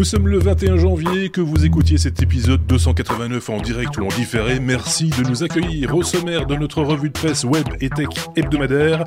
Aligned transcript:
Nous 0.00 0.06
sommes 0.06 0.28
le 0.28 0.38
21 0.38 0.78
janvier, 0.78 1.28
que 1.28 1.42
vous 1.42 1.66
écoutiez 1.66 1.98
cet 1.98 2.22
épisode 2.22 2.66
289 2.66 3.50
en 3.50 3.60
direct 3.60 3.98
ou 3.98 4.06
en 4.06 4.08
différé. 4.08 4.58
Merci 4.58 5.10
de 5.10 5.28
nous 5.28 5.42
accueillir 5.42 5.94
au 5.94 6.02
sommaire 6.02 6.46
de 6.46 6.56
notre 6.56 6.82
revue 6.82 7.08
de 7.08 7.12
presse 7.12 7.44
web 7.44 7.66
et 7.82 7.90
tech 7.90 8.08
hebdomadaire. 8.34 9.04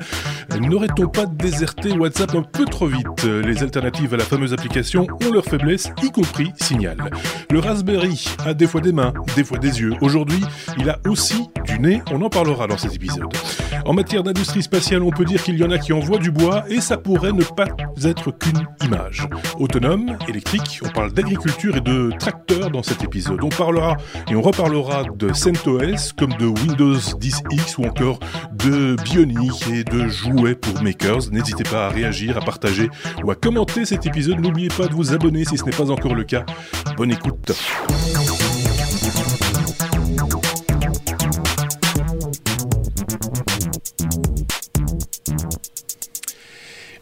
N'aurait-on 0.60 1.08
pas 1.08 1.26
déserté 1.26 1.90
WhatsApp 1.90 2.36
un 2.36 2.42
peu 2.42 2.64
trop 2.64 2.86
vite? 2.86 3.24
Les 3.24 3.64
alternatives 3.64 4.14
à 4.14 4.18
la 4.18 4.22
fameuse 4.22 4.52
application 4.52 5.08
ont 5.20 5.32
leur 5.32 5.44
faiblesse, 5.44 5.90
y 6.00 6.12
compris 6.12 6.52
Signal. 6.60 7.10
Le 7.50 7.58
Raspberry 7.58 8.26
a 8.46 8.54
des 8.54 8.68
fois 8.68 8.80
des 8.80 8.92
mains, 8.92 9.12
des 9.34 9.42
fois 9.42 9.58
des 9.58 9.80
yeux. 9.80 9.94
Aujourd'hui, 10.00 10.42
il 10.78 10.88
a 10.88 11.00
aussi 11.08 11.48
du 11.64 11.80
nez, 11.80 12.02
on 12.12 12.22
en 12.22 12.30
parlera 12.30 12.68
dans 12.68 12.78
cet 12.78 12.94
épisode. 12.94 13.34
En 13.84 13.94
matière 13.94 14.22
d'industrie 14.22 14.62
spatiale, 14.62 15.02
on 15.02 15.10
peut 15.10 15.24
dire 15.24 15.42
qu'il 15.42 15.58
y 15.58 15.64
en 15.64 15.72
a 15.72 15.78
qui 15.78 15.92
envoient 15.92 16.18
du 16.18 16.30
bois 16.30 16.64
et 16.68 16.80
ça 16.80 16.96
pourrait 16.98 17.32
ne 17.32 17.42
pas 17.42 17.66
être 18.04 18.30
qu'une 18.30 18.64
image. 18.84 19.26
Autonome, 19.58 20.16
électrique, 20.28 20.80
on 20.84 20.88
parle 20.90 21.12
d'agriculture 21.12 21.76
et 21.76 21.80
de 21.80 22.10
tracteurs 22.18 22.70
dans 22.70 22.82
cet 22.82 23.02
épisode. 23.02 23.42
On 23.42 23.48
parlera 23.48 23.96
et 24.30 24.36
on 24.36 24.42
reparlera 24.42 25.04
de 25.16 25.32
CentOS 25.32 26.12
comme 26.16 26.32
de 26.34 26.46
Windows 26.46 26.96
10X 26.96 27.78
ou 27.78 27.86
encore 27.86 28.18
de 28.52 28.96
Bionic 29.04 29.68
et 29.68 29.84
de 29.84 30.08
jouets 30.08 30.54
pour 30.54 30.82
makers. 30.82 31.30
N'hésitez 31.30 31.64
pas 31.64 31.86
à 31.86 31.88
réagir, 31.88 32.36
à 32.36 32.40
partager 32.40 32.88
ou 33.22 33.30
à 33.30 33.34
commenter 33.34 33.84
cet 33.84 34.06
épisode. 34.06 34.40
N'oubliez 34.40 34.68
pas 34.68 34.86
de 34.86 34.94
vous 34.94 35.12
abonner 35.12 35.44
si 35.44 35.56
ce 35.56 35.64
n'est 35.64 35.70
pas 35.70 35.90
encore 35.90 36.14
le 36.14 36.24
cas. 36.24 36.44
Bonne 36.96 37.12
écoute. 37.12 37.52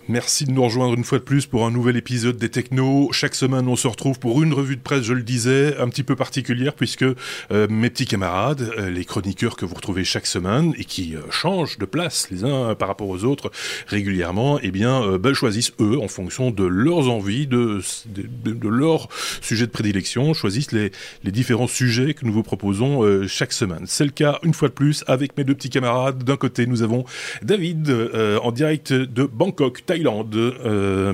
Merci 0.08 0.46
de 0.46 0.50
nous 0.50 0.64
rejoindre 0.64 0.94
une 0.94 1.04
fois 1.04 1.18
de 1.18 1.22
plus 1.22 1.46
pour 1.46 1.64
un 1.64 1.70
nouvel 1.70 1.96
épisode 1.96 2.36
des 2.36 2.48
Technos. 2.48 3.12
Chaque 3.12 3.36
semaine, 3.36 3.68
on 3.68 3.76
se 3.76 3.86
retrouve 3.86 4.18
pour 4.18 4.42
une 4.42 4.52
revue 4.52 4.74
de 4.74 4.80
presse, 4.80 5.04
je 5.04 5.12
le 5.12 5.22
disais, 5.22 5.76
un 5.78 5.88
petit 5.88 6.02
peu 6.02 6.16
particulière 6.16 6.74
puisque 6.74 7.04
euh, 7.04 7.68
mes 7.70 7.88
petits 7.88 8.06
camarades, 8.06 8.68
euh, 8.78 8.90
les 8.90 9.04
chroniqueurs 9.04 9.54
que 9.54 9.64
vous 9.64 9.76
retrouvez 9.76 10.02
chaque 10.02 10.26
semaine 10.26 10.74
et 10.76 10.84
qui 10.84 11.14
euh, 11.14 11.20
changent 11.30 11.78
de 11.78 11.84
place 11.84 12.30
les 12.32 12.42
uns 12.42 12.74
par 12.74 12.88
rapport 12.88 13.08
aux 13.08 13.22
autres 13.22 13.52
régulièrement, 13.86 14.58
eh 14.60 14.72
bien, 14.72 15.18
ben, 15.18 15.34
choisissent 15.34 15.72
eux 15.78 16.00
en 16.00 16.08
fonction 16.08 16.50
de 16.50 16.64
leurs 16.64 17.08
envies, 17.08 17.46
de, 17.46 17.80
de, 18.06 18.52
de 18.52 18.52
de 18.52 19.66
prédilection, 19.66 20.34
choisissent 20.34 20.72
les, 20.72 20.90
différents 21.22 21.68
sujets 21.68 22.14
que 22.14 22.26
nous 22.26 22.32
vous 22.32 22.42
proposons 22.42 23.26
chaque 23.28 23.52
semaine. 23.52 23.84
C'est 23.86 24.04
le 24.04 24.10
cas 24.10 24.38
une 24.42 24.52
fois 24.52 24.68
de 24.68 24.74
plus 24.74 25.04
avec 25.06 25.36
mes 25.38 25.44
deux 25.44 25.54
petits 25.54 25.70
camarades. 25.70 26.24
D'un 26.24 26.36
côté, 26.36 26.66
nous 26.66 26.82
avons 26.82 27.04
David 27.42 27.94
en 28.42 28.50
direct 28.50 28.92
de 28.92 29.24
Bangkok, 29.24 29.84
Thaïlande, 29.92 30.34
euh, 30.34 31.12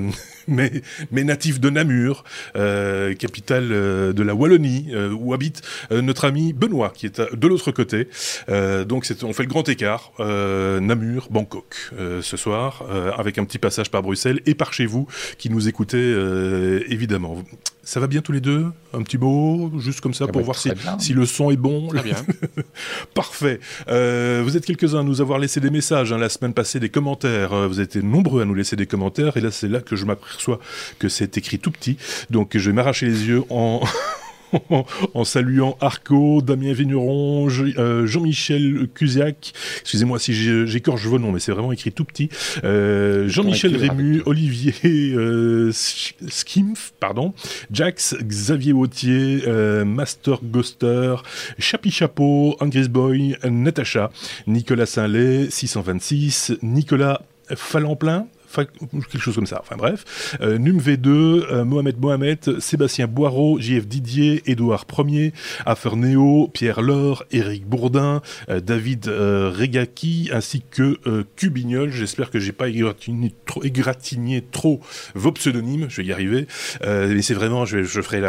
mais, 0.55 0.81
mais 1.11 1.23
natif 1.23 1.59
de 1.59 1.69
Namur, 1.69 2.23
euh, 2.55 3.13
capitale 3.13 3.69
euh, 3.71 4.13
de 4.13 4.23
la 4.23 4.33
Wallonie, 4.33 4.89
euh, 4.91 5.11
où 5.11 5.33
habite 5.33 5.61
notre 5.91 6.25
ami 6.25 6.53
Benoît, 6.53 6.91
qui 6.95 7.05
est 7.05 7.21
de 7.21 7.47
l'autre 7.47 7.71
côté. 7.71 8.07
Euh, 8.49 8.85
donc 8.85 9.07
on 9.23 9.33
fait 9.33 9.43
le 9.43 9.49
grand 9.49 9.67
écart, 9.69 10.11
Namur, 10.19 11.27
Bangkok, 11.29 11.91
ce 12.21 12.37
soir, 12.37 12.83
avec 13.17 13.37
un 13.37 13.45
petit 13.45 13.59
passage 13.59 13.91
par 13.91 14.01
Bruxelles 14.01 14.41
et 14.45 14.55
par 14.55 14.73
chez 14.73 14.85
vous, 14.85 15.07
qui 15.37 15.49
nous 15.49 15.67
écoutez 15.67 16.15
évidemment. 16.87 17.43
Ça 17.89 17.99
va 17.99 18.05
bien 18.05 18.21
tous 18.21 18.31
les 18.31 18.39
deux? 18.39 18.67
Un 18.93 19.01
petit 19.01 19.17
mot, 19.17 19.71
juste 19.79 19.99
comme 19.99 20.13
ça, 20.13 20.27
ça 20.27 20.31
pour 20.31 20.43
voir 20.43 20.55
si, 20.55 20.69
si, 20.99 21.11
le 21.13 21.25
son 21.25 21.49
est 21.49 21.55
bon? 21.55 21.87
Très 21.87 22.03
bien. 22.03 22.17
Parfait. 23.15 23.59
Euh, 23.87 24.43
vous 24.45 24.55
êtes 24.55 24.63
quelques-uns 24.63 24.99
à 24.99 25.03
nous 25.03 25.21
avoir 25.21 25.39
laissé 25.39 25.59
des 25.59 25.71
messages 25.71 26.13
hein, 26.13 26.19
la 26.19 26.29
semaine 26.29 26.53
passée, 26.53 26.79
des 26.79 26.89
commentaires. 26.89 27.67
Vous 27.67 27.81
êtes 27.81 27.95
nombreux 27.95 28.43
à 28.43 28.45
nous 28.45 28.53
laisser 28.53 28.75
des 28.75 28.85
commentaires. 28.85 29.37
Et 29.37 29.41
là, 29.41 29.49
c'est 29.49 29.67
là 29.67 29.81
que 29.81 29.95
je 29.95 30.05
que 30.99 31.09
c'est 31.09 31.37
écrit 31.37 31.59
tout 31.59 31.71
petit. 31.71 31.97
Donc, 32.29 32.57
je 32.57 32.69
vais 32.69 32.73
m'arracher 32.73 33.05
les 33.07 33.27
yeux 33.27 33.43
en... 33.49 33.81
en 35.13 35.23
saluant 35.23 35.77
Arco, 35.81 36.41
Damien 36.41 36.73
Vigneron, 36.73 37.47
euh, 37.49 38.05
Jean-Michel 38.05 38.87
Cusiac, 38.93 39.53
excusez-moi 39.81 40.19
si 40.19 40.33
j'écorche 40.33 41.05
vos 41.05 41.19
noms, 41.19 41.31
mais 41.31 41.39
c'est 41.39 41.51
vraiment 41.51 41.71
écrit 41.71 41.91
tout 41.91 42.05
petit, 42.05 42.29
euh, 42.63 43.27
Jean-Michel 43.27 43.75
Rému, 43.75 44.21
Olivier 44.25 44.73
euh, 45.15 45.71
Skimf, 45.71 46.93
pardon, 46.99 47.33
Jax, 47.71 48.15
Xavier 48.21 48.73
Wautier, 48.73 49.43
euh, 49.47 49.85
Master 49.85 50.39
Ghoster, 50.43 51.15
Chapi 51.57 51.91
Chapeau, 51.91 52.55
Angris 52.59 52.89
Boy, 52.89 53.37
Natacha, 53.43 54.11
Nicolas 54.47 54.85
Saint-Lay, 54.85 55.49
626, 55.49 56.53
Nicolas 56.61 57.21
Falemplein, 58.49 58.87
quelque 59.11 59.21
chose 59.21 59.35
comme 59.35 59.45
ça. 59.45 59.59
Enfin 59.61 59.77
bref, 59.77 60.37
euh, 60.41 60.57
Num 60.57 60.79
V2, 60.79 61.07
euh, 61.07 61.65
Mohamed 61.65 61.99
Mohamed, 61.99 62.59
Sébastien 62.59 63.07
Boireau, 63.07 63.59
JF 63.59 63.87
Didier, 63.87 64.43
Édouard 64.45 64.85
Ier, 64.97 65.33
Aferneo, 65.65 66.49
Pierre 66.53 66.81
Laure, 66.81 67.23
Éric 67.31 67.65
Bourdin, 67.65 68.21
euh, 68.49 68.59
David 68.59 69.07
euh, 69.07 69.51
Regaki, 69.55 70.29
ainsi 70.33 70.63
que 70.69 70.99
Cubignol. 71.35 71.91
J'espère 71.91 72.31
que 72.31 72.39
j'ai 72.39 72.51
pas 72.51 72.67
égratigné 72.69 74.43
trop, 74.51 74.79
vos 75.15 75.31
pseudonymes. 75.31 75.87
Je 75.89 76.01
vais 76.01 76.07
y 76.07 76.11
arriver. 76.11 76.47
Mais 76.81 77.21
c'est 77.21 77.33
vraiment, 77.33 77.65
je, 77.65 77.83
je 77.83 78.01
ferai 78.01 78.19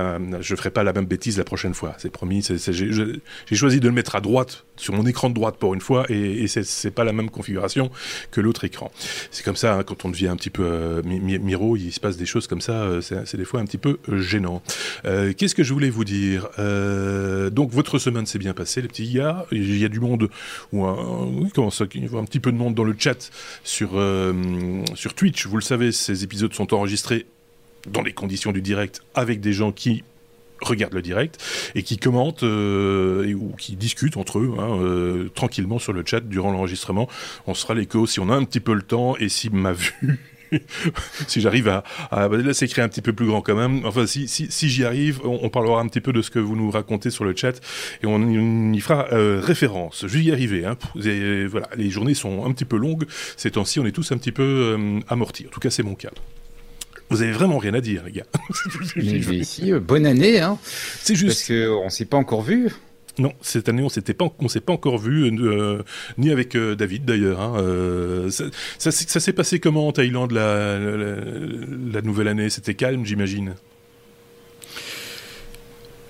je 0.41 0.55
ferai 0.55 0.71
pas 0.71 0.85
la 0.85 0.93
même 0.93 1.07
bêtise 1.07 1.39
la 1.39 1.45
prochaine 1.45 1.75
fois. 1.75 1.95
C'est 1.99 2.11
promis. 2.11 2.47
J'ai 2.47 3.57
choisi 3.57 3.81
de 3.81 3.89
le 3.89 3.95
mettre 3.95 4.17
à 4.17 4.21
droite 4.21 4.65
sur 4.77 4.95
mon 4.95 5.07
écran 5.07 5.29
de 5.29 5.35
droite 5.35 5.57
pour 5.59 5.75
une 5.75 5.81
fois, 5.81 6.07
et, 6.09 6.43
et 6.43 6.49
c'est 6.49 6.91
pas 6.91 7.05
la 7.05 7.13
même 7.13 7.31
configuration 7.31 7.91
que 8.31 8.41
l'autre 8.41 8.65
écran. 8.65 8.91
C'est 9.31 9.45
comme 9.45 9.57
ça 9.57 9.75
hein, 9.75 9.83
quand 9.83 10.05
on 10.05 10.10
devient 10.11 10.29
un 10.29 10.37
petit 10.37 10.51
peu 10.51 10.65
euh, 10.65 11.03
mi 11.03 11.39
miro, 11.39 11.77
il 11.77 11.93
se 11.93 12.01
passe 12.01 12.17
des 12.17 12.27
choses 12.27 12.47
comme 12.47 12.61
ça, 12.61 12.83
euh, 12.83 13.01
c'est 13.01 13.37
des 13.37 13.45
fois 13.45 13.61
un 13.61 13.65
petit 13.65 13.79
peu 13.79 13.99
euh, 14.09 14.21
gênant. 14.21 14.63
Qu'est-ce 15.05 15.55
que 15.55 15.63
je 15.63 15.73
voulais 15.73 15.91
vous 15.91 16.05
dire? 16.05 16.49
Donc 17.51 17.71
votre 17.71 17.99
semaine 17.99 18.27
s'est 18.27 18.39
bien 18.39 18.55
passée, 18.55 18.83
les 18.83 18.89
petits 18.89 19.13
gars. 19.13 19.47
Il 19.53 19.79
y 19.79 19.85
a 19.85 19.89
du 19.89 20.01
monde, 20.01 20.29
ou 20.73 20.85
un, 20.85 21.49
comment 21.55 21.71
ça, 21.71 21.85
il 21.95 22.05
y 22.05 22.15
a 22.15 22.19
un 22.19 22.25
petit 22.25 22.41
peu 22.41 22.53
de 22.53 22.57
monde 22.57 22.75
dans 22.75 22.85
le 22.85 22.95
chat 22.99 23.31
sur 23.65 23.91
sur 24.95 25.15
Twitch. 25.15 25.47
Vous 25.47 25.57
le 25.57 25.63
savez, 25.63 25.93
ces 25.93 26.25
épisodes 26.25 26.53
sont 26.55 26.75
enregistrés 26.75 27.27
dans 27.89 28.03
les 28.03 28.13
conditions 28.13 28.53
du 28.53 28.63
direct 28.63 29.03
avec 29.15 29.41
des 29.41 29.53
gens 29.53 29.73
qui 29.73 30.05
regardent 30.61 30.95
le 30.95 31.03
direct 31.03 31.43
et 31.75 31.83
qui 31.83 31.99
commentent 31.99 32.43
euh, 32.43 33.33
ou 33.35 33.55
qui 33.57 33.77
discutent 33.77 34.17
entre 34.17 34.39
eux 34.39 34.55
hein, 34.59 34.79
euh, 34.81 35.29
tranquillement 35.35 35.79
sur 35.79 35.93
le 35.93 36.03
chat 36.05 36.21
durant 36.21 36.53
l'enregistrement. 36.53 37.09
On 37.47 37.55
sera 37.55 37.75
l'écho 37.75 38.07
si 38.07 38.21
on 38.21 38.29
a 38.29 38.35
un 38.35 38.45
petit 38.45 38.61
peu 38.61 38.75
le 38.75 38.83
temps 38.83 39.17
et 39.17 39.29
si 39.29 39.51
ma 39.51 39.73
vue 39.73 40.19
si 41.27 41.41
j'arrive 41.41 41.69
à, 41.69 41.85
à 42.11 42.29
là 42.29 42.53
c'est 42.53 42.79
un 42.79 42.89
petit 42.89 43.03
peu 43.03 43.13
plus 43.13 43.27
grand 43.27 43.43
quand 43.43 43.55
même. 43.55 43.85
Enfin 43.85 44.07
si, 44.07 44.29
si, 44.29 44.69
j'y 44.69 44.85
arrive 44.85 45.21
on, 45.25 45.49
parlera 45.49 45.81
un 45.81 45.87
petit 45.87 46.01
peu 46.01 46.13
de 46.13 46.23
ce 46.23 46.31
que 46.31 46.39
vous 46.39 46.57
nous 46.57 46.71
racontez 46.71 47.11
sur 47.11 47.25
le 47.25 47.35
chat 47.37 47.61
et 48.03 48.07
on, 48.07 48.73
y 48.73 48.81
fera 48.81 49.09
euh, 49.13 49.41
référence. 49.43 50.05
Je 50.07 50.19
vais 50.19 50.25
y 50.25 50.33
arriver 50.33 50.65
hein. 50.65 50.77
voilà 50.95 51.69
les 51.77 51.91
journées 51.91 52.15
sont 52.15 52.45
un 52.45 52.53
petit 52.53 52.65
peu 52.65 52.77
longues. 52.77 53.07
Ces 53.37 53.53
temps-ci 53.53 53.81
on 53.81 53.87
est 53.87 53.93
tous 53.93 54.13
un 54.13 54.19
petit 54.19 54.33
peu 54.33 54.43
euh, 54.43 55.01
amortis. 55.09 55.47
En 55.47 55.51
tout 55.51 55.61
cas 55.61 55.71
c'est 55.71 55.83
mon 55.83 55.95
cas 55.95 56.11
vous 57.11 57.23
avez 57.23 57.33
vraiment 57.33 57.59
rien 57.59 57.75
à 57.75 57.81
dire, 57.81 58.05
les 58.05 58.13
gars. 58.13 58.27
Mais 58.97 59.37
ici, 59.37 59.73
euh, 59.73 59.81
bonne 59.81 60.07
année, 60.07 60.41
hein. 60.41 60.59
C'est 61.01 61.15
juste. 61.15 61.49
Parce 61.49 61.61
qu'on 61.61 61.85
ne 61.85 61.91
s'est 61.91 62.05
pas 62.05 62.17
encore 62.17 62.43
vu. 62.43 62.71
Non, 63.19 63.33
cette 63.43 63.69
année, 63.69 63.83
on 63.83 63.89
s'était 63.89 64.15
pas, 64.15 64.33
on 64.39 64.49
s'est 64.49 64.61
pas 64.61 64.73
encore 64.73 64.97
vu, 64.99 65.25
euh, 65.25 65.83
ni 66.17 66.31
avec 66.31 66.55
euh, 66.55 66.75
David 66.75 67.05
d'ailleurs. 67.05 67.41
Hein, 67.41 67.55
euh, 67.59 68.31
ça, 68.31 68.45
ça, 68.79 68.91
ça 68.91 69.21
s'est 69.21 69.33
passé 69.33 69.61
comment 69.61 69.89
en 69.89 69.93
Thaïlande 69.93 70.33
la, 70.33 70.79
la, 70.79 71.17
la 71.93 72.03
nouvelle 72.03 72.29
année? 72.29 72.49
C'était 72.49 72.75
calme, 72.75 73.05
j'imagine? 73.05 73.55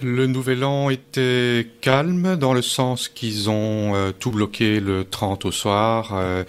Le 0.03 0.27
nouvel 0.27 0.65
an 0.65 0.88
était 0.88 1.66
calme 1.83 2.37
dans 2.37 2.55
le 2.55 2.62
sens 2.62 3.09
qu'ils 3.09 3.50
ont 3.50 3.94
euh, 3.94 4.12
tout 4.19 4.31
bloqué 4.31 4.81
le 4.81 5.05
30 5.05 5.44
au 5.44 5.53
soir. 5.53 6.12
Euh, 6.15 6.44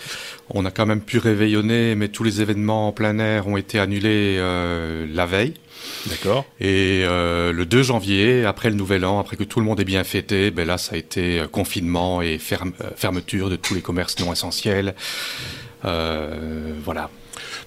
on 0.50 0.64
a 0.66 0.72
quand 0.72 0.86
même 0.86 1.02
pu 1.02 1.18
réveillonner, 1.18 1.96
mais 1.96 2.08
tous 2.08 2.24
les 2.24 2.42
événements 2.42 2.88
en 2.88 2.92
plein 2.94 3.20
air 3.20 3.48
ont 3.48 3.58
été 3.58 3.78
annulés 3.80 4.38
euh, 4.40 5.06
la 5.14 5.26
veille. 5.26 5.56
D'accord. 6.08 6.46
Et 6.60 7.04
le 7.04 7.64
2 7.64 7.82
janvier, 7.84 8.46
après 8.46 8.70
le 8.70 8.76
nouvel 8.76 9.04
an, 9.04 9.20
après 9.20 9.36
que 9.36 9.44
tout 9.44 9.60
le 9.60 9.66
monde 9.66 9.80
ait 9.80 9.86
bien 9.86 10.04
fêté, 10.04 10.52
ben 10.52 10.68
là, 10.68 10.78
ça 10.78 10.94
a 10.94 10.98
été 10.98 11.44
confinement 11.52 12.22
et 12.22 12.38
ferme, 12.38 12.72
fermeture 12.96 13.50
de 13.50 13.56
tous 13.56 13.74
les 13.74 13.82
commerces 13.82 14.20
non 14.20 14.32
essentiels. 14.32 14.94
voilà. 15.84 17.10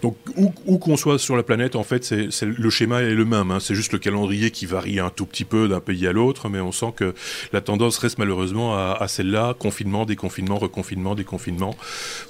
Donc, 0.02 0.16
où, 0.36 0.52
où 0.66 0.78
qu'on 0.78 0.96
soit 0.96 1.18
sur 1.18 1.36
la 1.36 1.42
planète, 1.42 1.76
en 1.76 1.84
fait, 1.84 2.04
c'est 2.04 2.28
le 2.42 2.70
schéma 2.70 3.02
est 3.02 3.14
le 3.14 3.24
même. 3.24 3.50
Hein. 3.50 3.60
C'est 3.60 3.74
juste 3.74 3.92
le 3.92 3.98
calendrier 3.98 4.50
qui 4.50 4.66
varie 4.66 4.98
un 4.98 5.10
tout 5.10 5.26
petit 5.26 5.44
peu 5.44 5.68
d'un 5.68 5.80
pays 5.80 6.06
à 6.06 6.12
l'autre, 6.12 6.48
mais 6.48 6.60
on 6.60 6.72
sent 6.72 6.92
que 6.96 7.14
la 7.52 7.60
tendance 7.60 7.98
reste 7.98 8.18
malheureusement 8.18 8.76
à, 8.76 8.96
à 9.00 9.08
celle-là 9.08 9.54
confinement, 9.58 10.04
déconfinement, 10.04 10.58
reconfinement, 10.58 11.14
déconfinement. 11.14 11.76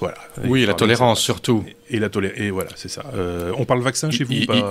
Voilà. 0.00 0.16
Oui, 0.44 0.62
et 0.62 0.66
la 0.66 0.74
tolérance 0.74 1.20
surtout. 1.20 1.64
Et, 1.90 1.96
et 1.96 1.98
la 1.98 2.08
tolérance. 2.08 2.38
Et 2.38 2.50
voilà, 2.50 2.70
c'est 2.76 2.88
ça. 2.88 3.04
Euh, 3.14 3.52
on 3.56 3.64
parle 3.64 3.80
vaccin 3.80 4.10
chez 4.10 4.24
vous 4.24 4.34
ou 4.34 4.46
pas 4.46 4.56
il... 4.56 4.64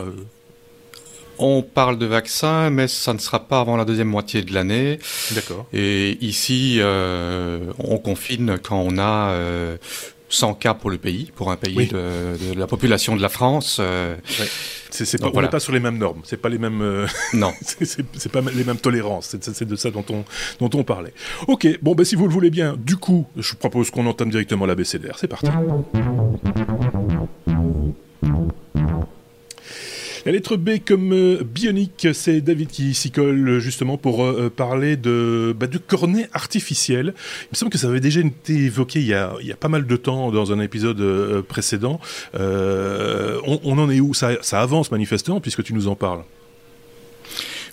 On 1.39 1.63
parle 1.63 1.97
de 1.97 2.05
vaccin, 2.05 2.69
mais 2.69 2.87
ça 2.87 3.11
ne 3.11 3.17
sera 3.17 3.39
pas 3.39 3.59
avant 3.59 3.75
la 3.75 3.85
deuxième 3.85 4.07
moitié 4.07 4.43
de 4.43 4.53
l'année. 4.53 4.99
D'accord. 5.31 5.65
Et 5.73 6.23
ici, 6.23 6.77
euh, 6.77 7.73
on 7.79 7.97
confine 7.97 8.59
quand 8.61 8.77
on 8.79 8.99
a 8.99 9.31
euh, 9.31 9.77
100 10.33 10.55
cas 10.55 10.73
pour 10.73 10.89
le 10.89 10.97
pays, 10.97 11.31
pour 11.35 11.51
un 11.51 11.55
pays 11.57 11.75
Oui. 11.77 11.87
de, 11.87 12.53
de 12.53 12.59
la 12.59 12.65
population 12.67 13.15
de 13.15 13.21
la 13.21 13.29
France. 13.29 13.77
Euh, 13.79 14.15
Oui. 14.39 14.45
C'est 14.89 15.19
pas, 15.19 15.31
on 15.33 15.41
n'est 15.41 15.47
pas 15.49 15.59
sur 15.59 15.73
les 15.73 15.79
mêmes 15.79 15.97
normes, 15.97 16.21
c'est 16.23 16.37
pas 16.37 16.49
les 16.49 16.59
mêmes. 16.59 16.81
Euh, 16.81 17.07
non. 17.33 17.51
c'est 17.61 18.31
pas 18.31 18.41
les 18.41 18.63
mêmes 18.63 18.77
tolérances. 18.77 19.35
C'est 19.41 19.67
de 19.67 19.75
ça 19.75 19.89
dont 19.89 20.05
on, 20.11 20.23
dont 20.59 20.77
on 20.79 20.83
parlait. 20.83 21.13
Ok, 21.47 21.67
bon, 21.81 21.95
ben 21.95 22.03
si 22.05 22.15
vous 22.15 22.27
le 22.27 22.33
voulez 22.33 22.51
bien, 22.51 22.75
du 22.77 22.97
coup, 22.97 23.25
je 23.35 23.55
propose 23.55 23.89
qu'on 23.89 24.05
entame 24.05 24.29
directement 24.29 24.67
la 24.67 24.75
BCDR. 24.75 25.17
C'est 25.17 25.27
parti. 25.27 25.47
La 30.25 30.31
lettre 30.31 30.55
B 30.55 30.79
comme 30.85 31.11
euh, 31.11 31.43
bionique, 31.43 32.07
c'est 32.13 32.39
David 32.39 32.69
qui 32.69 32.93
s'y 32.93 33.11
colle 33.11 33.59
justement 33.59 33.97
pour 33.97 34.23
euh, 34.23 34.49
parler 34.49 34.95
de, 34.95 35.53
bah, 35.59 35.67
cornet 35.85 36.29
artificiel. 36.31 37.13
Il 37.43 37.47
me 37.51 37.57
semble 37.57 37.71
que 37.71 37.77
ça 37.77 37.87
avait 37.87 37.99
déjà 37.99 38.21
été 38.21 38.53
évoqué 38.53 39.01
il 39.01 39.07
y 39.07 39.13
a, 39.13 39.35
pas 39.59 39.67
mal 39.67 39.85
de 39.85 39.95
temps 39.97 40.31
dans 40.31 40.53
un 40.53 40.61
épisode 40.61 41.01
euh, 41.01 41.41
précédent. 41.41 41.99
On, 42.33 43.59
on, 43.63 43.77
en 43.77 43.89
est 43.89 43.99
où? 43.99 44.13
Ça 44.13 44.37
avance 44.53 44.91
manifestement 44.91 45.41
puisque 45.41 45.61
tu 45.61 45.73
nous 45.73 45.89
en 45.89 45.95
parles. 45.95 46.23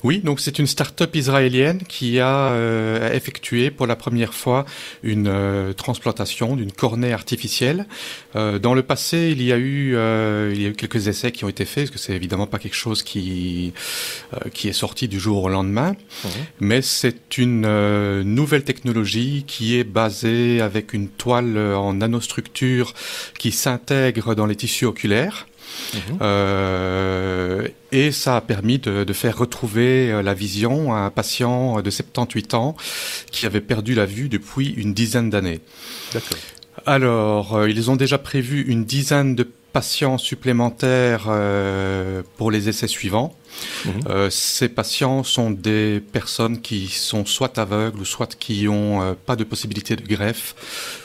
Oui, 0.02 0.20
donc 0.20 0.40
c'est 0.40 0.58
une 0.58 0.66
start-up 0.66 1.14
israélienne 1.14 1.82
qui 1.86 2.20
a 2.20 2.52
euh, 2.52 3.12
effectué 3.12 3.70
pour 3.70 3.86
la 3.86 3.96
première 3.96 4.32
fois 4.32 4.64
une 5.02 5.28
euh, 5.28 5.72
transplantation 5.74 6.56
d'une 6.56 6.72
cornée 6.72 7.12
artificielle. 7.12 7.86
Euh, 8.34 8.58
dans 8.58 8.72
le 8.72 8.82
passé, 8.82 9.28
il 9.32 9.42
y 9.42 9.52
a 9.52 9.58
eu 9.58 9.90
il 9.90 10.62
y 10.62 10.66
a 10.66 10.68
eu 10.68 10.74
quelques 10.74 11.08
essais 11.08 11.32
qui 11.32 11.44
ont 11.44 11.48
été 11.48 11.64
faits, 11.64 11.84
parce 11.84 11.90
que 11.90 11.98
c'est 11.98 12.14
évidemment 12.14 12.46
pas 12.46 12.58
quelque 12.58 12.76
chose 12.76 13.02
qui 13.02 13.72
qui 14.54 14.68
est 14.68 14.72
sorti 14.72 15.08
du 15.08 15.20
jour 15.20 15.44
au 15.44 15.48
lendemain, 15.48 15.92
mmh. 15.92 16.28
mais 16.60 16.82
c'est 16.82 17.38
une 17.38 18.22
nouvelle 18.22 18.64
technologie 18.64 19.44
qui 19.46 19.76
est 19.76 19.84
basée 19.84 20.60
avec 20.60 20.92
une 20.92 21.08
toile 21.08 21.58
en 21.58 21.94
nanostructure 21.94 22.94
qui 23.38 23.52
s'intègre 23.52 24.34
dans 24.34 24.46
les 24.46 24.56
tissus 24.56 24.86
oculaires 24.86 25.46
Mhm. 25.94 26.18
Euh, 26.22 27.68
et 27.92 28.12
ça 28.12 28.36
a 28.36 28.40
permis 28.40 28.78
de, 28.78 29.04
de, 29.04 29.12
faire 29.12 29.36
retrouver 29.36 30.10
euh, 30.10 30.22
la 30.22 30.34
vision 30.34 30.94
à 30.94 30.98
un 30.98 31.10
patient 31.10 31.80
de 31.82 31.90
78 31.90 32.54
ans 32.54 32.76
qui 33.30 33.46
avait 33.46 33.60
perdu 33.60 33.94
la 33.94 34.06
vue 34.06 34.28
depuis 34.28 34.70
une 34.70 34.94
dizaine 34.94 35.30
d'années. 35.30 35.60
D'accord. 36.12 36.38
Alors, 36.86 37.56
euh, 37.56 37.70
ils 37.70 37.90
ont 37.90 37.96
déjà 37.96 38.18
prévu 38.18 38.62
une 38.62 38.84
dizaine 38.84 39.34
de 39.34 39.48
patients 39.72 40.18
supplémentaires 40.18 41.26
euh, 41.28 42.22
pour 42.36 42.50
les 42.50 42.68
essais 42.68 42.88
suivants. 42.88 43.34
Mhm. 43.84 43.92
Euh, 44.08 44.30
ces 44.30 44.68
patients 44.68 45.22
sont 45.22 45.50
des 45.50 46.02
personnes 46.12 46.60
qui 46.60 46.88
sont 46.88 47.24
soit 47.24 47.58
aveugles 47.58 48.00
ou 48.00 48.04
soit 48.04 48.36
qui 48.36 48.68
ont 48.68 49.02
euh, 49.02 49.14
pas 49.14 49.36
de 49.36 49.44
possibilité 49.44 49.96
de 49.96 50.06
greffe 50.06 50.54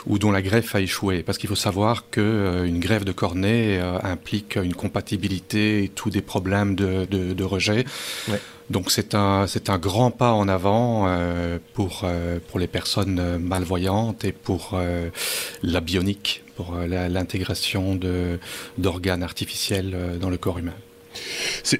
ou 0.05 0.19
dont 0.19 0.31
la 0.31 0.41
greffe 0.41 0.75
a 0.75 0.81
échoué. 0.81 1.23
Parce 1.23 1.37
qu'il 1.37 1.49
faut 1.49 1.55
savoir 1.55 2.09
que 2.09 2.21
euh, 2.21 2.65
une 2.65 2.79
greffe 2.79 3.05
de 3.05 3.11
cornée 3.11 3.79
implique 4.03 4.55
une 4.55 4.73
compatibilité 4.73 5.83
et 5.83 5.89
tous 5.89 6.09
des 6.09 6.21
problèmes 6.21 6.75
de, 6.75 7.05
de, 7.05 7.33
de 7.33 7.43
rejet. 7.43 7.85
Ouais. 8.27 8.39
Donc 8.69 8.91
c'est 8.91 9.13
un 9.13 9.45
c'est 9.45 9.69
un 9.69 9.77
grand 9.77 10.09
pas 10.09 10.31
en 10.31 10.47
avant 10.47 11.07
pour 11.73 12.03
pour 12.47 12.59
les 12.59 12.67
personnes 12.67 13.37
malvoyantes 13.37 14.25
et 14.25 14.31
pour 14.31 14.79
la 15.61 15.81
bionique, 15.81 16.43
pour 16.55 16.75
l'intégration 16.75 17.95
de 17.95 18.39
d'organes 18.77 19.23
artificiels 19.23 20.17
dans 20.19 20.29
le 20.29 20.37
corps 20.37 20.59
humain 20.59 20.73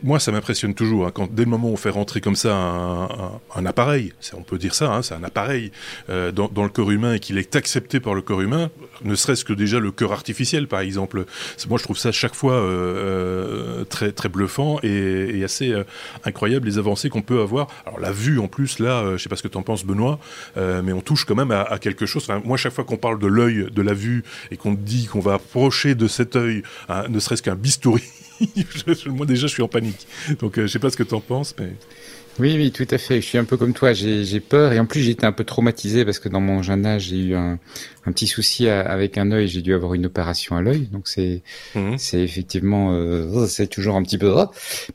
moi, 0.04 0.20
ça 0.20 0.32
m'impressionne 0.32 0.74
toujours. 0.74 1.08
Hein, 1.08 1.12
quand 1.14 1.32
dès 1.32 1.44
le 1.44 1.50
moment 1.50 1.70
où 1.70 1.74
on 1.74 1.78
fait 1.78 1.90
rentrer 1.90 2.22
comme 2.22 2.36
ça 2.36 2.56
un, 2.56 3.66
appareil, 3.66 4.14
on 4.34 4.44
peut 4.44 4.58
dire 4.58 4.76
ça, 4.76 4.94
hein, 4.94 5.02
c'est 5.02 5.14
un 5.14 5.24
appareil 5.24 5.72
euh, 6.10 6.32
dans, 6.32 6.64
le 6.64 6.70
corps 6.70 6.92
humain 6.92 7.14
et 7.14 7.20
qu'il 7.20 7.38
est 7.38 7.56
accepté 7.56 8.00
par 8.00 8.14
le 8.14 8.22
corps 8.22 8.42
humain, 8.42 8.70
ne 9.04 9.16
serait-ce 9.16 9.46
que 9.46 9.54
déjà 9.54 9.80
le 9.80 9.92
cœur 9.92 10.12
artificiel, 10.12 10.68
par 10.68 10.80
exemple. 10.80 11.26
Moi, 11.70 11.78
je 11.78 11.84
trouve 11.84 11.98
ça 11.98 12.12
chaque 12.12 12.36
fois 12.36 12.54
euh, 12.54 13.82
euh, 13.82 13.84
très 13.86 14.12
très 14.12 14.30
bluffant 14.30 14.80
et, 14.84 15.44
assez 15.46 15.76
incroyable 16.24 16.66
les 16.66 16.80
avancées 16.80 17.10
qu'on 17.10 17.22
peut 17.22 17.40
avoir. 17.40 17.68
Alors 17.86 18.00
la 18.00 18.12
vue, 18.12 18.40
en 18.40 18.48
plus, 18.48 18.80
là, 18.80 19.16
je 19.16 19.22
sais 19.22 19.30
pas 19.30 19.36
ce 19.36 19.44
que 19.44 19.48
tu 19.48 19.58
en 19.58 19.62
penses, 19.62 19.86
Benoît, 19.86 20.20
mais 20.56 20.92
on 20.92 21.02
touche 21.02 21.26
quand 21.26 21.36
même 21.36 21.52
à, 21.52 21.62
à 21.62 21.78
quelque 21.78 22.08
chose. 22.08 22.24
Enfin, 22.24 22.42
moi, 22.44 22.58
chaque 22.58 22.74
fois 22.74 22.84
qu'on 22.84 22.98
parle 22.98 23.20
de 23.20 23.28
l'œil, 23.28 23.68
de 23.72 23.82
la 23.84 23.94
vue, 23.94 24.24
et 24.50 24.58
qu'on 24.58 24.74
dit 24.74 25.06
qu'on 25.06 25.20
va 25.20 25.36
approcher 25.36 25.94
de 25.94 26.08
cet 26.08 26.36
œil, 26.36 26.64
hein, 26.90 27.06
ne 27.10 27.20
serait-ce 27.20 27.44
qu'un 27.44 27.56
bistouri 27.56 28.04
moi 29.08 29.26
déjà, 29.26 29.48
je 29.48 29.54
suis 29.54 29.64
en 29.64 29.68
panique. 29.68 30.08
Donc, 30.40 30.58
euh, 30.58 30.64
je 30.64 30.68
sais 30.68 30.80
pas 30.80 30.90
ce 30.90 30.98
que 30.98 31.04
tu 31.04 31.14
en 31.14 31.22
penses, 31.22 31.56
mais. 31.60 31.74
Oui, 32.38 32.56
oui, 32.58 32.72
tout 32.72 32.88
à 32.92 32.98
fait. 32.98 33.22
Je 33.22 33.26
suis 33.26 33.38
un 33.38 33.46
peu 33.46 33.56
comme 33.56 33.74
toi. 33.74 33.94
J'ai 33.94 34.40
peur 34.42 34.74
et 34.74 34.80
en 34.80 34.86
plus, 34.86 35.08
été 35.08 35.26
un 35.26 35.32
peu 35.32 35.46
traumatisé 35.46 36.04
parce 36.04 36.20
que 36.20 36.28
dans 36.28 36.42
mon 36.42 36.62
jeune 36.62 36.86
âge, 36.86 37.04
j'ai 37.04 37.18
eu 37.18 37.36
un, 37.36 37.60
un, 38.06 38.12
petit 38.12 38.28
souci 38.28 38.68
avec 38.68 39.18
un 39.18 39.32
œil. 39.32 39.48
J'ai 39.48 39.62
dû 39.62 39.74
avoir 39.74 39.94
une 39.94 40.06
opération 40.06 40.58
à 40.58 40.62
l'œil, 40.62 40.90
donc 40.92 41.08
c'est 41.08 41.44
mmh. 41.76 41.96
c'est 41.98 42.20
effectivement 42.20 42.92
euh, 42.92 43.32
oh, 43.34 43.48
c'est 43.48 43.68
toujours 43.68 43.96
un 43.96 44.04
petit 44.04 44.18
peu. 44.18 44.34
Oh. 44.36 44.48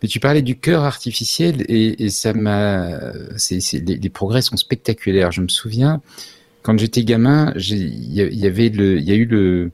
Mais 0.03 0.09
tu 0.09 0.21
parlais 0.21 0.43
du 0.43 0.59
cœur 0.59 0.85
artificiel 0.85 1.65
et, 1.67 2.05
et 2.05 2.11
ça 2.11 2.35
m'a. 2.35 2.91
Les, 3.51 3.81
les 3.97 4.11
progrès 4.11 4.43
sont 4.43 4.59
spectaculaires. 4.59 5.33
Je 5.33 5.41
me 5.41 5.49
souviens 5.49 6.03
quand 6.63 6.79
j'étais 6.79 7.05
gamin, 7.05 7.53
il 7.57 8.13
y 8.15 8.47
avait 8.47 8.69
le, 8.69 8.99
il 8.99 9.05
y 9.05 9.13
a 9.13 9.15
eu 9.15 9.25
le 9.25 9.71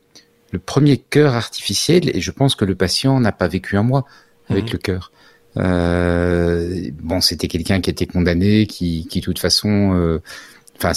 le 0.53 0.59
premier 0.59 0.97
cœur 0.97 1.35
artificiel 1.35 2.15
et 2.17 2.21
je 2.21 2.31
pense 2.31 2.55
que 2.55 2.65
le 2.65 2.75
patient 2.75 3.19
n'a 3.21 3.33
pas 3.33 3.49
vécu 3.49 3.77
un 3.77 3.83
mois 3.83 4.07
avec 4.49 4.67
mmh. 4.67 4.73
le 4.73 4.79
cœur. 4.79 5.13
Euh, 5.57 6.91
bon, 7.01 7.21
c'était 7.21 7.49
quelqu'un 7.49 7.81
qui 7.81 7.91
était 7.91 8.07
condamné, 8.07 8.67
qui, 8.67 9.07
qui 9.09 9.21
de 9.21 9.25
toute 9.25 9.39
façon, 9.39 9.95
euh, 9.95 10.23
enfin, 10.77 10.93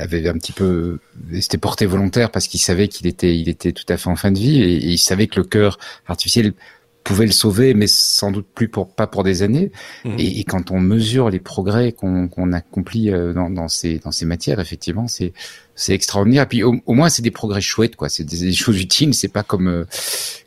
avait 0.00 0.28
un 0.28 0.34
petit 0.34 0.52
peu, 0.52 0.98
c'était 1.40 1.58
porté 1.58 1.86
volontaire 1.86 2.30
parce 2.30 2.48
qu'il 2.48 2.60
savait 2.60 2.88
qu'il 2.88 3.06
était, 3.06 3.38
il 3.38 3.48
était 3.48 3.72
tout 3.72 3.84
à 3.88 3.96
fait 3.96 4.08
en 4.08 4.16
fin 4.16 4.30
de 4.30 4.38
vie 4.38 4.62
et, 4.62 4.76
et 4.76 4.88
il 4.88 4.98
savait 4.98 5.26
que 5.26 5.38
le 5.38 5.44
cœur 5.44 5.78
artificiel 6.06 6.54
pouvait 7.08 7.26
le 7.26 7.32
sauver, 7.32 7.72
mais 7.72 7.86
sans 7.86 8.30
doute 8.30 8.46
plus 8.54 8.68
pour 8.68 8.94
pas 8.94 9.06
pour 9.06 9.24
des 9.24 9.42
années. 9.42 9.72
Mmh. 10.04 10.16
Et, 10.18 10.40
et, 10.40 10.44
quand 10.44 10.70
on 10.70 10.78
mesure 10.78 11.30
les 11.30 11.38
progrès 11.38 11.92
qu'on 11.92 12.28
qu'on 12.28 12.52
accomplit 12.52 13.10
euh, 13.10 13.32
dans, 13.32 13.48
dans, 13.48 13.68
ces 13.68 13.98
dans 13.98 14.12
ces 14.12 14.26
matières, 14.26 14.60
effectivement, 14.60 15.08
c'est 15.08 15.32
c'est 15.74 15.94
extraordinaire. 15.94 16.42
Et 16.42 16.46
puis 16.46 16.62
au, 16.62 16.76
au 16.84 16.92
moins 16.92 17.08
c'est 17.08 17.22
des 17.22 17.30
progrès 17.30 17.62
chouettes, 17.62 17.96
quoi. 17.96 18.10
C'est 18.10 18.24
des, 18.24 18.38
des, 18.40 18.52
choses 18.52 18.78
utiles. 18.80 19.14
C'est 19.14 19.28
pas 19.28 19.42
comme 19.42 19.68
euh, 19.68 19.84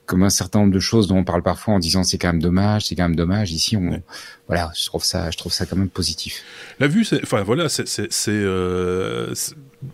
comme 0.06 0.22
un 0.22 0.30
certain 0.30 0.60
nombre 0.60 0.74
de 0.74 0.80
choses 0.80 1.08
dont 1.08 1.18
on 1.18 1.24
parle 1.24 1.42
parfois 1.42 1.74
en 1.74 1.80
disant 1.80 2.04
c'est 2.04 2.19
quand 2.19 2.28
même 2.28 2.42
dommage, 2.42 2.88
c'est 2.88 2.96
quand 2.96 3.08
même 3.08 3.16
dommage. 3.16 3.52
Ici, 3.52 3.75
on, 3.75 3.90
ouais. 3.90 4.04
voilà, 4.48 4.72
je 4.75 4.86
trouve 4.86 5.04
ça, 5.04 5.31
je 5.31 5.38
trouve 5.38 5.52
ça 5.54 5.66
quand 5.66 5.78
même 5.78 5.90
positif. 5.90 6.44
La 6.80 6.88
vue, 6.88 7.08
enfin 7.24 7.42
voilà, 7.42 7.69
c'est, 7.69 7.88
c'est, 7.88 8.12
euh, 8.30 9.34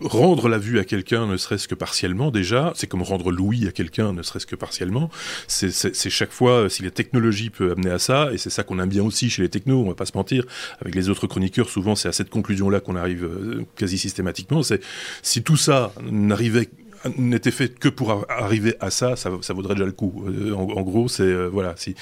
rendre 0.02 0.48
la 0.48 0.58
vue 0.58 0.78
à 0.78 0.84
quelqu'un, 0.84 1.26
ne 1.26 1.36
serait-ce 1.36 1.68
que 1.68 1.74
partiellement 1.74 2.30
déjà, 2.30 2.72
c'est 2.76 2.86
comme 2.86 3.02
rendre 3.02 3.30
l'ouïe 3.30 3.66
à 3.66 3.72
quelqu'un, 3.72 4.12
ne 4.12 4.22
serait-ce 4.22 4.46
que 4.46 4.56
partiellement. 4.56 5.10
C'est, 5.46 6.10
chaque 6.10 6.32
fois, 6.32 6.68
si 6.68 6.82
la 6.82 6.90
technologie 6.90 7.50
peut 7.50 7.72
amener 7.72 7.90
à 7.90 7.98
ça, 7.98 8.32
et 8.32 8.38
c'est 8.38 8.50
ça 8.50 8.62
qu'on 8.62 8.78
aime 8.78 8.88
bien 8.88 9.02
aussi 9.02 9.30
chez 9.30 9.42
les 9.42 9.48
technos, 9.48 9.82
on 9.82 9.88
va 9.88 9.94
pas 9.94 10.06
se 10.06 10.16
mentir. 10.16 10.44
Avec 10.80 10.94
les 10.94 11.08
autres 11.08 11.26
chroniqueurs, 11.26 11.68
souvent 11.68 11.94
c'est 11.94 12.08
à 12.08 12.12
cette 12.12 12.30
conclusion-là 12.30 12.80
qu'on 12.80 12.96
arrive 12.96 13.24
euh, 13.24 13.64
quasi 13.76 13.98
systématiquement. 13.98 14.62
C'est 14.62 14.82
si 15.22 15.42
tout 15.42 15.56
ça 15.56 15.92
n'arrivait 16.10 16.68
n'était 17.16 17.50
fait 17.50 17.78
que 17.78 17.88
pour 17.88 18.24
arriver 18.28 18.74
à 18.80 18.90
ça, 18.90 19.16
ça, 19.16 19.30
vaudrait 19.52 19.74
déjà 19.74 19.86
le 19.86 19.92
coup. 19.92 20.24
Euh, 20.28 20.52
en, 20.52 20.82
gros, 20.82 21.08
c'est 21.08 21.22
euh, 21.22 21.48
voilà, 21.48 21.74
si, 21.76 21.94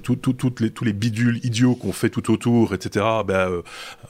tout, 0.00 0.16
tout, 0.16 0.32
tous 0.32 0.84
les 0.84 0.92
bidules 0.92 1.40
idiots 1.44 1.74
qu'on 1.74 1.92
fait 1.92 2.10
tout 2.10 2.32
autour, 2.32 2.74
etc. 2.74 3.04
Ben, 3.26 3.62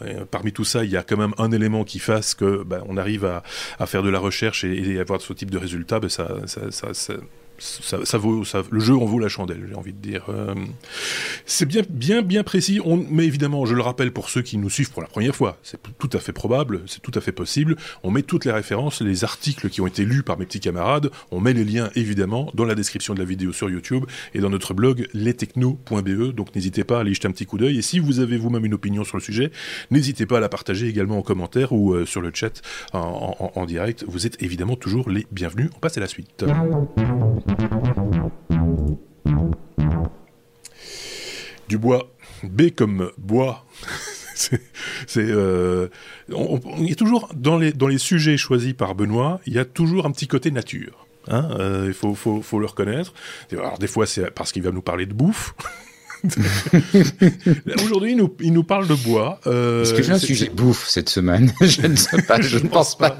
euh, 0.02 0.24
parmi 0.30 0.52
tout 0.52 0.64
ça, 0.64 0.84
il 0.84 0.90
y 0.90 0.96
a 0.96 1.02
quand 1.02 1.16
même 1.16 1.34
un 1.38 1.50
élément 1.52 1.84
qui 1.84 1.98
fasse 1.98 2.34
que 2.34 2.62
ben, 2.64 2.82
on 2.88 2.96
arrive 2.96 3.24
à, 3.24 3.86
faire 3.86 4.02
de 4.02 4.10
la 4.10 4.18
recherche 4.18 4.64
et, 4.64 4.92
et 4.92 5.00
avoir 5.00 5.20
ce 5.20 5.32
type 5.32 5.50
de 5.50 5.58
résultat. 5.58 6.00
Ben, 6.00 6.08
ça, 6.08 6.28
ça, 6.46 6.70
ça 6.70 7.14
le 8.70 8.80
jeu 8.80 8.96
en 8.96 9.04
vaut 9.04 9.18
la 9.18 9.28
chandelle, 9.28 9.66
j'ai 9.68 9.74
envie 9.74 9.92
de 9.92 9.98
dire. 9.98 10.26
Euh, 10.28 10.54
c'est 11.46 11.66
bien, 11.66 11.82
bien, 11.88 12.22
bien 12.22 12.42
précis. 12.42 12.80
On, 12.84 13.04
mais 13.10 13.26
évidemment, 13.26 13.66
je 13.66 13.74
le 13.74 13.82
rappelle 13.82 14.12
pour 14.12 14.30
ceux 14.30 14.42
qui 14.42 14.58
nous 14.58 14.70
suivent 14.70 14.90
pour 14.90 15.02
la 15.02 15.08
première 15.08 15.34
fois, 15.34 15.58
c'est 15.62 15.78
tout 15.98 16.10
à 16.12 16.18
fait 16.18 16.32
probable, 16.32 16.82
c'est 16.86 17.02
tout 17.02 17.12
à 17.14 17.20
fait 17.20 17.32
possible. 17.32 17.76
On 18.02 18.10
met 18.10 18.22
toutes 18.22 18.44
les 18.44 18.52
références, 18.52 19.00
les 19.02 19.24
articles 19.24 19.68
qui 19.68 19.80
ont 19.80 19.86
été 19.86 20.04
lus 20.04 20.22
par 20.22 20.38
mes 20.38 20.46
petits 20.46 20.60
camarades. 20.60 21.10
On 21.30 21.40
met 21.40 21.52
les 21.52 21.64
liens 21.64 21.90
évidemment 21.94 22.50
dans 22.54 22.64
la 22.64 22.74
description 22.74 23.14
de 23.14 23.18
la 23.18 23.24
vidéo 23.24 23.52
sur 23.52 23.68
YouTube 23.68 24.04
et 24.34 24.40
dans 24.40 24.50
notre 24.50 24.74
blog 24.74 25.08
lestechno.be. 25.12 26.34
Donc 26.34 26.54
n'hésitez 26.54 26.84
pas 26.84 26.98
à 26.98 27.00
aller 27.00 27.14
jeter 27.14 27.28
un 27.28 27.32
petit 27.32 27.46
coup 27.46 27.58
d'œil. 27.58 27.78
Et 27.78 27.82
si 27.82 27.98
vous 27.98 28.20
avez 28.20 28.36
vous-même 28.36 28.64
une 28.64 28.74
opinion 28.74 29.04
sur 29.04 29.16
le 29.16 29.22
sujet, 29.22 29.50
n'hésitez 29.90 30.26
pas 30.26 30.38
à 30.38 30.40
la 30.40 30.48
partager 30.48 30.88
également 30.88 31.18
en 31.18 31.22
commentaire 31.22 31.72
ou 31.72 31.92
euh, 31.92 32.06
sur 32.06 32.20
le 32.20 32.30
chat 32.32 32.62
en 32.92 33.66
direct. 33.66 34.04
Vous 34.08 34.26
êtes 34.26 34.42
évidemment 34.42 34.76
toujours 34.76 35.10
les 35.10 35.26
bienvenus. 35.30 35.70
On 35.76 35.78
passe 35.80 35.96
à 35.96 36.00
la 36.00 36.06
suite. 36.06 36.44
Du 41.68 41.78
bois. 41.78 42.10
B 42.42 42.70
comme 42.70 43.10
bois. 43.18 43.64
c'est, 44.34 44.60
euh, 45.18 45.88
toujours 46.96 47.28
dans 47.34 47.58
les, 47.58 47.72
dans 47.72 47.86
les 47.86 47.98
sujets 47.98 48.36
choisis 48.36 48.72
par 48.72 48.94
Benoît, 48.94 49.40
il 49.46 49.52
y 49.52 49.58
a 49.58 49.64
toujours 49.64 50.06
un 50.06 50.10
petit 50.10 50.26
côté 50.26 50.50
nature. 50.50 51.06
Hein 51.28 51.48
euh, 51.58 51.84
il 51.88 51.92
faut, 51.92 52.14
faut, 52.14 52.42
faut, 52.42 52.58
le 52.58 52.66
reconnaître. 52.66 53.12
Alors, 53.52 53.78
des 53.78 53.86
fois, 53.86 54.06
c'est 54.06 54.30
parce 54.30 54.52
qu'il 54.52 54.62
va 54.62 54.70
nous 54.70 54.82
parler 54.82 55.06
de 55.06 55.12
bouffe. 55.12 55.54
Aujourd'hui, 57.84 58.12
il 58.12 58.16
nous, 58.16 58.34
il 58.40 58.52
nous 58.52 58.64
parle 58.64 58.86
de 58.86 58.94
bois. 58.94 59.40
Euh, 59.46 59.82
Est-ce 59.82 59.94
que 59.94 60.02
j'ai 60.02 60.12
un 60.12 60.18
sujet 60.18 60.50
bouffe 60.50 60.88
cette 60.88 61.08
semaine 61.08 61.52
Je 61.60 61.86
ne 61.86 61.96
sais 61.96 62.22
pas, 62.22 62.40
je, 62.40 62.58
ne 62.62 62.68
pense, 62.68 62.96
pas. 62.96 63.18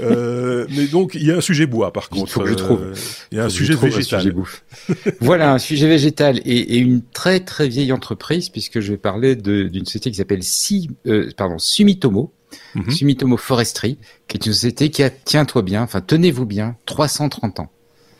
euh, 0.00 0.66
mais 0.70 0.86
donc, 0.86 1.14
il 1.14 1.26
y 1.26 1.32
a 1.32 1.36
un 1.36 1.40
sujet 1.40 1.66
bois, 1.66 1.92
par 1.92 2.08
contre. 2.08 2.26
Il 2.26 2.32
faut 2.32 2.40
que 2.40 2.48
je 2.48 2.54
trouve. 2.54 2.82
Euh, 2.82 2.94
il 3.32 3.38
y 3.38 3.40
a 3.40 3.44
un 3.44 3.48
sujet 3.48 3.74
végétal. 3.74 4.18
Un 4.18 4.22
sujet 4.22 4.32
bouffe. 4.32 4.64
voilà, 5.20 5.52
un 5.52 5.58
sujet 5.58 5.88
végétal 5.88 6.38
et, 6.44 6.76
et, 6.76 6.78
une 6.78 7.02
très 7.02 7.40
très 7.40 7.68
vieille 7.68 7.92
entreprise, 7.92 8.48
puisque 8.48 8.80
je 8.80 8.92
vais 8.92 8.98
parler 8.98 9.36
d'une 9.36 9.84
société 9.84 10.10
qui 10.10 10.16
s'appelle 10.16 10.42
si, 10.42 10.90
euh, 11.06 11.30
pardon, 11.36 11.58
Sumitomo. 11.58 12.32
Mm 12.74 12.90
Sumitomo 12.90 13.36
Forestry, 13.36 13.98
qui 14.26 14.38
est 14.38 14.46
une 14.46 14.54
société 14.54 14.88
qui 14.88 15.02
a, 15.02 15.10
tiens-toi 15.10 15.60
bien, 15.60 15.82
enfin 15.82 16.00
tenez-vous 16.00 16.46
bien, 16.46 16.76
330 16.86 17.60
ans. 17.60 17.70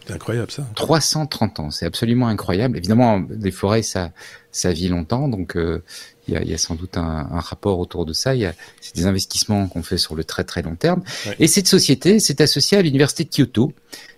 C'est 0.09 0.15
incroyable 0.15 0.51
ça. 0.51 0.67
330 0.75 1.61
ans, 1.61 1.71
c'est 1.71 1.87
absolument 1.87 2.29
incroyable. 2.29 2.77
Évidemment, 2.77 3.23
les 3.29 3.51
forêts, 3.51 3.83
ça, 3.83 4.11
ça 4.53 4.73
vit 4.73 4.89
longtemps, 4.89 5.29
donc 5.29 5.57
euh, 5.57 5.83
il 6.27 6.35
y, 6.35 6.37
a, 6.37 6.43
y, 6.43 6.55
a, 6.55 6.59
sans 6.59 6.75
doute 6.75 6.97
un, 6.97 7.29
un, 7.31 7.41
rapport 7.41 7.79
autour 7.79 8.07
de 8.07 8.13
ça. 8.13 8.35
Il 8.35 8.41
y 8.41 8.47
a 8.47 8.55
c'est 8.81 8.97
des 8.97 9.07
investissements 9.07 9.69
qu'on 9.69 9.83
fait 9.83 9.99
sur 9.99 10.15
le 10.15 10.25
très 10.25 10.45
très 10.45 10.63
long 10.63 10.77
terme. 10.77 11.03
Et 11.39 11.47
cette 11.47 11.69
société 11.69 12.21
s'est 12.21 12.43
associée 12.43 12.79
à 12.79 12.83
l'université 12.83 13.25
de 13.25 13.31
Kyoto 13.31 13.73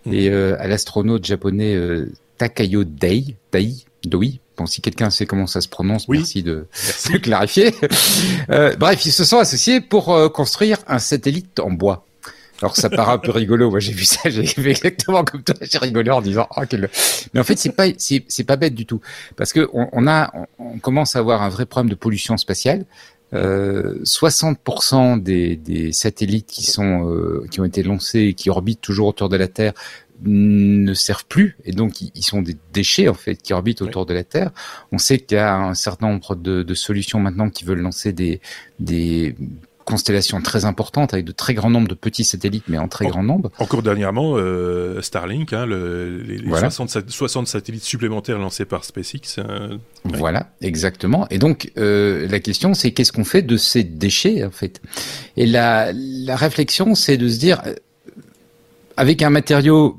mmh. 0.07 0.13
et 0.13 0.29
euh, 0.29 0.57
à 0.61 0.69
l'astronaute 0.69 1.25
japonais 1.25 1.75
euh, 1.75 2.13
Takayo 2.39 2.85
Dai, 2.85 3.37
Dai, 3.53 3.75
Doi. 4.05 4.41
Bon, 4.57 4.67
si 4.67 4.81
quelqu'un 4.81 5.11
sait 5.11 5.27
comment 5.27 5.47
ça 5.47 5.61
se 5.61 5.69
prononce, 5.69 6.09
merci, 6.09 6.43
de, 6.43 6.67
de 7.13 7.19
clarifier. 7.19 7.75
Euh, 8.51 8.75
bref, 8.77 9.07
ils 9.07 9.13
se 9.13 9.25
sont 9.25 9.39
associés 9.39 9.81
pour 9.81 10.13
euh, 10.13 10.29
construire 10.29 10.79
un 10.87 10.99
satellite 10.99 11.61
en 11.61 11.71
bois. 11.71 12.05
Alors 12.63 12.77
ça 12.77 12.91
paraît 12.91 13.13
un 13.13 13.19
peu 13.19 13.31
rigolo. 13.31 13.71
Moi 13.71 13.81
j'ai 13.81 13.93
vu 13.93 14.05
ça, 14.05 14.29
j'ai 14.29 14.47
fait 14.47 14.71
exactement 14.71 15.25
comme 15.25 15.43
toi. 15.43 15.55
J'ai 15.61 15.79
rigolé 15.79 16.11
en 16.11 16.21
disant 16.21 16.49
oh 16.57 16.63
quel. 16.69 16.91
Mais 17.33 17.41
en 17.41 17.45
fait 17.45 17.59
c'est 17.59 17.75
pas 17.75 17.87
c'est 17.97 18.45
pas 18.45 18.57
bête 18.57 18.75
du 18.75 18.87
tout 18.87 19.01
parce 19.37 19.53
que 19.53 19.69
on, 19.73 19.89
on 19.93 20.07
a 20.07 20.33
on, 20.59 20.79
commence 20.79 21.17
à 21.17 21.21
avoir 21.21 21.43
un 21.43 21.49
vrai 21.49 21.67
problème 21.67 21.91
de 21.91 21.95
pollution 21.95 22.37
spatiale. 22.37 22.85
Euh, 23.33 24.03
60% 24.03 25.23
des, 25.23 25.55
des 25.55 25.93
satellites 25.93 26.49
qui 26.49 26.65
sont 26.65 27.09
euh, 27.09 27.47
qui 27.51 27.61
ont 27.61 27.65
été 27.65 27.85
lancés 27.85 28.21
et 28.21 28.35
qui 28.35 28.51
orbitent 28.51 28.81
toujours 28.81 29.07
autour 29.07 29.29
de 29.29 29.37
la 29.37 29.47
Terre 29.47 29.73
ne 30.23 30.93
servent 30.95 31.25
plus 31.27 31.57
et 31.65 31.73
donc 31.73 32.03
ils 32.03 32.23
sont 32.23 32.43
des 32.43 32.57
déchets 32.73 33.09
en 33.09 33.15
fait 33.15 33.37
qui 33.37 33.53
orbitent 33.53 33.83
autour 33.83 34.05
de 34.05 34.15
la 34.15 34.25
Terre. 34.25 34.51
On 34.93 34.99
sait 34.99 35.19
qu'il 35.19 35.37
y 35.37 35.41
a 35.41 35.57
un 35.57 35.75
certain 35.75 36.09
nombre 36.09 36.35
de, 36.35 36.63
de, 36.63 36.75
solutions 36.75 37.21
maintenant 37.21 37.49
qui 37.49 37.65
veulent 37.65 37.81
lancer 37.81 38.13
des 38.13 38.41
des 38.81 39.35
constellation 39.91 40.41
très 40.41 40.65
importante 40.65 41.13
avec 41.13 41.25
de 41.25 41.33
très 41.33 41.55
grands 41.55 41.71
nombres 41.71 41.89
de 41.89 41.95
petits 41.95 42.25
satellites, 42.25 42.65
mais 42.69 42.79
en 42.79 42.89
très 42.89 43.07
grand 43.07 43.23
nombre. 43.23 43.51
Encore 43.59 43.83
dernièrement, 43.83 44.35
euh, 44.37 45.03
Starlink, 45.03 45.53
hein, 45.53 45.67
le, 45.67 46.19
les, 46.19 46.43
60, 47.09 47.49
satellites 47.49 47.83
supplémentaires 47.83 48.39
lancés 48.39 48.65
par 48.65 48.85
SpaceX. 48.85 49.39
Euh, 49.39 49.77
voilà, 50.05 50.51
exactement. 50.63 51.27
Et 51.31 51.39
donc 51.39 51.73
euh, 51.77 52.29
la 52.29 52.39
question, 52.39 52.73
c'est 52.75 52.93
qu'est-ce 52.93 53.13
qu'on 53.13 53.25
fait 53.25 53.43
de 53.43 53.57
ces 53.57 53.83
déchets 53.83 54.45
en 54.45 54.51
fait? 54.51 54.81
Et 55.37 55.47
la, 55.47 55.93
la 55.93 56.37
réflexion, 56.37 56.95
c'est 56.95 57.17
de 57.17 57.29
se 57.29 57.39
dire, 57.39 57.61
avec 58.97 59.23
un 59.23 59.31
matériau 59.31 59.99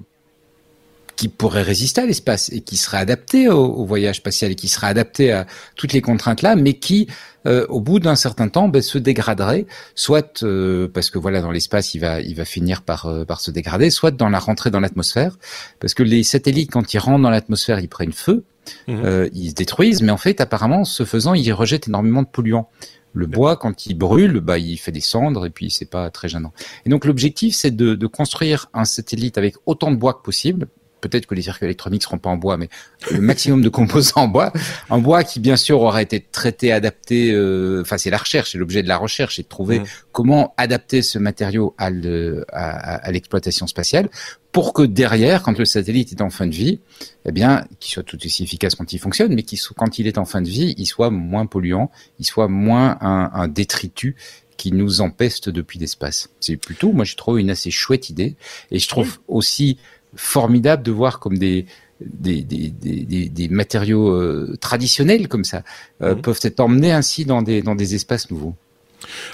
qui 1.15 1.27
pourrait 1.27 1.61
résister 1.61 2.01
à 2.01 2.05
l'espace 2.05 2.49
et 2.51 2.61
qui 2.61 2.77
serait 2.77 2.97
adapté 2.97 3.49
au, 3.49 3.85
voyage 3.85 4.17
spatial 4.17 4.51
et 4.51 4.55
qui 4.55 4.67
serait 4.67 4.87
adapté 4.87 5.31
à 5.31 5.45
toutes 5.75 5.93
les 5.93 6.01
contraintes 6.01 6.41
là, 6.41 6.55
mais 6.55 6.73
qui, 6.73 7.07
euh, 7.45 7.65
au 7.69 7.79
bout 7.79 7.99
d'un 7.99 8.15
certain 8.15 8.47
temps, 8.47 8.67
ben, 8.67 8.81
se 8.81 8.97
dégraderait, 8.97 9.65
soit 9.95 10.43
euh, 10.43 10.87
parce 10.87 11.09
que 11.09 11.19
voilà 11.19 11.41
dans 11.41 11.51
l'espace 11.51 11.93
il 11.93 11.99
va 11.99 12.21
il 12.21 12.35
va 12.35 12.45
finir 12.45 12.81
par 12.81 13.05
euh, 13.05 13.25
par 13.25 13.41
se 13.41 13.51
dégrader, 13.51 13.89
soit 13.89 14.11
dans 14.11 14.29
la 14.29 14.39
rentrée 14.39 14.71
dans 14.71 14.79
l'atmosphère, 14.79 15.37
parce 15.79 15.93
que 15.93 16.03
les 16.03 16.23
satellites 16.23 16.71
quand 16.71 16.93
ils 16.93 16.99
rentrent 16.99 17.23
dans 17.23 17.29
l'atmosphère 17.29 17.79
ils 17.79 17.89
prennent 17.89 18.13
feu, 18.13 18.43
mmh. 18.87 19.27
ils 19.33 19.49
se 19.49 19.55
détruisent, 19.55 20.01
mais 20.01 20.11
en 20.11 20.17
fait 20.17 20.41
apparemment 20.41 20.85
ce 20.85 21.05
faisant 21.05 21.33
ils 21.33 21.51
rejettent 21.53 21.87
énormément 21.87 22.21
de 22.21 22.27
polluants. 22.27 22.69
Le 23.13 23.27
bois, 23.27 23.57
quand 23.57 23.87
il 23.87 23.95
brûle, 23.95 24.39
bah, 24.39 24.57
il 24.57 24.77
fait 24.77 24.93
des 24.93 25.01
cendres 25.01 25.45
et 25.45 25.49
puis 25.49 25.69
c'est 25.69 25.89
pas 25.89 26.09
très 26.09 26.29
gênant. 26.29 26.53
Et 26.85 26.89
donc 26.89 27.03
l'objectif, 27.03 27.53
c'est 27.55 27.75
de, 27.75 27.93
de, 27.93 28.07
construire 28.07 28.69
un 28.73 28.85
satellite 28.85 29.37
avec 29.37 29.55
autant 29.65 29.91
de 29.91 29.97
bois 29.97 30.13
que 30.13 30.21
possible, 30.21 30.69
peut-être 31.01 31.25
que 31.25 31.35
les 31.35 31.41
circuits 31.41 31.65
électroniques 31.65 32.03
seront 32.03 32.19
pas 32.19 32.29
en 32.29 32.37
bois, 32.37 32.57
mais 32.57 32.69
le 33.11 33.19
maximum 33.19 33.61
de 33.61 33.69
composants 33.69 34.21
en 34.21 34.27
bois, 34.27 34.53
en 34.89 34.99
bois 34.99 35.23
qui 35.23 35.39
bien 35.39 35.57
sûr 35.57 35.81
aura 35.81 36.01
été 36.01 36.21
traité, 36.21 36.71
adapté. 36.71 37.31
Euh, 37.31 37.81
enfin, 37.81 37.97
c'est 37.97 38.09
la 38.09 38.17
recherche, 38.17 38.51
c'est 38.51 38.57
l'objet 38.57 38.83
de 38.83 38.87
la 38.87 38.97
recherche, 38.97 39.35
c'est 39.35 39.43
de 39.43 39.47
trouver 39.47 39.79
mmh. 39.79 39.85
comment 40.11 40.53
adapter 40.57 41.01
ce 41.01 41.19
matériau 41.19 41.75
à, 41.77 41.87
à, 41.87 43.11
l'exploitation 43.11 43.67
spatiale 43.67 44.09
pour 44.51 44.73
que 44.73 44.83
derrière, 44.83 45.43
quand 45.43 45.57
le 45.57 45.65
satellite 45.65 46.11
est 46.11 46.21
en 46.21 46.29
fin 46.29 46.45
de 46.45 46.53
vie, 46.53 46.79
eh 47.25 47.31
bien, 47.31 47.65
qu'il 47.79 47.93
soit 47.93 48.03
tout 48.03 48.17
aussi 48.23 48.43
efficace 48.43 48.75
quand 48.75 48.91
il 48.91 48.99
fonctionne, 48.99 49.33
mais 49.33 49.43
qu'il 49.43 49.59
quand 49.77 49.97
il 49.97 50.07
est 50.07 50.17
en 50.17 50.25
fin 50.25 50.41
de 50.41 50.49
vie, 50.49 50.75
il 50.77 50.85
soit 50.85 51.09
moins 51.09 51.45
polluant, 51.45 51.89
il 52.19 52.25
soit 52.25 52.49
moins 52.49 52.97
un, 52.99 53.31
un 53.33 53.47
détritus 53.47 54.15
qui 54.57 54.71
nous 54.71 55.01
empeste 55.01 55.49
depuis 55.49 55.79
l'espace. 55.79 56.29
C'est 56.39 56.55
plutôt, 56.57 56.91
moi, 56.91 57.03
je 57.03 57.15
trouve 57.15 57.39
une 57.39 57.49
assez 57.49 57.71
chouette 57.71 58.09
idée, 58.09 58.35
et 58.69 58.77
je 58.77 58.87
trouve 58.87 59.17
aussi 59.27 59.77
formidable 60.15 60.83
de 60.83 60.91
voir 60.91 61.19
comme 61.19 61.37
des 61.37 61.65
des, 62.01 62.41
des, 62.41 62.69
des, 62.69 63.29
des 63.29 63.49
matériaux 63.49 64.09
euh, 64.09 64.57
traditionnels 64.59 65.27
comme 65.27 65.43
ça 65.43 65.63
euh, 66.01 66.15
mhm. 66.15 66.21
peuvent 66.21 66.39
être 66.43 66.59
emmenés 66.59 66.91
ainsi 66.91 67.25
dans 67.25 67.41
des 67.41 67.61
dans 67.61 67.75
des 67.75 67.95
espaces 67.95 68.31
nouveaux. 68.31 68.55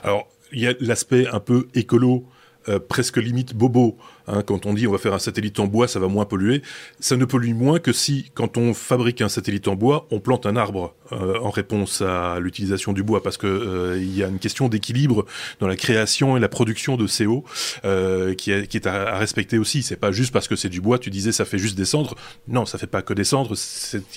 Alors 0.03 0.27
il 0.51 0.61
y 0.61 0.67
a 0.67 0.73
l'aspect 0.79 1.27
un 1.27 1.39
peu 1.39 1.67
écolo, 1.73 2.25
euh, 2.69 2.79
presque 2.79 3.17
limite 3.17 3.53
bobo 3.55 3.97
Hein, 4.27 4.41
quand 4.45 4.65
on 4.65 4.73
dit 4.73 4.87
on 4.87 4.91
va 4.91 4.97
faire 4.97 5.13
un 5.13 5.19
satellite 5.19 5.59
en 5.59 5.67
bois, 5.67 5.87
ça 5.87 5.99
va 5.99 6.07
moins 6.07 6.25
polluer. 6.25 6.61
Ça 6.99 7.15
ne 7.15 7.25
pollue 7.25 7.53
moins 7.53 7.79
que 7.79 7.93
si, 7.93 8.31
quand 8.33 8.57
on 8.57 8.73
fabrique 8.73 9.21
un 9.21 9.29
satellite 9.29 9.67
en 9.67 9.75
bois, 9.75 10.07
on 10.11 10.19
plante 10.19 10.45
un 10.45 10.55
arbre 10.55 10.93
euh, 11.13 11.39
en 11.39 11.49
réponse 11.49 12.01
à 12.01 12.39
l'utilisation 12.39 12.91
du 12.93 13.03
bois, 13.03 13.23
parce 13.23 13.37
que 13.37 13.47
euh, 13.47 13.97
il 13.97 14.15
y 14.15 14.23
a 14.23 14.27
une 14.27 14.39
question 14.39 14.67
d'équilibre 14.67 15.25
dans 15.59 15.67
la 15.67 15.75
création 15.75 16.35
et 16.35 16.39
la 16.39 16.49
production 16.49 16.97
de 16.97 17.07
CO 17.07 17.45
euh, 17.85 18.33
qui, 18.33 18.51
est, 18.51 18.67
qui 18.67 18.77
est 18.77 18.87
à, 18.87 19.17
respecter 19.17 19.57
aussi. 19.57 19.83
C'est 19.83 19.95
pas 19.95 20.11
juste 20.11 20.33
parce 20.33 20.47
que 20.47 20.55
c'est 20.55 20.69
du 20.69 20.81
bois. 20.81 20.99
Tu 20.99 21.09
disais 21.09 21.31
ça 21.31 21.45
fait 21.45 21.57
juste 21.57 21.77
des 21.77 21.85
cendres. 21.85 22.15
Non, 22.47 22.65
ça 22.65 22.77
fait 22.77 22.87
pas 22.87 23.01
que 23.01 23.13
des 23.13 23.23
cendres. 23.23 23.55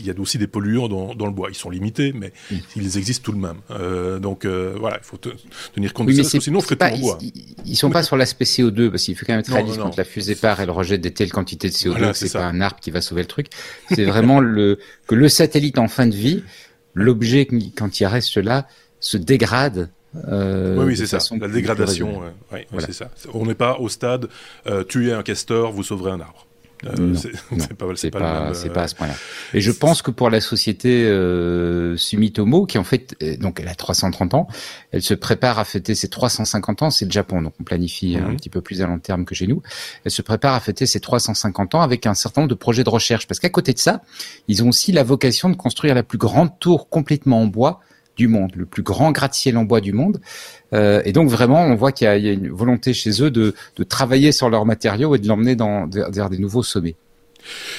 Il 0.01 0.07
y 0.07 0.11
a 0.11 0.15
aussi 0.19 0.39
des 0.39 0.47
polluants 0.49 0.89
dans, 0.89 1.15
dans, 1.15 1.27
le 1.27 1.33
bois. 1.33 1.49
Ils 1.51 1.57
sont 1.57 1.71
limités, 1.71 2.13
mais 2.13 2.33
ils 2.77 2.99
existent 2.99 3.25
tout 3.25 3.33
de 3.33 3.39
même. 3.39 4.21
donc 4.21 4.45
voilà, 4.45 4.99
il 5.01 5.05
faut 5.05 5.19
tenir 5.75 5.93
compte 5.93 6.09
de 6.09 6.23
ça, 6.23 6.41
sinon 6.41 6.59
on 6.59 6.63
ferait 6.63 6.77
tout 6.77 6.85
en 6.85 6.99
bois. 6.99 7.19
Ils, 7.65 7.77
sont 7.77 7.91
pas 7.91 8.03
sur 8.03 8.17
l'aspect 8.17 8.45
CO2 8.45 8.91
parce 8.91 9.05
qu'il 9.05 9.17
faut 9.17 9.25
quand 9.25 9.33
même 9.33 9.41
être 9.41 9.53
réaliste 9.53 9.81
la 10.01 10.05
fusée 10.05 10.35
part, 10.35 10.61
elle 10.61 10.71
rejette 10.71 11.03
des 11.03 11.13
telles 11.13 11.31
quantités 11.31 11.69
de 11.69 11.75
CO2 11.75 12.15
c'est 12.15 12.33
pas 12.33 12.45
un 12.45 12.61
arbre 12.61 12.81
qui 12.81 12.91
va 12.91 13.01
sauver 13.01 13.23
le 13.23 13.29
truc. 13.29 13.49
C'est 13.91 14.05
vraiment 14.05 14.41
le 14.57 14.79
que 15.07 15.15
le 15.15 15.29
satellite 15.29 15.79
en 15.79 15.89
fin 15.89 16.07
de 16.07 16.15
vie, 16.15 16.43
l'objet 16.95 17.47
quand 17.77 18.01
il 18.01 18.07
reste 18.07 18.37
là, 18.39 18.67
se 18.99 19.17
dégrade 19.19 19.91
euh, 20.27 20.77
oui, 20.77 20.87
oui 20.87 20.97
c'est 20.97 21.07
ça. 21.07 21.19
La 21.39 21.49
dégradation, 21.49 22.23
c'est 22.79 22.93
ça. 22.93 23.11
On 23.33 23.47
n'est 23.47 23.55
pas 23.55 23.79
au 23.79 23.89
stade 23.89 24.29
euh, 24.67 24.83
tuer 24.83 25.13
un 25.13 25.23
castor, 25.23 25.71
vous 25.73 25.85
sauverez 25.85 26.11
un 26.11 26.21
arbre. 26.21 26.47
Euh, 26.87 27.15
c'est 27.15 28.11
pas, 28.11 28.55
c'est 28.55 28.71
pas, 28.71 28.83
à 28.83 28.89
ce 28.89 28.95
point-là. 28.95 29.15
Et 29.55 29.61
je 29.61 29.71
pense 29.71 30.03
que 30.03 30.11
pour 30.11 30.31
la 30.31 30.41
société 30.41 31.05
euh, 31.05 31.97
Sumitomo, 31.97 32.67
qui 32.67 32.79
en 32.79 32.85
fait, 32.85 33.17
euh, 33.23 33.37
donc 33.37 33.61
elle 33.61 33.69
a 33.69 33.75
330 33.75 34.35
ans, 34.35 34.49
elle 34.93 35.03
se 35.03 35.15
prépare 35.15 35.59
à 35.59 35.65
fêter 35.65 35.95
ses 35.95 36.09
350 36.09 36.83
ans. 36.83 36.91
C'est 36.91 37.05
le 37.05 37.11
Japon, 37.11 37.43
donc 37.43 37.55
on 37.61 37.65
planifie 37.65 38.17
un 38.17 38.29
mhm. 38.29 38.37
petit 38.37 38.51
peu 38.51 38.61
plus 38.61 38.83
à 38.83 38.87
long 38.87 38.99
terme 38.99 39.25
que 39.25 39.35
chez 39.35 39.47
nous. 39.47 39.63
Elle 40.05 40.11
se 40.11 40.23
prépare 40.23 40.55
à 40.55 40.61
fêter 40.61 40.87
ses 40.87 41.01
350 41.01 41.75
ans 41.75 41.83
avec 41.83 42.07
un 42.07 42.15
certain 42.15 42.43
nombre 42.43 42.51
de 42.51 42.55
projets 42.55 42.85
de 42.85 42.91
recherche, 42.91 43.27
parce 43.27 43.41
qu'à 43.41 43.51
côté 43.51 43.73
de 43.73 43.79
ça, 43.79 44.03
ils 44.49 44.65
ont 44.65 44.69
aussi 44.69 44.93
la 44.93 45.03
vocation 45.03 45.51
de 45.51 45.57
construire 45.57 45.95
la 45.95 46.03
plus 46.03 46.19
grande 46.19 46.59
tour 46.59 46.89
complètement 46.89 47.43
en 47.43 47.47
bois 47.47 47.81
du 48.21 48.29
monde, 48.29 48.53
le 48.55 48.67
plus 48.67 48.83
grand 48.83 49.13
gratte-ciel 49.13 49.57
en 49.57 49.65
bois 49.65 49.81
du 49.81 49.95
monde. 49.95 50.21
Euh, 50.75 51.01
et 51.07 51.13
donc 51.13 51.31
vraiment, 51.31 51.63
on 51.63 51.75
voit 51.75 51.91
qu'il 51.91 52.07
y, 52.07 52.29
a 52.29 52.33
une 52.33 52.51
volonté 52.51 52.93
chez 52.93 53.23
eux 53.23 53.31
de, 53.31 53.55
de 53.77 53.83
travailler 53.83 54.31
sur 54.31 54.51
leurs 54.51 54.67
matériaux 54.67 55.15
et 55.15 55.19
de 55.19 55.27
l'emmener 55.27 55.57
dans 55.57 55.89
vers 55.89 56.29
des 56.29 56.39
nouveaux 56.39 56.63
sommets. 56.63 56.97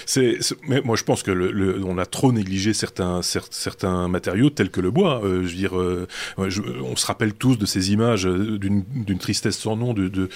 C'est, 0.05 0.39
mais 0.67 0.81
moi 0.81 0.95
je 0.95 1.03
pense 1.03 1.23
que 1.23 1.31
le, 1.31 1.83
on 1.85 1.97
a 1.97 2.05
trop 2.05 2.31
négligé 2.31 2.73
certains 2.73 3.21
certains 3.21 4.07
matériaux 4.07 4.49
tels 4.49 4.71
que 4.71 4.81
le 4.81 4.91
bois. 4.91 5.21
Euh, 5.23 5.43
je 5.43 5.49
veux 5.49 5.55
dire, 5.55 5.79
euh, 5.79 6.07
on 6.37 6.95
se 6.95 7.05
rappelle 7.05 7.33
tous 7.33 7.57
de 7.57 7.65
ces 7.65 7.91
images 7.91 8.27
euh, 8.27 8.57
d'une 8.57 9.19
tristesse 9.19 9.57
sans 9.57 9.75
nom 9.75 9.93
de 9.93 10.07
de, 10.07 10.29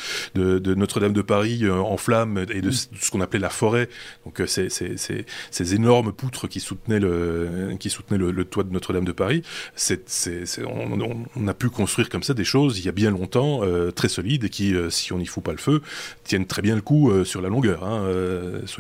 de, 0.60 0.76
Notre-Dame 0.76 1.14
de 1.14 1.22
Paris 1.22 1.70
en 1.70 1.98
flammes 1.98 2.46
et 2.50 2.62
de, 2.62 2.72
ce 2.72 3.12
qu'on 3.12 3.22
appelait 3.22 3.40
la 3.40 3.50
forêt. 3.50 3.90
Donc 4.26 4.42
ces 4.46 5.76
énormes 5.76 6.12
poutres 6.12 6.48
qui 6.48 6.60
soutenaient 6.60 7.00
le 7.00 7.76
qui 7.80 7.90
soutenaient 7.90 8.18
le, 8.18 8.46
toit 8.46 8.64
de 8.64 8.72
Notre-Dame 8.72 9.06
de 9.06 9.12
Paris. 9.12 9.42
On, 11.36 11.48
a 11.48 11.54
pu 11.54 11.70
construire 11.70 12.10
comme 12.10 12.24
ça 12.24 12.34
des 12.34 12.44
choses 12.44 12.80
il 12.80 12.86
y 12.86 12.90
a 12.90 12.92
bien 12.92 13.12
longtemps 13.12 13.62
très 13.96 14.10
solides 14.10 14.46
et 14.46 14.50
qui 14.50 14.74
si 14.90 15.14
on 15.14 15.18
n'y 15.18 15.26
fout 15.26 15.44
pas 15.44 15.52
le 15.52 15.58
feu 15.58 15.82
tiennent 16.24 16.46
très 16.46 16.62
bien 16.62 16.76
le 16.76 16.82
coup 16.82 17.12
sur 17.26 17.42
la 17.42 17.50
longueur. 17.50 17.84
Hein, 17.84 18.08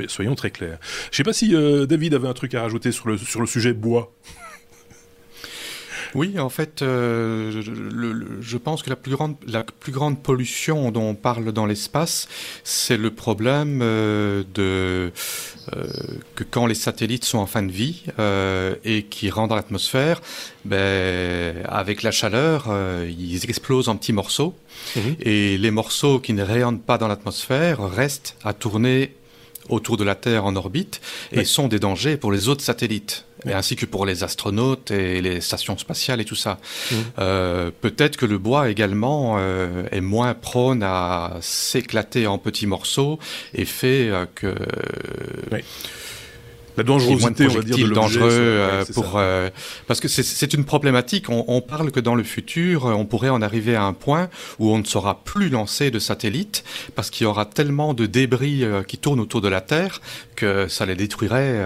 soyons 0.08 0.35
très 0.36 0.51
clair. 0.51 0.77
Je 1.12 1.18
sais 1.18 1.24
pas 1.24 1.34
si 1.34 1.56
euh, 1.56 1.86
David 1.86 2.13
avait 2.13 2.27
un 2.27 2.34
truc 2.34 2.54
à 2.54 2.62
rajouter 2.62 2.92
sur 2.92 3.08
le, 3.08 3.18
sur 3.18 3.42
le 3.42 3.48
sujet 3.48 3.74
bois. 3.74 4.13
Oui, 6.13 6.39
en 6.39 6.50
fait, 6.50 6.82
euh, 6.82 7.62
je 8.39 8.58
pense 8.58 8.84
que 8.84 8.89
la 8.89 8.96
plus 8.96 9.12
grande, 9.12 9.36
la 9.48 9.65
plus 9.65 9.92
grande 9.92 10.24
pollution 10.24 10.89
dont 10.89 11.10
on 11.10 11.13
parle 11.13 11.51
dans 11.51 11.65
l'espace, 11.65 12.30
c'est 12.63 12.96
le 12.96 13.12
problème 13.12 13.82
euh, 13.82 14.44
de 14.54 15.12
que 16.36 16.46
quand 16.46 16.68
les 16.68 16.75
satellites 16.75 17.25
sont 17.25 17.39
en 17.39 17.48
fin 17.48 17.63
de 17.63 17.72
vie 17.72 18.04
et 18.86 19.04
qui 19.04 19.30
rentrent 19.30 19.50
dans 19.50 19.56
l'atmosphère, 19.56 20.22
ben, 20.63 21.58
avec 21.65 22.01
la 22.01 22.12
chaleur, 22.12 22.74
ils 23.06 23.44
explosent 23.44 23.89
en 23.89 23.98
petits 23.98 24.13
morceaux. 24.13 24.56
Mhm. 24.96 25.15
Et 25.20 25.58
les 25.58 25.72
morceaux 25.72 26.20
qui 26.20 26.34
ne 26.34 26.44
rayonnent 26.44 26.80
pas 26.80 26.98
dans 26.98 27.08
l'atmosphère 27.08 27.82
restent 27.82 28.38
à 28.44 28.54
tourner 28.54 29.15
autour 29.69 29.98
de 29.98 30.03
la 30.03 30.15
Terre 30.15 30.45
en 30.45 30.55
orbite 30.55 31.01
et 31.31 31.43
sont 31.45 31.67
des 31.67 31.79
dangers 31.79 32.17
pour 32.17 32.31
les 32.31 32.48
autres 32.48 32.63
satellites, 32.63 33.25
et 33.45 33.53
ainsi 33.53 33.75
que 33.75 33.86
pour 33.86 34.05
les 34.05 34.24
astronautes 34.24 34.91
et 34.91 35.22
les 35.22 35.41
stations 35.41 35.77
spatiales 35.77 36.22
et 36.22 36.25
tout 36.25 36.36
ça. 36.36 36.60
Euh, 37.19 37.72
peut-être 37.81 38.17
que 38.17 38.25
le 38.25 38.38
bois 38.38 38.69
également 38.69 39.36
euh, 39.38 39.84
est 39.91 40.01
moins 40.01 40.34
prône 40.34 40.84
à 40.84 41.38
s'éclater 41.41 42.27
en 42.27 42.38
petits 42.38 42.67
morceaux 42.67 43.19
et 43.53 43.65
fait 43.65 44.10
euh, 44.10 44.25
que 44.34 44.55
la 46.77 46.84
dangerosité, 46.84 47.48
on 47.48 47.53
va 47.53 47.62
dire, 47.62 47.88
de 47.88 47.94
dangereux 47.94 48.29
euh, 48.32 48.86
pour 48.94 49.13
euh, 49.15 49.50
parce 49.88 50.00
que 50.00 50.08
c'est 50.08 50.53
une 50.53 50.65
problématique. 50.65 51.29
On, 51.29 51.46
on, 51.48 51.62
parle 51.62 51.91
que 51.91 52.00
dans 52.00 52.15
le 52.15 52.24
futur, 52.24 52.86
euh, 52.86 52.94
on 52.94 53.05
pourrait 53.05 53.29
en 53.29 53.41
arriver 53.41 53.75
à 53.75 53.84
un 53.84 53.94
point 53.94 54.29
où 54.60 54.70
on 54.72 54.79
ne 54.79 54.84
saura 54.84 55.24
plus 55.24 55.50
lancer 55.50 55.91
de 55.91 56.00
satellites 56.00 56.63
parce 56.96 57.10
qu'il 57.10 57.25
y 57.25 57.27
aura 57.27 57.46
tellement 57.46 57.94
de 57.94 58.05
débris 58.05 58.63
qui 58.88 58.98
tournent 58.98 59.20
autour 59.20 59.41
de 59.41 59.48
la 59.48 59.62
Terre 59.62 60.01
que 60.36 60.67
ça 60.67 60.86
les 60.86 60.96
détruirait 60.96 61.63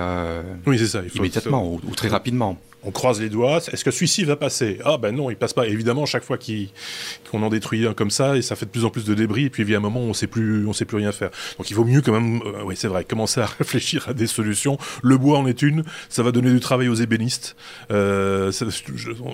oui, 0.65 0.79
ça, 0.87 1.01
immédiatement 1.15 1.65
ou, 1.73 1.79
très 1.95 2.07
rapidement 2.07 2.57
on 2.83 2.91
croise 2.91 3.19
les 3.19 3.29
doigts. 3.29 3.57
Est-ce 3.57 3.83
que 3.83 3.91
celui-ci 3.91 4.23
va 4.23 4.35
passer? 4.35 4.79
Ah 4.85 4.97
ben 4.97 5.15
non, 5.15 5.29
il 5.29 5.35
passe 5.35 5.53
pas. 5.53 5.67
Évidemment, 5.67 6.05
chaque 6.05 6.23
fois 6.23 6.37
qu'on 6.37 7.43
en 7.43 7.49
détruit 7.49 7.85
un 7.85 7.93
comme 7.93 8.11
ça, 8.11 8.37
et 8.37 8.41
ça 8.41 8.55
fait 8.55 8.65
de 8.65 8.71
plus 8.71 8.85
en 8.85 8.89
plus 8.89 9.05
de 9.05 9.13
débris, 9.13 9.45
et 9.45 9.49
puis 9.49 9.63
il 9.63 9.69
y 9.69 9.75
a 9.75 9.77
un 9.77 9.81
moment 9.81 10.01
où 10.01 10.09
on 10.09 10.13
sait 10.13 10.27
plus, 10.27 10.65
on 10.67 10.73
sait 10.73 10.85
plus 10.85 10.97
rien 10.97 11.11
faire. 11.11 11.29
Donc 11.57 11.69
il 11.69 11.75
vaut 11.75 11.85
mieux 11.85 12.01
quand 12.01 12.13
même, 12.13 12.41
euh, 12.45 12.63
oui 12.63 12.75
c'est 12.77 12.87
vrai, 12.87 13.03
commencer 13.03 13.41
à 13.41 13.45
réfléchir 13.59 14.07
à 14.07 14.13
des 14.13 14.27
solutions. 14.27 14.77
Le 15.03 15.17
bois 15.17 15.39
en 15.39 15.47
est 15.47 15.61
une. 15.61 15.83
Ça 16.09 16.23
va 16.23 16.31
donner 16.31 16.51
du 16.51 16.59
travail 16.59 16.87
aux 16.87 16.95
ébénistes. 16.95 17.55
Euh, 17.91 18.51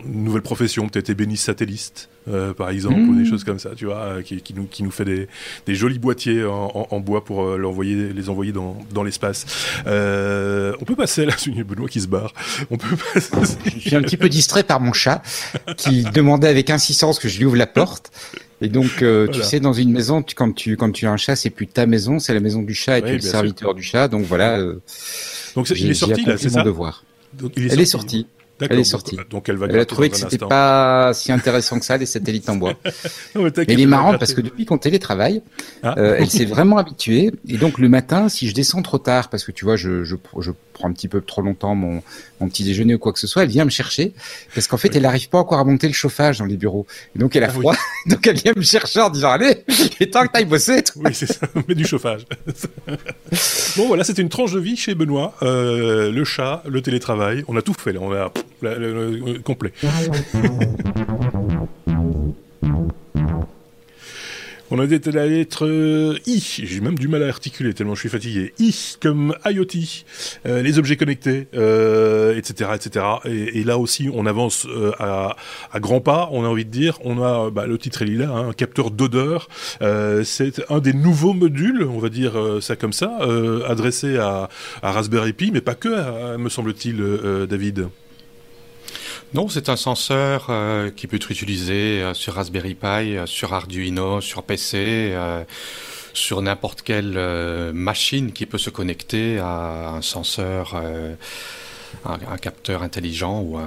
une 0.06 0.24
nouvelle 0.24 0.42
profession, 0.42 0.90
peut-être 0.90 1.10
ébéniste 1.10 1.46
satelliste. 1.46 2.10
Euh, 2.28 2.56
par 2.56 2.70
exemple, 2.70 3.00
ou 3.00 3.16
des 3.16 3.22
mmh. 3.22 3.30
choses 3.30 3.44
comme 3.44 3.60
ça, 3.60 3.72
tu 3.75 3.86
vois, 3.86 3.98
euh, 3.98 4.22
qui, 4.24 4.42
qui, 4.42 4.56
nous, 4.56 4.66
qui 4.66 4.82
nous 4.82 4.90
fait 4.90 5.06
des, 5.06 5.28
des 5.68 5.75
jolis 5.75 6.00
boîtiers 6.00 6.44
en, 6.44 6.88
en, 6.90 7.00
bois 7.00 7.24
pour 7.24 7.44
euh, 7.44 7.58
l'envoyer, 7.58 8.14
les 8.14 8.30
envoyer 8.30 8.52
dans, 8.52 8.78
dans 8.92 9.04
l'espace. 9.04 9.46
Euh, 9.86 10.74
on 10.82 10.86
peut 10.86 10.96
passer 10.96 11.25
là, 11.25 11.34
c'est 11.38 11.52
Benoît 11.64 11.88
qui 11.88 12.02
se 12.02 12.08
barre. 12.08 12.34
On 12.72 12.78
peut 12.78 12.96
passer... 13.14 13.35
Je 13.65 13.80
suis 13.80 13.96
un 13.96 14.01
petit 14.01 14.18
peu 14.18 14.30
distrait 14.30 14.63
par 14.63 14.80
mon 14.80 14.94
chat 14.94 15.22
qui 15.77 16.04
demandait 16.04 16.48
avec 16.48 16.70
insistance 16.70 17.20
que 17.20 17.27
je 17.27 17.38
lui 17.38 17.46
ouvre 17.46 17.56
la 17.56 17.68
porte. 17.68 18.12
Et 18.62 18.70
donc, 18.70 19.04
tu 19.32 19.44
sais, 19.44 19.60
dans 19.60 19.74
une 19.74 19.92
maison, 19.92 20.22
tu, 20.22 20.36
quand 20.36 20.54
tu 20.54 20.77
quand 20.77 20.92
tu 20.92 21.06
as 21.06 21.12
un 21.12 21.18
chat, 21.18 21.36
c'est 21.36 21.50
plus 21.50 21.68
ta 21.68 21.86
maison, 21.86 22.20
c'est 22.20 22.34
la 22.34 22.39
maison 22.39 22.62
du 22.62 22.74
chat 22.74 23.00
et 23.00 23.01
tu 23.01 23.10
es 23.10 23.13
le 23.13 23.20
serviteur 23.22 23.74
du 23.74 23.84
chat. 23.84 24.08
Donc 24.08 24.25
voilà. 24.25 24.60
donc 25.56 25.70
il 25.70 25.92
est 25.92 25.94
sorti 25.94 26.25
là, 26.25 26.38
c'est 26.38 26.50
ça. 26.50 26.63
Devoir. 26.63 27.04
Elle 27.56 27.80
est 27.80 27.86
sortie. 27.86 28.27
Elle 28.62 28.79
est 28.79 28.83
sortie. 28.83 29.17
Donc 29.29 29.50
elle 29.50 29.57
va. 29.57 29.67
Elle 29.67 29.79
a 29.79 29.85
trouvé 29.85 30.09
que 30.09 30.17
c'était 30.17 30.38
pas 30.38 31.13
si 31.13 31.31
intéressant 31.31 31.79
que 31.79 31.85
ça 31.85 31.97
les 31.97 32.05
satellites 32.05 32.50
en 32.50 32.55
bois. 32.55 32.74
mais, 33.35 33.51
elle 33.67 33.79
est 33.79 33.85
marrante 33.85 34.19
parce 34.19 34.33
que 34.33 34.41
depuis 34.41 34.65
qu'on 34.65 34.77
télétravaille, 34.77 35.41
ah. 35.83 35.95
euh, 35.97 36.15
elle 36.19 36.29
s'est 36.29 36.45
vraiment 36.45 36.77
habituée. 36.77 37.31
Et 37.47 37.57
donc 37.57 37.77
le 37.79 37.89
matin, 37.89 38.29
si 38.29 38.47
je 38.47 38.53
descends 38.53 38.81
trop 38.81 38.97
tard, 38.97 39.29
parce 39.29 39.43
que 39.43 39.51
tu 39.51 39.65
vois, 39.65 39.75
je, 39.75 40.03
je, 40.03 40.15
je 40.39 40.51
prends 40.74 40.88
un 40.88 40.93
petit 40.93 41.07
peu 41.07 41.21
trop 41.21 41.41
longtemps 41.41 41.75
mon, 41.75 42.01
mon 42.39 42.50
petit 42.50 42.63
déjeuner 42.63 42.95
ou 42.95 43.00
quoi 43.00 43.13
que 43.13 43.19
ce 43.19 43.27
soit, 43.27 43.43
elle 43.43 43.50
vient 43.50 43.65
me 43.65 43.69
chercher 43.69 44.13
parce 44.53 44.67
qu'en 44.67 44.77
fait, 44.77 44.95
elle 44.95 45.03
n'arrive 45.03 45.29
pas 45.29 45.39
encore 45.39 45.59
à 45.59 45.63
monter 45.63 45.88
le 45.88 45.93
chauffage 45.93 46.39
dans 46.39 46.45
les 46.45 46.57
bureaux. 46.57 46.85
Et 47.15 47.19
donc 47.19 47.35
elle 47.35 47.43
a 47.43 47.47
ah 47.50 47.53
froid. 47.53 47.75
donc 48.07 48.25
elle 48.27 48.38
vient 48.38 48.53
me 48.55 48.62
chercher 48.62 49.01
en 49.01 49.09
disant 49.09 49.31
allez, 49.31 49.63
il 49.67 49.95
est 50.00 50.13
temps 50.13 50.25
que 50.25 50.31
t'ailles 50.31 50.45
bosser. 50.45 50.83
Oui, 50.95 51.13
c'est 51.13 51.31
ça. 51.31 51.47
Mais 51.67 51.75
du 51.75 51.85
chauffage. 51.85 52.25
bon 53.77 53.88
voilà, 53.88 54.03
c'était 54.03 54.21
une 54.21 54.29
tranche 54.29 54.53
de 54.53 54.59
vie 54.59 54.75
chez 54.75 54.95
Benoît. 54.95 55.33
Euh, 55.41 56.12
le 56.12 56.24
chat, 56.24 56.63
le 56.67 56.81
télétravail, 56.81 57.43
on 57.47 57.55
a 57.57 57.62
tout 57.62 57.74
fait 57.74 57.93
là. 57.93 58.00
On 58.01 58.13
a 58.13 58.31
complet. 59.43 59.72
On 64.72 64.79
a 64.79 64.84
été 64.86 65.12
la 65.12 65.27
lettre 65.27 65.67
euh, 65.67 66.17
I, 66.25 66.39
j'ai 66.41 66.81
même 66.81 66.98
du 66.98 67.07
mal 67.07 67.22
à 67.22 67.27
articuler 67.27 67.75
tellement 67.75 67.93
je 67.93 68.00
suis 68.00 68.10
fatigué. 68.10 68.53
I 68.57 68.75
comme 69.00 69.36
IoT, 69.45 69.67
euh, 70.48 70.63
les 70.63 70.79
objets 70.79 70.98
connectés, 70.98 71.41
etc., 71.41 71.53
euh, 71.55 72.34
etc. 72.75 73.05
Et, 73.25 73.63
là 73.63 73.77
aussi, 73.77 74.10
on 74.12 74.25
avance 74.25 74.67
à, 75.00 75.36
grands 75.75 76.01
pas, 76.01 76.29
on 76.31 76.43
a 76.43 76.48
envie 76.48 76.65
de 76.65 76.72
dire. 76.72 76.98
On 77.03 77.22
a, 77.22 77.51
bah, 77.51 77.68
le 77.68 77.77
titre 77.77 78.01
est 78.01 78.05
là, 78.05 78.29
hein, 78.29 78.50
un 78.50 78.53
capteur 78.53 78.90
d'odeur. 78.90 79.50
c'est 80.24 80.63
un 80.70 80.79
des 80.79 80.94
nouveaux 80.94 81.33
modules, 81.33 81.83
on 81.83 82.00
va 82.00 82.09
dire 82.09 82.33
ça 82.59 82.75
comme 82.75 82.94
ça, 82.94 83.20
adressé 83.68 84.18
à, 84.18 84.50
à, 84.81 84.92
Raspberry 84.92 85.33
Pi, 85.33 85.51
mais 85.51 85.61
pas 85.61 85.75
que, 85.75 86.37
me 86.37 86.50
semble-t-il, 86.50 87.01
David. 87.48 87.87
Non, 89.33 89.50
c'est 89.50 89.70
un 89.70 89.75
senseur 89.75 90.48
euh, 90.50 90.92
qui 90.92 91.07
peut 91.07 91.18
être 91.18 91.31
utilisé 91.31 92.01
euh, 92.01 92.14
sur 92.14 92.35
Raspberry 92.35 92.75
Pi, 92.75 92.85
euh, 92.85 93.25
sur 93.25 93.53
Arduino, 93.53 94.22
sur 94.22 94.44
PC, 94.44 95.14
sur 96.14 96.42
n'importe 96.42 96.81
quelle 96.81 97.20
machine 97.74 98.31
qui 98.31 98.46
peut 98.46 98.57
se 98.57 98.70
connecter 98.70 99.40
à 99.40 99.90
un 99.96 100.01
senseur. 100.01 100.81
Un, 102.03 102.38
capteur 102.38 102.83
intelligent 102.83 103.42
ou 103.42 103.57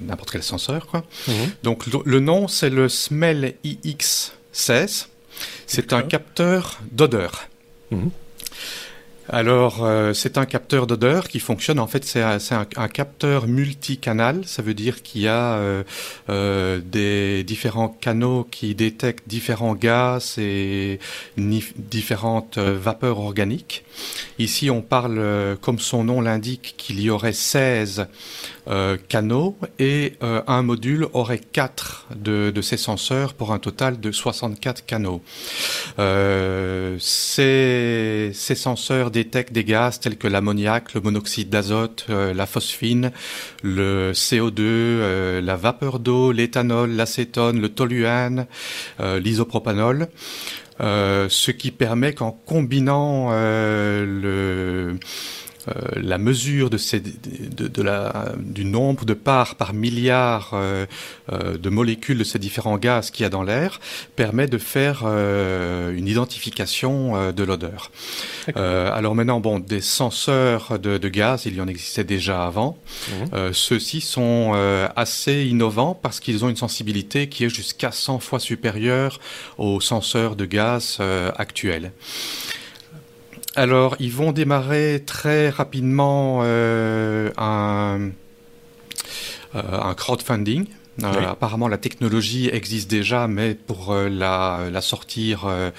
n'importe 0.00 0.32
quel 0.32 0.42
senseur. 0.42 0.86
Quoi. 0.86 1.04
Mhm. 1.28 1.34
Donc 1.62 1.86
le, 2.04 2.20
nom, 2.20 2.48
c'est 2.48 2.68
le 2.68 2.88
SMEL 2.88 3.54
iX16. 3.64 5.06
C'est 5.66 5.92
un 5.92 6.02
capteur 6.02 6.78
d'odeur. 6.90 7.48
Mhm. 7.90 8.10
Alors, 9.28 9.84
euh, 9.84 10.12
c'est 10.12 10.38
un 10.38 10.46
capteur 10.46 10.86
d'odeur 10.86 11.28
qui 11.28 11.40
fonctionne. 11.40 11.80
En 11.80 11.88
fait, 11.88 12.04
c'est 12.04 12.22
un, 12.22 12.88
capteur 12.88 13.48
multicanal. 13.48 14.42
Ça 14.46 14.62
veut 14.62 14.74
dire 14.74 15.02
qu'il 15.02 15.22
y 15.22 15.28
a 15.28 15.54
euh, 15.54 15.82
euh, 16.30 16.80
des 16.84 17.42
différents 17.42 17.88
canaux 17.88 18.46
qui 18.48 18.74
détectent 18.74 19.26
différents 19.26 19.74
gaz 19.74 20.36
et 20.38 21.00
différentes 21.36 22.58
vapeurs 22.58 23.18
organiques. 23.18 23.84
Ici, 24.38 24.70
on 24.70 24.82
parle, 24.82 25.56
comme 25.60 25.80
son 25.80 26.04
nom 26.04 26.20
l'indique, 26.20 26.74
qu'il 26.76 27.00
y 27.00 27.10
aurait 27.10 27.32
16 27.32 28.06
euh, 28.68 28.96
canaux 29.08 29.56
et 29.78 30.14
euh, 30.22 30.42
un 30.46 30.62
module 30.62 31.06
aurait 31.12 31.38
4 31.38 32.08
de, 32.16 32.50
de, 32.50 32.62
ces 32.62 32.76
senseurs 32.76 33.34
pour 33.34 33.52
un 33.52 33.58
total 33.58 34.00
de 34.00 34.10
64 34.10 34.84
canaux. 34.86 35.22
Euh, 35.98 36.96
ces, 36.98 38.30
ces, 38.34 38.54
senseurs 38.54 39.10
détectent 39.10 39.52
des 39.52 39.64
gaz 39.64 40.00
tels 40.00 40.16
que 40.16 40.28
l'ammoniac, 40.28 40.94
le 40.94 41.00
monoxyde 41.00 41.48
d'azote, 41.48 42.06
euh, 42.10 42.34
la 42.34 42.46
phosphine, 42.46 43.12
le 43.62 44.12
CO2, 44.12 45.40
la 45.40 45.56
vapeur 45.56 45.98
d'eau, 45.98 46.32
l'éthanol, 46.32 46.90
l'acétone, 46.90 47.60
le 47.60 47.68
toluène, 47.68 48.46
l'isopropanol. 49.00 50.08
ce 50.80 51.50
qui 51.50 51.70
permet 51.70 52.14
qu'en 52.14 52.32
combinant 52.32 53.30
le 53.30 54.66
euh, 54.86 54.94
la 55.96 56.18
mesure 56.18 56.70
de 56.70 56.78
ces, 56.78 57.00
de, 57.00 57.68
de, 57.68 57.82
la, 57.82 58.32
du 58.38 58.64
nombre 58.64 59.04
de 59.04 59.14
parts 59.14 59.56
par 59.56 59.72
milliard 59.72 60.50
euh, 60.52 60.86
euh, 61.32 61.58
de 61.58 61.70
molécules 61.70 62.18
de 62.18 62.24
ces 62.24 62.38
différents 62.38 62.78
gaz 62.78 63.10
qu'il 63.10 63.24
y 63.24 63.26
a 63.26 63.30
dans 63.30 63.42
l'air 63.42 63.80
permet 64.14 64.46
de 64.46 64.58
faire 64.58 65.04
une 65.06 66.08
identification 66.08 67.32
de 67.32 67.44
l'odeur. 67.44 67.90
alors 68.54 69.14
maintenant, 69.14 69.40
bon, 69.40 69.58
des 69.58 69.80
senseurs 69.80 70.78
de, 70.78 70.98
de, 70.98 71.08
gaz, 71.08 71.46
il 71.46 71.56
y 71.56 71.60
en 71.60 71.68
existait 71.68 72.04
déjà 72.04 72.46
avant. 72.46 72.78
Mmh. 73.08 73.52
Ceux-ci 73.52 74.00
sont 74.00 74.54
assez 74.96 75.44
innovants 75.44 75.98
parce 76.00 76.20
qu'ils 76.20 76.44
ont 76.44 76.48
une 76.48 76.56
sensibilité 76.56 77.28
qui 77.28 77.44
est 77.44 77.48
jusqu'à 77.48 77.92
100 77.92 78.20
fois 78.20 78.40
supérieure 78.40 79.20
aux 79.58 79.80
senseurs 79.80 80.36
de 80.36 80.46
gaz 80.46 80.98
actuels. 81.36 81.92
Alors, 83.58 83.96
ils 84.00 84.12
vont 84.12 84.32
démarrer 84.32 85.02
très 85.06 85.48
rapidement 85.48 86.40
euh, 86.42 87.30
euh, 87.38 88.10
un 89.54 89.94
crowdfunding 89.94 90.66
euh, 91.02 91.30
apparemment, 91.30 91.68
la 91.68 91.76
technologie 91.78 92.48
existe 92.50 92.90
déjà, 92.90 93.28
mais 93.28 93.54
pour 93.54 93.92
euh, 93.92 94.08
la, 94.08 94.68
la, 94.72 94.80
sortir 94.80 95.44
euh, 95.46 95.70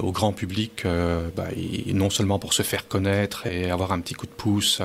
au 0.00 0.12
grand 0.12 0.32
public, 0.32 0.84
bah, 1.36 1.48
non 1.86 2.10
seulement 2.10 2.38
pour 2.38 2.52
se 2.52 2.62
faire 2.62 2.88
connaître 2.88 3.46
et 3.46 3.70
avoir 3.70 3.92
un 3.92 4.00
petit 4.00 4.14
coup 4.14 4.26
de 4.26 4.32
pouce, 4.32 4.80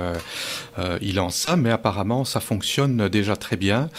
il 1.02 1.16
lance 1.16 1.36
ça, 1.36 1.56
mais 1.56 1.72
apparemment, 1.72 2.24
ça 2.24 2.40
fonctionne 2.40 3.10
déjà 3.10 3.36
très 3.36 3.58
bien 3.58 3.90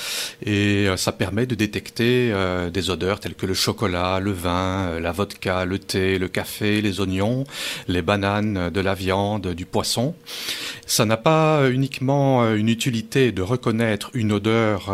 et 0.45 0.89
ça 0.97 1.13
permet 1.13 1.47
de 1.47 1.55
détecter 1.55 2.33
des 2.73 2.91
odeurs 2.91 3.21
telles 3.21 3.35
que 3.35 3.47
le 3.47 3.55
chocolat, 3.55 4.21
le 4.21 4.33
vin, 4.33 5.01
la 5.01 5.13
vodka, 5.13 5.65
le 5.65 5.79
thé, 5.79 6.19
le 6.19 6.29
café, 6.29 6.81
les 6.81 7.01
oignons, 7.01 7.45
les 7.89 8.03
bananes, 8.03 8.71
de 8.71 8.81
la 8.81 8.95
viande, 8.95 9.49
du 9.49 9.67
poisson. 9.67 10.15
Ça 10.87 11.05
n'a 11.05 11.17
pas 11.17 11.69
uniquement 11.71 12.55
une 12.55 12.69
utilité 12.69 13.33
de 13.33 13.43
reconnaître 13.43 14.11
une 14.15 14.33
odeur 14.33 14.93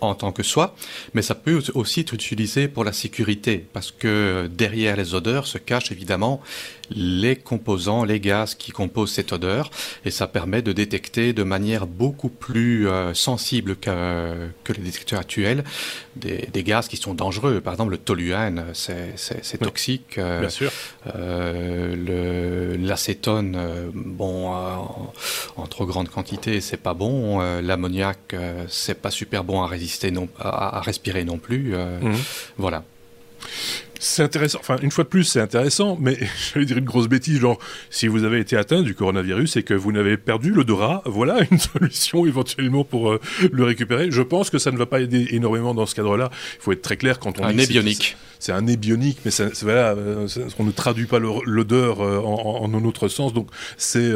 en 0.00 0.14
tant 0.14 0.32
que 0.32 0.42
soi, 0.42 0.74
mais 1.14 1.22
ça 1.22 1.34
peut 1.34 1.60
aussi 1.74 2.00
être 2.00 2.12
utilisé 2.12 2.68
pour 2.68 2.84
la 2.84 2.92
sécurité, 2.92 3.66
parce 3.72 3.90
que 3.90 4.48
derrière 4.52 4.96
les 4.96 5.14
odeurs 5.14 5.46
se 5.46 5.58
cachent 5.58 5.92
évidemment 5.92 6.40
les 6.90 7.36
composants, 7.36 8.04
les 8.04 8.20
gaz 8.20 8.54
qui 8.54 8.72
composent 8.72 9.12
cette 9.12 9.32
odeur, 9.32 9.70
et 10.04 10.10
ça 10.10 10.26
permet 10.26 10.62
de 10.62 10.72
détecter 10.72 11.32
de 11.32 11.42
manière 11.42 11.86
beaucoup 11.86 12.30
plus 12.30 12.88
euh, 12.88 13.14
sensible 13.14 13.76
que, 13.76 14.48
que, 14.64 14.72
les 14.72 14.82
détecteurs 14.82 15.20
actuels 15.20 15.64
des, 16.20 16.48
des, 16.52 16.62
gaz 16.62 16.88
qui 16.88 16.96
sont 16.96 17.14
dangereux. 17.14 17.60
Par 17.60 17.72
exemple, 17.72 17.92
le 17.92 17.98
toluène, 17.98 18.64
c'est 18.74 19.58
toxique. 19.60 20.18
Euh, 20.18 20.40
Bien 20.40 20.48
sûr. 20.48 20.70
Euh, 21.14 22.76
L'acétone, 22.78 23.56
euh, 23.56 23.90
bon, 23.92 24.48
en, 24.48 25.12
en, 25.56 25.66
trop 25.66 25.86
grande 25.86 26.08
quantité, 26.08 26.60
c'est 26.60 26.76
pas 26.76 26.94
bon. 26.94 27.40
L'ammoniac, 27.60 28.34
c'est 28.68 29.00
pas 29.00 29.10
super 29.10 29.44
bon 29.44 29.62
à 29.62 29.66
résister, 29.66 30.10
non, 30.10 30.28
à, 30.38 30.78
à 30.78 30.80
respirer 30.80 31.24
non 31.24 31.38
plus. 31.38 31.74
Mmh. 31.74 32.14
Voilà. 32.56 32.84
C'est 33.98 34.22
intéressant. 34.22 34.58
Enfin, 34.60 34.76
une 34.82 34.90
fois 34.90 35.04
de 35.04 35.08
plus, 35.08 35.24
c'est 35.24 35.40
intéressant, 35.40 35.96
mais 36.00 36.18
je 36.52 36.58
vais 36.58 36.64
dire 36.64 36.78
une 36.78 36.84
grosse 36.84 37.08
bêtise, 37.08 37.40
genre, 37.40 37.58
si 37.90 38.06
vous 38.06 38.24
avez 38.24 38.40
été 38.40 38.56
atteint 38.56 38.82
du 38.82 38.94
coronavirus 38.94 39.56
et 39.56 39.62
que 39.62 39.74
vous 39.74 39.92
n'avez 39.92 40.16
perdu 40.16 40.50
l'odorat, 40.50 41.02
voilà 41.04 41.38
une 41.50 41.58
solution 41.58 42.26
éventuellement 42.26 42.84
pour 42.84 43.10
euh, 43.10 43.20
le 43.52 43.64
récupérer. 43.64 44.10
Je 44.10 44.22
pense 44.22 44.50
que 44.50 44.58
ça 44.58 44.70
ne 44.70 44.76
va 44.76 44.86
pas 44.86 45.00
aider 45.00 45.28
énormément 45.30 45.74
dans 45.74 45.86
ce 45.86 45.94
cadre-là. 45.94 46.30
Il 46.58 46.62
faut 46.62 46.72
être 46.72 46.82
très 46.82 46.96
clair 46.96 47.18
quand 47.18 47.38
on 47.40 47.44
un 47.44 47.52
bionique. 47.52 48.16
C'est 48.38 48.52
un 48.52 48.62
nez 48.62 48.76
bionique, 48.76 49.18
mais 49.24 49.30
voilà, 49.62 49.92
euh, 49.92 50.28
on 50.58 50.64
ne 50.64 50.70
traduit 50.70 51.06
pas 51.06 51.18
l'odeur 51.18 52.00
euh, 52.00 52.18
en, 52.18 52.62
en, 52.62 52.74
un 52.74 52.84
autre 52.84 53.08
sens. 53.08 53.32
Donc, 53.32 53.48
c'est 53.76 54.08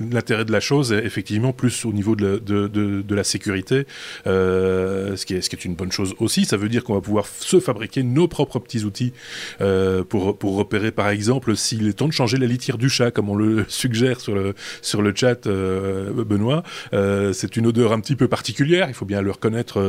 l'intérêt 0.00 0.44
de 0.44 0.52
la 0.52 0.60
chose, 0.60 0.92
effectivement, 0.92 1.52
plus 1.52 1.84
au 1.84 1.92
niveau 1.92 2.16
de 2.16 2.26
la, 2.26 2.38
de, 2.38 3.14
la 3.14 3.24
sécurité, 3.24 3.86
ce, 4.24 5.24
qui 5.24 5.34
est, 5.34 5.64
une 5.64 5.74
bonne 5.74 5.92
chose 5.92 6.14
aussi. 6.18 6.44
Ça 6.44 6.56
veut 6.56 6.68
dire 6.68 6.84
qu'on 6.84 6.94
va 6.94 7.00
pouvoir 7.00 7.26
se 7.26 7.60
fabriquer 7.60 8.02
nos 8.02 8.28
propres 8.28 8.58
petits 8.58 8.84
outils 8.84 9.12
euh, 9.60 10.04
pour, 10.04 10.36
pour 10.38 10.56
repérer, 10.56 10.90
par 10.90 11.08
exemple, 11.08 11.56
s'il 11.56 11.86
est 11.88 11.94
temps 11.94 12.08
de 12.08 12.12
changer 12.12 12.36
la 12.36 12.46
litière 12.46 12.78
du 12.78 12.88
chat, 12.88 13.10
comme 13.10 13.28
on 13.28 13.36
le 13.36 13.64
suggère 13.68 14.20
sur 14.20 14.34
le, 14.34 14.54
sur 14.82 15.02
le 15.02 15.12
chat, 15.14 15.46
euh, 15.46 16.12
Benoît. 16.24 16.62
Euh, 16.92 17.32
c'est 17.32 17.56
une 17.56 17.66
odeur 17.66 17.92
un 17.92 18.00
petit 18.00 18.16
peu 18.16 18.28
particulière, 18.28 18.86
il 18.88 18.94
faut 18.94 19.04
bien 19.04 19.22
le 19.22 19.30
reconnaître, 19.30 19.80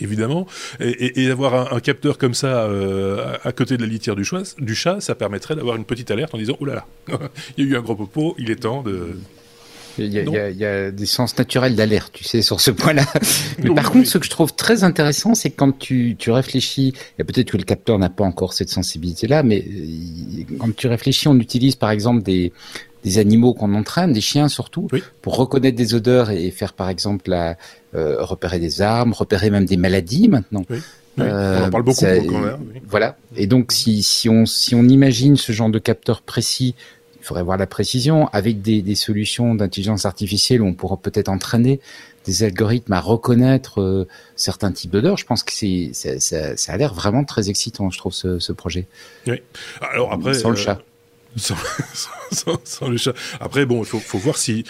évidemment. 0.00 0.46
Et, 0.80 1.24
et, 1.24 1.30
avoir 1.30 1.74
un, 1.74 1.80
capteur 1.80 2.16
comme 2.16 2.23
ça 2.32 2.66
à 3.44 3.52
côté 3.52 3.76
de 3.76 3.82
la 3.82 3.88
litière 3.88 4.16
du, 4.16 4.24
chat, 4.24 4.54
du 4.58 4.74
chat 4.74 5.00
ça 5.00 5.14
permettrait 5.14 5.56
d'avoir 5.56 5.76
une 5.76 5.84
petite 5.84 6.10
alerte 6.10 6.34
en 6.34 6.38
disant, 6.38 6.56
oh 6.60 6.64
là 6.64 6.74
là, 6.74 6.86
il 7.58 7.64
y 7.64 7.68
a 7.68 7.70
eu 7.72 7.76
un 7.76 7.82
gros 7.82 7.94
popo, 7.96 8.34
il 8.38 8.50
est 8.50 8.56
temps 8.56 8.82
de 8.82 9.16
il 9.98 10.12
y, 10.12 10.18
a, 10.18 10.22
il, 10.22 10.30
y 10.30 10.38
a, 10.38 10.50
il 10.50 10.56
y, 10.56 10.64
a, 10.64 10.90
des 10.90 11.06
sens 11.06 11.36
naturels 11.38 11.76
d'alerte, 11.76 12.12
tu 12.14 12.24
sais, 12.24 12.42
sur 12.42 12.60
ce 12.60 12.70
point-là. 12.70 13.04
Mais 13.62 13.72
par 13.74 13.92
contre, 13.92 14.08
ce 14.08 14.18
que 14.18 14.24
je 14.24 14.30
trouve 14.30 14.54
très 14.54 14.82
intéressant, 14.82 15.34
c'est 15.34 15.50
quand 15.50 15.78
tu, 15.78 16.16
tu 16.18 16.30
réfléchis, 16.30 16.94
et 17.18 17.24
peut-être 17.24 17.52
que 17.52 17.56
le 17.56 17.62
capteur 17.62 17.98
n'a 17.98 18.10
pas 18.10 18.24
encore 18.24 18.54
cette 18.54 18.70
sensibilité-là, 18.70 19.42
mais 19.42 19.64
euh, 19.64 20.56
quand 20.58 20.74
tu 20.74 20.88
réfléchis, 20.88 21.28
on 21.28 21.38
utilise 21.38 21.76
par 21.76 21.90
exemple 21.90 22.22
des, 22.22 22.52
des 23.04 23.18
animaux 23.18 23.54
qu'on 23.54 23.74
entraîne, 23.74 24.12
des 24.12 24.20
chiens 24.20 24.48
surtout, 24.48 24.88
pour 25.22 25.36
reconnaître 25.36 25.76
des 25.76 25.94
odeurs 25.94 26.30
et 26.30 26.50
faire 26.50 26.72
par 26.72 26.88
exemple 26.88 27.30
la, 27.30 27.56
euh, 27.94 28.16
repérer 28.18 28.58
des 28.58 28.82
armes, 28.82 29.12
repérer 29.12 29.50
même 29.50 29.66
des 29.66 29.76
maladies 29.76 30.28
maintenant. 30.28 30.64
Oui. 30.70 30.78
Euh, 31.18 31.60
on 31.60 31.66
en 31.66 31.70
parle 31.70 31.82
beaucoup 31.84 32.00
ça, 32.00 32.18
quand 32.18 32.40
même. 32.40 32.58
Voilà. 32.86 33.16
Et 33.36 33.46
donc, 33.46 33.72
si, 33.72 34.02
si, 34.02 34.28
on, 34.28 34.46
si 34.46 34.74
on 34.74 34.84
imagine 34.84 35.36
ce 35.36 35.52
genre 35.52 35.70
de 35.70 35.78
capteur 35.78 36.22
précis 36.22 36.74
il 37.24 37.26
faudrait 37.26 37.42
voir 37.42 37.56
la 37.56 37.66
précision, 37.66 38.28
avec 38.34 38.60
des, 38.60 38.82
des 38.82 38.94
solutions 38.94 39.54
d'intelligence 39.54 40.04
artificielle 40.04 40.60
où 40.60 40.66
on 40.66 40.74
pourra 40.74 40.98
peut-être 40.98 41.30
entraîner 41.30 41.80
des 42.26 42.42
algorithmes 42.42 42.92
à 42.92 43.00
reconnaître 43.00 43.80
euh, 43.80 44.06
certains 44.36 44.72
types 44.72 44.90
d'odeurs. 44.90 45.16
Je 45.16 45.24
pense 45.24 45.42
que 45.42 45.50
c'est 45.50 45.88
ça, 45.94 46.20
ça, 46.20 46.54
ça, 46.58 46.72
a 46.74 46.76
l'air 46.76 46.92
vraiment 46.92 47.24
très 47.24 47.48
excitant, 47.48 47.88
je 47.90 47.96
trouve, 47.96 48.12
ce, 48.12 48.38
ce 48.38 48.52
projet. 48.52 48.86
Oui. 49.26 49.40
Alors 49.80 50.12
après, 50.12 50.34
sans 50.34 50.50
le 50.50 50.56
chat. 50.56 50.72
Euh, 50.72 51.38
sans, 51.38 51.54
sans, 52.44 52.58
sans, 52.64 52.88
le 52.88 52.96
chat. 52.96 53.14
Après, 53.40 53.66
bon, 53.66 53.82
il 53.82 53.86
faut, 53.86 54.00
faut, 54.00 54.18
voir 54.18 54.36
si 54.36 54.64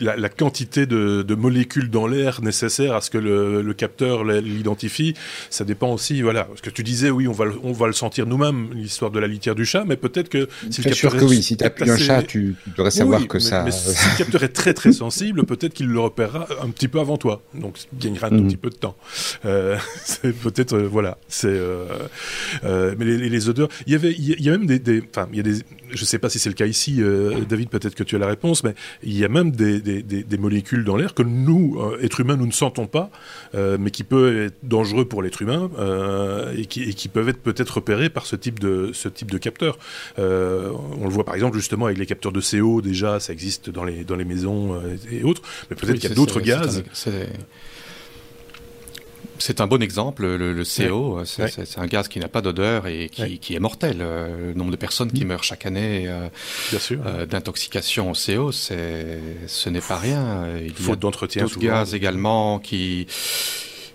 la, 0.00 0.16
la, 0.16 0.28
quantité 0.28 0.86
de, 0.86 1.22
de 1.22 1.34
molécules 1.34 1.90
dans 1.90 2.06
l'air 2.06 2.42
nécessaire 2.42 2.94
à 2.94 3.00
ce 3.00 3.10
que 3.10 3.18
le, 3.18 3.62
le 3.62 3.74
capteur 3.74 4.24
l'identifie. 4.24 5.14
Ça 5.50 5.64
dépend 5.64 5.92
aussi, 5.92 6.22
voilà. 6.22 6.44
Parce 6.44 6.60
que 6.60 6.70
tu 6.70 6.82
disais, 6.82 7.10
oui, 7.10 7.28
on 7.28 7.32
va, 7.32 7.46
on 7.62 7.72
va 7.72 7.86
le 7.86 7.92
sentir 7.92 8.26
nous-mêmes, 8.26 8.70
l'histoire 8.74 9.10
de 9.10 9.18
la 9.18 9.26
litière 9.26 9.54
du 9.54 9.64
chat, 9.64 9.84
mais 9.84 9.96
peut-être 9.96 10.28
que 10.28 10.48
si 10.70 10.82
le 10.82 10.90
capteur 10.90 11.10
sûr 11.12 11.20
que 11.20 11.24
oui. 11.24 11.42
Si 11.42 11.56
tu 11.56 11.64
as 11.64 11.72
un 11.80 11.96
chat, 11.96 12.22
tu, 12.22 12.56
tu 12.64 12.70
devrais 12.70 12.90
savoir 12.90 13.20
oui, 13.20 13.28
que 13.28 13.38
mais, 13.38 13.42
ça. 13.42 13.62
Mais 13.64 13.70
si 13.70 14.10
le 14.12 14.18
capteur 14.18 14.42
est 14.42 14.48
très 14.48 14.74
très 14.74 14.92
sensible, 14.92 15.44
peut-être 15.44 15.74
qu'il 15.74 15.86
le 15.86 16.00
repérera 16.00 16.46
un 16.62 16.70
petit 16.70 16.88
peu 16.88 17.00
avant 17.00 17.16
toi. 17.16 17.42
Donc, 17.54 17.78
il 17.92 17.98
gagnera 17.98 18.28
un 18.28 18.30
mm 18.30 18.34
-hmm. 18.34 18.38
tout 18.38 18.46
petit 18.48 18.56
peu 18.56 18.70
de 18.70 18.76
temps. 18.76 18.96
Euh, 19.44 19.76
c'est 20.04 20.32
peut-être, 20.32 20.74
euh, 20.74 20.88
voilà. 20.88 21.18
C'est, 21.28 21.48
euh, 21.48 22.94
mais 22.98 23.04
les, 23.04 23.28
les, 23.28 23.48
odeurs. 23.48 23.68
Il 23.86 23.92
y 23.92 23.96
avait, 23.96 24.12
il 24.12 24.42
y 24.44 24.48
a 24.48 24.52
même 24.52 24.66
des, 24.66 24.78
des, 24.78 25.02
enfin, 25.10 25.28
il 25.32 25.36
y 25.36 25.40
a 25.40 25.42
des, 25.42 25.56
je 25.90 26.04
sais 26.04 26.18
pas 26.18 26.28
si 26.28 26.38
c'est 26.38 26.50
le 26.50 26.54
cas 26.54 26.66
ici, 26.66 27.00
euh, 27.08 27.40
David, 27.48 27.68
peut-être 27.68 27.94
que 27.94 28.04
tu 28.04 28.16
as 28.16 28.18
la 28.18 28.26
réponse, 28.26 28.64
mais 28.64 28.74
il 29.02 29.16
y 29.16 29.24
a 29.24 29.28
même 29.28 29.50
des, 29.50 29.80
des, 29.80 30.02
des, 30.02 30.22
des 30.22 30.38
molécules 30.38 30.84
dans 30.84 30.96
l'air 30.96 31.14
que 31.14 31.22
nous, 31.22 31.78
euh, 31.80 32.02
êtres 32.02 32.20
humains, 32.20 32.36
nous 32.36 32.46
ne 32.46 32.52
sentons 32.52 32.86
pas, 32.86 33.10
euh, 33.54 33.76
mais 33.80 33.90
qui 33.90 34.04
peuvent 34.04 34.36
être 34.36 34.58
dangereux 34.62 35.06
pour 35.06 35.22
l'être 35.22 35.42
humain 35.42 35.70
euh, 35.78 36.54
et 36.56 36.66
qui, 36.66 36.82
et, 36.82 36.94
qui, 36.94 37.08
peuvent 37.08 37.28
être 37.28 37.40
peut-être 37.40 37.70
repérés 37.76 38.10
par 38.10 38.26
ce 38.26 38.36
type 38.36 38.58
de, 38.58 38.90
ce 38.92 39.08
type 39.08 39.30
de 39.30 39.38
capteur. 39.38 39.78
Euh, 40.18 40.70
on 41.00 41.04
le 41.04 41.10
voit 41.10 41.24
par 41.24 41.34
exemple 41.34 41.56
justement 41.56 41.86
avec 41.86 41.98
les 41.98 42.06
capteurs 42.06 42.32
de 42.32 42.40
CO, 42.40 42.80
déjà, 42.80 43.20
ça 43.20 43.32
existe 43.32 43.70
dans 43.70 43.84
les, 43.84 44.04
dans 44.04 44.16
les 44.16 44.24
maisons 44.24 44.80
et 45.10 45.22
autres, 45.22 45.42
mais 45.70 45.76
peut-être 45.76 45.94
oui, 45.94 45.98
qu'il 46.00 46.10
y 46.10 46.12
a 46.12 46.16
d'autres 46.16 46.40
gaz. 46.40 46.82
C'est 49.38 49.60
un 49.60 49.66
bon 49.66 49.82
exemple, 49.82 50.22
le, 50.22 50.52
le 50.52 50.64
CO, 50.64 51.18
ouais. 51.18 51.22
c'est 51.24 51.58
ouais. 51.58 51.64
un 51.76 51.86
gaz 51.86 52.08
qui 52.08 52.18
n'a 52.18 52.28
pas 52.28 52.40
d'odeur 52.40 52.86
et 52.86 53.08
qui, 53.08 53.22
ouais. 53.22 53.38
qui, 53.38 53.54
est 53.54 53.60
mortel. 53.60 53.98
Euh, 54.00 54.48
le 54.48 54.54
nombre 54.54 54.70
de 54.70 54.76
personnes 54.76 55.12
qui 55.12 55.24
mmh. 55.24 55.28
meurent 55.28 55.44
chaque 55.44 55.66
année 55.66 56.06
euh, 56.08 56.28
euh, 56.92 57.26
d'intoxication 57.26 58.10
au 58.10 58.14
CO, 58.14 58.52
ce 58.52 59.68
n'est 59.68 59.80
pas 59.80 59.96
rien. 59.96 60.46
Il 60.64 60.74
Faute 60.74 60.98
d'entretien. 60.98 61.44
D'autres 61.44 61.58
gaz 61.58 61.94
également 61.94 62.58
qui 62.58 63.06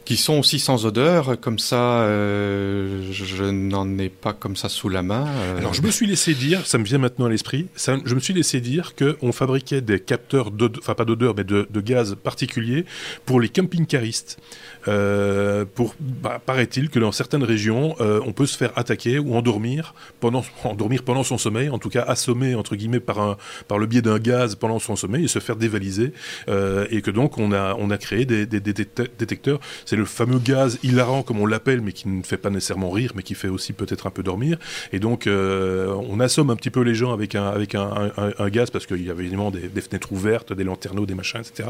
qui 0.06 0.18
sont 0.18 0.40
aussi 0.40 0.60
sans 0.60 0.86
odeur, 0.86 1.40
comme 1.40 1.60
ça, 1.60 2.02
euh, 2.02 3.02
je 3.12 3.44
n'en 3.46 3.98
ai 3.98 4.10
pas 4.10 4.34
comme 4.34 4.56
ça 4.56 4.68
sous 4.70 4.90
la 4.90 5.02
main. 5.02 5.28
Euh... 5.28 5.58
Alors 5.58 5.74
je 5.74 5.82
me 5.82 5.92
suis 5.92 6.08
laissé 6.08 6.34
dire, 6.34 6.66
ça 6.66 6.78
me 6.78 6.84
vient 6.84 6.98
maintenant 6.98 7.26
à 7.26 7.30
l'esprit, 7.30 7.68
je 7.78 8.16
me 8.16 8.20
suis 8.20 8.34
laissé 8.34 8.60
dire 8.60 8.94
qu'on 8.96 9.32
fabriquait 9.32 9.82
des 9.82 10.00
capteurs, 10.00 10.52
enfin 10.80 10.94
pas 10.94 11.06
d'odeur, 11.06 11.34
mais 11.36 11.44
de, 11.44 11.68
de, 11.70 11.82
gaz 11.82 12.16
particuliers 12.22 12.86
pour 13.26 13.40
les 13.40 13.50
camping-caristes. 13.50 14.40
Euh, 14.88 15.65
pour, 15.74 15.96
bah, 16.00 16.41
paraît-il 16.46 16.89
que 16.89 17.00
dans 17.00 17.12
certaines 17.12 17.43
régions, 17.43 17.96
euh, 18.02 18.19
on 18.26 18.34
peut 18.34 18.46
se 18.46 18.58
faire 18.58 18.72
attaquer 18.76 19.19
ou 19.19 19.36
endormir 19.36 19.93
pendant, 20.19 20.43
endormir 20.63 21.04
pendant 21.04 21.24
son 21.24 21.38
sommeil, 21.38 21.69
en 21.69 21.80
tout 21.80 21.89
cas 21.89 22.04
assommer 22.04 22.56
entre 22.56 22.76
guillemets 22.76 23.00
par, 23.00 23.19
un, 23.19 23.38
par 23.67 23.78
le 23.78 23.86
biais 23.86 24.02
d'un 24.02 24.19
gaz 24.19 24.56
pendant 24.56 24.80
son 24.80 24.96
sommeil 24.96 25.26
et 25.26 25.28
se 25.28 25.39
faire 25.39 25.56
dévaliser, 25.56 26.13
euh, 26.50 26.86
et 26.89 27.02
que 27.02 27.12
donc 27.12 27.38
on 27.38 27.52
a, 27.52 27.76
on 27.80 27.89
a 27.89 27.98
créé 27.98 28.26
des, 28.26 28.46
des, 28.46 28.60
des 28.60 28.74
détecteurs. 28.74 29.60
C'est 29.86 29.96
le 29.96 30.06
fameux 30.06 30.39
gaz 30.39 30.80
hilarant 30.84 31.24
comme 31.24 31.39
on 31.39 31.46
l'appelle, 31.46 31.82
mais 31.82 31.91
qui 31.91 32.08
ne 32.08 32.24
fait 32.24 32.38
pas 32.38 32.50
nécessairement 32.50 32.91
rire, 32.91 33.12
mais 33.15 33.24
qui 33.24 33.36
fait 33.36 33.48
aussi 33.48 33.74
peut-être 33.74 34.08
un 34.08 34.12
peu 34.12 34.24
dormir. 34.24 34.58
Et 34.91 35.00
donc 35.00 35.28
euh, 35.28 35.93
on 36.10 36.19
assomme 36.19 36.50
un 36.50 36.56
petit 36.56 36.69
peu 36.69 36.82
les 36.82 36.96
gens 36.96 37.13
avec 37.13 37.36
un, 37.36 37.48
avec 37.48 37.76
un, 37.76 38.12
un, 38.17 38.50
gaz 38.50 38.69
parce 38.69 38.86
qu'il 38.86 39.06
y 39.06 39.10
avait 39.10 39.24
évidemment 39.24 39.52
des, 39.52 39.82
fenêtres 39.82 40.12
ouvertes, 40.12 40.54
des 40.54 40.63
lanterneaux, 40.63 41.06
des 41.06 41.15
machins, 41.15 41.39
etc. 41.39 41.69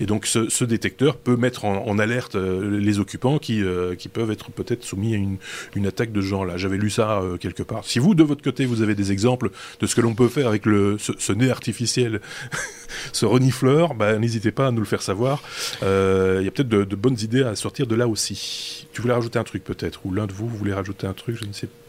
Et 0.00 0.06
donc 0.06 0.26
ce, 0.26 0.48
ce 0.48 0.64
détecteur 0.64 1.16
peut 1.16 1.36
mettre 1.36 1.64
en, 1.64 1.86
en 1.86 1.98
alerte 1.98 2.36
les 2.60 2.98
occupants 2.98 3.38
qui, 3.38 3.62
euh, 3.62 3.94
qui 3.94 4.08
peuvent 4.08 4.30
être 4.30 4.50
peut-être 4.50 4.84
soumis 4.84 5.14
à 5.14 5.16
une, 5.16 5.36
une 5.74 5.86
attaque 5.86 6.12
de 6.12 6.20
ce 6.20 6.26
genre-là. 6.26 6.56
J'avais 6.56 6.76
lu 6.76 6.90
ça 6.90 7.20
euh, 7.20 7.36
quelque 7.36 7.62
part. 7.62 7.84
Si 7.84 7.98
vous, 7.98 8.14
de 8.14 8.22
votre 8.22 8.42
côté, 8.42 8.66
vous 8.66 8.82
avez 8.82 8.94
des 8.94 9.12
exemples 9.12 9.50
de 9.80 9.86
ce 9.86 9.94
que 9.94 10.00
l'on 10.00 10.14
peut 10.14 10.28
faire 10.28 10.48
avec 10.48 10.66
le, 10.66 10.96
ce, 10.98 11.32
nez 11.32 11.50
artificiel, 11.50 12.20
ce 13.12 13.26
renifleur, 13.26 13.94
bah, 13.94 14.18
n'hésitez 14.18 14.52
pas 14.52 14.68
à 14.68 14.70
nous 14.70 14.80
le 14.80 14.86
faire 14.86 15.02
savoir. 15.02 15.42
Il 15.80 15.86
euh, 15.86 16.42
y 16.42 16.48
a 16.48 16.50
peut-être 16.50 16.68
de, 16.68 16.84
de, 16.84 16.96
bonnes 16.96 17.18
idées 17.20 17.42
à 17.42 17.56
sortir 17.56 17.86
de 17.86 17.94
là 17.94 18.08
aussi. 18.08 18.86
Tu 18.92 19.02
voulais 19.02 19.14
rajouter 19.14 19.38
un 19.38 19.44
truc 19.44 19.64
peut-être, 19.64 20.04
ou 20.04 20.12
l'un 20.12 20.26
de 20.26 20.32
vous 20.32 20.48
voulait 20.48 20.74
rajouter 20.74 21.06
un 21.06 21.14
truc, 21.14 21.36
je 21.36 21.46
ne 21.46 21.52
sais 21.52 21.66
pas. 21.66 21.81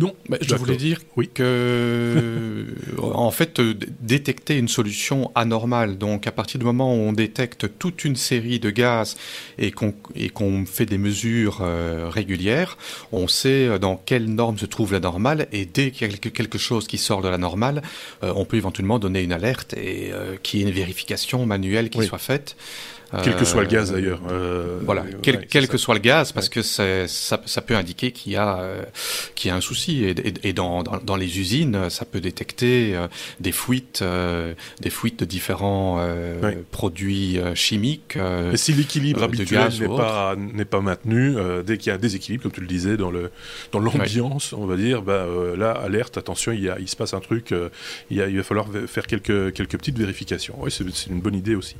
Non, 0.00 0.14
bah, 0.28 0.38
je 0.40 0.54
voulais 0.56 0.76
dire 0.76 1.00
oui. 1.16 1.28
que, 1.32 2.66
en 3.00 3.30
fait, 3.30 3.60
euh, 3.60 3.74
détecter 4.00 4.58
une 4.58 4.68
solution 4.68 5.30
anormale. 5.34 5.98
Donc, 5.98 6.26
à 6.26 6.32
partir 6.32 6.58
du 6.58 6.66
moment 6.66 6.94
où 6.94 6.98
on 6.98 7.12
détecte 7.12 7.78
toute 7.78 8.04
une 8.04 8.16
série 8.16 8.58
de 8.58 8.70
gaz 8.70 9.16
et 9.58 9.70
qu'on 9.70 9.92
qu 9.92 10.66
fait 10.66 10.86
des 10.86 10.98
mesures 10.98 11.58
euh, 11.60 12.08
régulières, 12.08 12.76
on 13.12 13.28
sait 13.28 13.68
euh, 13.68 13.78
dans 13.78 13.96
quelle 13.96 14.26
norme 14.26 14.58
se 14.58 14.66
trouve 14.66 14.92
la 14.92 15.00
normale. 15.00 15.46
Et 15.52 15.64
dès 15.64 15.90
qu'il 15.90 16.10
y 16.10 16.14
a 16.14 16.16
quelque 16.16 16.58
chose 16.58 16.86
qui 16.86 16.98
sort 16.98 17.22
de 17.22 17.28
la 17.28 17.38
normale, 17.38 17.82
euh, 18.22 18.32
on 18.34 18.44
peut 18.44 18.56
éventuellement 18.56 18.98
donner 18.98 19.22
une 19.22 19.32
alerte 19.32 19.74
et 19.74 20.10
euh, 20.12 20.36
qu'il 20.42 20.60
y 20.60 20.62
ait 20.62 20.66
une 20.66 20.74
vérification 20.74 21.46
manuelle 21.46 21.90
qui 21.90 21.98
oui. 21.98 22.06
soit 22.06 22.18
faite. 22.18 22.56
Quel 23.22 23.36
que 23.36 23.44
soit 23.44 23.62
le 23.62 23.68
gaz 23.68 23.92
d'ailleurs. 23.92 24.20
Euh, 24.30 24.78
voilà, 24.84 25.04
quel, 25.22 25.36
ouais, 25.36 25.46
quel 25.48 25.68
que 25.68 25.78
soit 25.78 25.94
le 25.94 26.00
gaz, 26.00 26.32
parce 26.32 26.48
que 26.48 26.62
ça, 26.62 27.06
ça, 27.06 27.62
peut 27.62 27.76
indiquer 27.76 28.12
qu'il 28.12 28.32
y, 28.32 28.36
a, 28.36 28.58
euh, 28.58 28.82
qu'il 29.34 29.48
y 29.48 29.52
a 29.52 29.56
un 29.56 29.60
souci. 29.60 30.04
Et, 30.42 30.52
dans, 30.52 30.82
dans, 30.82 31.16
les 31.16 31.38
usines, 31.38 31.90
ça 31.90 32.04
peut 32.04 32.20
détecter 32.20 32.96
des 33.40 33.52
fuites, 33.52 34.02
des 34.80 34.90
fuites 34.90 35.20
de 35.20 35.24
différents 35.24 36.04
produits 36.70 37.38
chimiques. 37.54 38.16
Et 38.52 38.56
si 38.56 38.72
l'équilibre 38.72 39.22
habituel 39.22 39.70
n'est 39.80 39.88
pas 39.88 40.34
n'est 40.36 40.64
pas 40.64 40.80
maintenu, 40.80 41.34
dès 41.64 41.78
qu'il 41.78 41.88
y 41.88 41.90
a 41.90 41.94
un 41.94 41.98
déséquilibre, 41.98 42.44
comme 42.44 42.52
tu 42.52 42.60
le 42.60 42.66
disais, 42.66 42.96
dans 42.96 43.10
le 43.10 43.30
dans 43.72 43.78
l'ambiance, 43.78 44.52
on 44.52 44.66
va 44.66 44.76
dire, 44.76 45.02
bah, 45.02 45.26
là, 45.56 45.72
alerte, 45.72 46.18
attention, 46.18 46.52
il, 46.52 46.62
y 46.62 46.68
a, 46.68 46.78
il 46.78 46.88
se 46.88 46.96
passe 46.96 47.14
un 47.14 47.20
truc, 47.20 47.54
il, 48.10 48.18
il 48.18 48.36
va 48.36 48.42
falloir 48.42 48.68
faire 48.86 49.06
quelques 49.06 49.52
quelques 49.52 49.78
petites 49.78 49.98
vérifications. 49.98 50.56
Oui, 50.58 50.70
c'est 50.70 51.10
une 51.10 51.20
bonne 51.20 51.34
idée 51.34 51.54
aussi. 51.54 51.76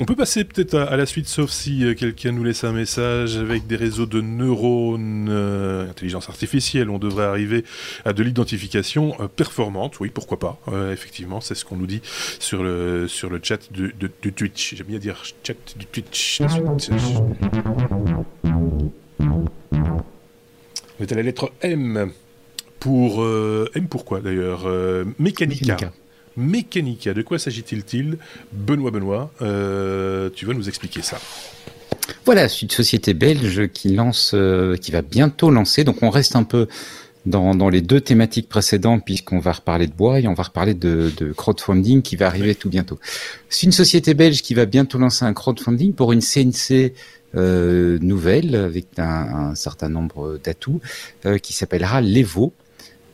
On 0.00 0.04
peut 0.04 0.16
passer 0.16 0.44
peut-être 0.44 0.77
à, 0.86 0.96
la 0.96 1.06
suite, 1.06 1.26
sauf 1.28 1.50
si 1.50 1.94
quelqu'un 1.96 2.32
nous 2.32 2.44
laisse 2.44 2.64
un 2.64 2.72
message 2.72 3.36
avec 3.36 3.66
des 3.66 3.76
réseaux 3.76 4.06
de 4.06 4.20
neurones, 4.20 5.28
euh, 5.28 5.88
intelligence 5.88 6.28
artificielle, 6.28 6.90
on 6.90 6.98
devrait 6.98 7.24
arriver 7.24 7.64
à 8.04 8.12
de 8.12 8.22
l'identification 8.22 9.14
euh, 9.20 9.28
performante. 9.28 10.00
Oui, 10.00 10.10
pourquoi 10.10 10.38
pas. 10.38 10.58
Euh, 10.68 10.92
effectivement, 10.92 11.40
c'est 11.40 11.54
ce 11.54 11.64
qu'on 11.64 11.76
nous 11.76 11.86
dit 11.86 12.00
sur 12.38 12.62
le, 12.62 13.08
sur 13.08 13.30
le 13.30 13.40
chat 13.42 13.72
de, 13.72 13.90
Twitch. 14.30 14.74
J'aime 14.76 14.86
bien 14.86 14.98
dire 14.98 15.22
chat 15.42 15.54
du 15.76 15.86
Twitch. 15.86 16.40
On 21.00 21.02
est 21.02 21.12
à 21.12 21.14
la 21.14 21.22
lettre 21.22 21.52
M. 21.62 22.12
Pour 22.80 23.26
M 23.74 23.88
pourquoi 23.88 24.20
d'ailleurs. 24.20 24.66
Mécanica. 25.18 25.92
De 26.38 27.22
quoi 27.22 27.38
s'agit-il 27.38 28.16
Benoît 28.52 28.90
Benoît, 28.90 29.30
tu 30.34 30.46
vas 30.46 30.54
nous 30.54 30.68
expliquer 30.68 31.02
ça. 31.02 31.18
Voilà, 32.24 32.48
c'est 32.48 32.62
une 32.62 32.70
société 32.70 33.14
belge 33.14 33.68
qui 33.68 33.94
lance, 33.94 34.32
euh, 34.34 34.76
qui 34.76 34.90
va 34.90 35.02
bientôt 35.02 35.50
lancer. 35.50 35.84
Donc 35.84 36.02
on 36.02 36.10
reste 36.10 36.36
un 36.36 36.42
peu 36.42 36.68
dans, 37.26 37.54
dans 37.54 37.68
les 37.68 37.80
deux 37.80 38.00
thématiques 38.00 38.48
précédentes 38.48 39.04
puisqu'on 39.04 39.38
va 39.38 39.52
reparler 39.52 39.86
de 39.86 39.92
bois 39.92 40.20
et 40.20 40.28
on 40.28 40.34
va 40.34 40.44
reparler 40.44 40.74
de, 40.74 41.12
de 41.16 41.32
crowdfunding 41.32 42.02
qui 42.02 42.16
va 42.16 42.26
arriver 42.26 42.54
tout 42.54 42.68
bientôt. 42.68 42.98
C'est 43.48 43.66
une 43.66 43.72
société 43.72 44.14
belge 44.14 44.42
qui 44.42 44.54
va 44.54 44.66
bientôt 44.66 44.98
lancer 44.98 45.24
un 45.24 45.32
crowdfunding 45.32 45.92
pour 45.92 46.12
une 46.12 46.20
CNC 46.20 46.94
euh, 47.34 47.98
nouvelle 48.00 48.54
avec 48.54 48.86
un, 48.98 49.50
un 49.50 49.54
certain 49.54 49.88
nombre 49.88 50.38
d'atouts 50.42 50.80
euh, 51.26 51.38
qui 51.38 51.52
s'appellera 51.52 52.00
l'Evo. 52.00 52.52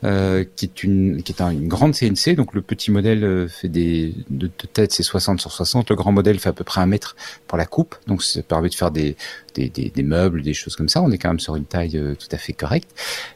Euh, 0.05 0.45
qui 0.57 0.67
est 0.67 0.83
une 0.83 1.23
qui 1.23 1.33
est 1.33 1.41
une 1.41 1.67
grande 1.67 1.95
CNC. 1.95 2.35
Donc 2.37 2.53
le 2.53 2.61
petit 2.61 2.91
modèle 2.91 3.25
euh, 3.25 3.49
fait 3.49 3.69
des 3.69 4.13
de, 4.29 4.51
tête 4.73 4.93
c'est 4.93 5.03
60 5.03 5.41
sur 5.41 5.51
60. 5.51 5.89
Le 5.89 5.97
grand 5.97 6.13
modèle 6.13 6.39
fait 6.39 6.51
à 6.51 6.53
peu 6.53 6.65
près 6.65 6.83
un 6.83 6.87
mètre 6.87 7.17
pour 7.47 7.57
la 7.57 7.65
coupe. 7.65 7.95
Donc 8.07 8.23
ça 8.23 8.43
permet 8.43 8.69
de 8.69 8.75
faire 8.75 8.91
des 8.91 9.17
des, 9.55 9.71
des, 9.71 9.89
des 9.89 10.03
meubles, 10.03 10.43
des 10.43 10.53
choses 10.53 10.77
comme 10.77 10.91
ça. 10.91 11.01
On 11.01 11.11
est 11.11 11.17
quand 11.17 11.31
même 11.31 11.41
sur 11.41 11.57
une 11.57 11.65
taille 11.65 11.97
euh, 11.97 12.15
tout 12.17 12.29
à 12.33 12.37
fait 12.37 12.53
correcte. 12.53 12.91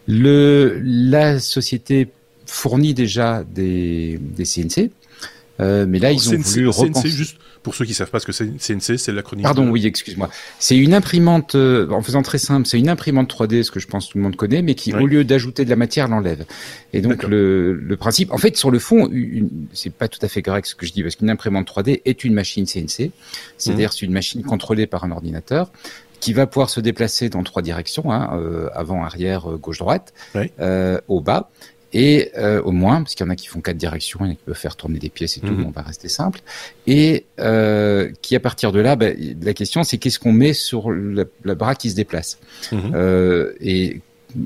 Le 0.06 0.78
la 0.84 1.40
société 1.40 2.08
fournit 2.44 2.92
déjà 2.92 3.44
des 3.44 4.18
des 4.20 4.44
CNC. 4.44 4.90
Euh, 5.60 5.86
mais 5.88 5.98
là, 5.98 6.12
ils 6.12 6.28
ont 6.30 6.36
voulu 6.36 6.68
repenser. 6.68 7.08
juste 7.08 7.38
pour 7.62 7.74
ceux 7.74 7.84
qui 7.84 7.94
savent 7.94 8.10
pas 8.10 8.20
ce 8.20 8.26
que 8.26 8.32
c'est 8.32 8.46
CNC, 8.46 8.98
c'est 8.98 9.12
l'acronyme. 9.12 9.42
Pardon, 9.42 9.68
oui, 9.68 9.86
excuse-moi. 9.86 10.30
C'est 10.58 10.76
une 10.76 10.94
imprimante, 10.94 11.54
euh, 11.54 11.90
en 11.90 12.02
faisant 12.02 12.22
très 12.22 12.38
simple, 12.38 12.66
c'est 12.66 12.78
une 12.78 12.88
imprimante 12.88 13.32
3D, 13.32 13.64
ce 13.64 13.70
que 13.70 13.80
je 13.80 13.88
pense 13.88 14.08
tout 14.08 14.18
le 14.18 14.24
monde 14.24 14.36
connaît, 14.36 14.62
mais 14.62 14.74
qui, 14.74 14.94
au 14.94 15.06
lieu 15.06 15.24
d'ajouter 15.24 15.64
de 15.64 15.70
la 15.70 15.76
matière, 15.76 16.08
l'enlève. 16.08 16.44
Et 16.92 17.00
donc 17.00 17.24
le, 17.24 17.74
le, 17.74 17.96
principe, 17.96 18.32
en 18.32 18.38
fait, 18.38 18.56
sur 18.56 18.70
le 18.70 18.78
fond, 18.78 19.10
c'est 19.72 19.92
pas 19.92 20.08
tout 20.08 20.20
à 20.22 20.28
fait 20.28 20.42
correct 20.42 20.66
ce 20.66 20.74
que 20.74 20.86
je 20.86 20.92
dis, 20.92 21.02
parce 21.02 21.16
qu'une 21.16 21.30
imprimante 21.30 21.68
3D 21.68 22.02
est 22.04 22.24
une 22.24 22.34
machine 22.34 22.64
CNC, 22.64 23.10
c'est-à-dire 23.58 23.88
mmh. 23.88 23.92
c'est 23.92 24.06
une 24.06 24.12
machine 24.12 24.42
contrôlée 24.42 24.86
par 24.86 25.04
un 25.04 25.10
ordinateur 25.10 25.70
qui 26.20 26.32
va 26.32 26.46
pouvoir 26.46 26.70
se 26.70 26.80
déplacer 26.80 27.28
dans 27.28 27.42
trois 27.42 27.62
directions, 27.62 28.10
hein, 28.12 28.30
euh, 28.34 28.68
avant, 28.74 29.04
arrière, 29.04 29.46
gauche, 29.58 29.78
droite, 29.78 30.12
euh, 30.60 31.00
au 31.08 31.20
bas, 31.20 31.50
et 31.92 32.30
euh, 32.36 32.60
au 32.62 32.72
moins, 32.72 33.02
parce 33.02 33.14
qu'il 33.14 33.24
y 33.24 33.28
en 33.28 33.32
a 33.32 33.36
qui 33.36 33.46
font 33.46 33.60
quatre 33.60 33.76
directions, 33.76 34.20
il 34.22 34.26
y 34.26 34.28
en 34.28 34.32
a 34.32 34.34
qui 34.34 34.42
peuvent 34.44 34.54
faire 34.54 34.76
tourner 34.76 34.98
des 34.98 35.08
pièces 35.08 35.38
et 35.38 35.40
tout, 35.40 35.52
mhm. 35.52 35.66
on 35.66 35.70
va 35.70 35.82
rester 35.82 36.08
simple, 36.08 36.40
et 36.86 37.24
euh, 37.40 38.10
qui 38.20 38.36
à 38.36 38.40
partir 38.40 38.72
de 38.72 38.80
là, 38.80 38.96
bah, 38.96 39.06
la 39.42 39.54
question 39.54 39.82
c'est 39.84 39.98
qu'est-ce 39.98 40.18
qu'on 40.18 40.32
met 40.32 40.52
sur 40.52 40.90
le, 40.90 41.30
bras 41.42 41.74
qui 41.74 41.90
se 41.90 41.96
déplace. 41.96 42.38
Mhm. 42.72 42.92
Euh, 42.94 43.52
et 43.60 44.00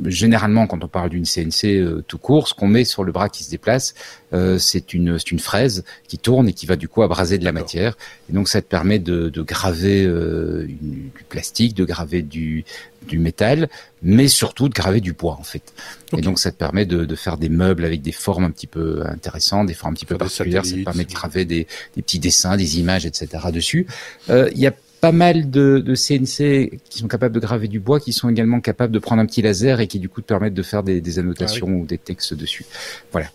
généralement, 0.06 0.66
quand 0.66 0.84
on 0.84 0.88
parle 0.88 1.10
d'une 1.10 1.24
CNC 1.24 1.64
euh, 1.64 2.04
tout 2.06 2.18
court, 2.18 2.48
ce 2.48 2.54
qu'on 2.54 2.68
met 2.68 2.84
sur 2.84 3.04
le 3.04 3.12
bras 3.12 3.28
qui 3.28 3.44
se 3.44 3.50
déplace, 3.50 3.94
euh, 4.32 4.58
c'est 4.58 4.94
une, 4.94 5.18
une 5.30 5.38
fraise 5.38 5.84
qui 6.08 6.18
tourne 6.18 6.48
et 6.48 6.52
qui 6.52 6.66
va 6.66 6.76
du 6.76 6.88
coup 6.88 7.02
abraser 7.02 7.38
de 7.38 7.44
la 7.44 7.52
matière. 7.52 7.96
Et 8.30 8.32
donc, 8.32 8.48
ça 8.48 8.62
te 8.62 8.66
permet 8.66 8.98
de, 8.98 9.28
de 9.28 9.42
graver 9.42 10.04
euh, 10.04 10.66
du 10.66 11.24
plastique, 11.28 11.74
de 11.74 11.84
graver 11.84 12.22
du, 12.22 12.64
du 13.08 13.18
métal, 13.18 13.68
mais 14.02 14.28
surtout 14.28 14.68
de 14.68 14.74
graver 14.74 15.00
du 15.00 15.12
bois 15.12 15.36
en 15.38 15.44
fait. 15.44 15.72
Et 16.16 16.20
donc, 16.20 16.38
ça 16.38 16.52
te 16.52 16.56
permet 16.56 16.86
de, 16.86 17.04
de, 17.04 17.14
faire 17.16 17.36
des 17.36 17.48
meubles 17.48 17.84
avec 17.84 18.02
des 18.02 18.12
formes 18.12 18.44
un 18.44 18.50
petit 18.50 18.66
peu 18.68 19.02
intéressantes, 19.06 19.66
des 19.66 19.74
formes 19.74 19.92
un 19.92 19.96
petit 19.96 20.06
peu 20.06 20.16
particulières. 20.16 20.64
Ça 20.64 20.76
te 20.76 20.84
permet 20.84 21.04
de 21.04 21.12
graver 21.12 21.44
des, 21.44 21.66
des 21.96 22.02
petits 22.02 22.18
dessins, 22.18 22.56
des 22.56 22.78
images, 22.78 23.04
etc. 23.04 23.28
dessus. 23.52 23.86
Il 24.28 24.58
y 24.58 24.66
a 24.66 24.72
pas 25.02 25.10
mal 25.10 25.50
de, 25.50 25.80
de, 25.84 25.94
CNC 25.96 26.78
qui 26.88 27.00
sont 27.00 27.08
capables 27.08 27.34
de 27.34 27.40
graver 27.40 27.66
du 27.66 27.80
bois, 27.80 27.98
qui 27.98 28.12
sont 28.12 28.30
également 28.30 28.60
capables 28.60 28.92
de 28.92 29.00
prendre 29.00 29.20
un 29.20 29.26
petit 29.26 29.42
laser 29.42 29.80
et 29.80 29.88
qui 29.88 29.98
du 29.98 30.08
coup 30.08 30.20
te 30.20 30.26
permettent 30.26 30.54
de 30.54 30.62
faire 30.62 30.84
des, 30.84 31.00
des 31.00 31.18
annotations 31.18 31.66
ah 31.68 31.72
ou 31.72 31.84
des 31.84 31.98
textes 31.98 32.34
dessus. 32.34 32.64
Voilà. 33.10 33.26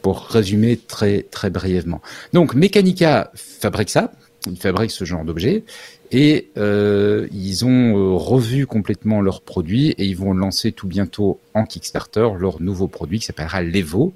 Pour 0.00 0.22
résumer 0.22 0.78
très 0.78 1.26
très 1.30 1.50
brièvement. 1.50 2.00
Donc 2.32 2.54
Mechanica 2.54 3.30
fabrique 3.34 3.90
ça, 3.90 4.10
ils 4.46 4.56
fabriquent 4.56 4.90
ce 4.90 5.04
genre 5.04 5.22
d'objet 5.22 5.64
et 6.12 6.48
euh, 6.56 7.28
ils 7.30 7.66
ont 7.66 7.98
euh, 7.98 8.16
revu 8.16 8.66
complètement 8.66 9.20
leurs 9.20 9.42
produits 9.42 9.90
et 9.90 10.06
ils 10.06 10.16
vont 10.16 10.32
lancer 10.32 10.72
tout 10.72 10.86
bientôt 10.86 11.40
en 11.52 11.66
Kickstarter 11.66 12.28
leur 12.38 12.62
nouveau 12.62 12.88
produit 12.88 13.18
qui 13.18 13.26
s'appellera 13.26 13.60
l'Evo. 13.60 14.14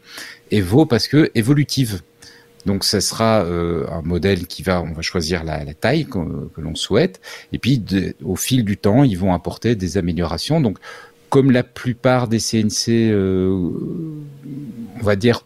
Evo 0.50 0.87
parce 0.87 1.09
que 1.09 1.30
évolutive. 1.35 2.00
Donc 2.66 2.83
ça 2.85 3.00
sera 3.00 3.44
euh, 3.44 3.87
un 3.90 4.02
modèle 4.02 4.46
qui 4.46 4.62
va, 4.62 4.83
on 4.83 4.92
va 4.92 5.00
choisir 5.00 5.44
la, 5.44 5.64
taille 5.72 6.05
que, 6.05 6.18
l'on 6.61 6.74
souhaite, 6.74 7.20
et 7.52 7.59
puis 7.59 7.83
au 8.24 8.37
fil 8.37 8.64
du 8.64 8.76
temps, 8.76 9.05
ils 9.05 9.16
vont 9.16 9.33
apporter 9.33 9.76
des 9.76 9.96
améliorations. 9.96 10.61
Donc 10.61 10.79
comme 11.31 11.52
la 11.52 11.62
plupart 11.62 12.29
des 12.29 12.38
CNC, 12.38 12.88
euh, 12.88 13.70
on 15.00 15.02
va 15.02 15.14
dire, 15.14 15.44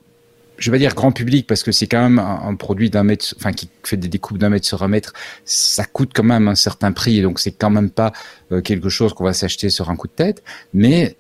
je 0.57 0.71
vais 0.71 0.79
dire 0.79 0.95
grand 0.95 1.13
public 1.13 1.47
parce 1.47 1.63
que 1.63 1.73
c'est 1.73 1.87
quand 1.87 2.03
même 2.03 2.19
un, 2.19 2.55
produit 2.55 2.89
d'un 2.89 3.05
mètre, 3.05 3.35
enfin 3.37 3.53
qui 3.53 3.69
fait 3.83 3.97
des 3.97 4.09
découpes 4.09 4.39
d'un 4.39 4.49
mètre 4.49 4.67
sur 4.67 4.83
un 4.83 4.89
mètre, 4.89 5.13
ça 5.45 5.85
coûte 5.85 6.13
quand 6.15 6.23
même 6.23 6.49
un 6.49 6.55
certain 6.55 6.93
prix, 6.93 7.19
et 7.19 7.23
donc 7.23 7.39
c'est 7.39 7.53
quand 7.53 7.71
même 7.71 7.91
pas 7.91 8.13
euh, 8.51 8.63
quelque 8.63 8.89
chose 8.89 9.13
qu'on 9.13 9.25
va 9.25 9.35
s'acheter 9.35 9.69
sur 9.69 9.91
un 9.91 9.97
coup 9.97 10.07
de 10.07 10.13
tête, 10.13 10.43
mais 10.73 11.17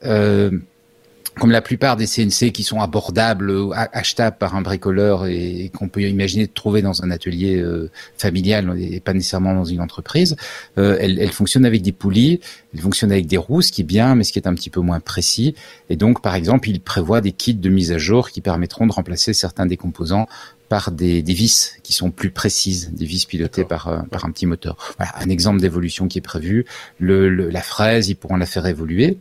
comme 1.38 1.50
la 1.50 1.62
plupart 1.62 1.96
des 1.96 2.06
CNC 2.06 2.52
qui 2.52 2.62
sont 2.62 2.80
abordables, 2.80 3.52
achetables 3.74 4.36
par 4.38 4.54
un 4.56 4.62
bricoleur 4.62 5.26
et, 5.26 5.70
qu'on 5.74 5.88
peut 5.88 6.02
imaginer 6.02 6.46
de 6.46 6.52
trouver 6.52 6.82
dans 6.82 7.02
un 7.02 7.10
atelier 7.10 7.56
euh, 7.56 7.90
familial 8.18 8.74
et 8.78 9.00
pas 9.00 9.12
nécessairement 9.12 9.54
dans 9.54 9.64
une 9.64 9.80
entreprise, 9.80 10.36
euh, 10.78 10.96
elle, 11.00 11.18
elle, 11.18 11.32
fonctionne 11.32 11.64
avec 11.64 11.82
des 11.82 11.92
poulies, 11.92 12.40
elle 12.74 12.80
fonctionne 12.80 13.12
avec 13.12 13.26
des 13.26 13.36
roues, 13.36 13.62
ce 13.62 13.72
qui 13.72 13.82
est 13.82 13.84
bien, 13.84 14.14
mais 14.14 14.24
ce 14.24 14.32
qui 14.32 14.38
est 14.38 14.46
un 14.46 14.54
petit 14.54 14.70
peu 14.70 14.80
moins 14.80 15.00
précis. 15.00 15.54
Et 15.88 15.96
donc, 15.96 16.22
par 16.22 16.34
exemple, 16.34 16.68
il 16.68 16.80
prévoit 16.80 17.20
des 17.20 17.32
kits 17.32 17.54
de 17.54 17.68
mise 17.68 17.92
à 17.92 17.98
jour 17.98 18.30
qui 18.30 18.40
permettront 18.40 18.86
de 18.86 18.92
remplacer 18.92 19.32
certains 19.32 19.66
des 19.66 19.76
composants 19.76 20.26
par 20.70 20.92
des, 20.92 21.20
des, 21.20 21.34
vis 21.34 21.74
qui 21.82 21.92
sont 21.92 22.12
plus 22.12 22.30
précises, 22.30 22.92
des 22.92 23.04
vis 23.04 23.26
pilotées 23.26 23.64
par, 23.64 23.88
euh, 23.88 23.98
par 24.02 24.24
un 24.24 24.30
petit 24.30 24.46
moteur. 24.46 24.76
Voilà, 24.96 25.12
un 25.18 25.28
exemple 25.28 25.60
d'évolution 25.60 26.06
qui 26.06 26.18
est 26.18 26.22
prévu. 26.22 26.64
Le, 27.00 27.28
la 27.28 27.60
fraise, 27.60 28.08
ils 28.08 28.14
pourront 28.14 28.36
la 28.36 28.46
faire 28.46 28.64
évoluer. 28.66 29.18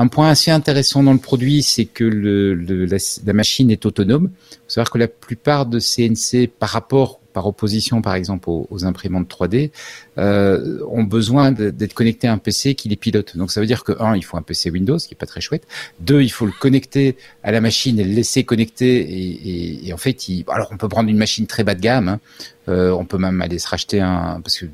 Un 0.00 0.06
point 0.06 0.28
assez 0.28 0.52
intéressant 0.52 1.02
dans 1.02 1.12
le 1.12 1.18
produit, 1.18 1.60
c'est 1.60 1.84
que 1.84 2.04
le, 2.04 2.54
la, 2.54 3.32
machine 3.32 3.68
est 3.68 3.84
autonome. 3.84 4.30
Il 4.32 4.54
faut 4.54 4.60
savoir 4.68 4.90
que 4.90 4.98
la 4.98 5.08
plupart 5.08 5.66
de 5.66 5.80
CNC, 5.80 6.48
par 6.56 6.68
rapport, 6.68 7.18
par 7.32 7.48
opposition 7.48 8.00
par 8.00 8.14
exemple 8.14 8.48
aux, 8.48 8.84
imprimantes 8.84 9.28
3D, 9.28 9.72
euh, 10.16 10.78
ont 10.88 11.02
besoin 11.02 11.50
d'être 11.50 11.94
connectés 11.94 12.28
à 12.28 12.32
un 12.32 12.38
PC 12.38 12.76
qui 12.76 12.88
les 12.88 12.94
pilote. 12.94 13.36
Donc 13.36 13.50
ça 13.50 13.60
veut 13.60 13.66
dire 13.66 13.82
que 13.82 13.90
un, 14.00 14.14
il 14.14 14.22
faut 14.22 14.36
un 14.36 14.42
PC 14.42 14.70
Windows, 14.70 14.98
qui 14.98 15.14
est 15.14 15.16
pas 15.16 15.26
très 15.26 15.40
chouette. 15.40 15.66
Deux, 15.98 16.22
il 16.22 16.30
faut 16.30 16.46
le 16.46 16.52
connecter 16.52 17.16
à 17.42 17.50
la 17.50 17.60
machine 17.60 17.98
et 17.98 18.04
le 18.04 18.12
laisser 18.12 18.44
connecter. 18.44 19.00
Et, 19.00 19.88
et, 19.88 19.92
en 19.92 19.98
fait, 19.98 20.28
il, 20.28 20.44
alors 20.46 20.68
on 20.70 20.76
peut 20.76 20.88
prendre 20.88 21.10
une 21.10 21.18
machine 21.18 21.48
très 21.48 21.64
bas 21.64 21.74
de 21.74 21.80
gamme. 21.80 22.06
Hein. 22.06 22.20
Euh, 22.68 22.92
on 22.92 23.04
peut 23.04 23.18
même 23.18 23.42
aller 23.42 23.58
se 23.58 23.66
racheter 23.66 24.00
un, 24.00 24.40
parce 24.42 24.58
que 24.58 24.66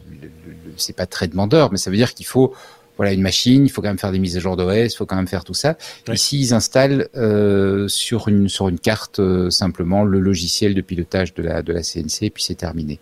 c'est 0.77 0.97
pas 0.97 1.07
très 1.07 1.29
demandeur, 1.29 1.73
mais 1.73 1.79
ça 1.79 1.91
veut 1.91 1.97
dire 1.97 2.13
qu'il 2.13 2.27
faut 2.27 2.53
voilà 2.97 3.13
une 3.13 3.23
machine, 3.23 3.65
il 3.65 3.71
faut 3.71 3.83
quand 3.83 3.89
même 3.89 3.99
faire 3.99 4.13
des 4.13 4.19
mises 4.19 4.37
à 4.37 4.41
jour 4.41 4.57
d'OS, 4.57 4.93
il 4.93 4.97
faut 4.97 5.07
quand 5.07 5.17
même 5.17 5.29
faire 5.29 5.45
tout 5.45 5.55
ça. 5.55 5.77
Ici, 6.13 6.41
ils 6.41 6.55
installent 6.55 7.09
euh, 7.17 7.89
sur 7.89 8.29
une 8.29 8.49
sur 8.49 8.69
une 8.69 8.79
carte 8.79 9.19
euh, 9.19 9.51
simplement 9.51 10.05
le 10.05 10.21
logiciel 10.21 10.75
de 10.75 10.81
pilotage 10.81 11.35
de 11.35 11.43
la 11.43 11.63
de 11.63 11.73
la 11.73 11.83
CNC 11.83 12.23
et 12.23 12.31
puis 12.31 12.43
c'est 12.43 12.55
terminé. 12.55 13.01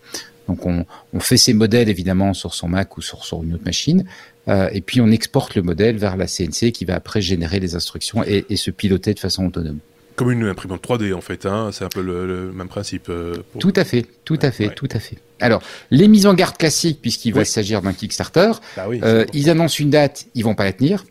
Donc 0.49 0.67
on, 0.67 0.87
on 1.13 1.21
fait 1.21 1.37
ces 1.37 1.53
modèles 1.53 1.89
évidemment 1.89 2.35
sur 2.35 2.55
son 2.55 2.69
Mac 2.69 2.97
ou 2.97 3.03
sur 3.03 3.25
sur 3.25 3.43
une 3.43 3.55
autre 3.55 3.65
machine 3.65 4.05
euh, 4.49 4.69
et 4.73 4.81
puis 4.81 5.01
on 5.01 5.09
exporte 5.11 5.55
le 5.55 5.63
modèle 5.63 5.99
vers 5.99 6.17
la 6.17 6.27
CNC 6.27 6.73
qui 6.73 6.85
va 6.85 6.97
après 6.97 7.21
générer 7.21 7.61
les 7.61 7.75
instructions 7.75 8.25
et, 8.25 8.45
et 8.49 8.57
se 8.57 8.71
piloter 8.71 9.15
de 9.15 9.21
façon 9.21 9.47
autonome. 9.47 9.79
Comme 10.23 10.31
une 10.31 10.45
imprimante 10.45 10.87
3D 10.87 11.13
en 11.15 11.21
fait, 11.21 11.47
hein 11.47 11.71
c'est 11.73 11.85
un 11.85 11.89
peu 11.89 12.01
le, 12.01 12.53
même 12.53 12.69
principe. 12.69 13.09
Euh, 13.09 13.35
tout 13.59 13.73
à 13.75 13.83
fait, 13.85 14.07
tout 14.25 14.39
à 14.41 14.53
fait, 14.53 14.73
tout 14.73 14.87
à 14.93 15.01
fait. 15.01 15.17
Alors, 15.41 15.61
les 15.91 16.07
mises 16.07 16.29
en 16.29 16.35
garde 16.35 16.57
classiques, 16.57 17.01
puisqu'il 17.03 17.35
va 17.35 17.45
s'agir 17.45 17.83
d'un 17.83 17.93
Kickstarter, 17.93 18.53
bah 18.77 18.87
euh, 19.03 19.25
ils 19.33 19.51
annoncent 19.51 19.79
une 19.81 19.91
date, 19.91 20.27
ils 20.37 20.45
vont 20.45 20.55
pas 20.55 20.63
la 20.63 20.75
tenir. 20.75 21.05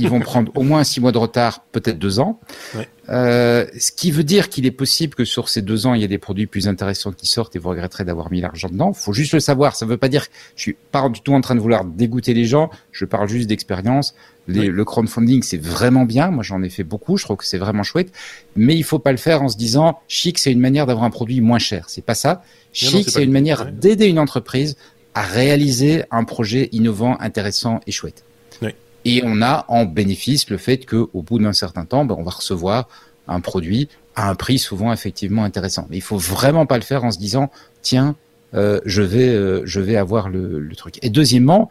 ils 0.00 0.08
vont 0.08 0.18
prendre 0.18 0.50
au 0.56 0.62
moins 0.62 0.82
six 0.82 1.00
mois 1.00 1.12
de 1.12 1.18
retard, 1.18 1.62
peut-être 1.70 2.00
deux 2.00 2.18
ans. 2.18 2.40
Euh, 3.08 3.64
ce 3.78 3.92
qui 3.92 4.10
veut 4.10 4.24
dire 4.24 4.48
qu'il 4.48 4.66
est 4.66 4.72
possible 4.72 5.14
que 5.14 5.24
sur 5.24 5.48
ces 5.48 5.62
deux 5.62 5.86
ans, 5.86 5.94
il 5.94 6.00
y 6.00 6.04
ait 6.04 6.08
des 6.08 6.18
produits 6.18 6.46
plus 6.48 6.66
intéressants 6.66 7.12
qui 7.12 7.26
sortent 7.26 7.54
et 7.54 7.60
vous 7.60 7.68
regretterez 7.68 8.04
d'avoir 8.04 8.32
mis 8.32 8.40
l'argent 8.40 8.68
dedans. 8.68 8.92
Faut 8.92 9.12
juste 9.12 9.34
le 9.34 9.40
savoir. 9.40 9.76
Ça 9.76 9.86
ne 9.86 9.90
veut 9.90 9.98
pas 9.98 10.08
dire 10.08 10.28
que 10.28 10.34
je 10.56 10.62
suis 10.62 10.76
pas 10.90 11.08
du 11.08 11.20
tout 11.20 11.34
en 11.34 11.40
train 11.40 11.54
de 11.54 11.60
vouloir 11.60 11.84
dégoûter 11.84 12.34
les 12.34 12.44
gens. 12.44 12.70
Je 12.90 13.04
parle 13.04 13.28
juste 13.28 13.48
d'expérience. 13.48 14.16
Le 14.48 14.84
crowdfunding, 14.84 15.42
c'est 15.42 15.62
vraiment 15.62 16.04
bien. 16.04 16.30
Moi, 16.30 16.42
j'en 16.42 16.62
ai 16.62 16.68
fait 16.68 16.84
beaucoup. 16.84 17.16
Je 17.16 17.24
trouve 17.24 17.36
que 17.36 17.46
c'est 17.46 17.58
vraiment 17.58 17.82
chouette. 17.82 18.12
Mais 18.56 18.74
il 18.74 18.82
faut 18.82 18.98
pas 18.98 19.12
le 19.12 19.18
faire 19.18 19.42
en 19.42 19.48
se 19.48 19.56
disant 19.56 20.00
chic, 20.08 20.38
c'est 20.38 20.52
une 20.52 20.60
manière 20.60 20.86
d'avoir 20.86 21.04
un 21.04 21.10
produit 21.10 21.40
moins 21.40 21.58
cher. 21.58 21.84
C'est 21.88 22.04
pas 22.04 22.14
ça. 22.14 22.42
Chic, 22.72 23.08
c'est 23.08 23.22
une 23.22 23.32
manière 23.32 23.70
d'aider 23.70 24.06
une 24.06 24.18
entreprise 24.18 24.76
à 25.14 25.22
réaliser 25.22 26.04
un 26.10 26.24
projet 26.24 26.68
innovant, 26.72 27.16
intéressant 27.20 27.80
et 27.86 27.92
chouette. 27.92 28.24
Et 29.04 29.22
on 29.24 29.42
a 29.42 29.64
en 29.66 29.84
bénéfice 29.84 30.48
le 30.48 30.56
fait 30.56 30.86
qu'au 30.86 31.22
bout 31.22 31.40
d'un 31.40 31.52
certain 31.52 31.84
temps, 31.84 32.04
ben, 32.04 32.14
on 32.16 32.22
va 32.22 32.30
recevoir 32.30 32.88
un 33.26 33.40
produit 33.40 33.88
à 34.14 34.30
un 34.30 34.36
prix 34.36 34.58
souvent 34.58 34.92
effectivement 34.92 35.42
intéressant. 35.42 35.86
Mais 35.90 35.96
il 35.96 36.02
faut 36.02 36.18
vraiment 36.18 36.66
pas 36.66 36.76
le 36.76 36.84
faire 36.84 37.02
en 37.02 37.10
se 37.10 37.18
disant 37.18 37.50
tiens, 37.82 38.14
euh, 38.54 38.80
je 38.84 39.02
vais 39.02 39.28
euh, 39.28 39.62
je 39.64 39.80
vais 39.80 39.96
avoir 39.96 40.28
le, 40.28 40.60
le, 40.60 40.76
truc. 40.76 40.98
Et 41.02 41.10
deuxièmement, 41.10 41.68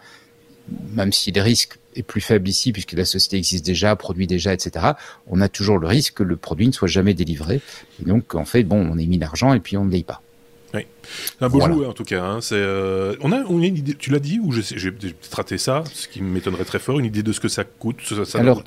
même 0.93 1.13
si 1.13 1.31
le 1.31 1.41
risque 1.41 1.77
est 1.95 2.03
plus 2.03 2.21
faible 2.21 2.47
ici 2.47 2.71
puisque 2.71 2.93
la 2.93 3.05
société 3.05 3.37
existe 3.37 3.65
déjà, 3.65 3.95
produit 3.95 4.27
déjà, 4.27 4.53
etc. 4.53 4.91
On 5.27 5.41
a 5.41 5.49
toujours 5.49 5.77
le 5.77 5.87
risque 5.87 6.15
que 6.15 6.23
le 6.23 6.37
produit 6.37 6.67
ne 6.67 6.71
soit 6.71 6.87
jamais 6.87 7.13
délivré. 7.13 7.61
Et 8.01 8.05
donc 8.05 8.35
en 8.35 8.45
fait, 8.45 8.63
bon, 8.63 8.77
on 8.77 8.93
a 8.93 8.95
mis 8.95 9.17
l'argent 9.17 9.53
et 9.53 9.59
puis 9.59 9.77
on 9.77 9.85
ne 9.85 9.91
l'aille 9.91 10.03
pas. 10.03 10.21
Oui. 10.73 10.85
Un 11.41 11.49
beau 11.49 11.59
jouet 11.59 11.85
en 11.85 11.93
tout 11.93 12.03
cas. 12.03 12.23
Hein. 12.23 12.39
C'est, 12.41 12.55
euh, 12.55 13.15
on, 13.21 13.31
a, 13.31 13.43
on 13.49 13.61
a 13.61 13.65
une 13.65 13.77
idée, 13.77 13.93
tu 13.93 14.09
l'as 14.09 14.19
dit, 14.19 14.39
ou 14.39 14.51
j'ai 14.53 14.91
peut-être 14.91 15.33
raté 15.33 15.57
ça, 15.57 15.83
ce 15.93 16.07
qui 16.07 16.21
m'étonnerait 16.21 16.65
très 16.65 16.79
fort, 16.79 16.99
une 16.99 17.05
idée 17.05 17.23
de 17.23 17.33
ce 17.33 17.39
que 17.39 17.49
ça 17.49 17.63
coûte, 17.63 17.97
ça, 18.03 18.23
ça 18.25 18.39
Alors, 18.39 18.63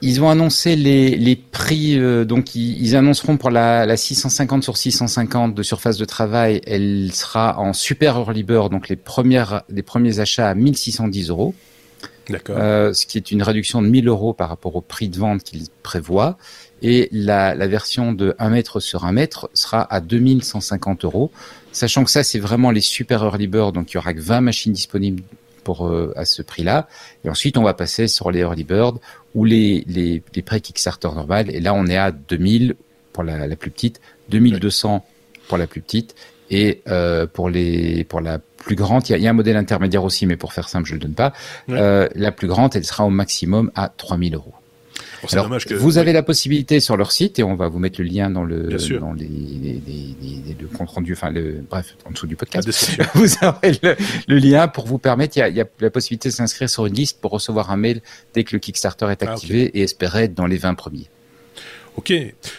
Ils 0.00 0.22
ont 0.22 0.30
annoncé 0.30 0.76
les, 0.76 1.16
les 1.16 1.36
prix, 1.36 1.98
euh, 1.98 2.24
donc 2.24 2.54
ils, 2.54 2.80
ils, 2.80 2.96
annonceront 2.96 3.36
pour 3.36 3.50
la, 3.50 3.84
la 3.84 3.96
650 3.96 4.62
sur 4.62 4.76
650 4.76 5.54
de 5.54 5.62
surface 5.62 5.98
de 5.98 6.04
travail, 6.04 6.62
elle 6.66 7.10
sera 7.12 7.58
en 7.58 7.72
super 7.72 8.16
early 8.16 8.42
bird, 8.42 8.70
donc 8.70 8.88
les, 8.88 8.96
premières, 8.96 9.62
les 9.68 9.82
premiers 9.82 10.20
achats 10.20 10.48
à 10.48 10.54
1610 10.54 11.28
euros. 11.28 11.54
Euh, 12.50 12.92
ce 12.92 13.06
qui 13.06 13.18
est 13.18 13.30
une 13.30 13.42
réduction 13.42 13.82
de 13.82 13.88
1000 13.88 14.08
euros 14.08 14.32
par 14.32 14.48
rapport 14.48 14.76
au 14.76 14.80
prix 14.80 15.08
de 15.08 15.18
vente 15.18 15.42
qu'ils 15.42 15.66
prévoient 15.82 16.36
et 16.82 17.08
la, 17.10 17.54
la, 17.54 17.66
version 17.66 18.12
de 18.12 18.34
1 18.38 18.50
mètre 18.50 18.80
sur 18.80 19.04
1 19.04 19.12
mètre 19.12 19.50
sera 19.54 19.82
à 19.92 20.00
2150 20.00 21.04
euros. 21.04 21.30
Sachant 21.72 22.04
que 22.04 22.10
ça, 22.10 22.22
c'est 22.22 22.38
vraiment 22.38 22.70
les 22.70 22.80
super 22.80 23.24
early 23.24 23.46
bird, 23.46 23.74
donc 23.74 23.92
il 23.92 23.94
y 23.94 23.98
aura 23.98 24.14
que 24.14 24.20
20 24.20 24.40
machines 24.40 24.72
disponibles 24.72 25.22
pour 25.64 25.86
euh, 25.86 26.12
à 26.16 26.24
ce 26.24 26.42
prix-là. 26.42 26.88
Et 27.24 27.30
ensuite, 27.30 27.58
on 27.58 27.62
va 27.62 27.74
passer 27.74 28.08
sur 28.08 28.30
les 28.30 28.40
early 28.40 28.64
bird 28.64 28.98
ou 29.34 29.44
les, 29.44 29.84
les, 29.86 30.22
les 30.34 30.42
prêts 30.42 30.60
Kickstarter 30.60 31.08
normal. 31.14 31.50
Et 31.50 31.60
là, 31.60 31.74
on 31.74 31.86
est 31.86 31.96
à 31.96 32.12
2000 32.12 32.76
pour 33.12 33.24
la, 33.24 33.46
la 33.46 33.56
plus 33.56 33.70
petite, 33.70 34.00
2200 34.30 35.04
pour 35.48 35.58
la 35.58 35.66
plus 35.66 35.80
petite. 35.80 36.14
Et 36.50 36.82
euh, 36.88 37.26
pour 37.26 37.50
les 37.50 38.04
pour 38.04 38.20
la 38.20 38.38
plus 38.38 38.76
grande, 38.76 39.08
il 39.08 39.12
y 39.12 39.14
a, 39.14 39.18
y 39.18 39.26
a, 39.26 39.30
un 39.30 39.34
modèle 39.34 39.56
intermédiaire 39.56 40.04
aussi, 40.04 40.26
mais 40.26 40.36
pour 40.36 40.52
faire 40.52 40.68
simple, 40.68 40.86
je 40.88 40.94
le 40.94 41.00
donne 41.00 41.14
pas. 41.14 41.32
Euh, 41.70 42.08
la 42.14 42.32
plus 42.32 42.48
grande, 42.48 42.74
elle 42.76 42.84
sera 42.84 43.04
au 43.04 43.10
maximum 43.10 43.70
à 43.74 43.88
3000 43.88 44.34
euros. 44.34 44.54
Alors, 45.32 45.50
vous 45.78 45.98
avez 45.98 46.12
la 46.12 46.22
possibilité 46.22 46.80
sur 46.80 46.96
leur 46.96 47.10
site 47.10 47.38
et 47.38 47.42
on 47.42 47.56
va 47.56 47.68
vous 47.68 47.78
mettre 47.78 48.00
le 48.00 48.06
lien 48.06 48.30
dans 48.30 48.44
le 48.44 48.68
dans 49.00 49.12
les, 49.12 49.26
les, 49.26 49.82
les, 49.86 50.56
le 50.60 50.66
compte 50.68 50.90
rendu, 50.90 51.12
enfin 51.12 51.30
le 51.30 51.64
bref 51.68 51.96
en 52.04 52.12
dessous 52.12 52.26
du 52.26 52.36
podcast. 52.36 52.68
Vous 53.14 53.34
avez 53.40 53.78
le, 53.82 53.96
le, 54.28 54.38
lien 54.38 54.68
pour 54.68 54.86
vous 54.86 54.98
permettre. 54.98 55.36
Il 55.36 55.40
y 55.40 55.42
a, 55.42 55.48
il 55.48 55.56
y 55.56 55.60
a 55.60 55.66
la 55.80 55.90
possibilité 55.90 56.28
de 56.28 56.34
s'inscrire 56.34 56.70
sur 56.70 56.86
une 56.86 56.94
liste 56.94 57.20
pour 57.20 57.32
recevoir 57.32 57.70
un 57.70 57.76
mail 57.76 58.00
dès 58.34 58.44
que 58.44 58.54
le 58.54 58.60
Kickstarter 58.60 59.06
est 59.10 59.22
ah, 59.22 59.32
activé 59.32 59.64
et 59.76 59.82
espérer 59.82 60.24
être 60.24 60.34
dans 60.34 60.46
les 60.46 60.56
20 60.58 60.74
premiers. 60.74 61.08
Ok, 61.98 62.12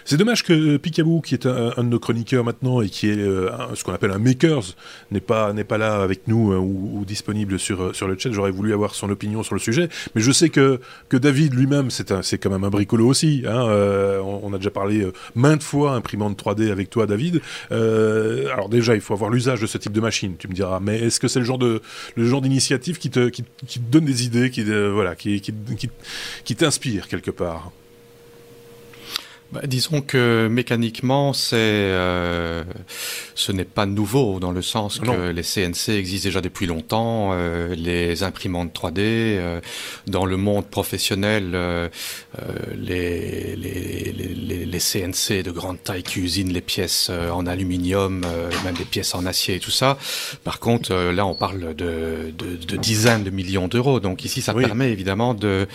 c'est 0.03 0.17
dommage 0.17 0.43
que 0.43 0.75
Picaboo, 0.75 1.21
qui 1.21 1.33
est 1.33 1.45
un, 1.45 1.71
de 1.77 1.83
nos 1.83 1.97
chroniqueurs 1.97 2.43
maintenant 2.43 2.81
et 2.81 2.89
qui 2.89 3.07
est 3.07 3.17
euh, 3.17 3.49
ce 3.73 3.85
qu'on 3.85 3.93
appelle 3.93 4.11
un 4.11 4.17
makers, 4.17 4.75
n'est 5.11 5.21
pas 5.21 5.53
n'est 5.53 5.63
pas 5.63 5.77
là 5.77 6.01
avec 6.01 6.27
nous 6.27 6.51
euh, 6.51 6.57
ou, 6.57 7.05
disponible 7.05 7.57
sur 7.57 7.81
euh, 7.81 7.93
sur 7.93 8.09
le 8.09 8.17
chat. 8.19 8.31
J'aurais 8.33 8.51
voulu 8.51 8.73
avoir 8.73 8.95
son 8.95 9.09
opinion 9.09 9.41
sur 9.41 9.55
le 9.55 9.61
sujet, 9.61 9.87
mais 10.13 10.19
je 10.19 10.33
sais 10.33 10.49
que 10.49 10.81
que 11.07 11.15
David 11.15 11.53
lui-même 11.53 11.89
c'est 11.89 12.21
c'est 12.21 12.37
quand 12.37 12.49
même 12.49 12.65
un 12.65 12.69
bricolo 12.69 13.07
aussi. 13.07 13.43
Hein, 13.47 13.65
euh, 13.69 14.19
on, 14.19 14.51
a 14.51 14.57
déjà 14.57 14.71
parlé 14.71 15.07
maintes 15.35 15.63
fois 15.63 15.93
imprimante 15.93 16.37
3D 16.37 16.69
avec 16.69 16.89
toi, 16.89 17.05
David. 17.05 17.39
alors 17.71 18.67
déjà, 18.67 18.93
il 18.93 18.99
faut 18.99 19.13
avoir 19.13 19.29
l'usage 19.29 19.61
de 19.61 19.67
ce 19.67 19.77
type 19.77 19.93
de 19.93 20.01
machine. 20.01 20.35
Tu 20.37 20.49
me 20.49 20.53
diras, 20.53 20.81
mais 20.81 20.99
est-ce 20.99 21.21
que 21.21 21.29
c'est 21.29 21.39
le 21.39 21.45
genre 21.45 21.59
de 21.59 21.81
le 22.15 22.25
genre 22.25 22.41
d'initiative 22.41 22.97
qui 22.97 23.09
te 23.09 23.29
qui, 23.29 23.43
te 23.43 23.79
donne 23.89 24.03
des 24.03 24.25
idées, 24.25 24.49
qui 24.49 24.63
voilà, 24.63 25.15
qui, 25.15 25.39
qui, 25.39 25.53
qui 26.43 26.55
t'inspire 26.57 27.07
quelque 27.07 27.31
part? 27.31 27.71
Bah, 29.51 29.61
disons 29.65 30.01
que 30.01 30.47
mécaniquement, 30.47 31.33
c'est, 31.33 31.55
euh, 31.57 32.63
ce 33.33 33.51
n'est 33.51 33.65
pas 33.65 33.87
nouveau 33.87 34.39
dans 34.39 34.51
le 34.51 34.61
sens 34.61 35.01
non. 35.01 35.13
que 35.15 35.29
les 35.29 35.41
CNC 35.41 35.97
existent 35.97 36.27
déjà 36.27 36.41
depuis 36.41 36.67
longtemps, 36.67 37.31
euh, 37.33 37.73
les 37.73 38.21
imprimantes 38.21 38.71
3D, 38.75 38.99
euh, 38.99 39.59
dans 40.05 40.25
le 40.25 40.37
monde 40.37 40.67
professionnel, 40.67 41.51
euh, 41.55 41.89
euh, 42.39 42.53
les, 42.77 43.55
les, 43.55 44.13
les, 44.13 44.65
les, 44.65 44.79
CNC 44.79 45.41
de 45.43 45.49
grande 45.49 45.81
taille 45.81 46.03
qui 46.03 46.19
usinent 46.19 46.53
les 46.53 46.61
pièces 46.61 47.07
euh, 47.09 47.31
en 47.31 47.47
aluminium, 47.47 48.23
même 48.63 48.75
des 48.75 48.85
pièces 48.85 49.15
en 49.15 49.25
acier 49.25 49.55
et 49.55 49.59
tout 49.59 49.71
ça. 49.71 49.97
Par 50.43 50.59
contre, 50.59 50.93
là, 50.93 51.25
on 51.25 51.33
parle 51.33 51.73
de, 51.73 52.31
de, 52.37 52.55
de 52.55 52.77
dizaines 52.77 53.23
de 53.23 53.31
millions 53.31 53.67
d'euros. 53.67 53.99
Donc 53.99 54.25
ici, 54.25 54.43
ça 54.43 54.53
oui. 54.53 54.65
permet 54.65 54.91
évidemment 54.91 55.33
de, 55.33 55.67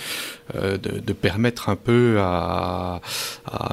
de, 0.52 0.76
de, 0.76 1.12
permettre 1.12 1.68
un 1.68 1.76
peu 1.76 2.18
à, 2.20 3.00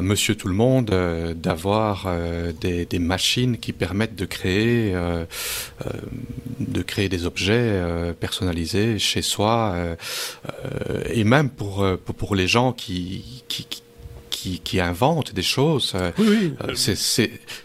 Monsieur 0.01 0.35
Tout 0.35 0.47
le 0.47 0.53
Monde 0.53 0.91
euh, 0.91 1.33
d'avoir 1.33 2.05
euh, 2.07 2.51
des, 2.51 2.99
machines 2.99 3.57
qui 3.57 3.73
permettent 3.73 4.15
de 4.15 4.25
créer, 4.25 4.93
euh, 4.93 5.25
euh 5.85 5.89
de 6.59 6.81
créer 6.81 7.09
des 7.09 7.25
objets 7.25 7.53
euh, 7.53 8.13
personnalisés 8.13 8.99
chez 8.99 9.21
soi 9.21 9.75
et 11.09 11.23
même 11.23 11.49
pour, 11.49 11.85
pour, 11.97 12.35
les 12.35 12.47
gens 12.47 12.71
qui 12.71 13.43
qui, 14.41 14.59
qui 14.59 14.79
inventent 14.79 15.35
des 15.35 15.43
choses. 15.43 15.93
Oui, 16.17 16.53
oui. 16.57 16.73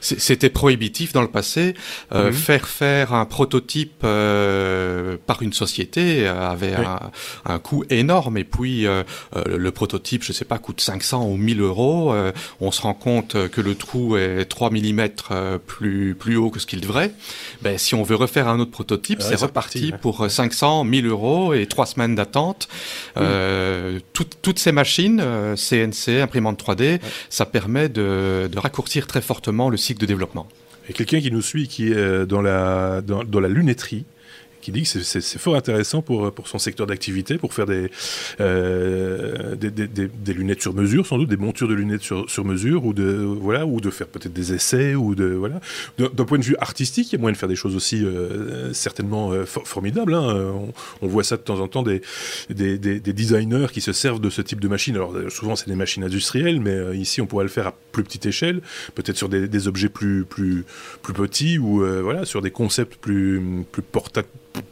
C'était 0.00 0.50
prohibitif 0.50 1.14
dans 1.14 1.22
le 1.22 1.28
passé. 1.28 1.74
Euh, 2.12 2.30
oui. 2.30 2.36
Faire 2.36 2.68
faire 2.68 3.14
un 3.14 3.24
prototype 3.24 4.02
euh, 4.04 5.16
par 5.26 5.40
une 5.40 5.54
société 5.54 6.26
avait 6.26 6.76
oui. 6.76 6.84
un, 6.84 7.10
un, 7.46 7.58
coût 7.58 7.84
énorme. 7.88 8.36
Et 8.36 8.44
puis 8.44 8.86
euh, 8.86 9.04
le 9.46 9.70
prototype, 9.70 10.22
je 10.22 10.32
sais 10.32 10.44
pas, 10.44 10.58
coûte 10.58 10.82
500 10.82 11.26
ou 11.26 11.36
1000 11.36 11.62
euros. 11.62 12.14
on 12.60 12.70
se 12.70 12.82
rend 12.82 12.94
compte 12.94 13.48
que 13.48 13.60
le 13.62 13.74
trou 13.74 14.18
est 14.18 14.44
3 14.44 14.70
mm 14.70 15.08
plus 15.66 16.14
plus 16.14 16.36
haut 16.36 16.50
que 16.50 16.60
ce 16.60 16.66
qu'il 16.66 16.80
devrait. 16.80 17.12
Ben, 17.62 17.78
si 17.78 17.94
on 17.94 18.02
veut 18.02 18.16
refaire 18.16 18.48
un 18.48 18.60
autre 18.60 18.70
prototype, 18.70 19.22
c'est 19.22 19.36
reparti 19.36 19.90
parti, 19.90 19.92
pour 20.02 20.30
500, 20.30 20.84
1000 20.84 21.06
euros 21.06 21.54
et 21.54 21.66
trois 21.66 21.86
semaines 21.86 22.14
d'attente. 22.14 22.68
Tout, 23.14 24.26
toutes 24.42 24.58
ces 24.58 24.72
machines, 24.72 25.22
CNC, 25.56 26.20
imprimante 26.20 26.58
3D, 26.66 26.80
ouais. 26.80 27.00
ça 27.30 27.46
permet 27.46 27.88
de, 27.88 28.48
de, 28.50 28.58
raccourcir 28.58 29.06
très 29.06 29.20
fortement 29.20 29.68
le 29.68 29.76
cycle 29.76 30.00
de 30.00 30.06
développement. 30.06 30.48
Et 30.88 30.92
quelqu'un 30.92 31.20
qui 31.20 31.30
nous 31.30 31.42
suit, 31.42 31.68
qui 31.68 31.92
est 31.92 32.26
dans 32.26 32.42
la, 32.42 33.02
dans, 33.02 33.24
dans 33.24 33.40
la 33.40 33.48
lunetterie, 33.48 34.04
qui 34.66 34.72
dit 34.72 34.82
que 34.82 35.00
c'est 35.00 35.38
fort 35.38 35.54
intéressant 35.54 36.02
pour, 36.02 36.32
pour 36.32 36.48
son 36.48 36.58
secteur 36.58 36.88
d'activité, 36.88 37.38
pour 37.38 37.54
faire 37.54 37.66
des, 37.66 37.88
euh, 38.40 39.54
des, 39.54 40.34
lunettes 40.34 40.60
sur 40.60 40.74
mesure, 40.74 41.06
sans 41.06 41.18
doute, 41.18 41.28
des 41.28 41.36
montures 41.36 41.68
de 41.68 41.74
lunettes 41.74 42.02
sur, 42.02 42.28
sur 42.28 42.44
mesure, 42.44 42.84
ou 42.84 42.92
de, 42.92 43.04
voilà, 43.04 43.64
ou 43.64 43.80
de 43.80 43.90
faire 43.90 44.08
peut-être 44.08 44.32
des 44.32 44.52
essais, 44.52 44.96
ou 44.96 45.14
de, 45.14 45.26
voilà. 45.26 45.60
D'un 45.98 46.24
point 46.24 46.38
de 46.38 46.42
vue 46.42 46.56
artistique, 46.58 47.12
il 47.12 47.14
y 47.14 47.18
a 47.18 47.20
moyen 47.20 47.34
de 47.34 47.38
faire 47.38 47.48
des 47.48 47.54
choses 47.54 47.76
aussi 47.76 48.04
euh, 48.04 48.72
certainement 48.72 49.30
euh, 49.30 49.44
for 49.44 49.68
formidables. 49.68 50.14
Hein. 50.14 50.52
On, 51.00 51.06
voit 51.06 51.22
ça 51.22 51.36
de 51.36 51.42
temps 51.42 51.60
en 51.60 51.68
temps, 51.68 51.84
des, 51.84 52.02
des, 52.50 52.76
des, 52.76 52.98
des, 52.98 53.12
designers 53.12 53.68
qui 53.72 53.80
se 53.80 53.92
servent 53.92 54.20
de 54.20 54.30
ce 54.30 54.42
type 54.42 54.58
de 54.58 54.66
machine. 54.66 54.96
Alors 54.96 55.14
souvent, 55.28 55.54
c'est 55.54 55.68
des 55.68 55.76
machines 55.76 56.02
industrielles, 56.02 56.60
mais 56.60 56.72
euh, 56.72 56.96
ici, 56.96 57.20
on 57.20 57.26
pourrait 57.26 57.44
le 57.44 57.50
faire 57.50 57.68
à 57.68 57.74
plus 57.92 58.02
petite 58.02 58.26
échelle, 58.26 58.62
peut-être 58.96 59.16
sur 59.16 59.28
des, 59.28 59.68
objets 59.68 59.88
plus, 59.88 60.24
plus, 60.24 60.64
plus 61.02 61.14
petits, 61.14 61.56
ou 61.58 61.84
euh, 61.84 62.02
voilà, 62.02 62.24
sur 62.24 62.42
des 62.42 62.50
concepts 62.50 62.96
plus, 62.96 63.40
plus 63.70 63.82
portables 63.82 64.26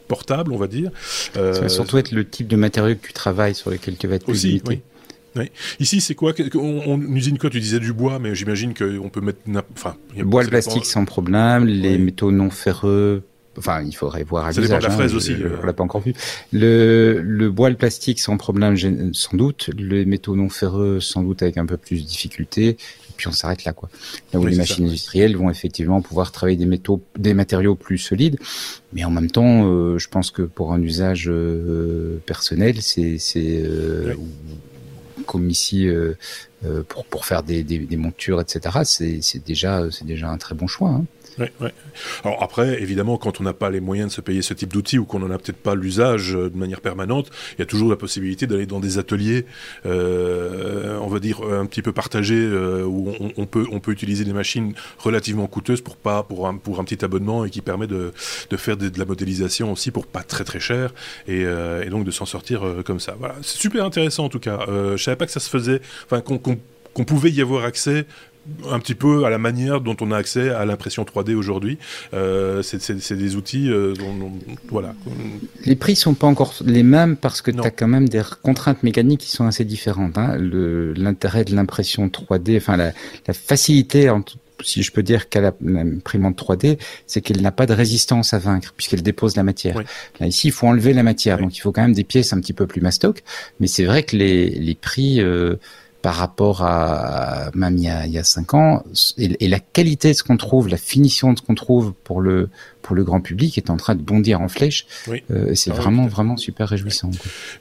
portable, 0.07 0.51
on 0.51 0.57
va 0.57 0.67
dire. 0.67 0.91
Euh, 1.37 1.53
ça 1.53 1.61
va 1.61 1.69
surtout 1.69 1.97
être 1.97 2.11
le 2.11 2.27
type 2.27 2.47
de 2.47 2.55
matériau 2.55 2.95
que 2.95 3.07
tu 3.07 3.13
travailles, 3.13 3.55
sur 3.55 3.69
lequel 3.69 3.97
tu 3.97 4.07
vas 4.07 4.15
être 4.15 4.29
aussi. 4.29 4.61
Oui. 4.67 4.81
Oui. 5.35 5.51
Ici, 5.79 5.99
c'est 5.99 6.15
quoi? 6.15 6.33
On, 6.55 6.81
on, 6.85 7.01
usine 7.13 7.37
quoi? 7.37 7.49
Tu 7.49 7.59
disais 7.59 7.79
du 7.79 7.91
bois, 7.91 8.19
mais 8.19 8.35
j'imagine 8.35 8.73
qu'on 8.73 9.09
peut 9.09 9.21
mettre. 9.21 9.39
Enfin, 9.73 9.95
bois, 10.23 10.43
le 10.43 10.49
plastique 10.49 10.85
sans 10.85 11.05
problème, 11.05 11.65
les 11.65 11.97
métaux 11.97 12.31
non 12.31 12.49
ferreux, 12.49 13.23
enfin, 13.57 13.81
il 13.83 13.93
faudrait 13.93 14.23
voir 14.23 14.45
à 14.45 14.53
Ça 14.53 14.61
dépend 14.61 14.77
de 14.77 14.83
la 14.83 14.89
fraise 14.89 15.13
hein, 15.13 15.17
aussi. 15.17 15.35
On 15.61 15.65
l'a 15.65 15.73
pas 15.73 15.83
encore 15.83 16.01
vu. 16.01 16.13
Le, 16.53 17.21
le 17.21 17.51
bois, 17.51 17.69
le 17.69 17.75
plastique, 17.75 18.19
sans 18.19 18.37
problème, 18.37 18.77
sans 19.13 19.35
doute. 19.35 19.69
Les 19.77 20.05
métaux 20.05 20.35
non 20.35 20.49
ferreux, 20.49 20.99
sans 20.99 21.23
doute 21.23 21.41
avec 21.41 21.57
un 21.57 21.65
peu 21.65 21.77
plus 21.77 22.01
de 22.01 22.07
difficulté. 22.07 22.77
Et 23.15 23.17
puis 23.17 23.29
on 23.29 23.31
s'arrête 23.31 23.63
là, 23.63 23.71
quoi. 23.71 23.89
Là 24.33 24.41
où 24.41 24.45
les 24.45 24.57
machines 24.57 24.85
industrielles 24.85 25.37
vont 25.37 25.49
effectivement 25.49 26.01
pouvoir 26.01 26.33
travailler 26.33 26.57
des 26.57 26.65
métaux, 26.65 27.01
des 27.17 27.33
matériaux 27.33 27.75
plus 27.75 27.97
solides, 27.97 28.37
mais 28.91 29.05
en 29.05 29.09
même 29.09 29.31
temps, 29.31 29.65
euh, 29.65 29.97
je 29.97 30.09
pense 30.09 30.31
que 30.31 30.41
pour 30.41 30.73
un 30.73 30.81
usage 30.81 31.29
euh, 31.29 32.17
personnel, 32.25 32.81
c'est, 32.81 33.17
c'est 33.17 33.63
euh, 33.63 34.15
comme 35.25 35.49
ici 35.49 35.87
pour 36.89 37.05
pour 37.05 37.25
faire 37.25 37.41
des, 37.41 37.63
des, 37.63 37.79
des 37.79 37.97
montures, 37.97 38.41
etc. 38.41 38.79
C'est, 38.83 39.19
c'est 39.21 39.45
déjà 39.45 39.87
c'est 39.91 40.05
déjà 40.05 40.29
un 40.29 40.37
très 40.37 40.55
bon 40.55 40.67
choix. 40.67 40.89
Hein. 40.89 41.05
Ouais, 41.39 41.51
ouais. 41.59 41.73
Alors 42.23 42.41
après, 42.41 42.81
évidemment, 42.81 43.17
quand 43.17 43.39
on 43.41 43.43
n'a 43.43 43.53
pas 43.53 43.69
les 43.69 43.81
moyens 43.81 44.09
de 44.09 44.13
se 44.13 44.21
payer 44.21 44.41
ce 44.41 44.53
type 44.53 44.71
d'outils 44.71 44.97
ou 44.97 45.05
qu'on 45.05 45.19
n'en 45.19 45.31
a 45.31 45.37
peut-être 45.37 45.57
pas 45.57 45.75
l'usage 45.75 46.35
euh, 46.35 46.49
de 46.49 46.57
manière 46.57 46.81
permanente, 46.81 47.29
il 47.57 47.59
y 47.59 47.61
a 47.61 47.65
toujours 47.65 47.89
la 47.89 47.95
possibilité 47.95 48.47
d'aller 48.47 48.65
dans 48.65 48.79
des 48.79 48.97
ateliers, 48.97 49.45
euh, 49.85 50.97
on 51.01 51.07
va 51.07 51.19
dire 51.19 51.41
un 51.41 51.65
petit 51.65 51.81
peu 51.81 51.91
partagés, 51.91 52.35
euh, 52.35 52.83
où 52.83 53.11
on, 53.37 53.45
peut 53.45 53.91
utiliser 53.91 54.23
des 54.23 54.33
machines 54.33 54.73
relativement 54.97 55.47
coûteuses 55.47 55.81
pour 55.81 55.97
pas 55.97 56.23
pour 56.23 56.47
un 56.47 56.83
petit 56.83 57.03
abonnement 57.03 57.45
et 57.45 57.49
qui 57.49 57.61
permet 57.61 57.87
de, 57.87 58.11
faire 58.57 58.77
de, 58.77 58.91
la 58.97 59.05
modélisation 59.05 59.71
aussi 59.71 59.91
pour 59.91 60.07
pas 60.07 60.23
très 60.23 60.43
très 60.43 60.59
cher 60.59 60.93
et, 61.27 61.43
euh, 61.45 61.87
donc 61.89 62.05
de 62.05 62.11
s'en 62.11 62.25
sortir 62.25 62.65
euh, 62.65 62.83
comme 62.83 62.99
ça. 62.99 63.15
Voilà, 63.19 63.35
c'est 63.41 63.57
super 63.57 63.85
intéressant 63.85 64.25
en 64.25 64.29
tout 64.29 64.39
cas. 64.39 64.59
Euh, 64.67 64.97
je 64.97 65.03
savais 65.03 65.17
pas 65.17 65.25
que 65.25 65.31
ça 65.31 65.39
se 65.39 65.49
faisait, 65.49 65.81
enfin 66.05 66.21
qu'on 66.21 67.03
pouvait 67.03 67.31
y 67.31 67.41
avoir 67.41 67.65
accès 67.65 68.05
un 68.69 68.79
petit 68.79 68.95
peu 68.95 69.25
à 69.25 69.29
la 69.29 69.37
manière 69.37 69.81
dont 69.81 69.95
on 70.01 70.11
a 70.11 70.17
accès 70.17 70.49
à 70.49 70.65
l'impression 70.65 71.03
3D 71.03 71.33
aujourd'hui. 71.35 71.77
Euh, 72.13 72.61
c'est 72.61 73.13
des 73.15 73.35
outils 73.35 73.69
euh, 73.69 73.93
dont, 73.93 74.31
voilà. 74.69 74.93
Les 75.65 75.75
prix 75.75 75.95
sont 75.95 76.13
pas 76.13 76.27
encore 76.27 76.53
les 76.63 76.83
mêmes 76.83 77.17
parce 77.17 77.41
que 77.41 77.51
tu 77.51 77.61
as 77.61 77.71
quand 77.71 77.87
même 77.87 78.07
des 78.07 78.21
contraintes 78.43 78.83
mécaniques 78.83 79.21
qui 79.21 79.31
sont 79.31 79.45
assez 79.45 79.65
différentes. 79.65 80.17
Hein. 80.17 80.37
L'intérêt 80.37 81.43
de 81.43 81.55
l'impression 81.55 82.07
3D, 82.07 82.57
enfin 82.57 82.77
la, 82.77 82.91
la 83.27 83.33
facilité 83.33 84.09
en 84.09 84.21
si 84.63 84.83
je 84.83 84.91
peux 84.91 85.03
dire 85.03 85.29
qu'à 85.29 85.53
l'imprimante 85.61 86.37
3D, 86.41 86.77
c'est 87.07 87.21
qu'elle 87.21 87.41
n'a 87.41 87.51
pas 87.51 87.65
de 87.65 87.73
résistance 87.73 88.33
à 88.33 88.39
vaincre 88.39 88.73
puisqu'elle 88.75 89.03
dépose 89.03 89.35
la 89.35 89.43
matière. 89.43 89.81
Là, 90.19 90.27
ici, 90.27 90.47
il 90.47 90.51
faut 90.51 90.67
enlever 90.67 90.93
la 90.93 91.03
matière, 91.03 91.39
donc 91.39 91.55
il 91.57 91.59
faut 91.59 91.71
quand 91.71 91.81
même 91.81 91.93
des 91.93 92.03
pièces 92.03 92.33
un 92.33 92.39
petit 92.39 92.53
peu 92.53 92.67
plus 92.67 92.81
mastoc. 92.81 93.23
Mais 93.59 93.67
c'est 93.67 93.85
vrai 93.85 94.03
que 94.03 94.15
les, 94.15 94.49
les 94.49 94.75
prix 94.75 95.21
euh, 95.21 95.55
par 96.05 96.13
rapport 96.13 96.61
à 96.61 97.49
même 97.55 97.77
il 97.77 97.85
y 97.85 97.89
a, 97.89 98.05
il 98.05 98.11
y 98.11 98.19
a 98.19 98.23
cinq 98.23 98.53
ans 98.53 98.83
et, 99.17 99.47
la 99.47 99.59
qualité 99.59 100.09
de 100.09 100.13
ce 100.13 100.21
qu'on 100.21 100.37
trouve, 100.37 100.67
la 100.67 100.77
finition 100.77 101.33
de 101.33 101.39
ce 101.39 101.43
qu'on 101.43 101.55
trouve 101.55 101.93
pour 102.03 102.21
le 102.21 102.49
pour 102.83 102.95
le 102.95 103.03
grand 103.03 103.21
public 103.21 103.57
est 103.57 103.71
en 103.71 103.77
train 103.77 103.95
de 103.95 104.03
bondir 104.03 104.39
en 104.39 104.47
flèche. 104.47 104.85
Euh, 105.09 105.55
c'est 105.55 105.71
ah 105.71 105.73
vraiment 105.73 106.05
vraiment 106.05 106.37
super 106.37 106.69
réjouissant. 106.69 107.09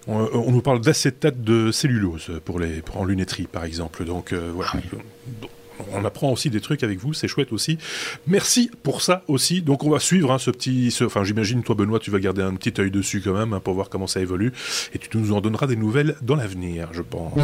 On, 0.09 0.53
nous 0.53 0.61
parle 0.61 0.82
d'acétate 0.82 1.40
de 1.40 1.72
cellulose 1.72 2.32
pour 2.45 2.61
les 2.61 2.82
pour 2.82 2.99
en 2.99 3.07
lunetterie 3.07 3.49
par 3.51 3.64
exemple. 3.64 4.05
Donc 4.05 4.34
euh, 4.34 4.53
voilà. 4.55 4.72
Ah 4.74 5.47
on 5.93 6.05
apprend 6.05 6.31
aussi 6.31 6.51
des 6.51 6.61
trucs 6.61 6.83
avec 6.83 6.99
vous, 6.99 7.12
c'est 7.12 7.29
chouette 7.29 7.53
aussi. 7.53 7.79
Merci 8.27 8.70
pour 8.83 9.03
ça 9.03 9.22
aussi. 9.29 9.62
Donc 9.62 9.85
on 9.85 9.91
va 9.91 9.99
suivre 9.99 10.33
hein, 10.33 10.39
ce 10.39 10.51
petit, 10.51 10.95
enfin 11.03 11.25
j'imagine 11.25 11.62
toi 11.62 11.75
Benoît, 11.75 11.99
tu 11.99 12.11
vas 12.11 12.20
garder 12.20 12.43
un 12.43 12.55
petit 12.55 12.81
œil 12.81 12.91
dessus 12.91 13.20
quand 13.20 13.35
même 13.35 13.53
hein, 13.53 13.61
pour 13.61 13.75
voir 13.75 13.89
comment 13.89 14.07
ça 14.07 14.20
évolue, 14.20 14.53
et 14.95 14.99
tu 14.99 15.16
nous 15.16 15.33
en 15.33 15.41
donneras 15.41 15.66
des 15.66 15.77
nouvelles 15.77 16.16
dans 16.22 16.37
l'avenir, 16.37 16.89
je 16.93 17.03
pense. 17.03 17.39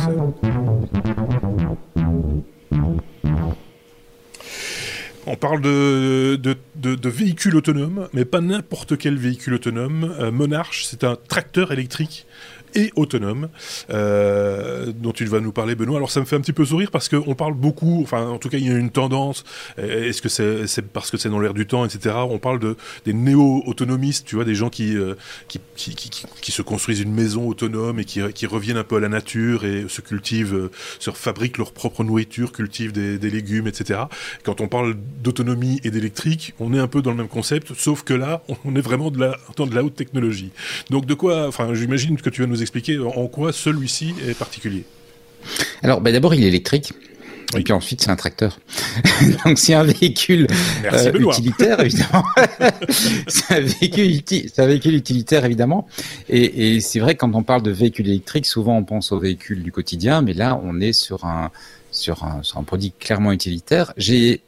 On 5.26 5.37
parle 5.37 5.61
de, 5.61 6.37
de, 6.37 7.09
véhicules 7.09 7.55
autonomes, 7.55 8.09
mais 8.12 8.24
pas 8.24 8.41
n'importe 8.41 8.97
quel 8.97 9.16
véhicule 9.16 9.55
autonome. 9.55 10.12
Euh, 10.18 10.33
Monarch, 10.33 10.85
c'est 10.85 11.05
un 11.05 11.16
tracteur 11.28 11.70
électrique 11.72 12.26
et 12.75 12.93
autonome, 12.97 13.49
euh, 13.91 14.93
dont 14.95 15.12
tu 15.12 15.25
vas 15.25 15.41
nous 15.41 15.53
parler, 15.53 15.75
Benoît. 15.75 15.97
Alors 15.97 16.11
ça 16.11 16.21
me 16.21 16.25
fait 16.25 16.37
un 16.37 16.41
petit 16.41 16.53
peu 16.53 16.64
sourire 16.64 16.91
parce 16.91 17.09
qu'on 17.09 17.35
parle 17.35 17.55
beaucoup, 17.55 18.01
enfin 18.03 18.27
en 18.27 18.39
tout 18.39 18.49
cas 18.49 18.59
il 18.59 18.66
y 18.66 18.71
a 18.71 18.77
une 18.77 18.91
tendance, 18.91 19.45
est-ce 19.79 20.23
que 20.23 20.29
c'est 20.29 20.83
parce 20.83 21.11
que 21.11 21.16
c'est 21.16 21.29
dans 21.29 21.41
l'air 21.41 21.55
du 21.55 21.66
temps, 21.66 21.85
etc. 21.85 22.14
On 22.29 22.39
parle 22.39 22.59
de, 22.59 22.77
des 23.05 23.12
néo-autonomistes, 23.12 24.27
tu 24.27 24.37
vois, 24.37 24.45
des 24.45 24.55
gens 24.55 24.71
qui, 24.71 24.97
euh, 24.97 25.14
qui, 25.49 25.61
qui, 25.77 25.95
qui, 25.95 26.11
qui, 26.41 26.53
se 26.53 26.62
construisent 26.62 27.01
une 27.01 27.12
maison 27.12 27.47
autonome 27.49 27.99
et 27.99 28.05
qui, 28.05 28.21
qui 28.33 28.47
reviennent 28.47 28.77
un 28.77 28.85
peu 28.85 28.97
à 28.97 29.01
la 29.01 29.09
nature 29.09 29.64
et 29.64 29.87
se 29.89 30.01
cultivent, 30.01 30.55
euh, 30.55 30.71
se 30.99 31.11
fabriquent 31.11 31.59
leur 31.59 31.73
propre 31.73 32.05
nourriture, 32.05 32.53
cultivent 32.53 32.93
des, 32.93 33.18
des 33.18 33.31
légumes, 33.31 33.66
etc. 33.66 34.01
Quand 34.43 34.61
on 34.61 34.68
parle 34.68 34.97
d'autonomie 35.23 35.81
et 35.85 35.91
d'électrique, 35.91 36.55
on 36.59 36.75
est 36.75 36.79
un 36.79 36.89
peu 36.89 37.03
dans 37.03 37.11
le 37.11 37.16
même 37.16 37.29
concept, 37.29 37.75
sauf 37.75 38.03
que 38.03 38.14
là, 38.14 38.43
on 38.64 38.75
est 38.75 38.81
vraiment 38.81 39.11
de 39.11 39.18
la, 39.18 39.37
dans 39.57 39.66
de 39.66 39.75
la 39.75 39.85
haute 39.85 39.95
technologie. 39.95 40.51
Donc 40.91 41.07
de 41.07 41.14
quoi, 41.14 41.47
enfin 41.47 41.73
j'imagine 41.75 42.21
que 42.21 42.31
tu 42.31 42.43
vas 42.43 42.47
nous 42.47 42.59
expliquer 42.62 42.98
en 42.98 43.26
quoi 43.26 43.52
celui-ci 43.52 44.14
est 44.26 44.34
particulier 44.34 44.84
Alors, 45.82 46.00
ben 46.00 46.12
d'abord, 46.12 46.34
il 46.34 46.44
est 46.44 46.48
électrique. 46.48 46.92
Et 47.56 47.62
puis 47.62 47.72
ensuite, 47.72 48.00
c'est 48.00 48.11
un 48.11 48.16
tracteur. 48.16 48.61
Donc, 49.44 49.58
c'est 49.58 49.74
un 49.74 49.82
véhicule 49.82 50.46
euh, 50.84 51.12
utilitaire, 51.12 51.80
évidemment. 51.80 52.24
c'est 53.26 53.54
un, 53.54 53.61
véhicule 53.61 54.94
utilitaire, 54.94 55.44
évidemment. 55.44 55.88
Et, 56.28 56.76
et 56.76 56.80
c'est 56.80 57.00
vrai, 57.00 57.16
quand 57.16 57.34
on 57.34 57.42
parle 57.42 57.62
de 57.62 57.72
véhicule 57.72 58.08
électrique, 58.08 58.46
souvent 58.46 58.76
on 58.76 58.84
pense 58.84 59.11
aux 59.11 59.18
véhicules 59.18 59.64
du 59.64 59.72
quotidien, 59.72 60.22
mais 60.22 60.32
là, 60.32 60.61
on 60.62 60.80
est 60.80 60.92
sur 60.92 61.24
un, 61.24 61.50
sur 61.90 62.22
un, 62.22 62.42
sur 62.42 62.58
un 62.58 62.62
produit 62.62 62.92
clairement 62.98 63.32
utilitaire. 63.32 63.92
J'ai 63.96 64.42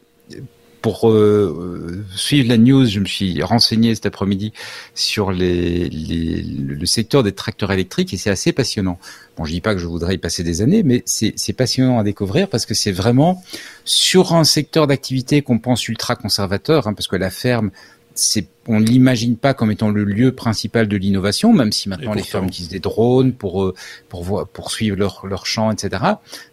pour 0.82 1.08
euh, 1.08 2.04
suivre 2.14 2.48
la 2.48 2.58
news, 2.58 2.84
je 2.86 2.98
me 2.98 3.04
suis 3.06 3.40
renseigné 3.42 3.94
cet 3.94 4.04
après-midi 4.06 4.52
sur 4.94 5.30
les, 5.30 5.88
les, 5.88 6.42
le 6.42 6.86
secteur 6.86 7.22
des 7.22 7.32
tracteurs 7.32 7.70
électriques 7.70 8.12
et 8.12 8.16
c'est 8.16 8.30
assez 8.30 8.52
passionnant. 8.52 8.98
Bon, 9.36 9.44
je 9.44 9.52
dis 9.52 9.60
pas 9.60 9.74
que 9.74 9.80
je 9.80 9.86
voudrais 9.86 10.16
y 10.16 10.18
passer 10.18 10.42
des 10.42 10.60
années, 10.60 10.82
mais 10.82 11.02
c'est 11.06 11.52
passionnant 11.52 12.00
à 12.00 12.02
découvrir 12.02 12.48
parce 12.48 12.66
que 12.66 12.74
c'est 12.74 12.92
vraiment 12.92 13.42
sur 13.84 14.34
un 14.34 14.44
secteur 14.44 14.88
d'activité 14.88 15.40
qu'on 15.42 15.60
pense 15.60 15.86
ultra 15.88 16.16
conservateur, 16.16 16.88
hein, 16.88 16.94
parce 16.94 17.06
que 17.06 17.16
la 17.16 17.30
ferme, 17.30 17.70
c'est 18.14 18.48
on 18.66 18.78
l'imagine 18.78 19.36
pas 19.36 19.54
comme 19.54 19.70
étant 19.70 19.90
le 19.90 20.04
lieu 20.04 20.32
principal 20.32 20.88
de 20.88 20.96
l'innovation, 20.96 21.52
même 21.52 21.72
si 21.72 21.88
maintenant 21.88 22.12
les 22.12 22.22
fermes 22.22 22.46
utilisent 22.46 22.68
des 22.68 22.80
drones 22.80 23.32
pour 23.32 23.62
euh, 23.62 23.74
pour 24.08 24.46
pour 24.52 24.70
suivre 24.70 24.96
leur 24.96 25.26
leur 25.26 25.46
champ, 25.46 25.70
etc. 25.70 26.02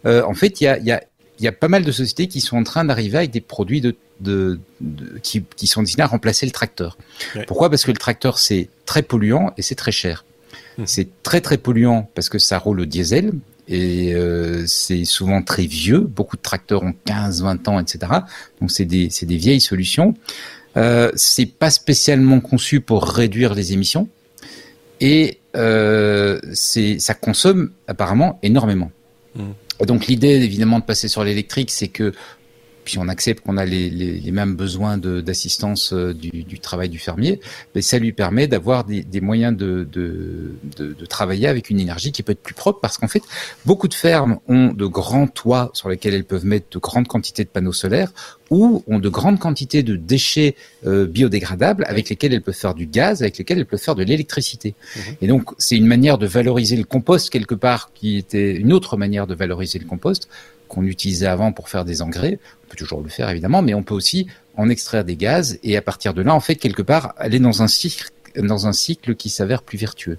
Euh, 0.06 0.22
en 0.24 0.34
fait, 0.34 0.60
il 0.60 0.64
y 0.64 0.66
a, 0.68 0.78
y 0.78 0.92
a 0.92 1.02
y 1.44 1.48
a 1.48 1.52
pas 1.52 1.68
mal 1.68 1.84
de 1.84 1.92
sociétés 1.92 2.28
qui 2.28 2.40
sont 2.40 2.56
en 2.56 2.64
train 2.64 2.84
d'arriver 2.84 3.18
avec 3.18 3.30
des 3.30 3.40
produits 3.40 3.80
de, 3.80 3.96
de, 4.20 4.58
qui, 5.22 5.44
qui, 5.56 5.66
sont 5.66 5.82
destinés 5.82 6.04
à 6.04 6.06
remplacer 6.06 6.46
le 6.46 6.52
tracteur. 6.52 6.96
Pourquoi? 7.46 7.70
Parce 7.70 7.84
que 7.84 7.90
le 7.90 7.96
tracteur 7.96 8.38
c'est 8.38 8.68
très 8.86 9.02
polluant 9.02 9.52
et 9.56 9.62
c'est 9.62 9.74
très 9.74 9.92
cher. 9.92 10.24
Hum. 10.78 10.86
C'est 10.86 11.22
très 11.22 11.40
très 11.40 11.58
polluant 11.58 12.10
parce 12.14 12.28
que 12.28 12.38
ça 12.38 12.58
roule 12.58 12.80
au 12.80 12.84
diesel 12.84 13.32
et 13.68 14.14
euh, 14.14 14.64
c'est 14.66 15.04
souvent 15.04 15.42
très 15.42 15.66
vieux. 15.66 16.00
Beaucoup 16.00 16.36
de 16.36 16.42
tracteurs 16.42 16.82
ont 16.82 16.94
15, 17.04 17.42
20 17.42 17.68
ans, 17.68 17.80
etc. 17.80 18.12
Donc 18.60 18.70
c'est 18.70 18.84
des, 18.84 19.08
des 19.22 19.36
vieilles 19.36 19.60
solutions. 19.60 20.14
Euh, 20.76 21.10
c'est 21.16 21.46
pas 21.46 21.70
spécialement 21.70 22.40
conçu 22.40 22.80
pour 22.80 23.04
réduire 23.04 23.54
les 23.54 23.72
émissions 23.72 24.08
et 25.00 25.38
euh, 25.56 26.38
c'est 26.52 26.98
ça 26.98 27.14
consomme 27.14 27.72
apparemment 27.88 28.38
énormément. 28.42 28.90
Donc 29.86 30.06
l'idée 30.06 30.42
évidemment 30.42 30.78
de 30.78 30.84
passer 30.84 31.08
sur 31.08 31.24
l'électrique, 31.24 31.70
c'est 31.70 31.88
que 31.88 32.12
puis 32.90 32.98
on 32.98 33.06
accepte 33.06 33.44
qu'on 33.44 33.56
a 33.56 33.64
les, 33.64 33.88
les, 33.88 34.18
les, 34.18 34.30
mêmes 34.32 34.56
besoins 34.56 34.98
d'assistance 34.98 35.92
euh, 35.92 36.12
du, 36.12 36.42
du, 36.42 36.58
travail 36.58 36.88
du 36.88 36.98
fermier, 36.98 37.38
mais 37.72 37.82
ça 37.82 38.00
lui 38.00 38.10
permet 38.10 38.48
d'avoir 38.48 38.82
des, 38.82 39.04
des, 39.04 39.20
moyens 39.20 39.56
de, 39.56 39.86
de, 39.92 40.56
de, 40.76 40.92
de, 40.92 41.06
travailler 41.06 41.46
avec 41.46 41.70
une 41.70 41.78
énergie 41.78 42.10
qui 42.10 42.24
peut 42.24 42.32
être 42.32 42.42
plus 42.42 42.54
propre, 42.54 42.80
parce 42.80 42.98
qu'en 42.98 43.06
fait, 43.06 43.22
beaucoup 43.64 43.86
de 43.86 43.94
fermes 43.94 44.40
ont 44.48 44.72
de 44.72 44.86
grands 44.86 45.28
toits 45.28 45.70
sur 45.72 45.88
lesquels 45.88 46.14
elles 46.14 46.24
peuvent 46.24 46.44
mettre 46.44 46.66
de 46.72 46.80
grandes 46.80 47.06
quantités 47.06 47.44
de 47.44 47.48
panneaux 47.48 47.72
solaires, 47.72 48.12
ou 48.50 48.82
ont 48.88 48.98
de 48.98 49.08
grandes 49.08 49.38
quantités 49.38 49.84
de 49.84 49.94
déchets 49.94 50.56
euh, 50.84 51.06
biodégradables 51.06 51.84
avec 51.86 52.08
lesquels 52.08 52.34
elles 52.34 52.42
peuvent 52.42 52.52
faire 52.54 52.74
du 52.74 52.86
gaz, 52.86 53.22
avec 53.22 53.38
lesquels 53.38 53.58
elles 53.58 53.66
peuvent 53.66 53.78
faire 53.78 53.94
de 53.94 54.02
l'électricité. 54.02 54.74
Mhm. 54.96 55.02
Et 55.22 55.26
donc, 55.28 55.50
c'est 55.58 55.76
une 55.76 55.86
manière 55.86 56.18
de 56.18 56.26
valoriser 56.26 56.76
le 56.76 56.82
compost 56.82 57.30
quelque 57.30 57.54
part 57.54 57.92
qui 57.94 58.16
était 58.16 58.56
une 58.56 58.72
autre 58.72 58.96
manière 58.96 59.28
de 59.28 59.36
valoriser 59.36 59.78
le 59.78 59.86
compost 59.86 60.28
qu'on 60.70 60.84
utilisait 60.84 61.26
avant 61.26 61.52
pour 61.52 61.68
faire 61.68 61.84
des 61.84 62.00
engrais. 62.00 62.38
On 62.64 62.70
peut 62.70 62.76
toujours 62.76 63.02
le 63.02 63.10
faire 63.10 63.28
évidemment, 63.28 63.60
mais 63.60 63.74
on 63.74 63.82
peut 63.82 63.94
aussi 63.94 64.28
en 64.56 64.70
extraire 64.70 65.04
des 65.04 65.16
gaz 65.16 65.58
et 65.62 65.76
à 65.76 65.82
partir 65.82 66.14
de 66.14 66.22
là, 66.22 66.34
en 66.34 66.40
fait, 66.40 66.54
quelque 66.54 66.82
part, 66.82 67.14
aller 67.18 67.40
dans 67.40 67.62
un 67.62 67.68
cycle, 67.68 68.08
dans 68.36 68.66
un 68.66 68.72
cycle 68.72 69.16
qui 69.16 69.28
s'avère 69.28 69.62
plus 69.62 69.78
vertueux. 69.78 70.18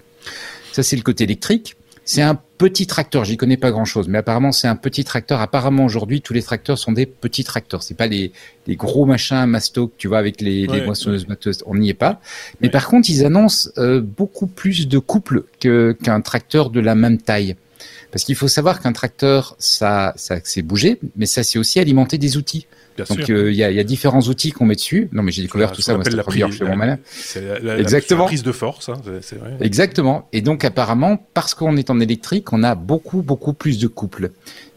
Ça, 0.72 0.82
c'est 0.82 0.96
le 0.96 1.02
côté 1.02 1.24
électrique. 1.24 1.76
C'est 2.04 2.22
un 2.22 2.38
petit 2.58 2.88
tracteur, 2.88 3.24
j'y 3.24 3.36
connais 3.36 3.56
pas 3.56 3.70
grand 3.70 3.84
chose, 3.84 4.08
mais 4.08 4.18
apparemment 4.18 4.50
c'est 4.50 4.66
un 4.66 4.74
petit 4.74 5.04
tracteur. 5.04 5.40
Apparemment 5.40 5.84
aujourd'hui 5.84 6.20
tous 6.20 6.32
les 6.32 6.42
tracteurs 6.42 6.76
sont 6.76 6.90
des 6.90 7.06
petits 7.06 7.44
tracteurs. 7.44 7.84
C'est 7.84 7.96
pas 7.96 8.08
les, 8.08 8.32
les 8.66 8.74
gros 8.74 9.06
machins 9.06 9.46
masto 9.46 9.92
tu 9.98 10.08
vois 10.08 10.18
avec 10.18 10.40
les, 10.40 10.66
les 10.66 10.84
moissonneuses 10.84 11.26
On 11.64 11.76
n'y 11.76 11.90
est 11.90 11.94
pas. 11.94 12.20
Mais 12.60 12.70
par 12.70 12.88
contre 12.88 13.08
ils 13.08 13.24
annoncent 13.24 13.70
euh, 13.78 14.00
beaucoup 14.00 14.48
plus 14.48 14.88
de 14.88 14.98
couple 14.98 15.44
qu'un 15.60 16.20
tracteur 16.20 16.70
de 16.70 16.80
la 16.80 16.96
même 16.96 17.18
taille. 17.18 17.54
Parce 18.12 18.24
qu'il 18.24 18.36
faut 18.36 18.48
savoir 18.48 18.80
qu'un 18.80 18.92
tracteur, 18.92 19.56
ça, 19.58 20.12
ça 20.16 20.36
c'est 20.44 20.62
bouger, 20.62 21.00
mais 21.16 21.26
ça 21.26 21.42
c'est 21.42 21.58
aussi 21.58 21.80
alimenter 21.80 22.18
des 22.18 22.36
outils. 22.36 22.66
Donc 22.98 23.30
euh, 23.30 23.50
il 23.50 23.56
y, 23.56 23.64
a, 23.64 23.70
y, 23.70 23.80
a, 23.80 23.84
différents 23.84 24.20
outils 24.20 24.52
qu'on 24.52 24.66
met 24.66 24.74
dessus. 24.74 25.08
Non, 25.12 25.22
mais 25.22 25.32
j'ai 25.32 25.40
découvert 25.40 25.72
tout 25.72 25.80
ça. 25.80 25.94
Moi, 25.94 26.04
la 26.10 26.22
prise, 26.22 26.60
mon 26.60 26.76
malin. 26.76 26.98
La, 27.62 27.78
Exactement. 27.78 28.24
La 28.24 28.26
prise 28.26 28.42
de 28.42 28.52
force, 28.52 28.90
hein, 28.90 29.00
c'est 29.22 29.38
vrai. 29.38 29.56
Exactement. 29.60 30.28
Et 30.34 30.42
donc 30.42 30.62
apparemment, 30.62 31.26
parce 31.32 31.54
qu'on 31.54 31.78
est 31.78 31.88
en 31.88 32.00
électrique, 32.00 32.52
on 32.52 32.62
a 32.62 32.74
beaucoup 32.74 33.22
beaucoup 33.22 33.54
plus 33.54 33.78
de 33.78 33.86
couples. 33.86 34.30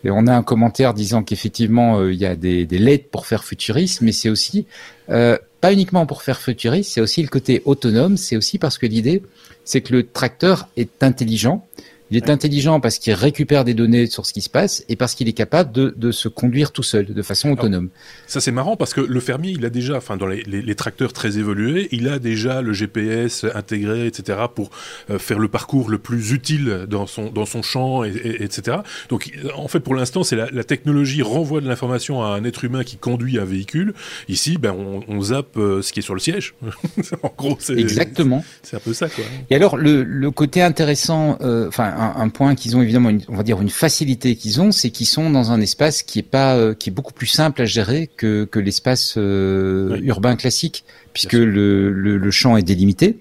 Et 0.06 0.12
on 0.12 0.28
a 0.28 0.34
un 0.34 0.44
commentaire 0.44 0.94
disant 0.94 1.24
qu'effectivement 1.24 2.00
euh, 2.00 2.14
il 2.14 2.20
y 2.20 2.26
a 2.26 2.38
des, 2.38 2.66
des 2.66 2.80
LED 2.80 3.10
pour 3.10 3.26
faire 3.26 3.44
futurisme, 3.44 4.06
mais 4.06 4.14
c'est 4.14 4.30
aussi 4.30 4.66
euh, 5.10 5.38
pas 5.60 5.74
uniquement 5.74 6.06
pour 6.06 6.22
faire 6.22 6.40
futuriste, 6.40 6.94
c'est 6.94 7.02
aussi 7.02 7.22
le 7.22 7.28
côté 7.28 7.62
autonome. 7.66 8.16
C'est 8.16 8.38
aussi 8.38 8.60
parce 8.60 8.78
que 8.78 8.86
l'idée, 8.86 9.24
c'est 9.66 9.82
que 9.82 9.94
le 9.94 10.08
tracteur 10.08 10.70
est 10.78 11.04
intelligent 11.04 11.66
il 12.12 12.18
est 12.18 12.30
intelligent 12.30 12.80
parce 12.80 13.00
qu'il 13.00 13.14
récupère 13.14 13.64
des 13.64 13.74
données 13.74 14.06
sur 14.08 14.26
ce 14.26 14.34
qui 14.34 14.42
se 14.42 14.50
passe 14.50 14.84
et 14.90 14.96
parce 14.96 15.16
qu'il 15.16 15.28
est 15.28 15.34
capable 15.34 15.72
de, 15.72 15.94
de, 15.98 16.12
se 16.12 16.28
conduire 16.28 16.72
tout 16.72 16.84
seul, 16.84 17.06
de 17.06 17.22
façon 17.22 17.52
autonome. 17.52 17.90
ça 18.28 18.40
c'est 18.40 18.52
marrant 18.52 18.78
parce 18.78 18.94
que 18.94 19.02
le 19.02 19.20
fermier, 19.20 19.52
il 19.52 19.66
a 19.66 19.70
déjà, 19.70 19.98
enfin 19.98 20.16
dans 20.16 20.28
les, 20.28 20.44
les, 20.44 20.76
tracteurs 20.76 21.14
très 21.14 21.38
évolués, 21.38 21.88
il 21.92 22.08
a 22.08 22.20
déjà 22.20 22.62
le 22.62 22.74
GPS 22.74 23.46
intégré, 23.56 24.06
etc. 24.06 24.40
pour 24.54 24.70
euh, 25.10 25.18
faire 25.18 25.40
le 25.40 25.48
parcours 25.48 25.90
le 25.90 25.98
plus 25.98 26.32
utile 26.32 26.86
dans 26.88 27.08
son 27.08 27.32
dans 27.32 27.46
son 27.46 27.62
champ, 27.62 28.04
et, 28.04 28.38
etc. 28.40 28.78
Donc 29.10 29.32
en 29.56 29.68
fait 29.68 29.80
pour 29.80 29.96
l'instant 29.96 30.24
c'est 30.24 30.36
la, 30.36 30.50
la, 30.52 30.64
technologie 30.64 31.22
renvoie 31.22 31.62
de 31.62 31.68
l'information 31.68 32.24
à 32.24 32.30
un 32.30 32.44
être 32.44 32.64
humain 32.64 32.84
qui 32.84 32.98
conduit 32.98 33.40
un 33.40 33.46
véhicule. 33.46 33.94
Ici, 34.28 34.58
ben 34.58 34.72
on, 34.72 35.04
on 35.08 35.22
zappe 35.22 35.58
euh, 35.58 35.82
ce 35.82 35.92
qui 35.92 36.00
est 36.00 36.04
sur 36.04 36.14
le 36.14 36.20
siège. 36.20 36.56
en 37.24 37.32
gros, 37.38 37.58
c'est 37.60 37.78
exactement. 37.78 38.44
C'est 38.64 38.76
un 38.76 38.80
peu 38.80 38.94
ça 38.94 39.10
quoi. 39.10 39.24
Et 39.50 39.56
alors 39.56 39.78
le, 39.78 40.04
le 40.04 40.32
côté 40.32 40.62
intéressant, 40.62 41.38
euh, 41.42 41.68
un, 41.96 42.30
point 42.30 42.56
qu'ils 42.56 42.76
ont 42.78 42.82
évidemment, 42.82 43.10
une, 43.10 43.22
on 43.28 43.36
va 43.36 43.44
dire 43.44 43.62
une 43.62 43.70
facilité 43.70 44.36
qu'ils 44.36 44.62
ont, 44.62 44.72
c'est 44.72 44.90
qu'ils 44.90 45.08
sont 45.08 45.30
dans 45.30 45.52
un 45.52 45.62
espace 45.62 46.04
qui 46.04 46.20
est 46.20 46.24
pas, 46.24 46.56
euh, 46.56 46.74
qui 46.74 46.90
est 46.90 46.94
beaucoup 46.94 47.14
plus 47.14 47.28
simple 47.28 47.62
à 47.62 47.66
gérer 47.66 48.10
que, 48.18 48.46
que 48.46 48.60
l'espace 48.60 49.16
euh, 49.18 49.98
urbain 50.02 50.36
classique, 50.36 50.84
puisque 51.14 51.34
le, 51.34 51.92
le, 51.92 52.32
champ 52.32 52.58
est 52.58 52.64
délimité. 52.64 53.18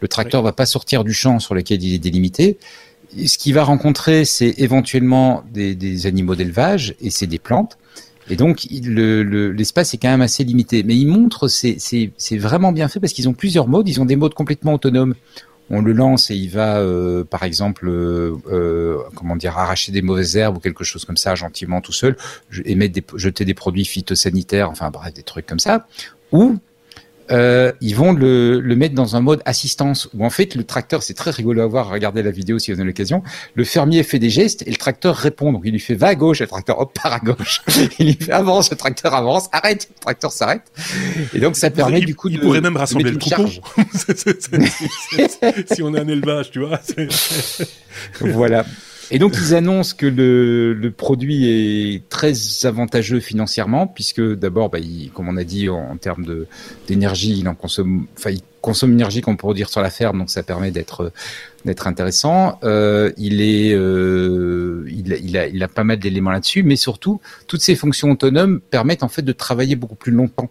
Le 0.00 0.08
tracteur 0.08 0.42
va 0.42 0.52
pas 0.52 0.66
sortir 0.66 1.04
du 1.04 1.12
champ 1.12 1.38
sur 1.40 1.54
lequel 1.54 1.82
il 1.82 1.94
est 1.94 1.98
délimité. 1.98 2.58
ce 3.26 3.38
qu'il 3.38 3.54
va 3.54 3.64
rencontrer, 3.64 4.24
c'est 4.24 4.54
éventuellement 4.58 5.42
des, 5.52 5.74
des 5.74 6.06
animaux 6.06 6.36
d'élevage 6.36 6.94
et 7.00 7.10
c'est 7.10 7.26
des 7.26 7.38
plantes. 7.38 7.78
Et 8.30 8.36
donc 8.36 8.66
l'espace 8.70 9.92
le, 9.92 9.96
est 9.96 9.98
quand 10.00 10.10
même 10.10 10.20
assez 10.20 10.44
limité. 10.44 10.82
Mais 10.82 10.96
ils 10.96 11.06
montrent, 11.06 11.48
c'est 11.48 12.36
vraiment 12.36 12.72
bien 12.72 12.88
fait 12.88 13.00
parce 13.00 13.12
qu'ils 13.12 13.28
ont 13.28 13.32
plusieurs 13.32 13.68
modes. 13.68 13.88
Ils 13.88 14.00
ont 14.00 14.04
des 14.04 14.16
modes 14.16 14.34
complètement 14.34 14.74
autonomes 14.74 15.14
on 15.70 15.82
le 15.82 15.92
lance 15.92 16.30
et 16.30 16.36
il 16.36 16.50
va, 16.50 16.78
euh, 16.78 17.24
par 17.24 17.42
exemple, 17.42 17.88
euh, 17.88 18.36
euh, 18.50 18.98
comment 19.14 19.36
dire, 19.36 19.58
arracher 19.58 19.92
des 19.92 20.02
mauvaises 20.02 20.36
herbes 20.36 20.56
ou 20.56 20.60
quelque 20.60 20.84
chose 20.84 21.04
comme 21.04 21.16
ça 21.16 21.34
gentiment 21.34 21.80
tout 21.80 21.92
seul, 21.92 22.16
émettre 22.64 22.94
des, 22.94 23.04
jeter 23.14 23.44
des 23.44 23.54
produits 23.54 23.84
phytosanitaires, 23.84 24.70
enfin 24.70 24.90
bref, 24.90 25.12
des 25.12 25.22
trucs 25.22 25.46
comme 25.46 25.60
ça. 25.60 25.86
Ou 26.32 26.58
euh, 27.30 27.72
ils 27.80 27.94
vont 27.94 28.12
le, 28.12 28.60
le, 28.60 28.76
mettre 28.76 28.94
dans 28.94 29.16
un 29.16 29.20
mode 29.20 29.42
assistance 29.44 30.08
où 30.14 30.24
en 30.24 30.30
fait 30.30 30.54
le 30.54 30.64
tracteur, 30.64 31.02
c'est 31.02 31.14
très 31.14 31.30
rigolo 31.30 31.62
à 31.62 31.66
voir, 31.66 31.90
regardez 31.90 32.22
la 32.22 32.30
vidéo 32.30 32.58
si 32.58 32.72
vous 32.72 32.78
avez 32.78 32.86
l'occasion, 32.86 33.22
le 33.54 33.64
fermier 33.64 34.02
fait 34.02 34.18
des 34.18 34.30
gestes 34.30 34.62
et 34.66 34.70
le 34.70 34.76
tracteur 34.76 35.16
répond. 35.16 35.52
Donc 35.52 35.62
il 35.64 35.72
lui 35.72 35.80
fait 35.80 35.94
va 35.94 36.08
à 36.08 36.14
gauche, 36.14 36.40
et 36.40 36.44
le 36.44 36.48
tracteur 36.48 36.80
hop 36.80 36.98
part 37.00 37.12
à 37.12 37.20
gauche. 37.20 37.62
il 37.98 38.06
lui 38.06 38.14
fait 38.14 38.32
avance, 38.32 38.70
le 38.70 38.76
tracteur 38.76 39.14
avance, 39.14 39.48
arrête, 39.52 39.88
le 39.94 40.00
tracteur 40.00 40.32
s'arrête. 40.32 40.62
Et 41.34 41.40
donc 41.40 41.56
ça 41.56 41.70
permet 41.70 42.00
du 42.00 42.14
coup 42.14 42.28
il 42.28 42.40
pourrait 42.40 42.60
même 42.60 42.76
rassembler 42.76 43.10
le 43.10 43.18
troupeau. 43.18 43.46
si 45.72 45.82
on 45.82 45.94
a 45.94 46.00
un 46.00 46.08
élevage, 46.08 46.50
tu 46.50 46.60
vois. 46.60 46.80
voilà. 48.20 48.64
Et 49.10 49.18
donc 49.18 49.34
ils 49.36 49.54
annoncent 49.54 49.94
que 49.96 50.06
le, 50.06 50.74
le, 50.74 50.90
produit 50.90 51.46
est 51.46 52.08
très 52.08 52.32
avantageux 52.64 53.20
financièrement 53.20 53.86
puisque 53.86 54.20
d'abord, 54.20 54.68
bah, 54.68 54.78
comme 55.14 55.28
on 55.28 55.36
a 55.36 55.44
dit 55.44 55.68
en, 55.68 55.96
termes 55.96 56.24
de 56.24 56.46
d'énergie, 56.86 57.38
il 57.38 57.48
en 57.48 57.54
consomme, 57.54 58.06
enfin 58.18 58.30
il 58.30 58.42
consomme 58.60 58.90
l'énergie 58.90 59.20
qu'on 59.20 59.36
pourrait 59.36 59.54
dire 59.54 59.70
sur 59.70 59.80
la 59.80 59.90
ferme, 59.90 60.18
donc 60.18 60.30
ça 60.30 60.42
permet 60.42 60.70
d'être 60.70 61.12
d'être 61.64 61.86
intéressant. 61.86 62.58
Euh, 62.64 63.12
il 63.16 63.40
est, 63.40 63.72
euh, 63.74 64.84
il, 64.88 65.18
il, 65.22 65.36
a, 65.36 65.46
il 65.46 65.62
a 65.62 65.68
pas 65.68 65.84
mal 65.84 65.98
d'éléments 65.98 66.30
là-dessus, 66.30 66.62
mais 66.62 66.76
surtout 66.76 67.20
toutes 67.46 67.62
ces 67.62 67.76
fonctions 67.76 68.10
autonomes 68.10 68.60
permettent 68.60 69.02
en 69.02 69.08
fait 69.08 69.22
de 69.22 69.32
travailler 69.32 69.76
beaucoup 69.76 69.96
plus 69.96 70.12
longtemps. 70.12 70.50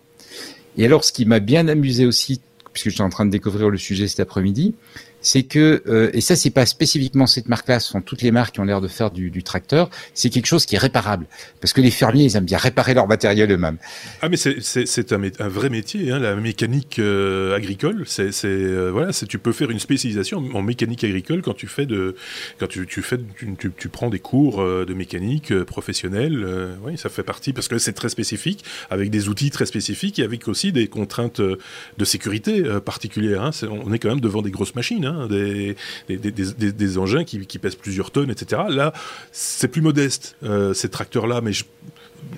Et 0.78 0.86
alors, 0.86 1.04
ce 1.04 1.12
qui 1.12 1.26
m'a 1.26 1.40
bien 1.40 1.68
amusé 1.68 2.06
aussi, 2.06 2.40
puisque 2.72 2.90
j'étais 2.90 3.02
en 3.02 3.10
train 3.10 3.26
de 3.26 3.32
découvrir 3.32 3.70
le 3.70 3.78
sujet 3.78 4.08
cet 4.08 4.20
après-midi, 4.20 4.76
c'est 5.22 5.44
que, 5.44 5.84
euh, 5.88 6.10
et 6.14 6.22
ça 6.22 6.36
c'est 6.36 6.50
pas 6.50 6.66
spécifiquement 6.66 7.28
cette 7.28 7.50
marque-là, 7.50 7.80
ce 7.80 7.90
sont 7.90 8.02
toutes 8.02 8.22
les 8.22 8.32
marques 8.32 8.56
qui 8.56 8.60
ont 8.60 8.64
l'air 8.64 8.82
de 8.82 8.88
faire 8.88 9.12
du, 9.12 9.30
du 9.32 9.44
tracteur, 9.44 9.90
c'est 10.14 10.30
quelque 10.30 10.46
chose 10.46 10.66
qui 10.66 10.76
est 10.76 10.80
réparable. 10.80 11.26
Parce 11.60 11.74
que 11.74 11.82
les 11.82 11.92
fermiers, 11.92 12.26
ils 12.26 12.36
aiment 12.36 12.46
bien 12.46 12.58
réparer 12.58 12.94
leur 12.94 13.08
matériel 13.08 13.52
eux-mêmes. 13.52 13.78
Ah 14.22 14.30
mais 14.30 14.38
c'est 14.38 15.14
un, 15.14 15.22
un, 15.40 15.48
vrai 15.48 15.70
métier, 15.70 16.12
hein, 16.12 16.20
la 16.20 16.36
mécanique 16.36 17.00
euh, 17.00 17.56
agricole. 17.56 18.04
C'est 18.06 18.32
euh, 18.46 18.90
voilà, 18.92 19.12
tu 19.12 19.40
peux 19.40 19.52
faire 19.52 19.72
une 19.72 19.80
spécialisation 19.80 20.44
en 20.54 20.62
mécanique 20.62 21.04
agricole 21.04 21.42
quand 21.42 21.56
tu 21.56 21.68
fais 21.68 21.86
de, 21.86 22.16
quand 22.60 22.68
tu, 22.68 22.86
tu 22.86 23.02
fais, 23.02 23.18
tu, 23.38 23.72
tu, 23.78 23.90
prends 23.90 24.10
des 24.10 24.20
cours 24.20 24.64
de 24.64 24.94
mécanique 24.94 25.54
professionnelle. 25.64 26.46
oui, 26.84 26.98
ça 26.98 27.10
fait 27.10 27.24
partie 27.24 27.54
parce 27.54 27.68
que 27.68 27.78
c'est 27.78 27.94
très 27.94 28.10
spécifique, 28.10 28.64
avec 28.90 29.10
des 29.10 29.30
outils 29.30 29.50
très 29.50 29.66
spécifiques 29.66 30.20
et 30.20 30.24
avec 30.24 30.48
aussi 30.48 30.72
des 30.72 30.88
contraintes 30.88 31.42
de 31.42 32.06
sécurité 32.06 32.64
particulières. 32.86 33.44
Hein. 33.44 33.52
on 33.70 33.92
est 33.94 34.00
quand 34.00 34.10
même 34.10 34.22
devant 34.22 34.42
des 34.42 34.52
grosses 34.52 34.76
machines. 34.76 35.07
Hein. 35.08 35.28
Des, 35.28 35.76
des, 36.10 36.98
engins 36.98 37.24
qui, 37.24 37.60
pèsent 37.60 37.76
plusieurs 37.76 38.12
tonnes, 38.12 38.30
etc. 38.30 38.64
Là, 38.70 38.94
c'est 39.32 39.68
plus 39.68 39.82
modeste, 39.82 40.36
euh, 40.44 40.74
ces 40.74 40.90
tracteurs-là, 40.90 41.42
mais 41.42 41.54
je, 41.54 41.64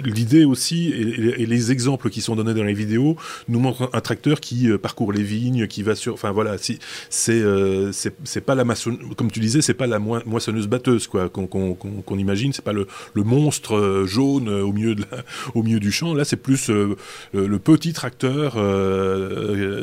l'idée 0.04 0.46
aussi, 0.46 0.90
et, 0.90 1.46
les 1.46 1.72
exemples 1.72 2.10
qui 2.10 2.22
sont 2.22 2.36
donnés 2.36 2.54
dans 2.54 2.64
les 2.64 2.74
vidéos, 2.74 3.16
nous 3.48 3.60
montrent 3.60 3.90
un 3.94 4.02
tracteur 4.02 4.40
qui 4.40 4.70
euh, 4.70 4.78
parcourt 4.78 5.12
les 5.12 5.24
vignes, 5.24 5.68
qui 5.68 5.84
va 5.84 5.96
sur. 5.96 6.14
Enfin 6.14 6.32
voilà, 6.32 6.58
si, 6.58 6.80
c'est 7.10 7.42
euh, 7.42 7.92
c'est 7.92 8.42
pas 8.42 8.56
la 8.56 8.66
maçon, 8.66 8.98
comme 9.18 9.32
tu 9.32 9.40
disais, 9.40 9.62
c'est 9.62 9.74
pas 9.74 9.88
la 9.88 10.00
moissonneuse 10.00 10.68
batteuse 10.68 11.08
quoi 11.08 11.30
qu'on 11.30 12.18
imagine, 12.18 12.54
c'est 12.54 12.64
pas 12.64 12.74
le, 12.74 12.88
le, 13.14 13.24
monstre 13.24 13.76
euh, 13.76 14.06
jaune 14.06 14.50
au 14.50 14.72
milieu 14.72 14.96
de 14.96 15.06
au 15.56 15.64
milieu 15.64 15.80
du 15.80 15.92
champ. 15.92 16.14
Là, 16.14 16.26
c'est 16.26 16.38
plus 16.38 16.70
le, 16.70 17.60
petit 17.60 17.94
tracteur 17.94 18.56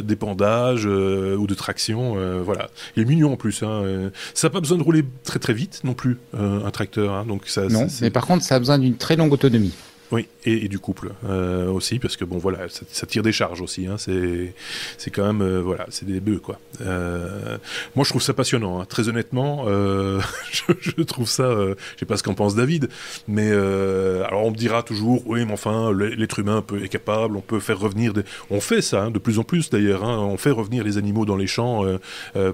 d'épandage 0.02 0.86
ou 0.86 1.46
de 1.46 1.54
traction. 1.54 2.16
voilà, 2.42 2.70
il 2.96 3.02
est 3.02 3.07
mignon 3.07 3.32
en 3.32 3.36
plus. 3.36 3.62
Hein, 3.62 4.11
ça 4.34 4.48
n'a 4.48 4.52
pas 4.52 4.61
besoin 4.61 4.78
de 4.78 4.82
rouler 4.82 5.04
très 5.24 5.38
très 5.38 5.52
vite 5.52 5.82
non 5.84 5.94
plus 5.94 6.18
un 6.32 6.70
tracteur. 6.70 7.12
Hein, 7.12 7.24
donc 7.26 7.42
ça. 7.46 7.66
Non, 7.68 7.86
mais 8.00 8.11
par 8.11 8.26
contre, 8.26 8.44
ça 8.44 8.57
a 8.57 8.59
besoin 8.59 8.78
d'une 8.78 8.96
très 8.96 9.16
longue 9.16 9.32
autonomie. 9.32 9.74
Oui, 10.12 10.28
et, 10.44 10.68
du 10.68 10.78
couple 10.78 11.11
euh, 11.28 11.68
aussi, 11.68 11.98
parce 11.98 12.16
que 12.16 12.24
bon, 12.24 12.38
voilà, 12.38 12.61
ça, 12.68 13.07
tire 13.07 13.22
des 13.22 13.32
charges 13.32 13.61
aussi. 13.61 13.86
Hein, 13.86 13.96
c'est, 13.98 15.11
quand 15.11 15.26
même, 15.26 15.42
euh, 15.42 15.61
voilà, 15.61 15.86
c'est 15.90 16.07
des 16.07 16.20
bœufs 16.20 16.38
quoi. 16.38 16.61
Euh, 16.80 17.59
moi, 17.96 18.04
je 18.04 18.11
trouve 18.11 18.22
ça 18.22 18.32
passionnant. 18.32 18.80
Hein, 18.80 18.84
très 18.84 19.09
honnêtement, 19.09 19.66
je, 19.66 21.02
trouve 21.02 21.28
ça. 21.28 21.50
je 21.50 21.74
sais 21.98 22.07
pas 22.07 22.16
ce 22.16 22.22
qu'en 22.22 22.34
pense 22.34 22.54
David, 22.54 22.88
mais 23.26 23.50
alors 23.50 24.44
on 24.44 24.50
me 24.50 24.57
dira 24.57 24.82
toujours, 24.82 25.22
oui, 25.26 25.44
mais 25.44 25.52
enfin, 25.52 25.92
l'être 25.92 26.38
humain 26.38 26.64
est 26.82 26.88
capable, 26.88 27.36
on 27.36 27.40
peut 27.40 27.61
faire 27.61 27.78
revenir. 27.78 28.12
Des... 28.12 28.22
On 28.50 28.61
fait 28.61 28.82
ça 28.82 29.04
hein, 29.04 29.11
de 29.11 29.18
plus 29.18 29.38
en 29.38 29.44
plus 29.44 29.70
d'ailleurs. 29.70 30.02
On 30.04 30.36
fait 30.36 30.50
revenir 30.50 30.84
les 30.84 30.98
animaux 30.98 31.24
dans 31.24 31.36
les 31.36 31.46
champs 31.46 31.84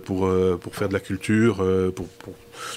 pour 0.05 0.31
pour 0.61 0.77
faire 0.77 0.89
de 0.89 0.95
la 0.95 1.01
culture, 1.01 1.65
pour 1.95 2.07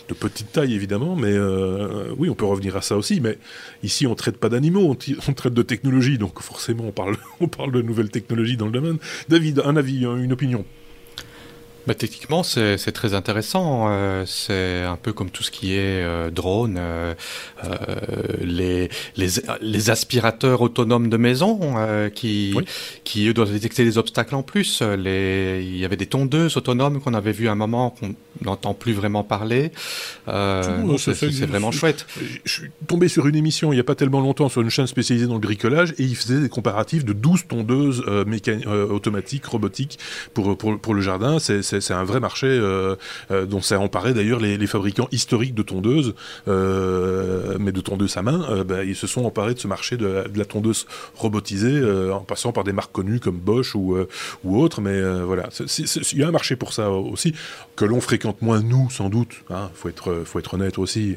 de 0.09 0.13
petite 0.13 0.51
taille 0.51 0.73
évidemment, 0.73 1.15
mais 1.15 1.33
euh, 1.33 2.13
oui, 2.17 2.29
on 2.29 2.35
peut 2.35 2.45
revenir 2.45 2.75
à 2.75 2.81
ça 2.81 2.97
aussi. 2.97 3.21
Mais 3.21 3.37
ici, 3.83 4.07
on 4.07 4.15
traite 4.15 4.37
pas 4.37 4.49
d'animaux, 4.49 4.95
on, 5.27 5.33
traite 5.33 5.53
de 5.53 5.61
technologie, 5.61 6.17
donc 6.17 6.41
forcément, 6.41 6.85
on 6.87 6.91
parle, 6.91 7.17
on 7.39 7.47
parle 7.47 7.71
de 7.71 7.81
nouvelles 7.81 8.09
technologies 8.09 8.57
dans 8.57 8.65
le 8.65 8.71
domaine. 8.71 8.97
David, 9.29 9.61
un 9.65 9.75
avis, 9.75 10.05
une 10.05 10.33
opinion 10.33 10.65
bah, 11.87 11.93
techniquement, 11.93 12.41
c'est 12.43 12.91
très 12.91 13.13
intéressant. 13.13 13.85
Euh, 13.89 14.23
c'est 14.25 14.83
un 14.83 14.95
peu 14.95 15.13
comme 15.13 15.29
tout 15.29 15.43
ce 15.43 15.51
qui 15.51 15.73
est 15.73 16.03
euh, 16.03 16.31
drone, 16.31 16.77
euh, 16.79 17.13
euh 17.63 17.75
les, 18.41 18.89
les, 19.15 19.27
les, 19.61 19.89
aspirateurs 19.89 20.61
autonomes 20.61 21.09
de 21.09 21.17
maison 21.17 21.59
euh, 21.77 22.09
qui, 22.09 22.55
qui 23.03 23.27
eux 23.27 23.33
doivent 23.33 23.51
détecter 23.51 23.83
les 23.83 23.97
obstacles 23.97 24.35
en 24.35 24.43
plus. 24.43 24.81
Les, 24.81 25.61
il 25.63 25.77
y 25.77 25.85
avait 25.85 25.95
des 25.95 26.05
tondeuses 26.07 26.57
autonomes 26.57 27.01
qu'on 27.01 27.13
avait 27.13 27.31
vu 27.31 27.47
à 27.47 27.51
un 27.51 27.55
moment 27.55 27.91
qu'on 27.91 28.15
n'entend 28.43 28.73
plus 28.73 28.93
vraiment 28.93 29.23
parler. 29.23 29.71
c'est 30.25 31.45
vraiment 31.45 31.71
chouette. 31.71 32.07
Je 32.45 32.51
suis 32.51 32.71
tombé 32.87 33.07
sur 33.07 33.27
une 33.27 33.35
émission 33.35 33.71
il 33.71 33.75
n'y 33.75 33.81
a 33.81 33.85
pas 33.85 33.95
tellement 33.95 34.21
longtemps 34.21 34.49
sur 34.49 34.61
une 34.61 34.69
chaîne 34.69 34.87
spécialisée 34.87 35.27
dans 35.27 35.35
le 35.35 35.39
bricolage 35.39 35.93
et 35.97 36.03
ils 36.03 36.15
faisaient 36.15 36.39
des 36.39 36.49
comparatifs 36.49 37.05
de 37.05 37.13
12 37.13 37.47
tondeuses 37.47 38.03
automatiques, 38.89 39.45
robotiques 39.45 39.99
pour, 40.33 40.57
pour, 40.57 40.79
pour 40.79 40.93
le 40.93 41.01
jardin. 41.01 41.37
C'est 41.39 41.74
c'est 41.81 41.93
un 41.93 42.03
vrai 42.03 42.19
marché 42.19 42.59
dont 43.29 43.61
s'est 43.61 43.75
emparé 43.75 44.13
d'ailleurs 44.13 44.39
les, 44.39 44.67
fabricants 44.67 45.07
historiques 45.11 45.53
de 45.53 45.63
tondeuses, 45.63 46.13
mais 46.47 47.71
de 47.71 47.81
tondeuses 47.81 48.17
à 48.17 48.21
main. 48.21 48.63
Ben, 48.63 48.83
ils 48.87 48.95
se 48.95 49.07
sont 49.07 49.25
emparés 49.25 49.53
de 49.53 49.59
ce 49.59 49.67
marché 49.67 49.97
de 49.97 50.23
la, 50.35 50.45
tondeuse 50.45 50.85
robotisée 51.15 51.81
en 52.11 52.21
passant 52.21 52.51
par 52.51 52.63
des 52.63 52.73
marques 52.73 52.91
connues 52.91 53.19
comme 53.19 53.37
Bosch 53.37 53.75
ou, 53.75 53.97
ou 54.43 54.61
autres. 54.61 54.81
Mais 54.81 55.01
voilà, 55.23 55.49
il 55.77 56.19
y 56.19 56.23
a 56.23 56.27
un 56.27 56.31
marché 56.31 56.55
pour 56.55 56.73
ça 56.73 56.89
aussi 56.89 57.33
que 57.75 57.85
l'on 57.85 58.01
fréquente 58.01 58.41
moins 58.41 58.61
nous, 58.61 58.89
sans 58.89 59.09
doute. 59.09 59.43
Il 59.49 59.55
hein, 59.55 59.71
faut 59.73 59.89
être, 59.89 60.23
faut 60.25 60.39
être 60.39 60.53
honnête 60.53 60.77
aussi, 60.77 61.15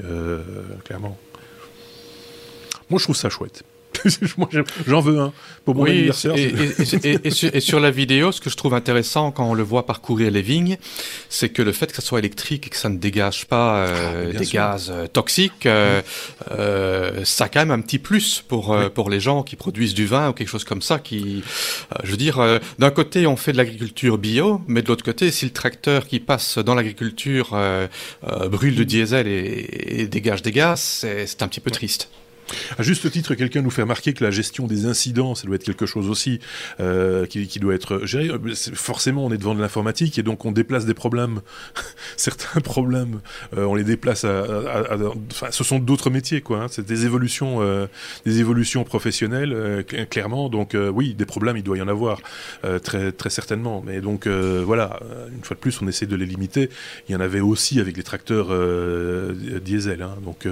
clairement. 0.85 1.19
Moi, 2.91 2.99
je 2.99 3.05
trouve 3.05 3.17
ça 3.17 3.29
chouette. 3.29 3.65
J'en 4.87 5.01
veux 5.01 5.19
un 5.19 5.33
pour 5.65 5.75
mon 5.75 5.85
anniversaire. 5.85 6.35
Et, 6.37 7.61
sur, 7.61 7.81
la 7.81 7.91
vidéo, 7.91 8.33
ce 8.33 8.41
que 8.41 8.51
je 8.51 8.57
trouve 8.57 8.75
intéressant 8.75 9.31
quand 9.31 9.45
on 9.45 9.55
le 9.55 9.63
voit 9.63 9.87
parcourir 9.87 10.31
les 10.31 10.43
vignes, 10.43 10.79
c'est 11.29 11.49
que 11.49 11.63
le 11.63 11.73
fait 11.73 11.89
que 11.89 11.97
ça 11.97 12.03
soit 12.03 12.19
électrique 12.19 12.67
et 12.67 12.71
que 12.71 12.77
ça 12.77 12.89
ne 12.89 12.99
dégage 12.99 13.47
pas 13.47 13.87
euh, 13.87 14.33
ah, 14.35 14.39
des 14.39 14.47
gaz 14.47 14.91
euh, 14.91 15.07
toxiques, 15.07 15.67
euh, 15.67 16.01
ça 17.25 17.45
a 17.45 17.49
quand 17.49 17.61
même 17.61 17.71
un 17.71 17.81
petit 17.81 17.99
plus 17.99 18.43
pour 18.47 18.77
pour 18.95 19.11
les 19.11 19.21
gens 19.21 19.43
qui 19.43 19.57
produisent 19.57 19.95
du 19.95 20.07
vin 20.07 20.31
ou 20.31 20.33
quelque 20.33 20.49
chose 20.49 20.65
comme 20.65 20.83
ça. 20.83 20.99
Qui, 20.99 21.43
je 22.03 22.11
veux 22.11 22.17
dire, 22.17 22.61
d'un 22.79 22.91
côté 22.91 23.27
on 23.27 23.37
fait 23.37 23.53
de 23.53 23.57
l'agriculture 23.57 24.19
bio, 24.19 24.61
mais 24.67 24.83
de 24.83 24.89
l'autre 24.89 25.05
côté, 25.05 25.31
si 25.31 25.45
le 25.45 25.53
tracteur 25.53 26.07
qui 26.07 26.21
passe 26.21 26.59
dans 26.59 26.75
l'agriculture 26.75 27.57
brûle 28.51 28.75
de 28.75 28.85
diesel 28.85 29.27
et, 29.27 30.07
dégage 30.09 30.43
des 30.43 30.53
gaz, 30.53 30.81
c'est 31.27 31.43
un 31.43 31.49
petit 31.49 31.61
peu 31.61 31.71
triste. 31.71 32.11
À 32.79 32.83
juste 32.83 33.11
titre, 33.11 33.35
quelqu'un 33.35 33.63
nous 33.63 33.71
fait 33.71 33.83
remarquer 33.83 34.13
que 34.13 34.25
la 34.25 34.31
gestion 34.31 34.67
des 34.67 34.87
incidents, 34.87 35.35
ça 35.35 35.47
doit 35.47 35.57
être 35.57 35.65
quelque 35.65 35.87
chose 35.87 36.09
aussi 36.09 36.41
euh, 36.81 37.27
qui, 37.27 37.59
doit 37.59 37.75
être 37.75 38.05
géré. 38.05 38.31
Forcément, 38.75 39.25
on 39.27 39.33
est 39.33 39.39
devant 39.39 39.55
de 39.55 39.61
l'informatique 39.61 40.19
et 40.19 40.23
donc 40.23 40.45
on 40.45 40.53
déplace 40.53 40.85
des 40.85 40.95
problèmes, 40.95 41.41
certains 42.17 42.61
problèmes, 42.61 43.21
euh, 43.57 43.65
on 43.65 43.75
les 43.75 43.85
déplace 43.85 44.25
à, 44.25 44.45
enfin, 45.31 45.49
ce 45.51 45.65
sont 45.65 45.79
d'autres 45.79 46.11
métiers, 46.11 46.41
quoi. 46.41 46.63
Hein. 46.63 46.67
C'est 46.71 46.87
des 46.87 47.05
évolutions, 47.05 47.59
euh, 47.61 47.87
des 48.25 48.41
évolutions 48.41 48.85
professionnelles, 48.85 49.85
clairement. 50.11 50.49
Donc 50.49 50.77
oui, 50.93 51.15
des 51.15 51.27
problèmes, 51.27 51.57
il 51.57 51.63
doit 51.63 51.79
y 51.79 51.83
en 51.83 51.89
avoir 51.89 52.21
très 52.83 53.13
certainement. 53.31 53.83
Mais 53.85 54.01
donc 54.01 54.27
voilà, 54.27 55.01
une 55.35 55.43
fois 55.45 55.55
de 55.55 55.61
plus, 55.61 55.81
on 55.83 55.89
essaie 55.89 56.07
de 56.07 56.17
les 56.17 56.27
limiter. 56.27 56.71
Il 57.09 57.13
y 57.13 57.17
en 57.17 57.21
avait 57.21 57.41
aussi 57.41 57.81
avec 57.81 57.97
les 57.97 58.03
tracteurs 58.03 58.49
diesel. 59.61 60.03
Hein. 60.03 60.17
donc 60.25 60.47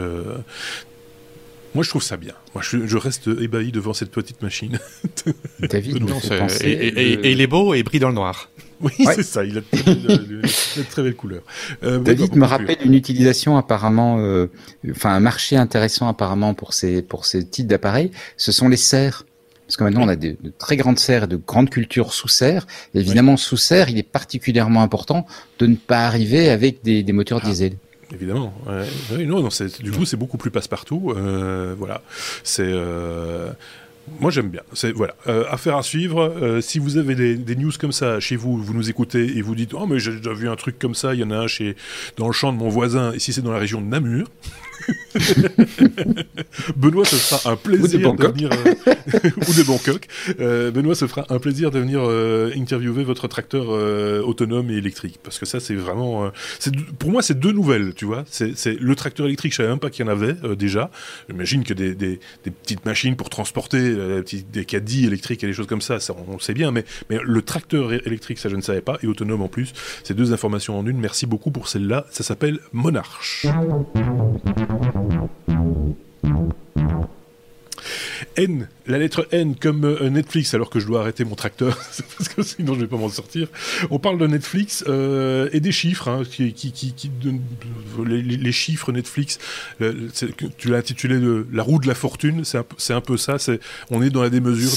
moi, 1.77 1.83
je 1.85 1.91
trouve 1.91 2.03
ça 2.03 2.17
bien. 2.17 2.33
Moi, 2.55 2.63
je, 2.65 2.97
reste 2.97 3.29
ébahi 3.29 3.71
devant 3.71 3.93
cette 3.93 4.11
petite 4.11 4.41
machine. 4.41 4.79
David, 5.61 6.01
non, 6.01 6.19
et, 6.65 7.33
il 7.33 7.43
est 7.43 7.47
beau 7.47 7.75
et 7.75 7.83
brille 7.83 8.01
dans 8.01 8.09
le 8.09 8.15
noir. 8.15 8.49
Oui, 8.81 8.93
c'est 9.15 9.23
ça. 9.23 9.45
Il 9.45 9.59
a 9.59 9.61
de 9.61 10.83
très 10.91 11.03
belle 11.03 11.15
couleur. 11.15 11.43
Euh, 11.83 11.99
David 11.99 12.35
me 12.35 12.47
rappelle 12.47 12.79
une 12.83 12.95
utilisation 12.95 13.59
apparemment, 13.59 14.19
euh, 14.21 14.47
enfin 14.91 15.11
un 15.11 15.21
marché 15.21 15.59
intéressant 15.59 16.09
apparemment 16.09 16.55
pour 16.55 16.73
ces 16.73 17.03
pour 17.03 17.27
ces 17.27 17.45
types 17.47 17.67
d'appareils. 17.67 18.11
Ce 18.39 18.53
sont 18.53 18.69
les 18.69 18.79
serres. 18.79 19.25
Parce 19.67 19.77
que 19.77 19.85
maintenant, 19.85 20.05
on 20.05 20.09
a 20.09 20.17
de, 20.17 20.37
très 20.59 20.79
grandes 20.79 20.99
serres 20.99 21.25
et 21.25 21.27
de 21.27 21.37
grandes 21.37 21.69
cultures 21.69 22.15
sous 22.15 22.29
serre. 22.29 22.67
Évidemment, 22.95 23.37
sous 23.37 23.59
serre, 23.59 23.91
il 23.91 23.99
est 23.99 24.05
particulièrement 24.05 24.81
important 24.81 25.27
de 25.59 25.67
ne 25.67 25.75
pas 25.75 26.07
arriver 26.07 26.49
avec 26.49 26.83
des, 26.85 27.05
moteurs 27.13 27.41
ah. 27.43 27.49
diesel. 27.49 27.77
Évidemment. 28.17 28.55
non, 29.11 29.49
du 29.81 29.91
coup, 29.93 30.05
c'est 30.07 30.17
beaucoup 30.17 30.39
plus 30.39 30.51
passe-partout. 30.51 31.13
Euh, 31.15 31.75
voilà. 31.77 32.03
C'est. 32.45 32.65
Euh, 32.65 33.51
moi 34.21 34.31
j'aime 34.31 34.49
bien. 34.49 34.63
C'est 34.73 34.93
voilà, 34.93 35.17
euh, 35.27 35.45
affaire 35.51 35.77
à 35.77 35.83
suivre. 35.83 36.61
si 36.61 36.79
vous 36.79 36.97
avez 36.97 37.15
des, 37.15 37.57
news 37.57 37.73
comme 37.79 37.93
ça 37.93 38.21
chez 38.21 38.37
vous, 38.37 38.57
vous 38.57 38.73
nous 38.73 38.89
écoutez 38.89 39.37
et 39.37 39.43
vous 39.43 39.57
dites 39.57 39.75
oh 39.75 39.85
mais 39.85 39.99
j'ai 39.99 40.13
déjà 40.13 40.33
vu 40.33 40.49
un 40.49 40.55
truc 40.55 40.79
comme 40.79 40.95
ça. 40.95 41.13
Il 41.13 41.21
y 41.21 41.25
en 41.25 41.31
a 41.33 41.37
un 41.37 41.49
chez 41.49 41.77
dans 42.17 42.29
le 42.29 42.33
champ 42.33 42.53
de 42.53 42.59
mon 42.59 42.69
voisin. 42.69 43.13
Et 43.13 43.19
si 43.19 43.33
c'est 43.33 43.43
dans 43.43 43.53
la 43.53 43.59
région 43.59 43.81
de 43.81 43.87
Namur, 43.87 44.29
Benoît 46.77 47.05
se 47.05 47.17
fera 47.17 47.53
un 47.53 47.57
plaisir 47.57 48.13
de 48.13 48.27
venir 48.27 48.51
euh, 48.53 48.75
ou 49.49 49.55
de 49.55 49.63
Bangkok. 49.63 50.07
Euh, 50.41 50.71
Benoît 50.71 50.95
se 50.95 51.07
fera 51.07 51.27
un 51.29 51.39
plaisir 51.39 51.71
de 51.71 51.79
venir 51.79 52.01
euh, 52.03 52.51
interviewer 52.57 53.05
votre 53.05 53.29
tracteur 53.29 53.69
autonome 54.27 54.71
et 54.71 54.75
électrique 54.75 55.19
parce 55.23 55.39
que 55.39 55.47
ça 55.47 55.61
c'est 55.61 55.75
vraiment 55.75 56.31
pour 56.99 57.11
moi 57.11 57.23
c'est 57.23 57.39
deux 57.39 57.53
nouvelles, 57.53 57.95
tu 57.95 58.05
vois. 58.05 58.25
C'est 58.27 58.79
le 58.79 58.95
tracteur 58.95 59.27
électrique, 59.27 59.53
je 59.53 59.59
savais 59.59 59.69
même 59.69 59.79
pas 59.79 59.91
qu'il 59.91 60.05
y 60.05 60.09
en 60.09 60.13
avait 60.13 60.35
déjà. 60.57 60.91
J'imagine 61.29 61.65
que 61.65 61.75
des, 61.75 61.95
des, 61.95 62.21
petites 62.45 62.85
machines 62.85 63.17
pour 63.17 63.31
transporter 63.31 63.95
des 64.53 64.65
caddies 64.65 65.07
électriques 65.07 65.43
et 65.45 65.47
des 65.47 65.53
choses 65.53 65.67
comme 65.67 65.81
ça, 65.81 66.01
ça 66.01 66.15
on 66.29 66.39
sait 66.39 66.55
bien 66.55 66.71
mais 66.71 66.85
mais 67.11 67.19
le 67.23 67.43
tracteur 67.43 67.93
électrique 67.93 68.39
ça 68.39 68.49
je 68.49 68.57
ne 68.57 68.61
savais 68.61 68.81
pas 68.81 68.99
et 69.03 69.07
autonome 69.07 69.43
en 69.43 69.49
plus. 69.49 69.73
C'est 70.05 70.15
deux 70.15 70.33
informations 70.33 70.79
en 70.79 70.87
une. 70.87 70.99
Merci 70.99 71.27
beaucoup 71.27 71.51
pour 71.51 71.69
celle-là. 71.69 72.07
Ça 72.11 72.25
s'appelle 72.25 72.59
Monarch. 72.73 73.47
N, 78.37 78.69
la 78.87 78.99
lettre 78.99 79.27
N 79.33 79.55
comme 79.57 79.85
euh, 79.85 80.11
Netflix, 80.11 80.53
alors 80.55 80.69
que 80.69 80.79
je 80.79 80.87
dois 80.87 81.01
arrêter 81.01 81.25
mon 81.25 81.35
tracteur, 81.35 81.77
parce 82.19 82.29
que 82.29 82.43
sinon 82.43 82.75
je 82.75 82.81
vais 82.81 82.87
pas 82.87 82.97
m'en 82.97 83.09
sortir. 83.09 83.49
On 83.91 83.99
parle 83.99 84.19
de 84.19 84.27
Netflix 84.27 84.85
euh, 84.89 85.49
et 85.53 85.61
des 85.61 85.73
chiffres, 85.73 86.09
hein, 86.09 86.23
qui, 86.25 86.55
les, 88.07 88.53
chiffres 88.53 88.93
Netflix. 88.93 89.39
tu 90.59 90.69
l'as 90.69 90.79
intitulé 90.79 91.19
la 91.53 91.63
roue 91.63 91.79
de 91.79 91.87
la 91.87 91.95
fortune, 91.95 92.45
c'est 92.45 92.59
un, 92.59 92.97
un, 92.97 93.01
peu 93.01 93.17
ça. 93.17 93.37
on 93.91 94.03
est 94.03 94.11
dans 94.11 94.23
la 94.23 94.31
démesure. 94.31 94.71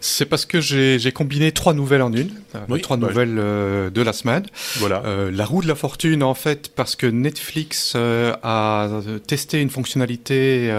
C'est 0.00 0.26
parce 0.26 0.46
que 0.46 0.60
j'ai 0.60 1.12
combiné 1.12 1.52
trois 1.52 1.74
nouvelles 1.74 2.02
en 2.02 2.12
une, 2.12 2.30
euh, 2.54 2.78
trois 2.78 2.96
nouvelles 2.96 3.38
euh, 3.38 3.90
de 3.90 4.02
la 4.02 4.12
semaine. 4.12 4.46
Voilà. 4.76 5.02
Euh, 5.04 5.30
la 5.30 5.44
roue 5.44 5.62
de 5.62 5.68
la 5.68 5.74
fortune, 5.74 6.22
en 6.22 6.34
fait, 6.34 6.70
parce 6.74 6.96
que 6.96 7.06
Netflix 7.06 7.96
a 7.96 8.88
testé 9.26 9.60
une 9.60 9.70
fonctionnalité 9.70 10.72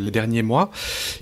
les 0.00 0.10
derniers 0.10 0.42
mois 0.42 0.70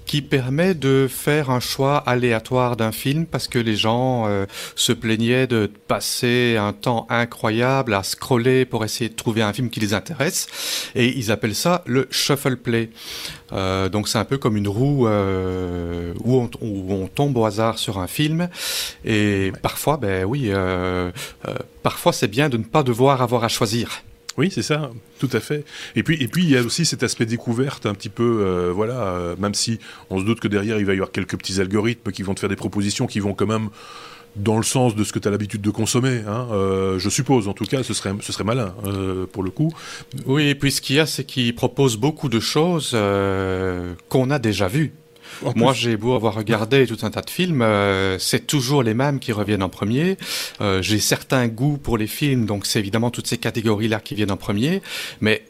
qui 0.06 0.22
permet 0.22 0.74
de 0.74 1.08
faire 1.08 1.50
un 1.50 1.60
choix 1.60 1.98
aléatoire 1.98 2.76
d'un 2.76 2.92
film 2.92 3.26
parce 3.26 3.48
que 3.48 3.58
les 3.58 3.76
gens 3.76 4.28
se 4.76 4.92
plaignaient 4.92 5.46
de 5.46 5.70
passer 5.88 6.56
un 6.58 6.72
temps 6.72 7.06
incroyable 7.10 7.94
à 7.94 8.02
scroller 8.02 8.64
pour 8.64 8.84
essayer 8.84 9.10
de 9.10 9.14
trouver 9.14 9.42
un 9.42 9.52
film 9.52 9.70
qui 9.70 9.80
les 9.80 9.94
intéresse 9.94 10.46
et 10.94 11.06
ils 11.16 11.30
appellent 11.30 11.54
ça 11.54 11.82
le 11.86 12.06
shuffle 12.10 12.56
play. 12.56 12.90
Euh, 13.52 13.88
donc 13.88 14.08
c'est 14.08 14.18
un 14.18 14.24
peu 14.24 14.38
comme 14.38 14.56
une 14.56 14.68
roue 14.68 15.06
euh, 15.06 16.12
où, 16.24 16.36
on, 16.36 16.50
où, 16.60 16.92
on, 16.92 17.06
tombe 17.06 17.36
au 17.36 17.44
hasard 17.44 17.78
sur 17.78 17.98
un 17.98 18.06
film. 18.06 18.48
Et 19.04 19.52
parfois, 19.62 19.96
ben 19.96 20.24
oui, 20.24 20.48
euh, 20.48 21.10
euh, 21.48 21.54
parfois 21.82 22.12
c'est 22.12 22.28
bien 22.28 22.48
de 22.48 22.56
ne 22.56 22.64
pas 22.64 22.82
devoir 22.82 23.22
avoir 23.22 23.44
à 23.44 23.48
choisir. 23.48 24.02
Oui, 24.36 24.50
c'est 24.50 24.62
ça, 24.62 24.90
tout 25.20 25.28
à 25.32 25.38
fait. 25.38 25.64
Et 25.94 26.02
puis, 26.02 26.20
et 26.20 26.26
puis, 26.26 26.42
il 26.42 26.50
y 26.50 26.56
a 26.56 26.62
aussi 26.62 26.84
cet 26.84 27.04
aspect 27.04 27.24
découverte, 27.24 27.86
un 27.86 27.94
petit 27.94 28.08
peu, 28.08 28.40
euh, 28.40 28.72
voilà, 28.74 29.36
même 29.38 29.54
si 29.54 29.78
on 30.10 30.18
se 30.18 30.24
doute 30.24 30.40
que 30.40 30.48
derrière, 30.48 30.78
il 30.80 30.86
va 30.86 30.92
y 30.92 30.96
avoir 30.96 31.12
quelques 31.12 31.38
petits 31.38 31.60
algorithmes 31.60 32.10
qui 32.10 32.24
vont 32.24 32.34
te 32.34 32.40
faire 32.40 32.48
des 32.48 32.56
propositions 32.56 33.06
qui 33.06 33.20
vont 33.20 33.34
quand 33.34 33.46
même 33.46 33.70
dans 34.36 34.56
le 34.56 34.62
sens 34.62 34.94
de 34.94 35.04
ce 35.04 35.12
que 35.12 35.18
tu 35.18 35.28
as 35.28 35.30
l'habitude 35.30 35.60
de 35.60 35.70
consommer. 35.70 36.22
Hein, 36.26 36.48
euh, 36.52 36.98
je 36.98 37.08
suppose, 37.08 37.48
en 37.48 37.52
tout 37.52 37.64
cas, 37.64 37.82
ce 37.82 37.94
serait, 37.94 38.12
ce 38.20 38.32
serait 38.32 38.44
malin 38.44 38.74
euh, 38.86 39.26
pour 39.26 39.42
le 39.42 39.50
coup. 39.50 39.72
Oui, 40.26 40.48
et 40.48 40.54
puis 40.54 40.72
ce 40.72 40.80
qu'il 40.80 40.96
y 40.96 41.00
a, 41.00 41.06
c'est 41.06 41.24
qu'il 41.24 41.54
propose 41.54 41.96
beaucoup 41.96 42.28
de 42.28 42.40
choses 42.40 42.92
euh, 42.94 43.94
qu'on 44.08 44.30
a 44.30 44.38
déjà 44.38 44.68
vues. 44.68 44.92
Moi, 45.54 45.72
j'ai 45.72 45.96
beau 45.96 46.14
avoir 46.14 46.34
regardé 46.34 46.86
tout 46.86 46.98
un 47.02 47.10
tas 47.10 47.22
de 47.22 47.30
films, 47.30 47.64
c'est 48.18 48.46
toujours 48.46 48.82
les 48.82 48.94
mêmes 48.94 49.18
qui 49.18 49.32
reviennent 49.32 49.62
en 49.62 49.68
premier. 49.68 50.16
j'ai 50.80 50.98
certains 50.98 51.48
goûts 51.48 51.78
pour 51.78 51.98
les 51.98 52.06
films, 52.06 52.46
donc 52.46 52.66
c'est 52.66 52.78
évidemment 52.78 53.10
toutes 53.10 53.26
ces 53.26 53.38
catégories-là 53.38 54.00
qui 54.00 54.14
viennent 54.14 54.32
en 54.32 54.36
premier. 54.36 54.82
Mais 55.20 55.44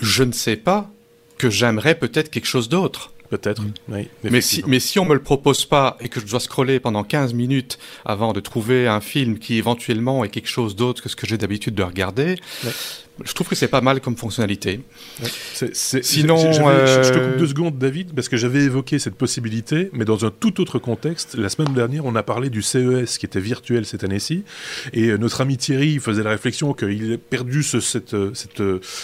je 0.00 0.24
ne 0.24 0.32
sais 0.32 0.56
pas 0.56 0.90
que 1.38 1.50
j'aimerais 1.50 1.94
peut-être 1.94 2.30
quelque 2.30 2.46
chose 2.46 2.68
d'autre. 2.68 3.12
Peut-être, 3.30 3.62
mm. 3.62 3.72
oui. 3.88 4.08
Mais 4.22 4.40
si, 4.40 4.62
mais 4.66 4.78
si 4.78 4.98
on 4.98 5.06
me 5.06 5.14
le 5.14 5.22
propose 5.22 5.64
pas 5.64 5.96
et 6.00 6.08
que 6.08 6.20
je 6.20 6.26
dois 6.26 6.40
scroller 6.40 6.78
pendant 6.78 7.02
15 7.04 7.34
minutes 7.34 7.78
avant 8.04 8.32
de 8.32 8.40
trouver 8.40 8.86
un 8.86 9.00
film 9.00 9.38
qui 9.38 9.56
éventuellement 9.56 10.24
est 10.24 10.28
quelque 10.28 10.48
chose 10.48 10.76
d'autre 10.76 11.02
que 11.02 11.08
ce 11.08 11.16
que 11.16 11.26
j'ai 11.26 11.38
d'habitude 11.38 11.74
de 11.74 11.82
regarder, 11.82 12.36
je 13.22 13.32
trouve 13.32 13.48
que 13.48 13.54
c'est 13.54 13.68
pas 13.68 13.80
mal 13.80 14.00
comme 14.00 14.16
fonctionnalité. 14.16 14.80
Sinon, 15.52 16.36
je 16.36 17.10
te 17.10 17.18
coupe 17.18 17.38
deux 17.38 17.44
euh, 17.44 17.48
secondes, 17.48 17.78
David, 17.78 18.12
parce 18.12 18.28
que 18.28 18.36
j'avais 18.36 18.62
évoqué 18.62 18.98
cette 18.98 19.14
possibilité, 19.14 19.90
mais 19.92 20.04
dans 20.04 20.24
un 20.24 20.30
tout 20.30 20.60
autre 20.60 20.80
contexte. 20.80 21.36
La 21.36 21.48
semaine 21.48 21.72
dernière, 21.74 22.04
on 22.06 22.16
a 22.16 22.24
parlé 22.24 22.50
du 22.50 22.60
CES 22.60 23.18
qui 23.18 23.26
était 23.26 23.40
virtuel 23.40 23.86
cette 23.86 24.02
année-ci, 24.02 24.42
et 24.92 25.10
euh, 25.10 25.16
notre 25.16 25.40
ami 25.40 25.56
Thierry 25.56 26.00
faisait 26.00 26.24
la 26.24 26.30
réflexion 26.30 26.74
qu'il 26.74 27.12
a 27.12 27.18
perdu 27.18 27.62
ce, 27.62 27.78
cette, 27.78 28.14
euh, 28.14 28.32
cette, 28.34 28.62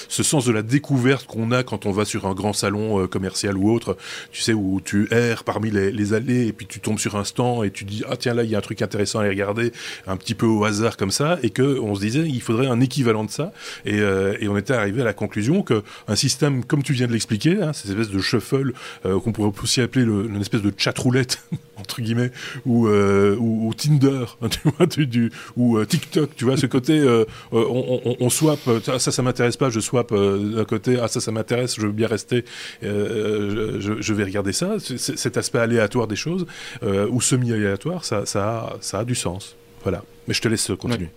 ce 0.08 0.22
sens 0.22 0.44
de 0.44 0.52
la 0.52 0.62
découverte 0.62 1.26
qu'on 1.26 1.52
a 1.52 1.62
quand 1.62 1.86
on 1.86 1.92
va 1.92 2.04
sur 2.04 2.26
un 2.26 2.34
grand 2.34 2.52
salon 2.52 3.06
commercial 3.06 3.56
ou 3.56 3.72
autre. 3.72 3.96
Tu 4.32 4.42
sais 4.42 4.52
où 4.52 4.80
tu 4.84 5.06
erres 5.12 5.44
parmi 5.44 5.70
les, 5.70 5.92
les, 5.92 6.14
allées 6.14 6.48
et 6.48 6.52
puis 6.52 6.66
tu 6.66 6.80
tombes 6.80 6.98
sur 6.98 7.14
un 7.14 7.24
stand 7.24 7.64
et 7.64 7.70
tu 7.70 7.84
dis 7.84 8.02
ah 8.08 8.16
tiens 8.16 8.34
là 8.34 8.42
il 8.42 8.50
y 8.50 8.56
a 8.56 8.58
un 8.58 8.62
truc 8.62 8.82
intéressant 8.82 9.20
à 9.20 9.22
aller 9.22 9.30
regarder 9.30 9.72
un 10.06 10.16
petit 10.16 10.34
peu 10.34 10.46
au 10.46 10.64
hasard 10.64 10.96
comme 10.96 11.10
ça, 11.12 11.38
et 11.42 11.50
que 11.50 11.78
on 11.78 11.94
se 11.94 12.00
disait 12.00 12.26
il 12.26 12.42
faudrait 12.42 12.66
un 12.66 12.80
équivalent 12.80 13.24
de 13.24 13.30
ça. 13.30 13.52
Et 13.84 13.99
euh, 14.00 14.36
et, 14.40 14.48
on 14.48 14.56
était 14.56 14.74
arrivé 14.74 15.02
à 15.02 15.04
la 15.04 15.12
conclusion 15.12 15.62
que 15.62 15.82
un 16.08 16.16
système, 16.16 16.64
comme 16.64 16.82
tu 16.82 16.92
viens 16.92 17.06
de 17.06 17.12
l'expliquer, 17.12 17.62
hein, 17.62 17.72
ces 17.72 17.90
espèces 17.90 18.10
de 18.10 18.18
shuffle 18.18 18.72
qu'on 19.02 19.32
pourrait 19.32 19.52
aussi 19.62 19.80
appeler 19.80 20.04
le, 20.04 20.26
une 20.26 20.40
espèce 20.40 20.62
de 20.62 20.72
chat 20.76 20.96
roulette 20.98 21.42
entre 21.76 22.02
guillemets 22.02 22.30
ou, 22.66 22.88
ou, 22.88 23.72
Tinder, 23.74 24.24
ou 25.56 25.84
TikTok, 25.84 26.30
tu 26.36 26.44
vois, 26.44 26.56
ce 26.56 26.66
côté 26.66 27.24
on, 27.52 28.30
swap, 28.30 28.58
ça, 28.84 28.98
ça 28.98 29.22
m'intéresse 29.22 29.56
pas, 29.56 29.70
je 29.70 29.80
swap 29.80 30.12
d'un 30.12 30.64
côté, 30.64 30.98
ah 31.00 31.08
ça, 31.08 31.20
ça 31.20 31.32
m'intéresse, 31.32 31.76
je 31.76 31.86
veux 31.86 31.92
bien 31.92 32.06
rester, 32.06 32.44
je, 32.82 34.12
vais 34.12 34.24
regarder 34.24 34.52
ça. 34.52 34.76
cet 34.78 35.36
aspect 35.36 35.58
aléatoire 35.58 36.06
des 36.06 36.16
choses 36.16 36.46
ou 36.82 37.20
semi-aléatoire, 37.20 38.04
ça, 38.04 38.26
ça 38.26 38.98
a 38.98 39.04
du 39.04 39.14
sens. 39.14 39.56
Voilà. 39.82 40.02
Mais 40.28 40.34
je 40.34 40.42
te 40.42 40.48
laisse 40.48 40.70
continuer. 40.78 41.08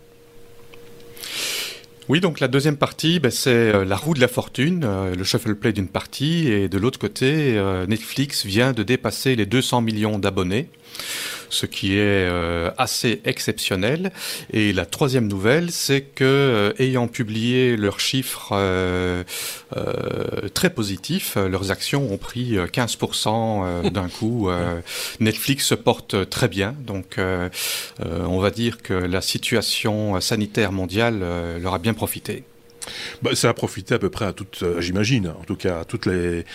Oui, 2.09 2.19
donc 2.19 2.41
la 2.41 2.49
deuxième 2.49 2.75
partie, 2.75 3.19
ben, 3.19 3.31
c'est 3.31 3.49
euh, 3.49 3.85
la 3.85 3.95
roue 3.95 4.13
de 4.13 4.19
la 4.19 4.27
fortune, 4.27 4.83
euh, 4.83 5.15
le 5.15 5.23
shuffle 5.23 5.55
play 5.55 5.71
d'une 5.71 5.87
partie, 5.87 6.49
et 6.49 6.67
de 6.67 6.77
l'autre 6.77 6.99
côté, 6.99 7.57
euh, 7.57 7.87
Netflix 7.87 8.45
vient 8.45 8.73
de 8.73 8.83
dépasser 8.83 9.37
les 9.37 9.45
200 9.45 9.81
millions 9.81 10.19
d'abonnés 10.19 10.67
ce 11.53 11.65
qui 11.65 11.93
est 11.93 12.27
euh, 12.29 12.71
assez 12.77 13.21
exceptionnel. 13.25 14.11
Et 14.51 14.73
la 14.73 14.85
troisième 14.85 15.27
nouvelle, 15.27 15.71
c'est 15.71 16.01
que 16.01 16.23
euh, 16.23 16.73
ayant 16.79 17.07
publié 17.07 17.77
leurs 17.77 17.99
chiffres 17.99 18.49
euh, 18.53 19.23
très 20.53 20.71
positifs, 20.71 21.35
leurs 21.35 21.71
actions 21.71 22.11
ont 22.11 22.17
pris 22.17 22.55
15% 22.55 23.89
d'un 23.91 24.09
coup. 24.09 24.49
Netflix 25.19 25.67
se 25.67 25.75
porte 25.75 26.29
très 26.29 26.47
bien, 26.47 26.75
donc 26.85 27.17
on 27.99 28.39
va 28.39 28.51
dire 28.51 28.81
que 28.81 28.93
la 28.93 29.21
situation 29.21 30.19
sanitaire 30.21 30.71
mondiale 30.71 31.23
leur 31.61 31.73
a 31.73 31.79
bien 31.79 31.93
profité. 31.93 32.43
Bah, 33.21 33.36
ça 33.36 33.49
a 33.49 33.53
profité 33.53 33.95
à 33.95 33.99
peu 33.99 34.09
près 34.09 34.25
à 34.25 34.34
toutes, 34.34 34.61
euh, 34.63 34.81
j'imagine, 34.81 35.29
en 35.29 35.43
tout 35.43 35.55
cas 35.55 35.81
à 35.81 35.86
toutes 35.86 36.05
les, 36.05 36.45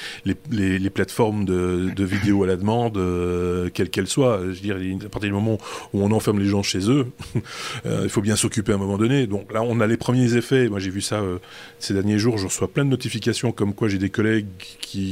plateformes 0.90 1.44
de, 1.44 1.90
de 1.94 2.04
vidéos 2.04 2.44
à 2.44 2.46
la 2.46 2.56
demande, 2.56 2.96
euh, 2.96 3.70
quelles 3.72 3.90
qu'elles 3.90 4.08
soient. 4.08 4.40
Je 4.42 4.46
veux 4.46 4.54
dire, 4.54 4.76
à 5.04 5.08
partir 5.08 5.28
du 5.30 5.34
moment 5.34 5.58
où 5.92 6.02
on 6.02 6.10
enferme 6.12 6.38
les 6.38 6.46
gens 6.46 6.62
chez 6.62 6.90
eux, 6.90 7.06
euh, 7.86 8.00
il 8.04 8.10
faut 8.10 8.22
bien 8.22 8.36
s'occuper 8.36 8.72
à 8.72 8.74
un 8.76 8.78
moment 8.78 8.98
donné. 8.98 9.26
Donc 9.26 9.52
là, 9.52 9.62
on 9.62 9.80
a 9.80 9.86
les 9.86 9.96
premiers 9.96 10.34
effets. 10.34 10.68
Moi, 10.68 10.78
j'ai 10.78 10.90
vu 10.90 11.00
ça 11.00 11.22
ces 11.78 11.94
derniers 11.94 12.18
jours. 12.18 12.38
Je 12.38 12.46
reçois 12.46 12.68
plein 12.68 12.84
de 12.84 12.90
notifications 12.90 13.52
comme 13.52 13.74
quoi 13.74 13.88
j'ai 13.88 13.98
des 13.98 14.10
collègues 14.10 14.46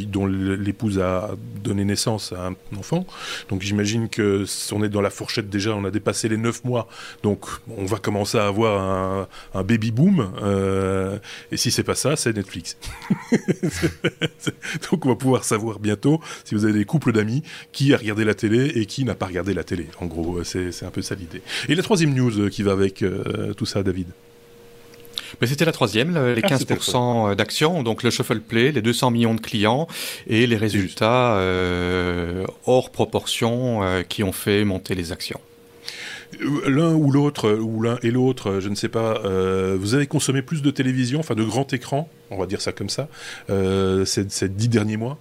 dont 0.09 0.27
l'épouse 0.27 0.99
a 0.99 1.31
donné 1.63 1.85
naissance 1.85 2.33
à 2.33 2.49
un 2.49 2.79
enfant. 2.79 3.07
Donc 3.49 3.63
j'imagine 3.63 4.09
que 4.09 4.45
on 4.73 4.83
est 4.83 4.89
dans 4.89 5.01
la 5.01 5.11
fourchette 5.11 5.49
déjà, 5.49 5.75
on 5.75 5.85
a 5.85 5.91
dépassé 5.91 6.29
les 6.29 6.37
9 6.37 6.65
mois. 6.65 6.89
Donc 7.23 7.47
on 7.77 7.85
va 7.85 7.99
commencer 7.99 8.39
à 8.39 8.47
avoir 8.47 9.29
un, 9.55 9.63
baby 9.63 9.91
boom. 9.91 10.33
Euh, 10.43 11.06
et 11.51 11.57
si 11.57 11.71
c'est 11.71 11.83
pas 11.83 11.95
ça, 11.95 12.17
c'est 12.17 12.35
Netflix. 12.35 12.77
Donc 14.91 15.07
on 15.07 15.09
va 15.11 15.17
pouvoir 15.17 15.45
savoir 15.45 15.79
bientôt 15.79 16.21
si 16.45 16.55
vous 16.55 16.65
avez 16.65 16.75
des 16.75 16.85
couples 16.85 17.13
d'amis 17.13 17.43
qui 17.73 17.95
a 17.95 17.97
regardé 17.97 18.25
la 18.25 18.35
télé 18.35 18.67
et 18.75 18.87
qui 18.87 19.05
n'a 19.05 19.15
pas 19.15 19.27
regardé 19.27 19.55
la 19.55 19.65
télé. 19.65 19.87
En 20.01 20.07
gros, 20.07 20.43
c'est 20.45 20.85
un 20.85 20.91
peu 20.91 21.03
ça 21.03 21.15
l'idée. 21.15 21.43
Et 21.69 21.75
la 21.75 21.83
troisième 21.83 22.15
news 22.15 22.39
euh, 22.39 22.49
qui 22.49 22.63
va 22.63 22.73
avec 22.73 23.03
euh, 23.03 23.53
tout 23.55 23.67
ça, 23.67 23.83
David? 23.83 24.09
Mais 25.41 25.49
c'était 25.49 25.65
la 25.65 25.73
troisième, 25.73 26.15
les 26.35 26.41
15% 26.41 27.31
ah, 27.31 27.35
d'actions, 27.35 27.83
donc 27.83 28.05
le 28.05 28.11
shuffle 28.11 28.41
play, 28.41 28.71
les 28.71 28.81
200 28.81 29.11
millions 29.11 29.35
de 29.35 29.41
clients 29.41 29.89
et 30.29 30.47
les 30.47 30.57
résultats 30.57 31.43
hors 32.65 32.91
proportion 32.91 33.81
qui 34.09 34.23
ont 34.23 34.33
fait 34.33 34.65
monter 34.65 34.95
les 34.95 35.11
actions 35.11 35.41
l'un 36.67 36.95
ou 36.95 37.11
l'autre, 37.11 37.53
ou 37.53 37.83
l'un 37.83 37.99
et 38.03 38.11
l'autre, 38.11 38.61
je 38.61 38.69
ne 38.69 38.75
sais 38.75 38.89
pas, 38.89 39.21
euh, 39.25 39.77
vous 39.79 39.95
avez 39.95 40.07
consommé 40.07 40.43
plus 40.43 40.63
de 40.63 40.71
télévision, 40.71 41.21
enfin 41.21 41.35
de 41.35 41.45
grand 41.45 41.73
écran, 41.73 42.09
on 42.31 42.39
va 42.39 42.47
dire 42.47 42.61
ça 42.61 42.73
comme 42.73 42.89
ça, 42.89 43.09
euh, 43.51 44.05
ces, 44.05 44.49
dix 44.49 44.69
derniers 44.69 44.97
mois? 44.97 45.19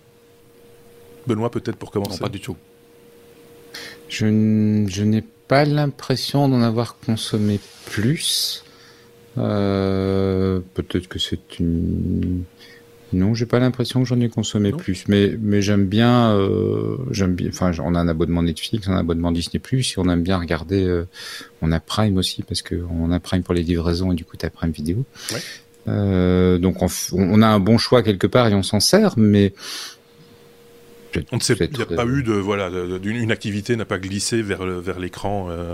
Benoît, 1.28 1.50
peut-être 1.50 1.78
pour 1.78 1.92
commencer 1.92 2.14
Non, 2.14 2.18
pas 2.20 2.30
du 2.30 2.40
tout. 2.40 2.56
Je, 4.10 4.26
n'ai 4.26 5.24
pas 5.48 5.66
l'impression 5.66 6.48
d'en 6.48 6.62
avoir 6.62 6.98
consommé 7.00 7.60
plus. 7.86 8.64
Euh, 9.38 10.62
peut-être 10.76 11.08
que 11.08 11.20
c'est 11.20 11.60
une 11.60 12.44
non, 13.16 13.34
j'ai 13.34 13.46
pas 13.46 13.60
l'impression 13.60 14.04
que 14.04 14.08
j'en 14.08 14.20
ai 14.20 14.30
consommé 14.30 14.72
plus, 14.72 15.06
mais 15.08 15.38
mais 15.42 15.62
j'aime 15.62 15.86
bien, 15.86 16.32
euh, 16.32 16.98
j'aime 17.12 17.34
bien. 17.34 17.48
Enfin, 17.48 17.72
on 17.82 17.96
a 17.96 18.00
un 18.00 18.08
abonnement 18.08 18.44
Netflix, 18.44 18.88
un 18.90 18.98
abonnement 18.98 19.32
Disney 19.32 19.60
Plus, 19.60 19.94
et 19.94 20.00
on 20.00 20.10
aime 20.10 20.22
bien 20.22 20.38
regarder. 20.38 20.84
Euh, 20.84 21.08
on 21.62 21.72
a 21.72 21.80
Prime 21.80 22.18
aussi 22.18 22.44
parce 22.44 22.62
que 22.62 22.76
on 22.92 23.12
a 23.12 23.20
Prime 23.20 23.42
pour 23.42 23.54
les 23.54 23.64
livraisons 23.64 24.12
et 24.12 24.16
du 24.16 24.26
coup 24.26 24.36
t'as 24.38 24.50
Prime 24.50 24.72
vidéo. 24.72 25.06
Ouais. 25.32 25.40
Euh, 25.88 26.58
donc 26.58 26.82
on, 26.82 26.88
on, 27.14 27.42
a 27.42 27.48
un 27.48 27.60
bon 27.60 27.78
choix 27.78 28.02
quelque 28.04 28.28
part 28.28 28.48
et 28.48 28.54
on 28.54 28.64
s'en 28.64 28.80
sert, 28.80 29.14
mais 29.18 29.54
on 31.32 31.38
ne 31.38 31.42
sait, 31.42 31.56
il 31.60 31.78
n'y 31.78 31.82
a 31.82 31.86
pas 31.86 32.06
eu 32.06 32.24
de 32.24 32.34
voilà, 32.34 32.70
une 33.04 33.32
activité 33.32 33.76
n'a 33.76 33.86
pas 33.86 33.98
glissé 33.98 34.42
vers 34.42 34.66
vers 34.66 35.00
l'écran, 35.00 35.48
euh, 35.50 35.74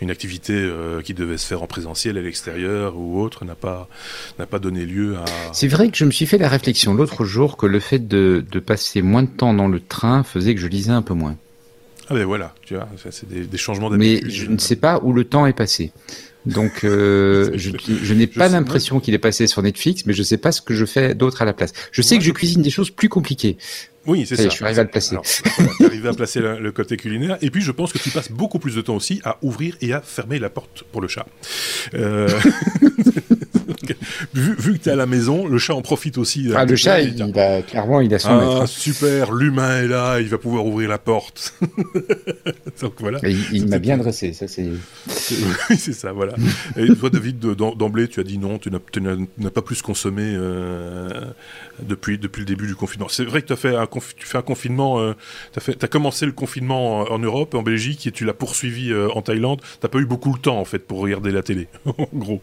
une 0.00 0.10
activité 0.10 0.54
euh, 0.54 1.02
qui 1.02 1.14
devait 1.14 1.38
se 1.38 1.46
faire 1.46 1.62
en 1.62 1.66
présentiel 1.66 2.18
à 2.18 2.22
l'extérieur 2.22 2.96
ou 2.96 3.20
autre 3.20 3.44
n'a 3.44 3.54
pas 3.54 3.88
n'a 4.38 4.46
pas 4.46 4.58
donné 4.58 4.84
lieu 4.84 5.16
à. 5.16 5.24
C'est 5.52 5.68
vrai 5.68 5.90
que 5.90 5.96
je 5.96 6.04
me 6.04 6.10
suis 6.10 6.26
fait 6.26 6.38
la 6.38 6.48
réflexion 6.48 6.94
l'autre 6.94 7.24
jour 7.24 7.56
que 7.56 7.66
le 7.66 7.80
fait 7.80 8.06
de, 8.06 8.44
de 8.50 8.58
passer 8.60 9.02
moins 9.02 9.22
de 9.22 9.28
temps 9.28 9.54
dans 9.54 9.68
le 9.68 9.80
train 9.80 10.22
faisait 10.22 10.54
que 10.54 10.60
je 10.60 10.68
lisais 10.68 10.92
un 10.92 11.02
peu 11.02 11.14
moins. 11.14 11.36
Ah 12.08 12.14
ben 12.14 12.24
voilà, 12.24 12.54
tu 12.62 12.74
vois, 12.74 12.88
c'est 13.10 13.28
des, 13.28 13.44
des, 13.44 13.56
changements 13.56 13.88
d'habitude. 13.88 14.24
Mais 14.26 14.30
je 14.30 14.46
ne 14.46 14.58
sais 14.58 14.76
pas 14.76 15.00
où 15.02 15.12
le 15.12 15.24
temps 15.24 15.46
est 15.46 15.52
passé. 15.52 15.92
Donc 16.46 16.84
euh, 16.84 17.52
je, 17.54 17.70
je 17.78 18.14
n'ai 18.14 18.26
pas 18.26 18.48
l'impression 18.48 19.00
qu'il 19.00 19.14
est 19.14 19.18
passé 19.18 19.46
sur 19.46 19.62
Netflix, 19.62 20.04
mais 20.06 20.12
je 20.12 20.20
ne 20.20 20.24
sais 20.24 20.36
pas 20.36 20.52
ce 20.52 20.60
que 20.60 20.74
je 20.74 20.84
fais 20.84 21.14
d'autre 21.14 21.42
à 21.42 21.44
la 21.44 21.52
place. 21.52 21.72
Je 21.92 22.02
sais 22.02 22.18
que 22.18 22.24
je 22.24 22.32
cuisine 22.32 22.62
des 22.62 22.70
choses 22.70 22.90
plus 22.90 23.08
compliquées. 23.08 23.56
Oui, 24.06 24.26
c'est 24.26 24.36
ça. 24.36 24.44
Je 24.44 24.48
suis 24.48 24.64
arrivé 24.64 24.80
à 24.80 24.84
le 24.84 24.90
placer. 24.90 25.16
arrivé 25.84 26.08
à 26.08 26.12
placer 26.12 26.40
le, 26.40 26.72
côté 26.72 26.96
culinaire. 26.96 27.38
Et 27.40 27.50
puis, 27.50 27.62
je 27.62 27.70
pense 27.70 27.92
que 27.92 27.98
tu 27.98 28.10
passes 28.10 28.30
beaucoup 28.30 28.58
plus 28.58 28.74
de 28.74 28.80
temps 28.80 28.96
aussi 28.96 29.20
à 29.24 29.38
ouvrir 29.42 29.76
et 29.80 29.92
à 29.92 30.00
fermer 30.00 30.38
la 30.38 30.50
porte 30.50 30.84
pour 30.90 31.00
le 31.00 31.08
chat. 31.08 31.26
Euh... 31.94 32.28
vu, 34.34 34.54
vu, 34.56 34.72
que 34.74 34.84
tu 34.84 34.88
es 34.88 34.92
à 34.92 34.96
la 34.96 35.06
maison, 35.06 35.46
le 35.46 35.58
chat 35.58 35.74
en 35.74 35.82
profite 35.82 36.18
aussi. 36.18 36.50
Ah, 36.54 36.64
le 36.64 36.76
chat, 36.76 37.00
il, 37.00 37.22
a, 37.38 37.62
clairement, 37.62 38.00
il 38.00 38.12
a 38.14 38.18
son 38.18 38.60
ah, 38.62 38.66
super, 38.66 39.32
l'humain 39.32 39.82
est 39.82 39.88
là, 39.88 40.20
il 40.20 40.28
va 40.28 40.38
pouvoir 40.38 40.66
ouvrir 40.66 40.88
la 40.88 40.98
porte. 40.98 41.54
Donc 42.80 42.94
voilà. 42.98 43.20
il, 43.52 43.68
m'a 43.68 43.78
bien 43.78 43.96
dressé, 43.96 44.32
ça 44.32 44.48
c'est. 44.48 44.62
oui, 45.70 45.76
c'est 45.76 45.92
ça, 45.92 46.12
voilà. 46.12 46.34
Et 46.76 46.86
toi, 46.94 47.10
David, 47.10 47.38
d'emblée, 47.38 48.08
tu 48.08 48.20
as 48.20 48.24
dit 48.24 48.38
non, 48.38 48.58
tu 48.58 48.70
n'as 48.70 49.50
pas 49.50 49.62
plus 49.62 49.82
consommé 49.82 50.22
euh, 50.24 51.08
depuis, 51.82 52.18
depuis 52.18 52.40
le 52.40 52.46
début 52.46 52.66
du 52.66 52.74
confinement. 52.74 53.08
C'est 53.08 53.24
vrai 53.24 53.42
que 53.42 53.46
tu 53.48 53.52
as 53.52 53.56
fait 53.56 53.74
un, 53.74 53.86
tu 53.86 54.26
fais 54.26 54.38
un 54.38 54.42
confinement, 54.42 55.00
euh, 55.00 55.14
tu 55.52 55.58
as, 55.58 55.84
as, 55.84 55.88
commencé 55.88 56.26
le 56.26 56.32
confinement 56.32 57.10
en, 57.10 57.18
Europe, 57.18 57.54
en 57.54 57.62
Belgique, 57.62 58.06
et 58.06 58.12
tu 58.12 58.24
l'as 58.24 58.34
poursuivi 58.34 58.92
euh, 58.92 59.08
en 59.14 59.22
Thaïlande. 59.22 59.60
Tu 59.80 59.88
pas 59.88 59.98
eu 59.98 60.06
beaucoup 60.06 60.32
de 60.32 60.38
temps, 60.38 60.58
en 60.58 60.64
fait, 60.64 60.80
pour 60.80 61.00
regarder 61.00 61.30
la 61.30 61.42
télé, 61.42 61.68
en 61.86 62.08
gros. 62.12 62.40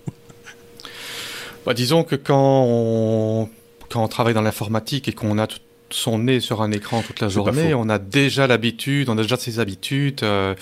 Bah, 1.70 1.76
disons 1.76 2.04
que 2.04 2.16
quand 2.16 2.66
on, 2.68 3.48
quand 3.90 4.04
on 4.04 4.08
travaille 4.08 4.34
dans 4.34 4.42
l'informatique 4.42 5.08
et 5.08 5.14
qu'on 5.14 5.38
a 5.38 5.46
tout 5.46 5.60
son 5.92 6.18
nez 6.18 6.40
sur 6.40 6.64
un 6.64 6.72
écran 6.72 7.04
toute 7.04 7.20
la 7.20 7.30
journée, 7.30 7.76
on 7.76 7.90
a 7.90 8.00
déjà 8.00 8.48
l'habitude, 8.48 9.08
on 9.08 9.20
a 9.20 9.22
déjà 9.22 9.38
ses 9.38 9.60
habitudes. 9.60 10.22
Euh, 10.24 10.56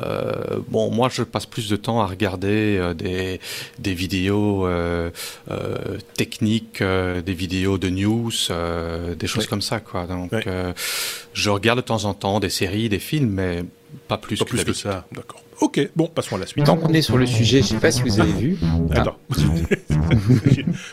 euh, 0.00 0.58
bon, 0.66 0.90
moi, 0.90 1.08
je 1.12 1.22
passe 1.22 1.46
plus 1.46 1.68
de 1.68 1.76
temps 1.76 2.00
à 2.00 2.06
regarder 2.06 2.76
euh, 2.76 2.92
des, 2.92 3.38
des 3.78 3.94
vidéos 3.94 4.66
euh, 4.66 5.10
techniques, 6.16 6.82
des 6.82 7.34
vidéos 7.34 7.78
de 7.78 7.88
news, 7.88 8.32
des 9.16 9.26
choses 9.28 9.46
comme 9.46 9.62
ça, 9.62 9.78
quoi. 9.78 10.08
Donc, 10.08 10.32
je 11.34 11.50
regarde 11.50 11.78
de 11.78 11.84
temps 11.84 12.04
en 12.04 12.14
temps 12.14 12.40
des 12.40 12.50
séries, 12.50 12.88
des 12.88 12.98
films, 12.98 13.30
mais 13.30 13.62
pas 14.08 14.18
plus, 14.18 14.38
pas 14.38 14.44
que, 14.44 14.50
plus 14.50 14.64
que 14.64 14.72
ça. 14.72 15.06
D'accord. 15.12 15.42
Ok, 15.60 15.80
bon, 15.94 16.06
passons 16.06 16.36
à 16.36 16.38
la 16.40 16.46
suite. 16.46 16.64
Tant 16.64 16.76
qu'on 16.76 16.92
est 16.92 17.02
sur 17.02 17.18
le 17.18 17.26
sujet, 17.26 17.62
je 17.62 17.68
sais 17.68 17.76
pas 17.76 17.92
si 17.92 18.02
vous 18.02 18.20
avez 18.20 18.32
vu. 18.32 18.58
Attends. 18.90 19.16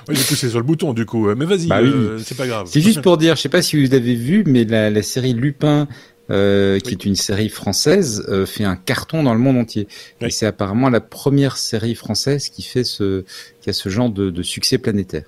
j'ai 0.09 0.23
poussé 0.23 0.49
sur 0.49 0.59
le 0.59 0.63
bouton 0.63 0.93
du 0.93 1.05
coup, 1.05 1.27
mais 1.35 1.45
vas-y, 1.45 1.67
bah 1.67 1.79
c'est 2.23 2.37
pas 2.37 2.47
grave. 2.47 2.67
C'est 2.69 2.81
juste 2.81 3.01
pour 3.01 3.17
dire, 3.17 3.35
je 3.35 3.41
sais 3.41 3.49
pas 3.49 3.61
si 3.61 3.83
vous 3.83 3.93
avez 3.93 4.15
vu, 4.15 4.43
mais 4.45 4.65
la, 4.65 4.89
la 4.89 5.01
série 5.01 5.33
Lupin 5.33 5.87
euh, 6.31 6.79
qui 6.79 6.91
est 6.91 7.05
une 7.05 7.15
série 7.15 7.49
française, 7.49 8.23
euh, 8.29 8.45
fait 8.45 8.63
un 8.63 8.75
carton 8.75 9.23
dans 9.23 9.33
le 9.33 9.39
monde 9.39 9.57
entier. 9.57 9.87
Et 10.21 10.29
c'est 10.29 10.45
apparemment 10.45 10.89
la 10.89 11.01
première 11.01 11.57
série 11.57 11.95
française 11.95 12.49
qui 12.49 12.61
fait 12.61 12.83
ce, 12.83 13.23
qui 13.61 13.71
a 13.71 13.73
ce 13.73 13.89
genre 13.89 14.11
de, 14.11 14.29
de 14.29 14.43
succès 14.43 14.77
planétaire. 14.77 15.23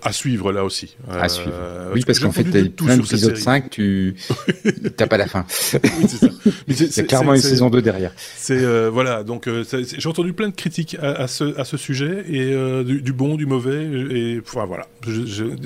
À 0.00 0.12
suivre 0.12 0.52
là 0.52 0.64
aussi. 0.64 0.96
À 1.08 1.24
euh, 1.24 1.28
suivre. 1.28 1.52
oui, 1.92 2.02
parce 2.06 2.20
qu'en 2.20 2.30
fait, 2.30 2.44
plein 2.44 2.96
d'épisodes 2.96 3.36
5, 3.36 3.68
tu 3.68 4.14
n'as 5.00 5.06
pas 5.08 5.16
la 5.16 5.26
fin. 5.26 5.44
c'est 5.48 7.06
clairement 7.06 7.34
une 7.34 7.40
saison 7.40 7.68
2 7.68 7.82
derrière. 7.82 8.12
C'est 8.36 8.62
euh, 8.62 8.90
voilà, 8.90 9.24
donc 9.24 9.48
euh, 9.48 9.64
j'ai 9.72 10.08
entendu 10.08 10.32
plein 10.34 10.50
de 10.50 10.54
critiques 10.54 10.96
à, 11.02 11.26
ce, 11.26 11.58
à 11.58 11.64
ce 11.64 11.76
sujet 11.76 12.24
et 12.28 12.54
du, 12.84 13.12
bon, 13.12 13.34
du 13.34 13.46
mauvais 13.46 13.84
et 13.84 14.40
enfin 14.40 14.66
voilà. 14.66 14.86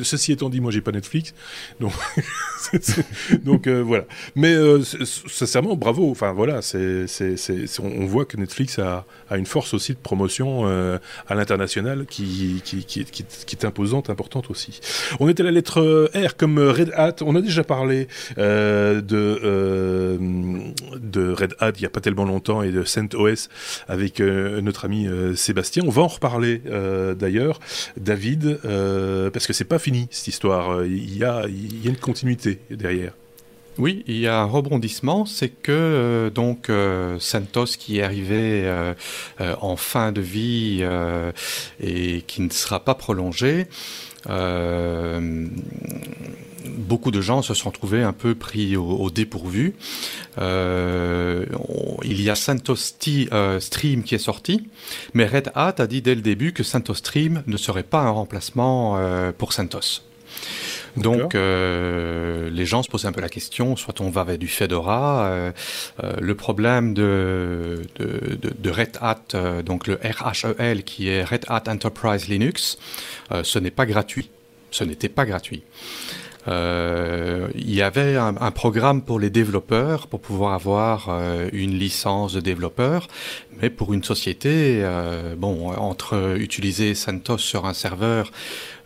ceci 0.02 0.32
étant 0.32 0.48
dit, 0.48 0.60
moi 0.60 0.70
j'ai 0.70 0.80
pas 0.80 0.92
Netflix, 0.92 1.34
donc 1.78 1.92
donc 3.44 3.68
voilà. 3.68 4.04
Mais 4.34 4.56
sincèrement, 5.28 5.76
bravo. 5.76 6.10
Enfin 6.10 6.32
voilà, 6.32 6.62
c'est 6.62 7.04
on, 7.82 8.06
voit 8.06 8.24
que 8.24 8.38
Netflix 8.38 8.78
a, 8.78 9.04
a, 9.32 9.36
une 9.36 9.46
force 9.46 9.74
aussi 9.74 9.92
de 9.92 9.98
promotion 9.98 10.66
à 11.28 11.34
l'international 11.34 12.06
qui 12.06 12.62
est 13.52 13.64
imposante, 13.64 14.10
importante 14.10 14.50
aussi. 14.50 14.80
On 15.20 15.28
était 15.28 15.42
à 15.42 15.46
la 15.46 15.50
lettre 15.50 15.80
euh, 15.80 16.08
R 16.14 16.36
comme 16.36 16.58
euh, 16.58 16.72
Red 16.72 16.92
Hat. 16.94 17.16
On 17.22 17.36
a 17.36 17.40
déjà 17.40 17.64
parlé 17.64 18.08
euh, 18.38 19.00
de, 19.00 20.20
de 20.98 21.32
Red 21.32 21.54
Hat 21.58 21.72
il 21.76 21.80
n'y 21.80 21.86
a 21.86 21.90
pas 21.90 22.00
tellement 22.00 22.24
longtemps 22.24 22.62
et 22.62 22.70
de 22.70 22.84
CentOS 22.84 23.48
avec 23.88 24.20
notre 24.20 24.84
ami 24.84 25.08
Sébastien. 25.34 25.82
On 25.86 25.90
va 25.90 26.02
en 26.02 26.08
reparler 26.08 26.62
d'ailleurs, 27.18 27.60
David, 27.96 28.58
parce 29.32 29.46
que 29.46 29.52
c'est 29.52 29.64
pas 29.64 29.78
fini 29.78 30.08
cette 30.10 30.28
histoire. 30.28 30.84
Il 30.84 31.16
y 31.16 31.24
a 31.24 31.46
une 31.46 31.96
continuité 31.96 32.60
derrière. 32.70 33.12
Oui, 33.78 34.04
il 34.06 34.18
y 34.18 34.26
a 34.26 34.38
un 34.38 34.44
rebondissement, 34.44 35.24
c'est 35.24 35.48
que 35.48 36.30
donc 36.34 36.70
Santos 37.18 37.64
qui 37.78 37.98
est 37.98 38.02
arrivé 38.02 38.70
en 39.60 39.76
fin 39.76 40.12
de 40.12 40.20
vie 40.20 40.84
et 41.80 42.22
qui 42.26 42.42
ne 42.42 42.50
sera 42.50 42.84
pas 42.84 42.94
prolongé, 42.94 43.66
euh, 44.28 45.48
beaucoup 46.64 47.10
de 47.10 47.20
gens 47.20 47.42
se 47.42 47.54
sont 47.54 47.70
trouvés 47.70 48.02
un 48.02 48.12
peu 48.12 48.34
pris 48.34 48.76
au, 48.76 49.10
dépourvu. 49.10 49.74
Euh, 50.38 51.46
il 52.04 52.20
y 52.20 52.30
a 52.30 52.34
CentOS 52.34 52.94
euh, 53.32 53.60
Stream 53.60 54.04
qui 54.04 54.14
est 54.14 54.18
sorti, 54.18 54.68
mais 55.14 55.26
Red 55.26 55.50
Hat 55.54 55.74
a 55.78 55.86
dit 55.86 56.02
dès 56.02 56.14
le 56.14 56.22
début 56.22 56.52
que 56.52 56.62
CentOS 56.62 56.94
Stream 56.94 57.42
ne 57.46 57.56
serait 57.56 57.82
pas 57.82 58.00
un 58.00 58.10
remplacement 58.10 58.98
pour 59.38 59.52
CentOS. 59.52 60.02
Donc 60.96 61.34
euh, 61.34 62.50
les 62.50 62.66
gens 62.66 62.82
se 62.82 62.88
posent 62.88 63.06
un 63.06 63.12
peu 63.12 63.20
la 63.20 63.28
question, 63.28 63.76
soit 63.76 64.00
on 64.00 64.10
va 64.10 64.24
vers 64.24 64.38
du 64.38 64.48
Fedora. 64.48 65.26
Euh, 65.26 65.52
euh, 66.02 66.12
le 66.20 66.34
problème 66.34 66.94
de, 66.94 67.82
de, 67.96 68.36
de, 68.36 68.52
de 68.56 68.70
Red 68.70 68.98
Hat, 69.00 69.62
donc 69.62 69.86
le 69.86 69.98
RHEL 70.02 70.84
qui 70.84 71.08
est 71.08 71.24
Red 71.24 71.46
Hat 71.48 71.64
Enterprise 71.68 72.28
Linux, 72.28 72.78
ce 73.42 73.58
n'est 73.58 73.70
pas 73.70 73.86
gratuit. 73.86 74.30
Ce 74.70 74.84
n'était 74.84 75.10
pas 75.10 75.26
gratuit. 75.26 75.62
Euh, 76.48 77.48
il 77.54 77.72
y 77.72 77.82
avait 77.82 78.16
un, 78.16 78.34
un, 78.40 78.50
programme 78.50 79.02
pour 79.02 79.20
les 79.20 79.30
développeurs 79.30 80.08
pour 80.08 80.20
pouvoir 80.20 80.54
avoir 80.54 81.08
euh, 81.08 81.48
une 81.52 81.78
licence 81.78 82.32
de 82.32 82.40
développeur, 82.40 83.06
mais 83.60 83.70
pour 83.70 83.94
une 83.94 84.02
société, 84.02 84.80
euh, 84.82 85.36
bon, 85.36 85.70
entre 85.70 86.36
utiliser 86.38 86.94
CentOS 86.94 87.38
sur 87.38 87.66
un 87.66 87.74
serveur 87.74 88.30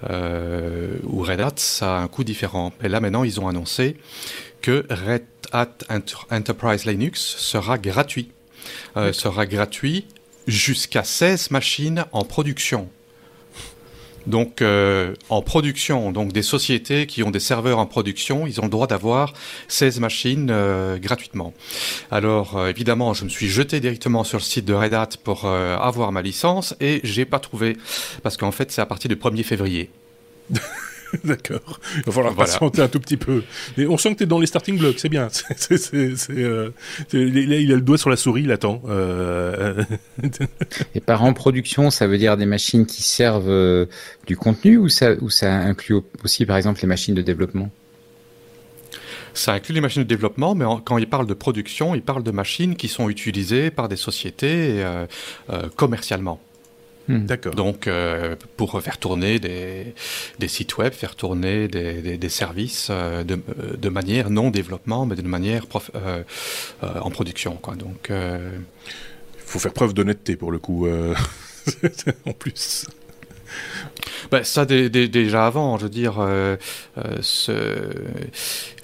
ou 0.03 1.23
Red 1.23 1.41
Hat, 1.41 1.55
ça 1.57 1.97
a 1.97 2.01
un 2.01 2.09
coût 2.09 2.23
différent. 2.23 2.73
Et 2.83 2.89
là 2.89 3.01
maintenant, 3.01 3.25
ils 3.25 3.41
ont 3.41 3.49
annoncé 3.49 3.97
que 4.61 4.85
Red 4.91 5.25
Hat 5.53 5.79
Enterprise 6.31 6.85
Linux 6.85 7.21
sera 7.21 7.79
gratuit, 7.79 8.31
sera 9.13 9.47
gratuit 9.47 10.07
jusqu'à 10.47 11.03
16 11.03 11.51
machines 11.51 12.05
en 12.13 12.25
production 12.25 12.91
donc 14.27 14.63
euh, 14.63 15.15
en 15.29 15.43
production, 15.43 16.13
donc 16.13 16.33
des 16.33 16.43
sociétés 16.43 17.07
qui 17.07 17.23
ont 17.23 17.31
des 17.31 17.41
serveurs 17.41 17.79
en 17.79 17.87
production, 17.87 18.47
ils 18.47 18.61
ont 18.61 18.65
le 18.65 18.71
droit 18.71 18.87
d'avoir 18.87 19.33
16 19.69 20.01
machines 20.01 20.49
euh, 20.51 20.99
gratuitement. 20.99 21.55
Alors 22.11 22.57
euh, 22.57 22.69
évidemment, 22.69 23.15
je 23.15 23.25
me 23.25 23.29
suis 23.29 23.49
jeté 23.49 23.81
directement 23.81 24.25
sur 24.25 24.39
le 24.39 24.43
site 24.43 24.65
de 24.65 24.75
Red 24.75 24.95
Hat 24.95 25.11
pour 25.23 25.47
avoir 25.47 26.13
ma 26.13 26.23
licence 26.23 26.75
et 26.81 27.01
j'ai 27.05 27.25
pas 27.25 27.39
trouvé 27.39 27.77
parce 28.23 28.37
qu'en 28.37 28.53
fait 28.53 28.73
c'est 28.73 28.81
à 28.81 28.87
partir 28.87 29.09
du 29.09 29.17
1er 29.17 29.45
février. 29.45 29.91
D'accord. 31.25 31.81
Il 31.97 32.03
va 32.05 32.13
falloir 32.13 32.35
patienter 32.35 32.83
un 32.83 32.89
tout 32.89 33.01
petit 33.01 33.17
peu. 33.17 33.43
Mais 33.77 33.87
on 33.87 33.97
sent 33.97 34.13
que 34.13 34.19
tu 34.19 34.23
es 34.25 34.27
dans 34.27 34.39
les 34.39 34.47
starting 34.47 34.79
blocks, 34.79 34.99
c'est 34.99 35.09
bien. 35.09 35.29
Euh, 36.37 36.71
il 37.13 37.73
a 37.73 37.75
le 37.75 37.81
doigt 37.81 37.99
sur 37.99 38.11
la 38.11 38.17
souris, 38.17 38.43
il 38.43 38.53
attend. 38.53 38.83
Euh... 38.89 39.83
Et 40.95 41.01
par 41.01 41.23
en 41.23 41.33
production, 41.33 41.91
ça 41.91 42.07
veut 42.07 42.19
dire 42.19 42.37
des 42.37 42.47
machines 42.47 42.87
qui 42.87 43.03
servent 43.03 43.49
euh, 43.49 43.87
du 44.27 44.37
contenu 44.37 44.79
ou 44.79 44.89
ça, 44.89 45.13
ou 45.21 45.31
ça 45.31 45.53
inclut 45.53 46.01
aussi, 46.25 46.47
par 46.47 46.57
exemple, 46.57 46.81
les 46.83 46.89
machines 46.89 47.15
de 47.15 47.23
développement? 47.23 47.71
Ça 49.35 49.53
inclut 49.53 49.75
les 49.75 49.81
machines 49.81 50.03
de 50.03 50.09
développement, 50.09 50.55
mais 50.55 50.65
quand 50.85 50.99
il 50.99 51.09
parle 51.09 51.27
de 51.27 51.35
production, 51.35 51.95
il 51.95 52.03
parle 52.03 52.23
de 52.23 52.31
machines 52.31 52.77
qui 52.77 52.89
sont 52.89 53.09
utilisées 53.09 53.71
par 53.71 53.89
des 53.89 53.97
sociétés 53.97 54.83
euh, 54.83 55.07
commercialement. 55.77 56.41
Hmm. 57.09 57.27
D'accord. 57.27 57.55
Donc, 57.55 57.87
euh, 57.87 58.35
pour 58.57 58.81
faire 58.83 58.99
tourner 58.99 59.39
des, 59.39 59.95
des, 60.39 60.49
sites 60.49 60.77
web, 60.77 60.93
faire 60.93 61.15
tourner 61.15 61.69
des, 61.69 62.19
des, 62.19 62.29
services 62.29 62.89
euh, 62.91 63.23
de, 63.23 63.39
de, 63.77 63.89
manière 63.89 64.29
non 64.29 64.51
développement, 64.51 65.07
mais 65.07 65.15
de 65.15 65.23
manière 65.23 65.67
euh, 65.95 66.23
en 66.83 67.11
production. 67.11 67.57
Quoi. 67.57 67.77
Donc, 67.77 68.11
il 68.11 69.43
faut 69.45 69.59
faire 69.59 69.73
preuve 69.73 69.95
d'honnêteté 69.95 70.37
pour 70.37 70.51
le 70.51 70.59
coup, 70.59 70.89
en 72.27 72.33
plus. 72.33 72.87
Ben, 74.33 74.43
ça 74.43 74.67
déjà 74.67 75.47
avant, 75.47 75.79
je 75.79 75.85
veux 75.85 75.91
dire, 75.91 76.15
ce, 77.21 77.91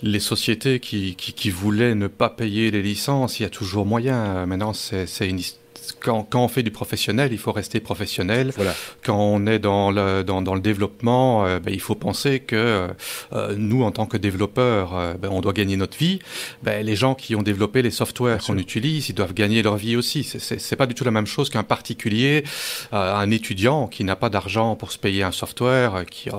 les 0.03 0.21
sociétés 0.21 0.79
qui, 0.79 1.17
qui, 1.17 1.33
qui, 1.33 1.51
voulaient 1.51 1.97
ne 1.97 2.07
pas 2.07 2.31
payer 2.31 2.71
les 2.71 2.83
licences, 2.83 3.41
il 3.41 3.43
y 3.43 3.47
a 3.47 3.51
toujours 3.51 3.85
moyen. 3.85 4.47
Maintenant, 4.47 4.73
c'est 4.73 5.29
une 5.29 5.41
histoire 5.41 5.62
quand, 6.01 6.25
quand, 6.25 6.45
on 6.45 6.49
fait 6.49 6.63
du 6.63 6.71
professionnel, 6.71 7.33
il 7.33 7.39
faut 7.39 7.53
rester 7.53 7.81
professionnel. 7.81 8.53
Voilà. 8.57 8.75
Quand 9.05 9.19
on 9.19 9.47
est 9.47 9.59
dans 9.59 9.91
le, 9.91 10.23
dans, 10.23 10.43
dans 10.43 10.55
le 10.55 10.61
développement, 10.61 11.45
euh, 11.45 11.59
ben, 11.59 11.73
il 11.73 11.81
faut 11.81 11.95
penser 11.95 12.41
que 12.41 12.89
euh, 13.33 13.55
nous, 13.57 13.83
en 13.83 13.91
tant 13.91 14.07
que 14.07 14.17
développeurs, 14.17 14.97
euh, 14.97 15.15
ben, 15.15 15.29
on 15.31 15.41
doit 15.41 15.53
gagner 15.53 15.77
notre 15.77 15.97
vie. 15.97 16.21
Ben, 16.63 16.85
les 16.85 16.97
gens 16.97 17.15
qui 17.15 17.35
ont 17.35 17.43
développé 17.43 17.83
les 17.83 17.91
softwares 17.91 18.39
qu'on 18.39 18.59
utilise, 18.59 19.09
ils 19.09 19.15
doivent 19.15 19.35
gagner 19.35 19.63
leur 19.63 19.77
vie 19.77 19.97
aussi. 19.97 20.25
C'est 20.25 20.77
pas 20.77 20.87
du 20.87 20.95
tout 20.95 21.05
la 21.05 21.11
même 21.11 21.27
chose 21.27 21.51
qu'un 21.51 21.63
particulier, 21.63 22.45
un 22.93 23.31
étudiant 23.31 23.87
qui 23.87 24.05
n'a 24.05 24.17
pas 24.17 24.29
d'argent 24.29 24.77
pour 24.77 24.93
se 24.93 24.99
payer 24.99 25.23
un 25.23 25.33
software, 25.33 26.05
qui, 26.11 26.31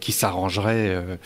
qui 0.00 0.12
s'arrangerait 0.12 1.18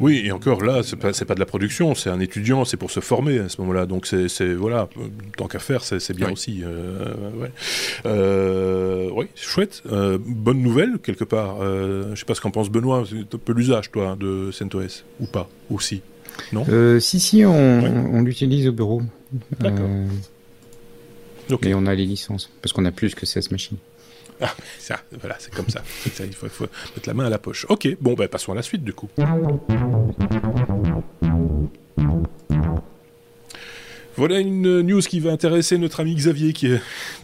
oui, 0.00 0.22
et 0.24 0.32
encore 0.32 0.62
là, 0.62 0.82
c'est 0.82 0.96
pas, 0.96 1.12
pas 1.12 1.34
de 1.34 1.40
la 1.40 1.46
production, 1.46 1.94
c'est 1.94 2.10
un 2.10 2.20
étudiant, 2.20 2.64
c'est 2.64 2.76
pour 2.76 2.90
se 2.90 3.00
former 3.00 3.38
à 3.38 3.48
ce 3.48 3.60
moment-là. 3.60 3.86
Donc 3.86 4.06
c'est 4.06 4.54
voilà, 4.54 4.88
tant 5.36 5.46
qu'à 5.46 5.58
faire, 5.58 5.82
c'est 5.84 6.14
bien 6.14 6.32
aussi. 6.32 6.39
Euh, 6.48 7.30
ouais. 7.34 7.50
Euh, 8.06 9.10
oui, 9.14 9.26
chouette. 9.34 9.82
bonne 9.86 10.62
nouvelle 10.62 10.98
quelque 10.98 11.24
part. 11.24 11.58
je 11.60 12.14
sais 12.16 12.24
pas 12.24 12.34
ce 12.34 12.40
qu'en 12.40 12.50
pense 12.50 12.70
Benoît. 12.70 13.04
C'est 13.08 13.34
un 13.34 13.38
peu 13.38 13.52
l'usage 13.52 13.90
toi 13.90 14.16
de 14.18 14.50
CentOS 14.50 15.04
ou 15.20 15.26
pas 15.26 15.48
aussi. 15.70 16.02
Non? 16.52 16.64
Si 17.00 17.20
si, 17.20 17.44
on, 17.44 18.22
l'utilise 18.22 18.68
au 18.68 18.72
bureau. 18.72 19.02
D'accord. 19.58 19.88
Et 21.62 21.74
on 21.74 21.86
a 21.86 21.94
les 21.94 22.06
licences 22.06 22.50
parce 22.62 22.72
qu'on 22.72 22.84
a 22.84 22.92
plus 22.92 23.14
que 23.14 23.26
16 23.26 23.50
machines. 23.50 23.78
Ah, 24.42 24.54
ça, 24.78 25.00
voilà, 25.20 25.36
c'est 25.38 25.52
comme 25.54 25.68
ça. 25.68 25.82
il 26.06 26.32
faut, 26.32 26.46
mettre 26.46 27.08
la 27.08 27.14
main 27.14 27.26
à 27.26 27.30
la 27.30 27.38
poche. 27.38 27.66
Ok, 27.68 27.88
bon, 28.00 28.14
ben, 28.14 28.26
passons 28.26 28.52
à 28.52 28.54
la 28.54 28.62
suite 28.62 28.84
du 28.84 28.94
coup. 28.94 29.08
Voilà 34.20 34.38
une 34.38 34.82
news 34.82 35.00
qui 35.00 35.18
va 35.18 35.30
intéresser 35.30 35.78
notre 35.78 36.00
ami 36.00 36.14
Xavier 36.14 36.52
qui 36.52 36.68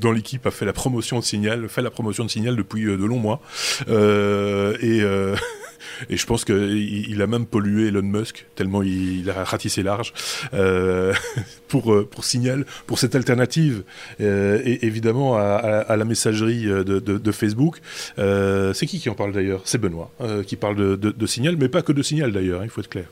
dans 0.01 0.13
l'équipe 0.13 0.47
a 0.47 0.51
fait 0.51 0.65
la 0.65 0.73
promotion 0.73 1.19
de 1.19 1.25
Signal, 1.25 1.69
fait 1.69 1.83
la 1.83 1.91
promotion 1.91 2.25
de 2.25 2.31
Signal 2.31 2.57
depuis 2.57 2.87
euh, 2.87 2.97
de 2.97 3.05
longs 3.05 3.19
mois 3.19 3.43
euh, 3.91 4.79
et 4.81 5.03
euh, 5.03 5.37
et 6.09 6.17
je 6.17 6.25
pense 6.25 6.47
qu'il 6.47 7.11
il 7.11 7.21
a 7.21 7.27
même 7.27 7.45
pollué 7.45 7.89
Elon 7.89 8.01
Musk, 8.01 8.47
tellement 8.55 8.83
il, 8.83 9.29
a 9.29 9.45
ratissé 9.45 9.83
large, 9.83 10.15
pour, 11.69 12.07
Signal, 12.23 12.65
pour 12.87 12.99
cette 12.99 13.15
alternative, 13.15 13.85
et 14.19 14.87
évidemment 14.87 15.37
à, 15.37 15.97
la 15.97 16.05
messagerie 16.07 16.65
de, 16.65 17.33
Facebook. 17.33 17.81
C'est 18.17 18.87
qui 18.87 18.99
qui 19.01 19.11
en 19.11 19.15
parle 19.15 19.33
d'ailleurs? 19.33 19.61
C'est 19.65 19.79
Benoît, 19.79 20.11
qui 20.47 20.57
parle 20.57 20.77
de, 20.77 20.97
de, 20.97 21.27
Signal, 21.27 21.57
mais 21.59 21.69
pas 21.69 21.83
que 21.83 21.93
de 21.93 22.03
Signal 22.03 22.33
d'ailleurs, 22.33 22.63
hein, 22.63 22.65
il 22.65 22.71
faut 22.71 22.81
être 22.81 22.89
clair. 22.89 23.07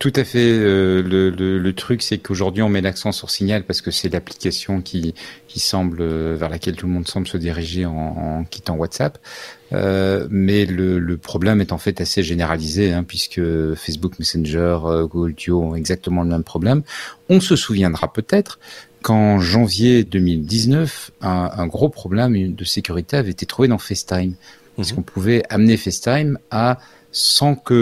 Tout 0.00 0.14
à 0.16 0.24
fait. 0.24 0.50
Euh, 0.50 1.02
le, 1.02 1.28
le, 1.28 1.58
le, 1.58 1.72
truc, 1.74 2.00
c'est 2.00 2.16
qu'aujourd'hui, 2.16 2.62
on 2.62 2.70
met 2.70 2.80
l'accent 2.80 3.12
sur 3.12 3.28
Signal 3.28 3.64
parce 3.64 3.82
que 3.82 3.90
c'est 3.90 4.08
l'application 4.08 4.80
qui, 4.80 5.14
qui 5.46 5.60
semble 5.60 6.02
vers 6.02 6.48
laquelle 6.48 6.74
tout 6.74 6.86
le 6.86 6.92
monde 6.92 7.06
semble 7.06 7.28
se 7.28 7.36
diriger 7.36 7.84
en, 7.84 7.92
en 7.92 8.44
quittant 8.44 8.76
WhatsApp. 8.76 9.18
Euh, 9.74 10.26
mais 10.30 10.64
le, 10.64 10.98
le, 10.98 11.16
problème 11.18 11.60
est 11.60 11.70
en 11.70 11.76
fait 11.76 12.00
assez 12.00 12.22
généralisé, 12.22 12.94
hein, 12.94 13.04
puisque 13.04 13.42
Facebook 13.74 14.18
Messenger, 14.18 14.78
euh, 14.86 15.06
Google 15.06 15.34
Duo 15.34 15.62
ont 15.64 15.74
exactement 15.74 16.22
le 16.22 16.30
même 16.30 16.44
problème. 16.44 16.82
On 17.28 17.40
se 17.40 17.54
souviendra 17.54 18.10
peut-être 18.10 18.58
qu'en 19.02 19.38
janvier 19.38 20.04
2019, 20.04 21.10
un, 21.20 21.50
un, 21.54 21.66
gros 21.66 21.90
problème 21.90 22.54
de 22.54 22.64
sécurité 22.64 23.18
avait 23.18 23.32
été 23.32 23.44
trouvé 23.44 23.68
dans 23.68 23.76
FaceTime. 23.76 24.32
Parce 24.76 24.92
mhm. 24.92 24.96
qu'on 24.96 25.02
pouvait 25.02 25.42
amener 25.50 25.76
FaceTime 25.76 26.38
à, 26.50 26.78
sans 27.12 27.54
que 27.54 27.74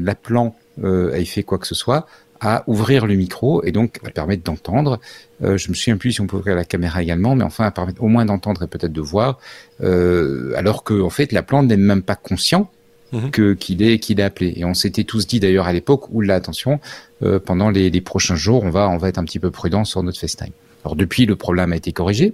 l'appelant 0.00 0.54
euh, 0.82 1.12
ait 1.12 1.24
fait 1.24 1.42
quoi 1.42 1.58
que 1.58 1.66
ce 1.66 1.74
soit, 1.74 2.06
à 2.40 2.64
ouvrir 2.66 3.06
le 3.06 3.14
micro 3.14 3.62
et 3.64 3.72
donc 3.72 3.98
à 4.06 4.10
permettre 4.10 4.42
d'entendre. 4.42 5.00
Euh, 5.42 5.56
je 5.56 5.68
me 5.68 5.74
souviens 5.74 5.96
plus 5.96 6.12
si 6.12 6.20
on 6.20 6.26
peut 6.26 6.36
ouvrir 6.36 6.56
la 6.56 6.64
caméra 6.64 7.02
également, 7.02 7.34
mais 7.34 7.44
enfin 7.44 7.64
à 7.64 7.70
permettre 7.70 8.02
au 8.02 8.08
moins 8.08 8.24
d'entendre 8.24 8.62
et 8.62 8.66
peut-être 8.66 8.92
de 8.92 9.00
voir, 9.00 9.38
euh, 9.82 10.52
alors 10.56 10.84
que 10.84 11.00
en 11.00 11.10
fait 11.10 11.32
l'appelant 11.32 11.62
n'est 11.62 11.76
même 11.76 12.02
pas 12.02 12.16
conscient 12.16 12.70
mhm. 13.12 13.30
que 13.30 13.54
qu'il 13.54 13.82
est 13.82 13.98
qu'il 13.98 14.20
est 14.20 14.24
appelé. 14.24 14.54
Et 14.56 14.64
on 14.64 14.74
s'était 14.74 15.04
tous 15.04 15.26
dit 15.26 15.40
d'ailleurs 15.40 15.66
à 15.66 15.72
l'époque 15.72 16.10
où 16.10 16.20
là 16.20 16.34
attention, 16.34 16.80
euh, 17.22 17.38
pendant 17.38 17.70
les, 17.70 17.90
les, 17.90 18.00
prochains 18.00 18.36
jours, 18.36 18.64
on 18.64 18.70
va 18.70 18.88
on 18.88 18.96
va 18.96 19.08
être 19.08 19.18
un 19.18 19.24
petit 19.24 19.38
peu 19.38 19.50
prudent 19.50 19.84
sur 19.84 20.02
notre 20.02 20.18
FaceTime. 20.18 20.52
Alors 20.86 20.94
depuis, 20.94 21.26
le 21.26 21.34
problème 21.34 21.72
a 21.72 21.76
été 21.76 21.90
corrigé, 21.90 22.32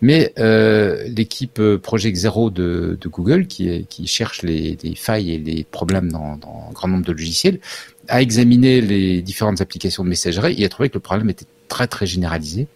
mais 0.00 0.32
euh, 0.40 1.04
l'équipe 1.06 1.60
euh, 1.60 1.78
Project 1.78 2.16
Zero 2.16 2.50
de, 2.50 2.98
Google, 3.06 3.46
qui, 3.46 3.86
qui 3.88 4.08
cherche 4.08 4.42
les, 4.42 4.76
les, 4.82 4.96
failles 4.96 5.30
et 5.30 5.38
les 5.38 5.62
problèmes 5.62 6.10
dans, 6.10 6.36
dans 6.36 6.66
un 6.68 6.72
grand 6.72 6.88
nombre 6.88 7.04
de 7.04 7.12
logiciels, 7.12 7.60
a 8.08 8.20
examiné 8.20 8.80
les 8.80 9.22
différentes 9.22 9.60
applications 9.60 10.02
de 10.02 10.08
messagerie 10.08 10.60
et 10.60 10.64
a 10.64 10.68
trouvé 10.68 10.88
que 10.88 10.94
le 10.94 11.00
problème 11.00 11.30
était 11.30 11.46
très 11.68 11.86
très 11.86 12.06
généralisé. 12.06 12.66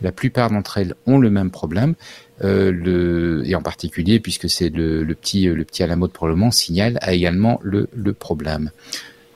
La 0.00 0.10
plupart 0.10 0.50
d'entre 0.50 0.78
elles 0.78 0.96
ont 1.06 1.18
le 1.18 1.30
même 1.30 1.52
problème, 1.52 1.94
euh, 2.42 2.72
le, 2.72 3.44
et 3.46 3.54
en 3.54 3.62
particulier 3.62 4.18
puisque 4.18 4.50
c'est 4.50 4.68
le, 4.68 5.04
le, 5.04 5.14
petit 5.14 5.44
le 5.44 5.64
petit 5.64 5.84
à 5.84 5.86
la 5.86 5.94
mode 5.94 6.10
pour 6.10 6.26
le 6.26 6.34
moment, 6.34 6.50
Signal 6.50 6.98
a 7.02 7.12
également 7.12 7.60
le, 7.62 7.88
le 7.94 8.12
problème. 8.14 8.72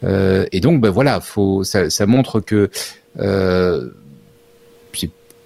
Euh, 0.03 0.45
et 0.51 0.59
donc 0.59 0.81
ben 0.81 0.91
voilà, 0.91 1.21
faut 1.21 1.63
ça, 1.63 1.89
ça 1.89 2.07
montre 2.07 2.41
que 2.41 2.69
euh, 3.21 3.91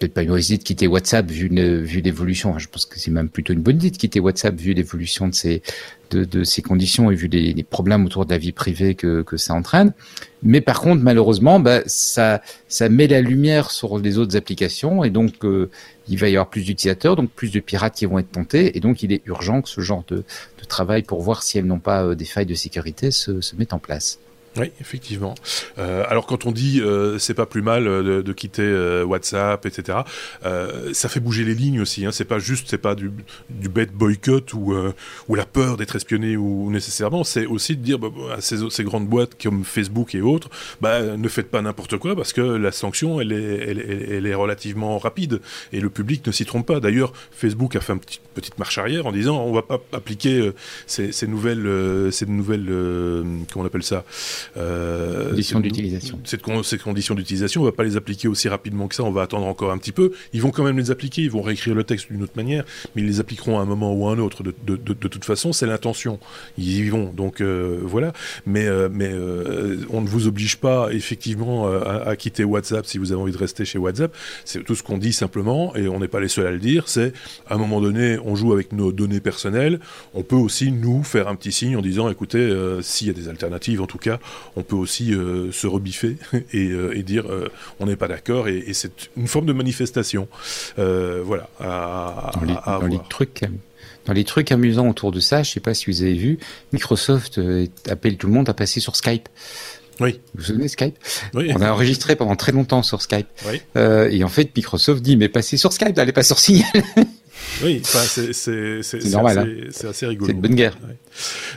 peut-être 0.01 0.14
pas 0.14 0.22
une 0.22 0.30
mauvaise 0.30 0.48
idée 0.48 0.59
de 0.59 0.62
quitter 0.62 0.86
WhatsApp 0.86 1.30
vu, 1.30 1.48
l'évolution. 1.48 2.59
je 2.59 2.68
pense 2.68 2.86
que 2.86 2.98
c'est 2.98 3.11
même 3.11 3.28
plutôt 3.28 3.53
une 3.53 3.61
bonne 3.61 3.76
idée 3.76 3.90
de 3.90 3.96
quitter 3.96 4.18
WhatsApp 4.18 4.59
vu 4.59 4.72
l'évolution 4.72 5.28
de 5.28 5.34
ces, 5.34 5.62
de, 6.11 6.24
de, 6.24 6.42
ces 6.42 6.62
conditions 6.62 7.11
et 7.11 7.14
vu 7.14 7.28
les, 7.28 7.53
les, 7.53 7.62
problèmes 7.62 8.07
autour 8.07 8.24
de 8.24 8.30
la 8.30 8.38
vie 8.38 8.53
privée 8.53 8.94
que, 8.94 9.22
que 9.22 9.36
ça 9.36 9.53
entraîne. 9.53 9.92
Mais 10.42 10.62
par 10.62 10.80
contre, 10.80 11.03
malheureusement, 11.03 11.61
bah, 11.61 11.82
ça, 11.84 12.40
ça 12.66 12.88
met 12.88 13.07
la 13.09 13.20
lumière 13.20 13.70
sur 13.70 13.98
les 13.98 14.16
autres 14.16 14.36
applications 14.36 15.05
et 15.05 15.11
donc 15.11 15.44
euh, 15.44 15.70
il 16.09 16.18
va 16.18 16.28
y 16.28 16.32
avoir 16.32 16.48
plus 16.48 16.62
d'utilisateurs, 16.62 17.14
donc 17.14 17.30
plus 17.30 17.53
de 17.53 17.61
pirates 17.61 17.94
qui 17.94 18.07
vont 18.07 18.18
être 18.18 18.32
tentés 18.32 18.76
et 18.76 18.80
donc 18.80 19.03
il 19.03 19.12
est 19.12 19.20
urgent 19.26 19.61
que 19.61 19.68
ce 19.68 19.82
genre 19.82 20.05
de, 20.09 20.16
de 20.16 20.64
travail 20.66 21.03
pour 21.03 21.20
voir 21.20 21.42
si 21.42 21.59
elles 21.59 21.66
n'ont 21.66 21.78
pas 21.78 22.05
euh, 22.05 22.14
des 22.14 22.24
failles 22.24 22.46
de 22.46 22.55
sécurité 22.55 23.11
se, 23.11 23.42
se 23.42 23.55
mette 23.57 23.74
en 23.74 23.78
place. 23.78 24.18
Oui, 24.57 24.72
effectivement. 24.80 25.36
Euh, 25.78 26.05
alors 26.09 26.26
quand 26.26 26.44
on 26.44 26.51
dit 26.51 26.80
euh, 26.80 27.18
c'est 27.18 27.34
pas 27.34 27.46
plus 27.46 27.62
mal 27.62 27.86
euh, 27.86 28.20
de, 28.20 28.32
quitter 28.32 29.03
WhatsApp, 29.05 29.64
etc. 29.64 29.98
Ça 30.92 31.09
fait 31.09 31.20
bouger 31.20 31.44
les 31.44 31.55
lignes 31.55 31.80
aussi. 31.80 32.05
Hein. 32.05 32.11
C'est 32.12 32.24
pas 32.24 32.38
juste, 32.38 32.68
c'est 32.68 32.78
pas 32.78 32.94
du, 32.94 33.11
bête 33.48 33.92
boycott 33.92 34.53
ou 34.53 34.74
la 35.34 35.46
peur 35.46 35.76
d'être 35.76 35.94
espionné 35.94 36.36
ou 36.36 36.70
nécessairement. 36.70 37.22
C'est 37.22 37.46
aussi 37.46 37.76
de 37.76 37.82
dire 37.82 37.98
bah, 37.98 38.09
bah, 38.14 38.36
à 38.38 38.40
ces, 38.40 38.84
grandes 38.84 39.07
boîtes 39.07 39.40
comme 39.40 39.64
Facebook 39.64 40.14
et 40.14 40.20
autres, 40.20 40.48
bah, 40.80 41.16
ne 41.16 41.28
faites 41.28 41.51
pas 41.51 41.62
n'importe 41.62 41.98
quoi 41.98 42.16
parce 42.16 42.32
que 42.32 42.40
la 42.40 42.72
sanction 42.72 43.20
elle 43.20 43.32
est, 43.32 44.34
relativement 44.34 44.98
rapide 44.98 45.40
et 45.72 45.80
le 45.80 45.90
public 45.90 46.26
ne 46.26 46.32
s'y 46.32 46.44
trompe 46.44 46.66
pas. 46.66 46.80
D'ailleurs, 46.80 47.12
Facebook 47.30 47.76
a 47.76 47.80
fait 47.80 47.92
une 47.92 48.01
petite, 48.01 48.22
petite 48.34 48.59
marche 48.59 48.78
arrière 48.78 49.07
en 49.07 49.12
disant 49.12 49.44
on 49.44 49.53
va 49.53 49.62
pas 49.62 49.80
appliquer 49.92 50.51
ces, 50.86 51.12
ces 51.12 51.26
nouvelles, 51.26 52.12
ces 52.12 52.26
nouvelles, 52.26 52.66
comment 53.53 53.64
on 53.64 53.66
appelle 53.66 53.82
ça? 53.82 54.05
Conditions 54.55 55.61
d'utilisation. 55.61 56.20
Ces 56.24 56.78
conditions 56.78 57.14
d'utilisation, 57.14 57.62
on 57.62 57.64
va 57.64 57.72
pas 57.72 57.84
les 57.84 57.97
appliquer 57.97 58.28
aussi 58.28 58.49
rapidement 58.49 58.88
que 58.88 58.95
ça, 58.95 59.03
on 59.05 59.11
va 59.11 59.22
attendre 59.22 59.47
encore 59.47 59.70
un 59.72 59.78
petit 59.78 59.93
peu. 59.93 60.12
Ils 60.32 60.43
vont 60.43 60.51
quand 60.51 60.64
même 60.64 60.78
les 60.78 60.91
appliquer, 60.91 61.22
ils 61.22 61.30
vont 61.30 61.43
réécrire 61.43 61.74
le 61.74 61.84
texte 61.84 62.11
d'une 62.11 62.22
autre 62.22 62.32
manière, 62.36 62.64
mais 62.95 63.03
ils 63.03 63.09
les 63.09 63.20
appliqueront 63.20 63.59
à 63.59 63.62
un 63.62 63.66
moment 63.66 63.93
ou 63.93 64.09
à 64.09 64.12
un 64.12 64.18
autre. 64.18 64.43
De, 64.43 64.55
de, 64.66 64.76
de, 64.76 64.95
de 64.95 65.09
toute 65.09 65.24
façon, 65.24 65.53
c'est 65.53 65.66
l'intention. 65.66 66.18
Ils 66.59 66.78
y 66.78 66.88
vont, 66.88 67.12
donc 67.12 67.41
euh, 67.41 67.78
voilà. 67.82 68.12
Mais, 68.47 68.66
euh, 68.66 68.88
mais 68.93 69.11
euh, 69.12 69.78
on 69.91 70.01
ne 70.01 70.09
vous 70.09 70.26
oblige 70.26 70.57
pas 70.57 70.88
effectivement 70.93 71.68
à, 71.68 72.09
à, 72.09 72.16
quitter 72.16 72.45
WhatsApp 72.45 72.86
si 72.86 72.99
vous 72.99 73.12
avez 73.12 73.20
envie 73.20 73.32
de 73.32 73.38
rester 73.38 73.64
chez 73.64 73.78
WhatsApp. 73.78 74.14
C'est 74.45 74.64
tout 74.64 74.74
ce 74.74 74.82
qu'on 74.82 74.99
dit 74.99 75.12
simplement, 75.12 75.74
et 75.76 75.88
on 75.88 76.01
n'est 76.01 76.09
pas 76.09 76.20
les 76.20 76.28
seuls 76.28 76.47
à 76.47 76.51
le 76.51 76.59
dire. 76.59 76.84
C'est 76.86 77.12
à 77.47 77.55
un 77.55 77.59
moment 77.59 77.80
donné, 77.80 78.18
on 78.24 78.34
joue 78.34 78.53
avec 78.53 78.72
nos 78.72 78.93
données 78.93 79.20
personnelles. 79.20 79.80
On 80.14 80.22
peut 80.22 80.36
aussi 80.36 80.72
nous 80.72 81.03
faire 81.03 81.28
un 81.28 81.34
petit 81.34 81.53
signe 81.53 81.76
en 81.76 81.82
disant, 81.82 82.09
écoutez, 82.11 82.38
euh, 82.38 82.82
s'il 82.82 83.07
y 83.07 83.11
a 83.11 83.12
des 83.12 83.28
alternatives, 83.28 83.80
en 83.80 83.86
tout 83.86 83.99
cas, 83.99 84.18
on 84.57 84.62
peut 84.62 84.76
aussi 84.76 85.12
euh, 85.12 85.53
se 85.53 85.66
rebiffer 85.66 86.16
et, 86.53 86.68
euh, 86.70 86.97
et 86.97 87.03
dire 87.03 87.31
euh, 87.31 87.49
on 87.78 87.87
n'est 87.87 87.97
pas 87.97 88.09
d'accord 88.09 88.49
et, 88.49 88.59
et 88.59 88.74
c'est 88.74 89.11
une 89.16 89.28
forme 89.28 89.47
de 89.47 89.53
manifestation. 89.53 90.28
Voilà. 90.76 91.49
À, 91.61 92.33
dans 92.35 92.47
les, 92.47 92.55
à 92.64 92.78
dans 92.81 92.87
les 92.87 93.01
trucs. 93.09 93.43
Dans 94.07 94.14
les 94.14 94.24
trucs 94.24 94.51
amusants 94.51 94.89
autour 94.89 95.12
de 95.12 95.20
ça, 95.20 95.43
je 95.43 95.51
sais 95.51 95.61
pas 95.61 95.74
si 95.74 95.91
vous 95.91 96.03
avez 96.03 96.14
vu, 96.14 96.39
Microsoft 96.72 97.39
appelle 97.89 98.16
tout 98.16 98.28
le 98.28 98.33
monde 98.33 98.49
à 98.49 98.55
passer 98.55 98.81
sur 98.81 98.97
Skype. 98.97 99.28
Oui. 100.01 100.20
Vous 100.35 100.41
vous 100.41 100.45
souvenez 100.45 100.68
Skype? 100.68 100.97
Oui. 101.35 101.53
On 101.55 101.61
a 101.61 101.70
enregistré 101.70 102.16
pendant 102.16 102.35
très 102.35 102.53
longtemps 102.53 102.83
sur 102.83 103.03
Skype. 103.03 103.28
Oui. 103.47 103.61
Euh, 103.76 104.09
et 104.11 104.24
en 104.24 104.28
fait, 104.28 104.57
Microsoft 104.57 105.03
dit 105.03 105.16
mais 105.16 105.28
passez 105.28 105.57
sur 105.57 105.72
Skype, 105.72 105.97
n'allez 105.97 106.12
pas 106.12 106.22
sur 106.22 106.39
Signal. 106.39 106.70
Oui, 107.62 107.82
c'est 107.84 109.05
normal. 109.11 109.68
C'est 109.70 109.86
hein. 109.86 109.91
assez 109.91 110.07
rigolo. 110.07 110.26
C'est 110.26 110.36
de 110.36 110.41
bonne 110.41 110.55
guerre. 110.55 110.76
Ouais. 110.86 110.97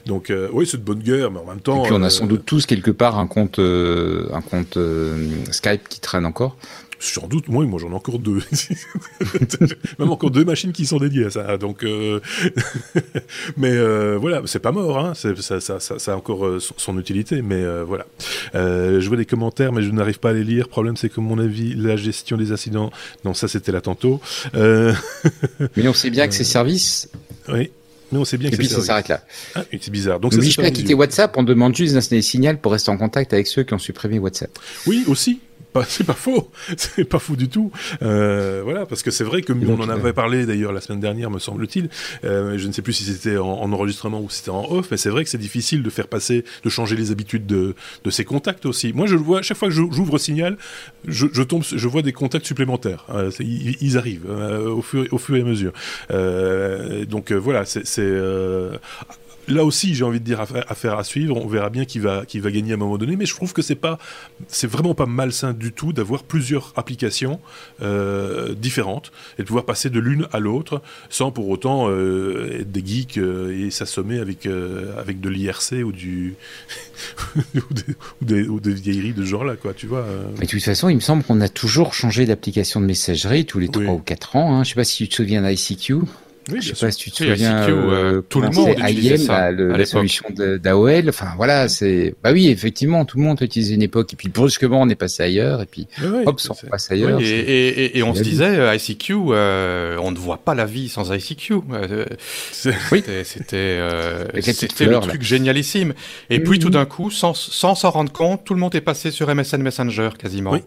Donc 0.06 0.30
euh, 0.30 0.50
oui, 0.52 0.68
c'est 0.70 0.78
de 0.78 0.84
bonne 0.84 1.00
guerre, 1.00 1.32
mais 1.32 1.40
en 1.40 1.46
même 1.46 1.62
temps. 1.62 1.84
Et 1.84 1.88
puis 1.88 1.94
on 1.94 2.02
a 2.04 2.08
euh, 2.08 2.10
sans 2.10 2.26
doute 2.26 2.46
tous 2.46 2.66
quelque 2.66 2.92
part 2.92 3.18
un 3.18 3.28
compte, 3.28 3.60
euh, 3.60 4.28
un 4.34 4.42
compte 4.42 4.78
Skype 5.52 5.88
qui 5.88 6.00
traîne 6.00 6.26
encore. 6.26 6.58
Sans 7.04 7.28
doute, 7.28 7.50
moi, 7.50 7.66
moi 7.66 7.82
j'en 7.82 7.92
ai 7.92 7.96
encore 7.96 8.18
deux. 8.18 8.40
Même 10.00 10.10
encore 10.10 10.32
deux 10.32 10.46
machines 10.46 10.72
qui 10.72 10.86
sont 10.86 11.00
dédiées 11.00 11.26
à 11.26 11.30
ça. 11.32 11.58
Donc, 11.58 11.84
euh... 11.84 12.22
mais 13.58 13.72
euh, 13.72 14.18
voilà, 14.18 14.42
c'est 14.46 14.60
pas 14.60 14.72
mort. 14.72 14.98
Hein. 14.98 15.14
Ça, 15.14 15.36
ça, 15.36 15.60
ça, 15.60 15.80
ça, 15.82 16.14
a 16.14 16.16
encore 16.16 16.46
euh, 16.46 16.60
son 16.60 16.98
utilité. 16.98 17.42
Mais 17.42 17.62
voilà. 17.84 18.06
Je 18.54 19.06
vois 19.06 19.18
des 19.18 19.26
commentaires, 19.26 19.74
mais 19.74 19.82
je 19.82 19.92
n'arrive 19.92 20.20
pas 20.20 20.30
à 20.30 20.34
les 20.34 20.46
lire. 20.46 20.64
Le 20.64 20.70
problème, 20.70 20.96
c'est 20.96 21.10
que 21.10 21.20
mon 21.20 21.40
avis, 21.40 21.74
la 21.76 21.98
gestion 21.98 22.38
des 22.38 22.54
incidents. 22.54 22.90
Non, 23.26 23.34
ça 23.34 23.50
c'était 23.50 23.74
là 23.74 23.82
tantôt. 23.82 24.22
mais 24.54 25.88
on 25.88 25.94
sait 25.94 26.10
bien 26.10 26.30
que 26.30 26.34
ces 26.34 26.46
services. 26.46 27.10
Oui. 27.50 27.70
Mais 28.14 28.20
on 28.20 28.26
sait 28.26 28.38
bien 28.38 28.48
et 28.48 28.52
que 28.52 28.58
puis 28.58 28.68
ça 28.68 28.82
s'arrête 28.82 29.10
là. 29.10 29.24
Ah, 29.56 29.66
c'est 29.72 29.90
bizarre. 29.90 30.22
Donc, 30.22 30.32
n'oblige 30.34 30.56
pas 30.56 30.68
à 30.68 30.72
quitter 30.72 30.94
WhatsApp, 30.94 31.36
on 31.36 31.44
demande 31.44 31.76
juste 31.76 31.96
d'installer 31.96 32.22
Signal 32.22 32.60
pour 32.60 32.72
rester 32.72 32.92
en 32.92 32.98
contact 32.98 33.34
avec 33.34 33.48
ceux 33.48 33.64
qui 33.64 33.74
ont 33.74 33.80
supprimé 33.80 34.20
WhatsApp. 34.20 34.58
Oui, 34.86 35.04
aussi 35.08 35.42
pas, 35.74 35.84
c'est 35.84 36.04
pas 36.06 36.14
faux, 36.14 36.50
c'est 36.78 37.04
pas 37.04 37.20
faux 37.20 37.36
du 37.36 37.50
tout. 37.50 37.72
Euh, 38.02 38.62
voilà, 38.64 38.86
parce 38.86 39.04
que 39.04 39.12
c'est 39.12 39.24
vrai 39.24 39.42
que 39.42 39.54
on 39.54 39.80
en 39.82 39.90
avait 39.90 40.14
parlé 40.14 40.46
d'ailleurs 40.46 40.72
la 40.72 40.82
semaine 40.82 41.00
dernière, 41.00 41.30
me 41.30 41.40
semble-t-il. 41.40 41.90
Euh, 42.24 42.58
je 42.58 42.68
ne 42.68 42.72
sais 42.72 42.82
plus 42.82 42.94
si 42.94 43.04
c'était 43.04 43.38
en, 43.38 43.48
en, 43.48 43.72
enregistrement 43.72 44.22
ou 44.22 44.30
si 44.30 44.38
c'était 44.38 44.52
en 44.52 44.66
off, 44.72 44.88
mais 44.92 44.98
c'est 44.98 45.10
vrai 45.10 45.24
que 45.24 45.30
c'est 45.30 45.38
difficile 45.38 45.84
de 45.84 45.90
faire 45.90 46.08
passer, 46.08 46.46
de 46.64 46.70
changer 46.70 46.96
les 46.96 47.12
habitudes 47.12 47.46
de, 47.46 47.76
de 48.04 48.10
ses 48.10 48.26
contacts 48.26 48.66
aussi. 48.66 48.94
Moi, 48.94 49.08
je 49.08 49.16
le 49.16 49.22
vois 49.22 49.42
chaque 49.42 49.58
fois 49.58 49.68
que 49.68 49.74
j'ouvre 49.74 50.18
Signal, 50.18 50.58
je, 51.08 51.28
je, 51.32 51.44
tombe, 51.44 51.64
je 51.64 51.88
vois 51.88 52.02
des 52.02 52.14
contacts 52.14 52.46
supplémentaires. 52.46 53.06
Euh, 53.10 53.32
ils, 53.40 53.78
ils, 53.82 53.98
arrivent 53.98 54.30
euh, 54.30 54.70
au, 54.70 54.82
fur, 54.82 55.06
au 55.12 55.18
fur 55.18 55.36
et 55.36 55.42
à 55.42 55.44
mesure. 55.44 55.74
Euh, 56.12 57.06
donc 57.06 57.32
euh, 57.32 57.36
voilà, 57.36 57.66
c'est 57.66 57.84
là 59.48 59.64
aussi, 59.64 59.96
j'ai 59.96 60.04
envie 60.04 60.20
de 60.20 60.26
dire 60.26 60.40
affaire 60.42 60.98
à 60.98 61.04
suivre. 61.04 61.38
On 61.38 61.48
verra 61.48 61.70
bien 61.70 61.86
qui 61.86 62.00
va, 62.00 62.26
qui 62.26 62.40
va 62.40 62.52
gagner 62.52 62.72
à 62.72 62.76
un 62.76 62.78
moment 62.78 62.98
donné. 62.98 63.16
Mais 63.16 63.26
je 63.26 63.36
trouve 63.36 63.54
que 63.54 63.62
c'est 63.62 63.76
pas, 63.76 63.98
c'est 64.48 64.68
vraiment 64.68 64.96
pas 64.96 65.06
malsain 65.06 65.54
du 65.54 65.72
tout 65.72 65.94
d'avoir 65.94 66.24
plusieurs 66.24 66.74
applications 66.76 67.40
euh, 67.82 68.54
différentes 68.54 69.12
et 69.38 69.44
de 69.44 69.48
pouvoir 69.48 69.66
passer 69.66 69.90
de 69.90 70.00
l'une 70.00 70.28
à 70.32 70.40
l'autre 70.40 70.82
sans 71.10 71.32
pour 71.32 71.50
autant 71.50 71.90
euh, 71.90 72.60
être 72.60 72.72
des 72.72 72.86
geeks 72.86 73.18
euh, 73.18 73.68
et 73.68 73.72
s'assommer 73.72 74.20
avec 74.20 74.48
avec 74.98 75.20
de 75.20 75.30
l'IRC 75.30 75.84
ou 75.86 75.92
du 75.92 76.36
ou, 77.36 77.74
des, 77.74 77.96
ou, 78.22 78.26
des, 78.26 78.48
ou, 78.48 78.60
des, 78.60 78.74
vieilleries 78.74 79.14
de 79.14 79.24
genre 79.24 79.44
là, 79.44 79.56
quoi. 79.56 79.74
Tu 79.74 79.88
vois. 79.88 80.06
Mais 80.40 80.46
de 80.46 80.52
toute 80.52 80.64
façon, 80.64 80.90
il 80.90 80.96
me 80.96 81.02
semble 81.02 81.24
qu'on 81.24 81.42
a 81.42 81.50
toujours 81.50 81.94
changé 81.94 82.26
d'application 82.26 82.82
de 82.82 82.86
messagerie 82.86 83.46
tous 83.46 83.60
les 83.60 83.70
trois 83.70 83.94
ou 83.94 84.00
quatre 84.00 84.36
ans. 84.36 84.56
Hein. 84.56 84.64
Je 84.64 84.70
sais 84.70 84.76
pas 84.76 84.84
si 84.84 84.98
tu 84.98 85.10
te 85.10 85.16
souviens 85.16 85.42
d'ICQ. 85.42 86.02
Oui, 86.52 86.60
je 86.62 86.74
sais 86.74 86.86
pas 86.86 86.92
si 86.92 86.98
tu 86.98 87.12
te 87.12 87.18
souviens, 87.18 87.68
euh, 87.70 88.22
tout 88.28 88.42
le 88.42 88.50
monde 88.50 88.70
utilisait 88.78 89.16
IM, 89.16 89.18
ça 89.18 89.40
la, 89.40 89.52
le, 89.52 89.70
la 89.70 89.86
solution 89.86 90.26
d'AOL. 90.36 91.10
Enfin 91.10 91.34
voilà, 91.38 91.70
c'est 91.70 92.16
bah 92.24 92.32
oui, 92.32 92.50
effectivement, 92.50 93.06
tout 93.06 93.18
le 93.18 93.24
monde 93.24 93.38
a 93.42 93.46
utilisé 93.46 93.76
une 93.76 93.82
époque 93.82 94.14
et 94.14 94.16
puis 94.16 94.30
brusquement 94.30 94.82
on 94.82 94.90
est 94.90 94.96
passé 94.96 95.24
ailleurs 95.24 95.62
et 95.62 95.66
puis 95.66 95.88
oui, 96.02 96.24
hop, 96.26 96.40
on 96.50 96.68
passe 96.70 96.92
ailleurs. 96.92 97.18
Oui, 97.18 97.26
et, 97.26 97.40
et, 97.40 97.98
et, 97.98 98.04
on 98.04 98.14
se 98.14 98.24
disait 98.24 98.58
euh, 98.58 98.76
ICQ, 98.76 99.14
euh, 99.14 99.98
on 100.02 100.12
ne 100.12 100.18
voit 100.18 100.38
pas 100.38 100.56
la 100.56 100.66
vie 100.66 100.90
sans 100.90 101.14
ICQ. 101.14 101.54
Euh, 101.72 102.06
oui, 102.92 103.04
c'était 103.24 103.56
euh, 103.56 104.26
c'était 104.42 104.86
le 104.86 105.00
truc 105.00 105.22
là. 105.22 105.28
génialissime. 105.28 105.94
Et 106.30 106.40
mmh. 106.40 106.44
puis 106.44 106.60
tout 106.60 106.70
d'un 106.70 106.86
coup, 106.86 107.12
sans 107.12 107.34
sans 107.34 107.76
s'en 107.76 107.92
rendre 107.92 108.12
compte, 108.12 108.44
tout 108.44 108.54
le 108.54 108.60
monde 108.60 108.76
est 108.76 108.82
passé 108.82 109.12
sur 109.12 109.34
MSN 109.34 109.62
Messenger 109.62 110.10
quasiment. 110.18 110.52
Oui. 110.52 110.60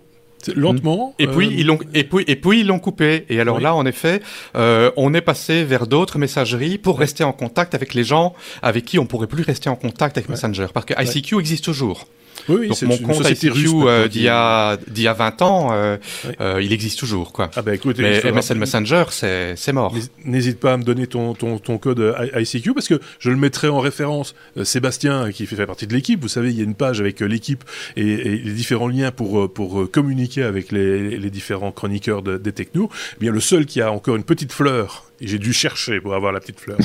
Lentement. 0.55 1.15
Et 1.19 1.27
puis 1.27 1.49
ils 1.49 1.67
l'ont 1.67 1.79
et 1.95 2.05
puis 2.05 2.25
et 2.27 2.37
puis 2.37 2.61
ils 2.61 2.67
l'ont 2.67 2.79
coupé. 2.79 3.25
Et 3.29 3.41
alors 3.41 3.61
là, 3.61 3.75
en 3.75 3.87
effet, 3.87 4.21
on 4.55 5.15
est 5.15 5.21
passé 5.21 5.65
vers 5.65 5.87
d'autres 5.87 6.19
messageries 6.19 6.79
pour 6.79 6.99
rester 6.99 7.25
en 7.25 7.33
contact 7.33 7.75
avec 7.75 7.95
les 7.95 8.05
gens 8.05 8.35
avec 8.63 8.85
qui 8.85 8.99
on 8.99 9.07
pourrait 9.07 9.27
plus 9.27 9.43
rester 9.43 9.69
en 9.69 9.77
contact 9.77 10.17
avec 10.17 10.29
Messenger, 10.29 10.67
parce 10.73 10.87
que 10.87 10.95
ICQ 11.01 11.39
existe 11.39 11.65
toujours. 11.65 12.07
Oui, 12.49 12.69
Donc 12.69 12.83
mon 12.83 12.99
compte 12.99 13.29
ICQ 13.29 13.49
euh, 13.87 14.09
d'il 14.09 14.23
y 14.23 14.29
a 14.29 14.77
d'il 14.89 15.05
y 15.05 15.09
a 15.09 15.13
20 15.13 15.43
ans, 15.43 15.69
euh, 15.73 15.97
euh, 16.41 16.61
il 16.63 16.73
existe 16.73 16.99
toujours 16.99 17.33
quoi. 17.33 17.51
Ah 17.57 17.63
bah 17.63 17.75
écoute, 17.75 17.97
mais 17.99 18.21
MSN 18.31 18.59
Messenger, 18.59 19.05
c'est 19.11 19.55
c'est 19.57 19.73
mort. 19.73 19.95
N'hésite 20.25 20.61
pas 20.61 20.75
à 20.75 20.77
me 20.77 20.85
donner 20.85 21.07
ton 21.07 21.35
ton, 21.35 21.59
ton 21.59 21.79
code 21.79 22.15
ICQ 22.35 22.75
parce 22.75 22.89
que 22.89 23.01
je 23.19 23.31
le 23.31 23.37
mettrai 23.37 23.69
en 23.69 23.81
référence. 23.81 24.35
Sébastien, 24.63 25.31
qui 25.33 25.47
fait 25.47 25.67
partie 25.67 25.87
de 25.87 25.93
l'équipe, 25.93 26.21
vous 26.21 26.29
savez, 26.29 26.51
il 26.51 26.57
y 26.57 26.61
a 26.61 26.65
une 26.65 26.75
page 26.75 27.01
avec 27.01 27.21
l'équipe 27.21 27.65
et, 27.97 28.03
les 28.05 28.53
différents 28.53 28.89
liens 28.89 29.11
pour 29.11 29.53
pour 29.53 29.91
communiquer 29.91 30.36
avec 30.43 30.73
les, 30.73 31.31
différents 31.31 31.73
chroniqueurs 31.73 32.23
de, 32.23 32.37
des 32.37 32.53
technos. 32.53 32.91
Eh 33.17 33.21
bien, 33.21 33.33
le 33.33 33.41
seul 33.41 33.67
qui 33.67 33.81
a 33.81 33.93
encore 33.93 34.17
une 34.17 34.25
petite 34.25 34.53
fleur 34.53 35.06
et 35.21 35.27
j'ai 35.27 35.39
dû 35.39 35.53
chercher 35.53 36.01
pour 36.01 36.15
avoir 36.15 36.33
la 36.33 36.41
petite 36.41 36.61
fleur. 36.61 36.79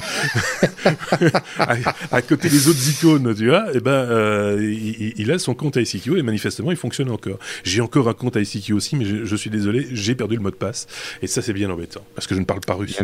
à, 1.59 2.21
côté 2.21 2.49
des 2.49 2.67
autres 2.67 2.89
icônes, 2.89 3.35
tu 3.35 3.49
vois, 3.49 3.67
et 3.73 3.77
eh 3.77 3.79
ben, 3.79 3.91
euh, 3.91 4.59
il, 4.61 5.13
il, 5.17 5.31
a 5.31 5.39
son 5.39 5.53
compte 5.53 5.75
ICQ 5.75 6.17
et 6.17 6.23
manifestement, 6.23 6.71
il 6.71 6.77
fonctionne 6.77 7.09
encore. 7.09 7.39
J'ai 7.63 7.81
encore 7.81 8.07
un 8.07 8.13
compte 8.13 8.35
ICQ 8.35 8.73
aussi, 8.73 8.95
mais 8.95 9.05
je, 9.05 9.25
je 9.25 9.35
suis 9.35 9.49
désolé, 9.49 9.87
j'ai 9.91 10.15
perdu 10.15 10.35
le 10.35 10.41
mot 10.41 10.51
de 10.51 10.55
passe. 10.55 10.87
Et 11.21 11.27
ça, 11.27 11.41
c'est 11.41 11.53
bien 11.53 11.69
embêtant, 11.69 12.03
parce 12.15 12.27
que 12.27 12.35
je 12.35 12.39
ne 12.39 12.45
parle 12.45 12.61
pas 12.61 12.73
russe. 12.73 12.99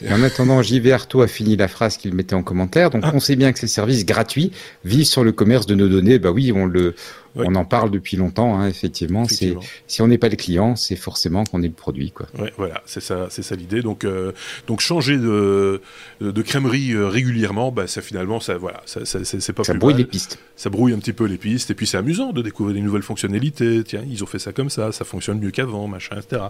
Et 0.00 0.12
en, 0.12 0.22
attendant, 0.22 0.62
JV 0.62 0.92
Arto 0.92 1.22
a 1.22 1.28
fini 1.28 1.56
la 1.56 1.68
phrase 1.68 1.96
qu'il 1.96 2.14
mettait 2.14 2.34
en 2.34 2.42
commentaire. 2.42 2.90
Donc, 2.90 3.02
ah. 3.04 3.12
on 3.14 3.20
sait 3.20 3.36
bien 3.36 3.52
que 3.52 3.58
ces 3.58 3.66
services 3.66 4.06
gratuits 4.06 4.52
vivent 4.84 5.06
sur 5.06 5.24
le 5.24 5.32
commerce 5.32 5.66
de 5.66 5.74
nos 5.74 5.88
données. 5.88 6.18
Bah 6.18 6.30
oui, 6.30 6.52
on 6.52 6.66
le, 6.66 6.94
on 7.34 7.54
en 7.54 7.64
parle 7.64 7.90
depuis 7.90 8.16
longtemps, 8.16 8.58
hein, 8.58 8.68
effectivement. 8.68 9.26
Si 9.28 10.02
on 10.02 10.08
n'est 10.08 10.18
pas 10.18 10.28
le 10.28 10.36
client, 10.36 10.76
c'est 10.76 10.96
forcément 10.96 11.44
qu'on 11.44 11.62
est 11.62 11.68
le 11.68 11.72
produit, 11.72 12.10
quoi. 12.10 12.26
Ouais, 12.38 12.52
voilà, 12.56 12.82
c'est 12.86 13.02
ça, 13.02 13.28
c'est 13.30 13.42
ça 13.42 13.54
l'idée. 13.54 13.82
Donc, 13.82 14.04
euh, 14.04 14.32
donc 14.66 14.80
changer 14.80 15.16
de, 15.16 15.80
de 16.20 16.42
crèmerie 16.42 16.92
euh, 16.92 17.08
régulièrement, 17.08 17.72
bah, 17.72 17.86
ça 17.86 18.02
finalement, 18.02 18.40
ça, 18.40 18.56
voilà, 18.56 18.82
ça, 18.86 19.04
ça 19.04 19.18
c'est 19.24 19.52
pas. 19.52 19.64
Ça 19.64 19.74
brouille 19.74 19.94
les 19.94 20.04
pistes. 20.04 20.38
Ça 20.56 20.70
brouille 20.70 20.92
un 20.92 20.98
petit 20.98 21.12
peu 21.12 21.24
les 21.24 21.38
pistes, 21.38 21.70
et 21.70 21.74
puis 21.74 21.86
c'est 21.86 21.96
amusant 21.96 22.32
de 22.32 22.42
découvrir 22.42 22.74
des 22.74 22.82
nouvelles 22.82 23.02
fonctionnalités. 23.02 23.82
Tiens, 23.84 24.02
ils 24.08 24.22
ont 24.22 24.26
fait 24.26 24.38
ça 24.38 24.52
comme 24.52 24.70
ça, 24.70 24.92
ça 24.92 25.04
fonctionne 25.04 25.38
mieux 25.38 25.50
qu'avant, 25.50 25.86
machin, 25.86 26.16
etc. 26.16 26.42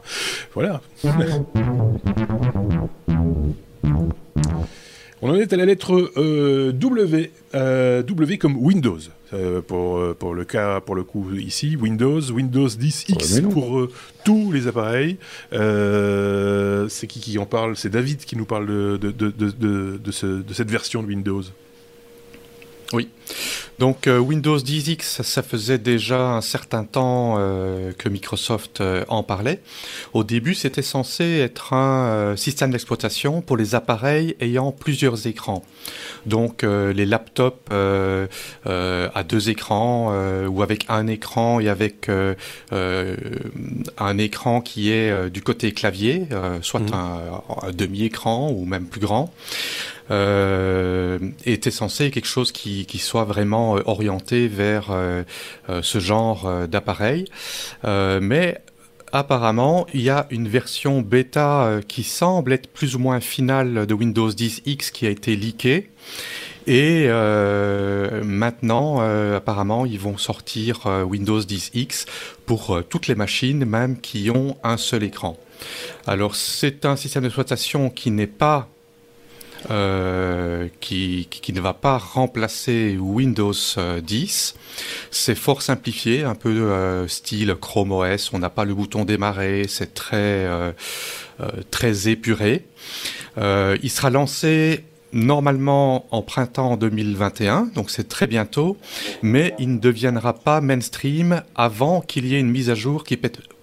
Voilà. 0.54 0.80
On 5.20 5.30
en 5.30 5.34
est 5.34 5.52
à 5.52 5.56
la 5.56 5.64
lettre 5.64 6.12
euh, 6.16 6.72
W, 6.72 7.32
euh, 7.54 8.02
W 8.02 8.38
comme 8.38 8.56
Windows. 8.56 8.98
Euh, 9.34 9.60
pour, 9.60 10.00
pour 10.16 10.34
le 10.34 10.44
cas, 10.44 10.80
pour 10.80 10.94
le 10.94 11.04
coup 11.04 11.34
ici, 11.34 11.76
Windows, 11.76 12.20
Windows 12.30 12.68
10X 12.68 13.42
pour 13.42 13.88
tous 14.24 14.52
les 14.52 14.66
appareils. 14.66 15.18
c'est 15.52 17.06
qui 17.06 17.20
qui 17.20 17.38
en 17.38 17.46
parle? 17.46 17.76
C'est 17.76 17.90
David 17.90 18.18
qui 18.24 18.36
nous 18.36 18.46
parle 18.46 18.66
de, 18.66 18.96
de, 18.96 19.10
de, 19.10 19.98
de 19.98 20.52
cette 20.52 20.70
version 20.70 21.02
de 21.02 21.08
Windows. 21.08 21.42
Oui. 22.92 23.08
Donc 23.78 24.06
euh, 24.06 24.18
Windows 24.18 24.56
10X, 24.58 25.22
ça 25.22 25.42
faisait 25.42 25.78
déjà 25.78 26.30
un 26.30 26.40
certain 26.40 26.84
temps 26.84 27.36
euh, 27.38 27.92
que 27.92 28.08
Microsoft 28.08 28.80
euh, 28.80 29.04
en 29.08 29.22
parlait. 29.22 29.60
Au 30.14 30.24
début, 30.24 30.54
c'était 30.54 30.82
censé 30.82 31.24
être 31.24 31.74
un 31.74 32.34
système 32.36 32.70
d'exploitation 32.70 33.42
pour 33.42 33.56
les 33.56 33.74
appareils 33.74 34.36
ayant 34.40 34.72
plusieurs 34.72 35.26
écrans. 35.26 35.62
Donc 36.26 36.62
les 36.62 37.06
laptops 37.06 37.70
à 37.70 39.22
deux 39.22 39.50
écrans 39.50 40.12
ou 40.46 40.62
avec 40.62 40.86
un 40.88 41.06
écran 41.06 41.60
et 41.60 41.68
avec 41.68 42.10
un 42.70 44.18
écran 44.18 44.60
qui 44.60 44.90
est 44.90 45.30
du 45.30 45.42
côté 45.42 45.72
clavier, 45.72 46.26
soit 46.62 46.80
mmh. 46.80 46.94
un 47.62 47.70
demi-écran 47.72 48.50
ou 48.50 48.64
même 48.64 48.86
plus 48.86 49.00
grand 49.00 49.32
était 50.10 51.70
censé 51.70 52.10
quelque 52.10 52.26
chose 52.26 52.52
qui, 52.52 52.86
soit 52.98 53.24
vraiment 53.24 53.76
euh, 53.76 53.82
orienté 53.86 54.48
vers 54.48 54.90
euh, 54.90 55.22
euh, 55.68 55.80
ce 55.82 55.98
genre 55.98 56.66
d'appareil. 56.68 57.26
mais 57.84 58.58
apparemment, 59.12 59.86
il 59.94 60.02
y 60.02 60.10
a 60.10 60.26
une 60.30 60.48
version 60.48 61.00
bêta 61.00 61.80
qui 61.88 62.02
semble 62.02 62.52
être 62.52 62.68
plus 62.68 62.94
ou 62.94 62.98
moins 62.98 63.20
finale 63.20 63.86
de 63.86 63.94
Windows 63.94 64.30
10X 64.30 64.90
qui 64.90 65.06
a 65.06 65.10
été 65.10 65.34
leakée. 65.36 65.90
Et 66.66 67.06
euh, 67.08 68.22
maintenant, 68.22 69.00
apparemment, 69.34 69.86
ils 69.86 69.98
vont 69.98 70.18
sortir 70.18 70.86
Windows 71.06 71.40
10X 71.40 72.06
pour 72.44 72.82
toutes 72.88 73.06
les 73.06 73.14
machines, 73.14 73.64
même 73.64 73.98
qui 73.98 74.30
ont 74.30 74.58
un 74.62 74.76
seul 74.76 75.02
écran. 75.02 75.38
Alors, 76.06 76.36
c'est 76.36 76.84
un 76.84 76.96
système 76.96 77.22
d'exploitation 77.22 77.88
qui 77.88 78.10
n'est 78.10 78.26
pas 78.26 78.68
euh, 79.70 80.68
qui, 80.80 81.26
ne 81.52 81.60
va 81.60 81.74
pas 81.74 81.98
remplacer 81.98 82.96
Windows 82.98 83.52
10. 83.52 83.74
Euh, 83.76 84.58
c'est 85.10 85.34
fort 85.34 85.62
simplifié, 85.62 86.24
un 86.24 86.34
peu 86.34 86.48
euh, 86.48 87.08
style 87.08 87.54
Chrome 87.60 87.92
OS. 87.92 88.32
On 88.32 88.38
n'a 88.38 88.50
pas 88.50 88.64
le 88.64 88.74
bouton 88.74 89.04
démarrer, 89.04 89.64
c'est 89.68 89.94
très 89.94 90.46
très 91.70 92.08
épuré. 92.08 92.66
il 93.36 93.90
sera 93.90 94.10
lancé 94.10 94.84
normalement 95.12 96.06
en 96.14 96.22
printemps 96.22 96.76
2021, 96.76 97.70
donc 97.74 97.90
c'est 97.90 98.08
très 98.08 98.26
bientôt, 98.26 98.76
mais 99.22 99.54
il 99.58 99.74
ne 99.74 99.78
deviendra 99.78 100.34
pas 100.34 100.60
mainstream 100.60 101.42
avant 101.54 102.00
qu'il 102.02 102.26
y 102.26 102.34
ait 102.34 102.40
une 102.40 102.50
mise 102.50 102.70
à 102.70 102.74
jour 102.74 103.04
qui, 103.04 103.18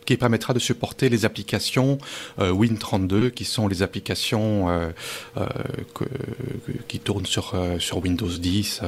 qui 0.05 0.17
permettra 0.17 0.53
de 0.53 0.59
supporter 0.59 1.09
les 1.09 1.25
applications 1.25 1.97
euh, 2.39 2.53
Win32, 2.53 3.31
qui 3.31 3.45
sont 3.45 3.67
les 3.67 3.81
applications 3.81 4.69
euh, 4.69 4.89
euh, 5.37 5.47
qui 6.87 6.99
tournent 6.99 7.25
sur, 7.25 7.53
sur 7.79 7.97
Windows 7.97 8.27
10. 8.27 8.81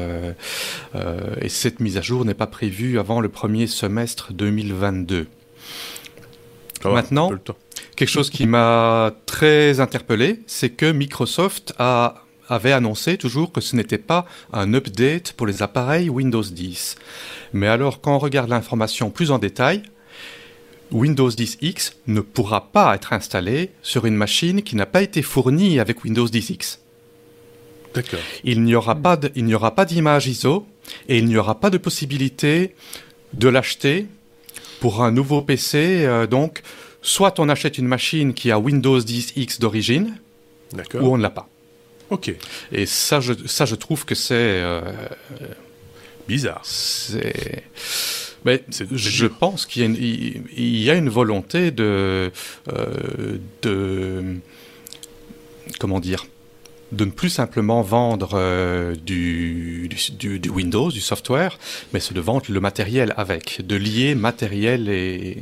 et 1.41 1.49
cette 1.49 1.79
mise 1.79 1.97
à 1.97 2.01
jour 2.01 2.25
n'est 2.25 2.33
pas 2.33 2.47
prévue 2.47 2.99
avant 2.99 3.21
le 3.21 3.29
premier 3.29 3.67
semestre 3.67 4.33
2022. 4.33 5.27
Maintenant, 6.85 7.31
quelque 7.95 8.09
chose 8.09 8.29
qui 8.29 8.45
m'a 8.45 9.11
très 9.25 9.79
interpellé, 9.79 10.41
c'est 10.47 10.69
que 10.69 10.91
Microsoft 10.91 11.73
a 11.79 12.23
avait 12.49 12.71
annoncé 12.71 13.17
toujours 13.17 13.51
que 13.51 13.61
ce 13.61 13.75
n'était 13.75 13.97
pas 13.97 14.25
un 14.53 14.73
update 14.73 15.33
pour 15.33 15.47
les 15.47 15.61
appareils 15.61 16.09
Windows 16.09 16.43
10. 16.43 16.95
Mais 17.53 17.67
alors, 17.67 18.01
quand 18.01 18.15
on 18.15 18.19
regarde 18.19 18.49
l'information 18.49 19.09
plus 19.09 19.31
en 19.31 19.39
détail, 19.39 19.83
Windows 20.91 21.29
10X 21.29 21.93
ne 22.07 22.21
pourra 22.21 22.71
pas 22.71 22.95
être 22.95 23.13
installé 23.13 23.71
sur 23.81 24.05
une 24.05 24.15
machine 24.15 24.61
qui 24.61 24.75
n'a 24.75 24.85
pas 24.85 25.01
été 25.01 25.21
fournie 25.21 25.79
avec 25.79 26.03
Windows 26.03 26.27
10X. 26.27 26.79
D'accord. 27.93 28.19
Il 28.43 28.63
n'y 28.63 28.75
aura 28.75 28.95
pas 28.95 29.19
il 29.35 29.45
n'y 29.45 29.55
aura 29.55 29.73
pas 29.73 29.85
d'image 29.85 30.27
ISO 30.27 30.65
et 31.09 31.17
il 31.17 31.25
n'y 31.25 31.37
aura 31.37 31.59
pas 31.59 31.69
de 31.69 31.77
possibilité 31.77 32.75
de 33.33 33.49
l'acheter 33.49 34.07
pour 34.79 35.03
un 35.03 35.11
nouveau 35.11 35.41
PC. 35.41 36.05
Euh, 36.05 36.27
donc, 36.27 36.61
soit 37.01 37.39
on 37.39 37.49
achète 37.49 37.77
une 37.77 37.87
machine 37.87 38.33
qui 38.33 38.51
a 38.51 38.59
Windows 38.59 38.99
10X 38.99 39.59
d'origine, 39.59 40.17
ou 40.95 41.07
on 41.13 41.17
ne 41.17 41.23
l'a 41.23 41.29
pas. 41.29 41.47
Ok. 42.09 42.33
Et 42.71 42.85
ça, 42.85 43.19
je, 43.19 43.33
ça, 43.47 43.65
je 43.65 43.75
trouve 43.75 44.05
que 44.05 44.15
c'est 44.15 44.33
euh, 44.35 44.81
bizarre. 46.27 46.61
C'est 46.63 47.63
mais 48.47 48.63
je 48.69 49.27
pense 49.27 49.65
qu'il 49.65 49.83
y, 50.57 50.89
a 50.89 50.95
une 50.95 51.09
volonté 51.09 51.69
de, 51.69 52.31
euh, 52.71 53.37
de 53.61 54.37
comment 55.79 55.99
dire 55.99 56.25
de 56.93 57.03
ne 57.03 57.11
plus 57.11 57.29
simplement 57.29 57.81
vendre 57.81 58.29
euh, 58.35 58.95
du, 58.95 59.89
du, 59.89 60.39
du, 60.39 60.49
Windows, 60.49 60.89
du 60.89 61.01
software, 61.01 61.59
mais 61.91 61.99
c'est 61.99 62.13
de 62.13 62.21
vendre 62.21 62.45
le 62.47 62.61
matériel 62.61 63.13
avec, 63.17 63.67
de 63.67 63.75
lier 63.75 64.15
matériel 64.15 64.87
et, 64.87 65.39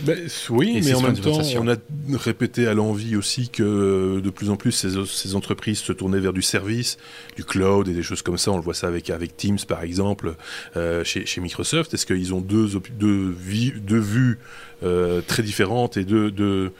ben, 0.00 0.18
oui, 0.50 0.80
mais 0.82 0.94
en 0.94 1.02
même 1.02 1.18
temps, 1.18 1.40
on 1.58 1.68
a 1.68 1.76
répété 2.14 2.66
à 2.66 2.74
l'envie 2.74 3.14
aussi 3.16 3.48
que 3.48 4.20
de 4.20 4.30
plus 4.30 4.50
en 4.50 4.56
plus 4.56 4.72
ces, 4.72 5.34
entreprises 5.34 5.78
se 5.80 5.92
tournaient 5.92 6.20
vers 6.20 6.32
du 6.32 6.42
service, 6.42 6.98
du 7.36 7.44
cloud 7.44 7.88
et 7.88 7.92
des 7.92 8.02
choses 8.02 8.22
comme 8.22 8.38
ça. 8.38 8.50
On 8.52 8.56
le 8.56 8.62
voit 8.62 8.74
ça 8.74 8.88
avec, 8.88 9.10
avec 9.10 9.36
Teams 9.36 9.58
par 9.68 9.82
exemple 9.82 10.34
euh, 10.76 11.04
chez, 11.04 11.26
chez, 11.26 11.40
Microsoft. 11.40 11.94
Est-ce 11.94 12.06
qu'ils 12.06 12.34
ont 12.34 12.40
deux, 12.40 12.68
deux, 12.98 13.36
deux 13.36 13.98
vues 13.98 14.38
euh, 14.82 15.20
très 15.20 15.42
différentes 15.44 15.96
et 15.96 16.04
deux, 16.04 16.30
deux, 16.30 16.72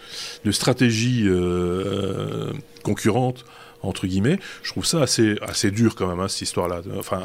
stratégies 0.50 1.24
euh, 1.26 2.52
concurrentes 2.82 3.44
entre 3.82 4.06
guillemets. 4.06 4.38
Je 4.62 4.70
trouve 4.70 4.86
ça 4.86 5.02
assez, 5.02 5.36
assez 5.42 5.70
dur 5.70 5.94
quand 5.94 6.06
même, 6.06 6.20
hein, 6.20 6.28
cette 6.28 6.42
histoire-là. 6.42 6.82
Enfin, 6.98 7.22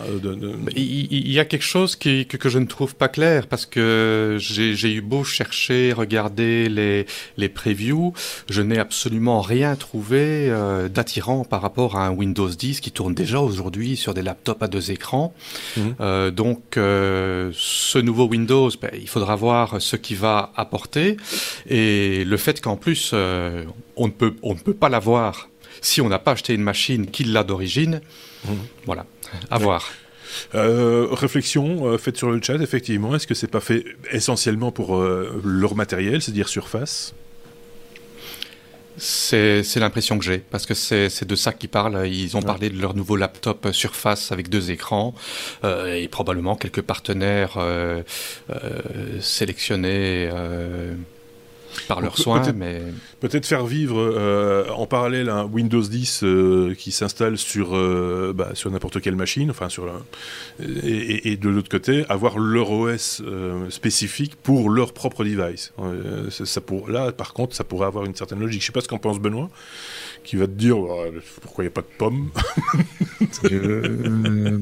il, 0.75 1.31
y 1.31 1.39
a 1.39 1.45
quelque 1.45 1.63
chose 1.65 1.95
qui, 1.95 2.25
que, 2.25 2.37
que, 2.37 2.49
je 2.49 2.59
ne 2.59 2.65
trouve 2.65 2.95
pas 2.95 3.07
clair 3.07 3.47
parce 3.47 3.65
que 3.65 4.37
j'ai 4.39 4.93
eu 4.93 5.01
beau 5.01 5.23
chercher, 5.23 5.93
regarder 5.93 6.69
les, 6.69 7.05
les 7.37 7.49
previews, 7.49 8.13
je 8.49 8.61
n'ai 8.61 8.79
absolument 8.79 9.41
rien 9.41 9.75
trouvé 9.75 10.51
d'attirant 10.93 11.43
par 11.43 11.61
rapport 11.61 11.97
à 11.97 12.07
un 12.07 12.11
Windows 12.11 12.49
10 12.49 12.81
qui 12.81 12.91
tourne 12.91 13.13
déjà 13.13 13.39
aujourd'hui 13.39 13.95
sur 13.95 14.13
des 14.13 14.21
laptops 14.21 14.61
à 14.61 14.67
deux 14.67 14.91
écrans. 14.91 15.33
Mhm. 15.75 16.31
donc, 16.31 16.61
ce 16.75 17.97
nouveau 17.97 18.27
Windows, 18.27 18.69
ben, 18.81 18.91
il 18.93 19.07
faudra 19.07 19.35
voir 19.35 19.81
ce 19.81 19.95
qu'il 19.95 20.17
va 20.17 20.51
apporter 20.55 21.17
et 21.69 22.23
le 22.25 22.37
fait 22.37 22.61
qu'en 22.61 22.75
plus 22.75 23.11
euh, 23.13 23.63
on 23.95 24.07
ne 24.07 24.11
peut 24.11 24.35
on 24.41 24.53
ne 24.53 24.59
peut 24.59 24.73
pas 24.73 24.89
l'avoir 24.89 25.49
si 25.81 26.01
on 26.01 26.09
n'a 26.09 26.19
pas 26.19 26.31
acheté 26.31 26.53
une 26.53 26.63
machine 26.63 27.07
qui 27.07 27.23
l'a 27.23 27.43
d'origine. 27.43 28.01
Mmh. 28.45 28.51
Voilà, 28.85 29.05
à 29.49 29.57
voir. 29.57 29.89
Euh, 30.55 31.07
réflexion 31.11 31.87
euh, 31.87 31.97
faite 31.97 32.17
sur 32.17 32.29
le 32.31 32.41
chat, 32.41 32.55
effectivement. 32.55 33.15
Est-ce 33.15 33.27
que 33.27 33.33
c'est 33.33 33.47
pas 33.47 33.61
fait 33.61 33.83
essentiellement 34.11 34.71
pour 34.71 34.97
leur 34.97 35.75
matériel, 35.75 36.21
c'est-à-dire 36.21 36.49
Surface? 36.49 37.13
C'est 38.99 39.75
l'impression 39.75 40.17
que 40.17 40.25
j'ai, 40.25 40.39
parce 40.39 40.65
que 40.65 40.73
c'est 40.73 41.25
de 41.25 41.35
ça 41.35 41.53
qu'ils 41.53 41.69
parlent. 41.69 42.07
Ils 42.07 42.35
ont 42.35 42.41
parlé 42.41 42.69
de 42.69 42.81
leur 42.81 42.95
nouveau 42.95 43.15
laptop 43.15 43.67
Surface 43.71 44.31
avec 44.31 44.49
deux 44.49 44.71
écrans 44.71 45.13
euh, 45.63 45.93
et 45.93 46.07
probablement 46.07 46.55
quelques 46.55 46.81
partenaires 46.81 47.57
euh, 47.57 48.01
euh, 48.49 49.21
sélectionnés 49.21 50.29
par 51.87 52.01
leurs 52.01 52.17
soins. 52.17 52.41
Peut-être, 52.41 52.55
mais... 52.55 52.81
peut-être 53.19 53.45
faire 53.45 53.65
vivre 53.65 53.99
euh, 53.99 54.69
en 54.71 54.85
parallèle 54.85 55.29
un 55.29 55.45
Windows 55.45 55.81
10 55.81 56.21
euh, 56.23 56.75
qui 56.75 56.91
s'installe 56.91 57.37
sur, 57.37 57.75
euh, 57.75 58.33
bah, 58.35 58.51
sur 58.53 58.71
n'importe 58.71 59.01
quelle 59.01 59.15
machine, 59.15 59.49
enfin 59.51 59.69
sur 59.69 59.85
et, 60.59 61.31
et, 61.31 61.37
de 61.37 61.49
l'autre 61.49 61.69
côté, 61.69 62.05
avoir 62.09 62.39
leur 62.39 62.71
OS 62.71 63.21
spécifique 63.69 64.35
pour 64.35 64.69
leur 64.69 64.93
propre 64.93 65.23
device. 65.23 65.73
ça 66.29 66.61
pour, 66.61 66.89
là, 66.89 67.11
par 67.11 67.33
contre, 67.33 67.55
ça 67.55 67.63
pourrait 67.63 67.87
avoir 67.87 68.05
une 68.05 68.15
certaine 68.15 68.39
logique. 68.39 68.61
Je 68.61 68.67
sais 68.67 68.71
pas 68.71 68.81
ce 68.81 68.87
qu'en 68.87 68.97
pense 68.97 69.19
Benoît, 69.19 69.49
qui 70.23 70.35
va 70.35 70.47
te 70.47 70.51
dire 70.51 70.77
pourquoi 71.41 71.63
il 71.63 71.67
n'y 71.67 71.71
a 71.71 71.75
pas 71.75 71.81
de 71.81 71.87
pommes. 71.97 72.29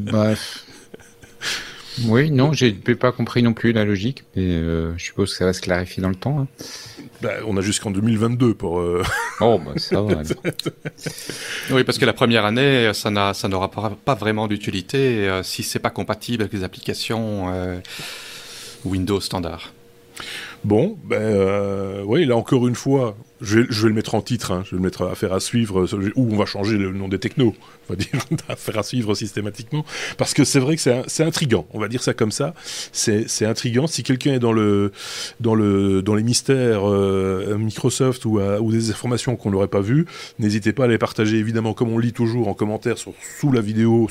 bref. 0.11 0.65
Oui, 2.03 2.31
non, 2.31 2.51
j'ai 2.53 2.73
pas 2.73 3.11
compris 3.11 3.41
non 3.41 3.53
plus 3.53 3.71
la 3.71 3.85
logique, 3.85 4.23
mais 4.35 4.43
euh, 4.43 4.97
je 4.97 5.03
suppose 5.03 5.31
que 5.31 5.37
ça 5.37 5.45
va 5.45 5.53
se 5.53 5.61
clarifier 5.61 6.01
dans 6.01 6.09
le 6.09 6.15
temps. 6.15 6.39
Hein. 6.39 6.47
Bah, 7.21 7.31
on 7.47 7.55
a 7.57 7.61
jusqu'en 7.61 7.91
2022 7.91 8.53
pour. 8.53 8.79
Euh, 8.79 9.03
oh, 9.41 9.59
bah 9.63 9.73
ça 9.77 10.01
va. 10.01 10.21
oui, 11.71 11.83
parce 11.83 11.97
que 11.97 12.05
la 12.05 12.13
première 12.13 12.45
année, 12.45 12.91
ça 12.93 13.09
n'aura 13.09 13.71
pas, 13.71 14.15
vraiment 14.15 14.47
d'utilité 14.47 15.27
euh, 15.27 15.43
si 15.43 15.63
c'est 15.63 15.79
pas 15.79 15.89
compatible 15.89 16.43
avec 16.43 16.53
les 16.53 16.63
applications 16.63 17.71
Windows 18.83 19.21
standard. 19.21 19.71
Bon, 20.63 20.97
ben 21.03 22.01
oui, 22.05 22.25
là 22.25 22.35
encore 22.35 22.67
une 22.67 22.75
fois, 22.75 23.15
je 23.39 23.59
vais, 23.59 23.87
le 23.87 23.93
mettre 23.93 24.15
en 24.15 24.21
titre, 24.21 24.51
hein. 24.51 24.63
je 24.65 24.71
vais 24.71 24.77
le 24.77 24.83
mettre 24.83 25.03
à 25.03 25.15
faire 25.15 25.31
à 25.31 25.39
suivre, 25.39 25.87
ou 26.15 26.33
on 26.33 26.37
va 26.37 26.45
changer 26.45 26.77
le 26.77 26.91
nom 26.91 27.07
des 27.07 27.19
technos 27.19 27.55
on 27.89 27.93
va 27.93 27.97
dire, 27.97 28.09
à 28.49 28.55
faire 28.55 28.77
à 28.77 28.83
suivre 28.83 29.13
systématiquement. 29.15 29.85
Parce 30.17 30.33
que 30.33 30.43
c'est 30.43 30.59
vrai 30.59 30.75
que 30.75 30.81
c'est 30.81 31.23
intrigant, 31.23 31.67
on 31.73 31.79
va 31.79 31.87
dire 31.87 32.03
ça 32.03 32.13
comme 32.13 32.31
ça. 32.31 32.53
C'est 32.91 33.45
intrigant. 33.45 33.87
Si 33.87 34.03
quelqu'un 34.03 34.33
est 34.33 34.39
dans, 34.39 34.53
le, 34.53 34.91
dans, 35.39 35.55
le, 35.55 36.01
dans 36.01 36.15
les 36.15 36.23
mystères 36.23 36.87
euh, 36.89 37.57
Microsoft 37.57 38.25
ou, 38.25 38.39
ou, 38.39 38.71
des 38.71 38.91
informations 38.91 39.35
qu'on 39.35 39.51
n'aurait 39.51 39.67
pas 39.67 39.81
vues, 39.81 40.05
n'hésitez 40.39 40.73
pas 40.73 40.85
à 40.85 40.87
les 40.87 40.97
partager, 40.97 41.37
évidemment, 41.37 41.73
comme 41.73 41.89
on 41.89 41.97
lit 41.97 42.13
toujours 42.13 42.47
en 42.47 42.53
commentaire 42.53 42.97
sous 42.97 43.51
la 43.51 43.61
vidéo 43.61 44.07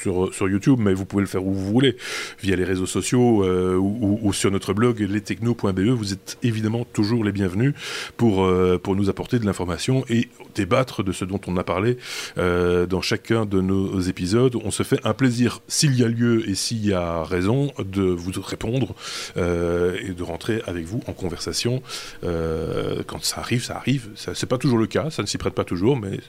sur, 0.00 0.32
sur, 0.34 0.48
YouTube, 0.48 0.78
mais 0.80 0.94
vous 0.94 1.04
pouvez 1.04 1.22
le 1.22 1.28
faire 1.28 1.44
où 1.44 1.52
vous 1.52 1.72
voulez, 1.72 1.96
via 2.40 2.56
les 2.56 2.64
réseaux 2.64 2.86
sociaux 2.86 3.44
euh, 3.44 3.76
ou, 3.76 4.32
sur 4.32 4.50
notre 4.50 4.72
blog 4.74 5.00
lestechno.be. 5.00 5.80
Vous 5.80 6.12
êtes 6.12 6.38
évidemment 6.42 6.84
toujours 6.92 7.24
les 7.24 7.32
bienvenus 7.32 7.74
pour, 8.16 8.44
euh, 8.44 8.78
pour 8.78 8.96
nous 8.96 9.08
apporter 9.08 9.38
de 9.38 9.46
l'information 9.46 10.04
et 10.08 10.28
débattre 10.54 11.02
de 11.02 11.12
ce 11.12 11.24
dont 11.24 11.40
on 11.46 11.56
a 11.56 11.64
parlé 11.64 11.98
dans 12.36 12.95
dans 12.96 13.02
chacun 13.02 13.44
de 13.44 13.60
nos 13.60 14.00
épisodes. 14.00 14.56
On 14.64 14.70
se 14.70 14.82
fait 14.82 14.98
un 15.04 15.12
plaisir, 15.12 15.60
s'il 15.68 15.94
y 15.94 16.02
a 16.02 16.08
lieu 16.08 16.48
et 16.48 16.54
s'il 16.54 16.82
y 16.82 16.94
a 16.94 17.24
raison, 17.24 17.70
de 17.78 18.00
vous 18.00 18.32
répondre 18.40 18.94
euh, 19.36 19.98
et 20.00 20.12
de 20.12 20.22
rentrer 20.22 20.62
avec 20.66 20.86
vous 20.86 21.02
en 21.06 21.12
conversation. 21.12 21.82
Euh, 22.24 23.02
quand 23.06 23.22
ça 23.22 23.40
arrive, 23.40 23.62
ça 23.62 23.76
arrive. 23.76 24.08
C'est 24.14 24.46
pas 24.46 24.56
toujours 24.56 24.78
le 24.78 24.86
cas, 24.86 25.10
ça 25.10 25.20
ne 25.20 25.26
s'y 25.26 25.36
prête 25.36 25.52
pas 25.52 25.64
toujours, 25.64 25.98
mais 25.98 26.20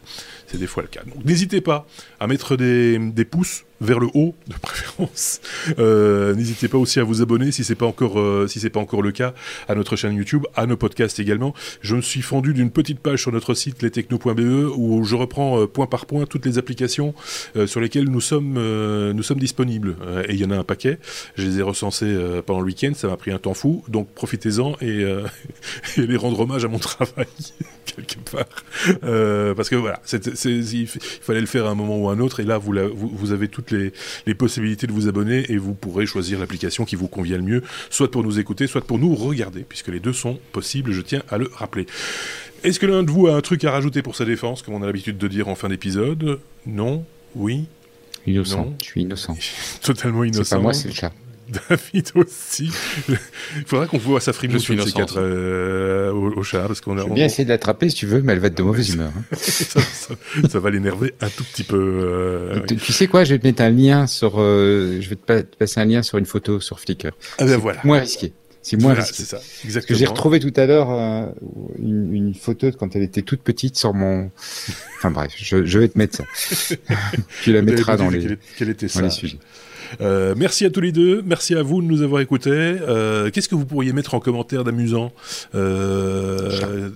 c'est 0.48 0.57
des 0.57 0.68
fois 0.68 0.84
le 0.84 0.89
cas. 0.89 1.03
Donc 1.06 1.23
n'hésitez 1.23 1.61
pas 1.61 1.88
à 2.19 2.27
mettre 2.27 2.57
des 2.57 3.26
pouces 3.31 3.64
vers 3.81 3.99
le 3.99 4.07
haut 4.13 4.35
de 4.47 4.53
préférence. 4.61 5.41
Euh, 5.79 6.35
n'hésitez 6.35 6.67
pas 6.67 6.77
aussi 6.77 6.99
à 6.99 7.03
vous 7.03 7.21
abonner 7.21 7.51
si 7.51 7.63
c'est 7.63 7.75
pas 7.75 7.85
encore 7.85 8.19
euh, 8.19 8.47
si 8.47 8.59
c'est 8.59 8.69
pas 8.69 8.79
encore 8.79 9.01
le 9.01 9.11
cas 9.11 9.33
à 9.67 9.75
notre 9.75 9.95
chaîne 9.95 10.15
YouTube, 10.15 10.43
à 10.55 10.65
nos 10.65 10.77
podcasts 10.77 11.19
également. 11.19 11.53
Je 11.81 11.95
me 11.95 12.01
suis 12.01 12.21
fendu 12.21 12.53
d'une 12.53 12.71
petite 12.71 12.99
page 12.99 13.21
sur 13.21 13.31
notre 13.31 13.53
site 13.53 13.81
lestechno.be 13.81 14.71
où 14.75 15.03
je 15.03 15.15
reprends 15.15 15.61
euh, 15.61 15.67
point 15.67 15.87
par 15.87 16.05
point 16.05 16.25
toutes 16.25 16.45
les 16.45 16.57
applications 16.57 17.13
sur 17.65 17.81
lesquelles 17.81 18.09
nous 18.09 18.21
sommes 18.21 18.53
nous 19.11 19.23
sommes 19.23 19.39
disponibles 19.39 19.95
et 20.27 20.33
il 20.33 20.39
y 20.39 20.45
en 20.45 20.51
a 20.51 20.57
un 20.57 20.63
paquet. 20.63 20.99
Je 21.35 21.43
les 21.43 21.59
ai 21.59 21.61
recensés 21.61 22.15
pendant 22.45 22.59
le 22.59 22.65
week-end, 22.65 22.91
ça 22.95 23.07
m'a 23.07 23.17
pris 23.17 23.31
un 23.31 23.37
temps 23.37 23.53
fou, 23.53 23.83
donc 23.87 24.07
profitez-en 24.09 24.75
et, 24.81 25.01
et 25.97 26.07
les 26.07 26.17
rendre 26.17 26.39
hommage 26.39 26.65
à 26.65 26.67
mon 26.67 26.79
travail 26.79 27.27
quelque 27.85 28.19
part 28.29 28.45
parce 29.55 29.69
que 29.69 29.75
voilà, 29.75 30.01
il 30.45 30.87
fallait 30.87 31.41
le 31.41 31.45
faire 31.45 31.65
à 31.65 31.69
un 31.69 31.75
moment 31.75 31.97
ou 31.97 32.09
à 32.09 32.13
un 32.13 32.19
autre 32.19 32.39
et 32.39 32.43
là 32.43 32.57
vous, 32.57 32.73
vous, 32.93 33.31
avez 33.31 33.47
les, 33.72 34.34
possibilités 34.34 34.88
de 34.88 34.91
vous 34.91 35.07
abonner 35.07 35.52
et 35.52 35.57
vous 35.57 35.73
pourrez 35.73 36.06
choisir 36.06 36.39
l'application 36.39 36.85
qui 36.85 36.95
vous 36.95 37.07
convient 37.07 37.38
le 37.38 37.44
mieux, 37.44 37.64
soit 37.89 38.11
pour 38.11 38.23
nous 38.23 38.39
écouter, 38.39 38.68
soit 38.68 38.85
pour 38.85 38.99
nous 38.99 39.15
regarder, 39.15 39.65
puisque 39.68 39.88
les 39.88 39.99
deux 39.99 40.14
sont 40.14 40.39
possibles, 40.52 40.91
je 40.91 41.02
tiens 41.02 41.23
à 41.30 41.38
le 41.38 41.49
rappeler. 41.53 41.88
Est-ce 42.64 42.80
que 42.80 42.85
l'un 42.85 43.03
de 43.03 43.11
vous 43.11 43.27
a 43.27 43.34
un 43.34 43.41
truc 43.41 43.64
à 43.64 43.72
rajouter 43.72 44.02
pour 44.02 44.15
sa 44.15 44.26
défense, 44.26 44.61
comme 44.61 44.73
on 44.73 44.84
a 44.84 44.85
l'habitude 44.85 45.18
de 45.18 45.27
dire 45.27 45.48
en 45.48 45.56
fin 45.56 45.69
d'épisode? 45.69 46.39
Non? 46.65 47.06
Oui? 47.35 47.65
Innocent, 48.26 48.76
je 48.81 48.85
suis 48.85 49.02
innocent. 49.02 49.38
Totalement 49.81 50.23
innocent. 50.23 50.44
C'est 50.44 50.56
pas 50.56 50.61
moi, 50.61 50.73
c'est 50.73 50.89
le 50.89 50.94
chat. 50.94 51.14
David 51.69 52.11
aussi. 52.15 52.69
Il 53.10 53.65
faudra 53.65 53.88
qu'on 53.88 53.98
voit 53.98 54.19
sa 54.19 54.32
de 54.32 54.57
ces 54.57 54.76
quatre 54.94 55.18
euh, 55.18 56.11
au, 56.11 56.44
chat. 56.44 56.68
Parce 56.68 56.82
qu'on 56.82 56.98
a, 56.98 57.03
Je 57.03 57.07
vais 57.07 57.14
bien 57.14 57.26
essayer 57.26 57.45
de 57.45 57.49
l'attraper 57.49 57.90
si 57.90 57.95
tu 57.95 58.06
veux, 58.06 58.22
mais 58.22 58.34
elle 58.34 58.40
va 58.40 58.48
être 58.48 58.57
de 58.57 58.64
mauvaise 58.64 58.94
humeur. 58.94 59.11
Hein. 59.15 59.36
ça, 60.49 60.60
va 60.60 60.69
l'énerver 60.69 61.14
un 61.22 61.30
tout 61.30 61.44
petit 61.44 61.64
peu. 61.64 61.78
Euh, 61.78 62.60
tu, 62.65 62.91
sais 62.91 63.07
quoi 63.07 63.24
Je 63.24 63.34
vais 63.34 63.40
te 63.40 63.48
mettre 63.48 63.61
un 63.61 63.69
lien 63.69 64.07
sur. 64.07 64.36
Euh, 64.38 64.99
je 65.02 65.10
vais 65.10 65.15
te, 65.15 65.56
passer 65.56 65.80
un 65.80 65.86
lien 65.86 66.02
sur 66.02 66.18
une 66.18 66.26
photo 66.26 66.60
sur 66.60 66.80
Flickr. 66.80 67.11
Ah 67.38 67.45
ben 67.45 67.57
voilà. 67.57 67.80
Moins 67.84 67.99
risqué. 67.99 68.34
C'est 68.61 68.82
moins 68.82 68.94
risqué. 68.94 69.14
C'est 69.14 69.24
ça. 69.24 69.38
Exactement. 69.38 69.74
Parce 69.74 69.86
que 69.86 69.95
j'ai 69.95 70.06
retrouvé 70.06 70.40
tout 70.40 70.53
à 70.56 70.65
l'heure 70.65 70.90
une, 71.80 72.14
une, 72.14 72.34
photo 72.34 72.69
de 72.69 72.76
quand 72.76 72.95
elle 72.95 73.03
était 73.03 73.22
toute 73.22 73.41
petite 73.41 73.78
sur 73.78 73.94
mon. 73.94 74.30
Enfin 74.98 75.11
bref, 75.11 75.34
je, 75.38 75.65
je 75.65 75.80
vais 75.80 75.88
te 75.88 75.98
mettre 75.98 76.18
ça. 76.18 76.26
tu 77.44 77.53
la 77.53 77.61
mettras 77.61 77.98
dans 77.98 78.10
les. 78.10 78.38
Quel 78.57 78.69
était 78.69 78.88
ça 78.88 79.07
euh, 80.01 80.35
merci 80.38 80.65
à 80.65 80.69
tous 80.69 80.81
les 80.81 80.91
deux, 80.91 81.22
merci 81.26 81.55
à 81.55 81.64
vous 81.64 81.81
de 81.81 81.88
nous 81.88 82.01
avoir 82.01 82.22
écoutés. 82.22 82.49
Euh, 82.51 83.30
qu'est-ce 83.31 83.49
que 83.49 83.55
vous 83.55 83.65
pourriez 83.65 83.93
mettre 83.93 84.14
en 84.14 84.19
commentaire 84.19 84.64
d'amusant 84.64 85.11
euh, 85.55 86.89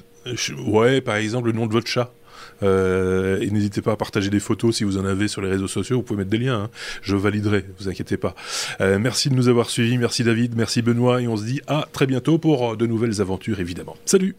Ouais, 0.66 1.02
par 1.02 1.16
exemple 1.16 1.48
le 1.48 1.54
nom 1.54 1.66
de 1.66 1.72
votre 1.72 1.88
chat. 1.88 2.14
et 2.62 3.50
n'hésitez 3.52 3.82
pas 3.82 3.94
à 3.94 3.96
partager 3.96 4.30
des 4.30 4.40
photos 4.40 4.76
si 4.76 4.84
vous 4.84 4.98
en 4.98 5.06
avez 5.06 5.28
sur 5.28 5.42
les 5.42 5.50
réseaux 5.50 5.68
sociaux. 5.68 5.98
Vous 5.98 6.04
pouvez 6.04 6.20
mettre 6.20 6.30
des 6.30 6.38
liens. 6.38 6.64
Hein. 6.64 6.70
Je 7.02 7.16
validerai, 7.16 7.66
vous 7.80 7.90
inquiétez 7.90 8.18
pas. 8.18 8.36
merci 8.80 9.30
de 9.30 9.36
nous 9.36 9.48
avoir 9.48 9.70
suivis. 9.70 9.98
Merci 9.98 10.24
David. 10.24 10.56
Merci 10.56 10.82
Benoît. 10.82 11.22
Et 11.22 11.28
on 11.28 11.38
se 11.38 11.44
dit 11.44 11.62
à 11.68 11.88
très 11.92 12.06
bientôt 12.06 12.38
pour 12.38 12.78
de 12.78 12.86
nouvelles 12.86 13.22
aventures, 13.22 13.60
évidemment. 13.60 13.96
Salut 14.06 14.36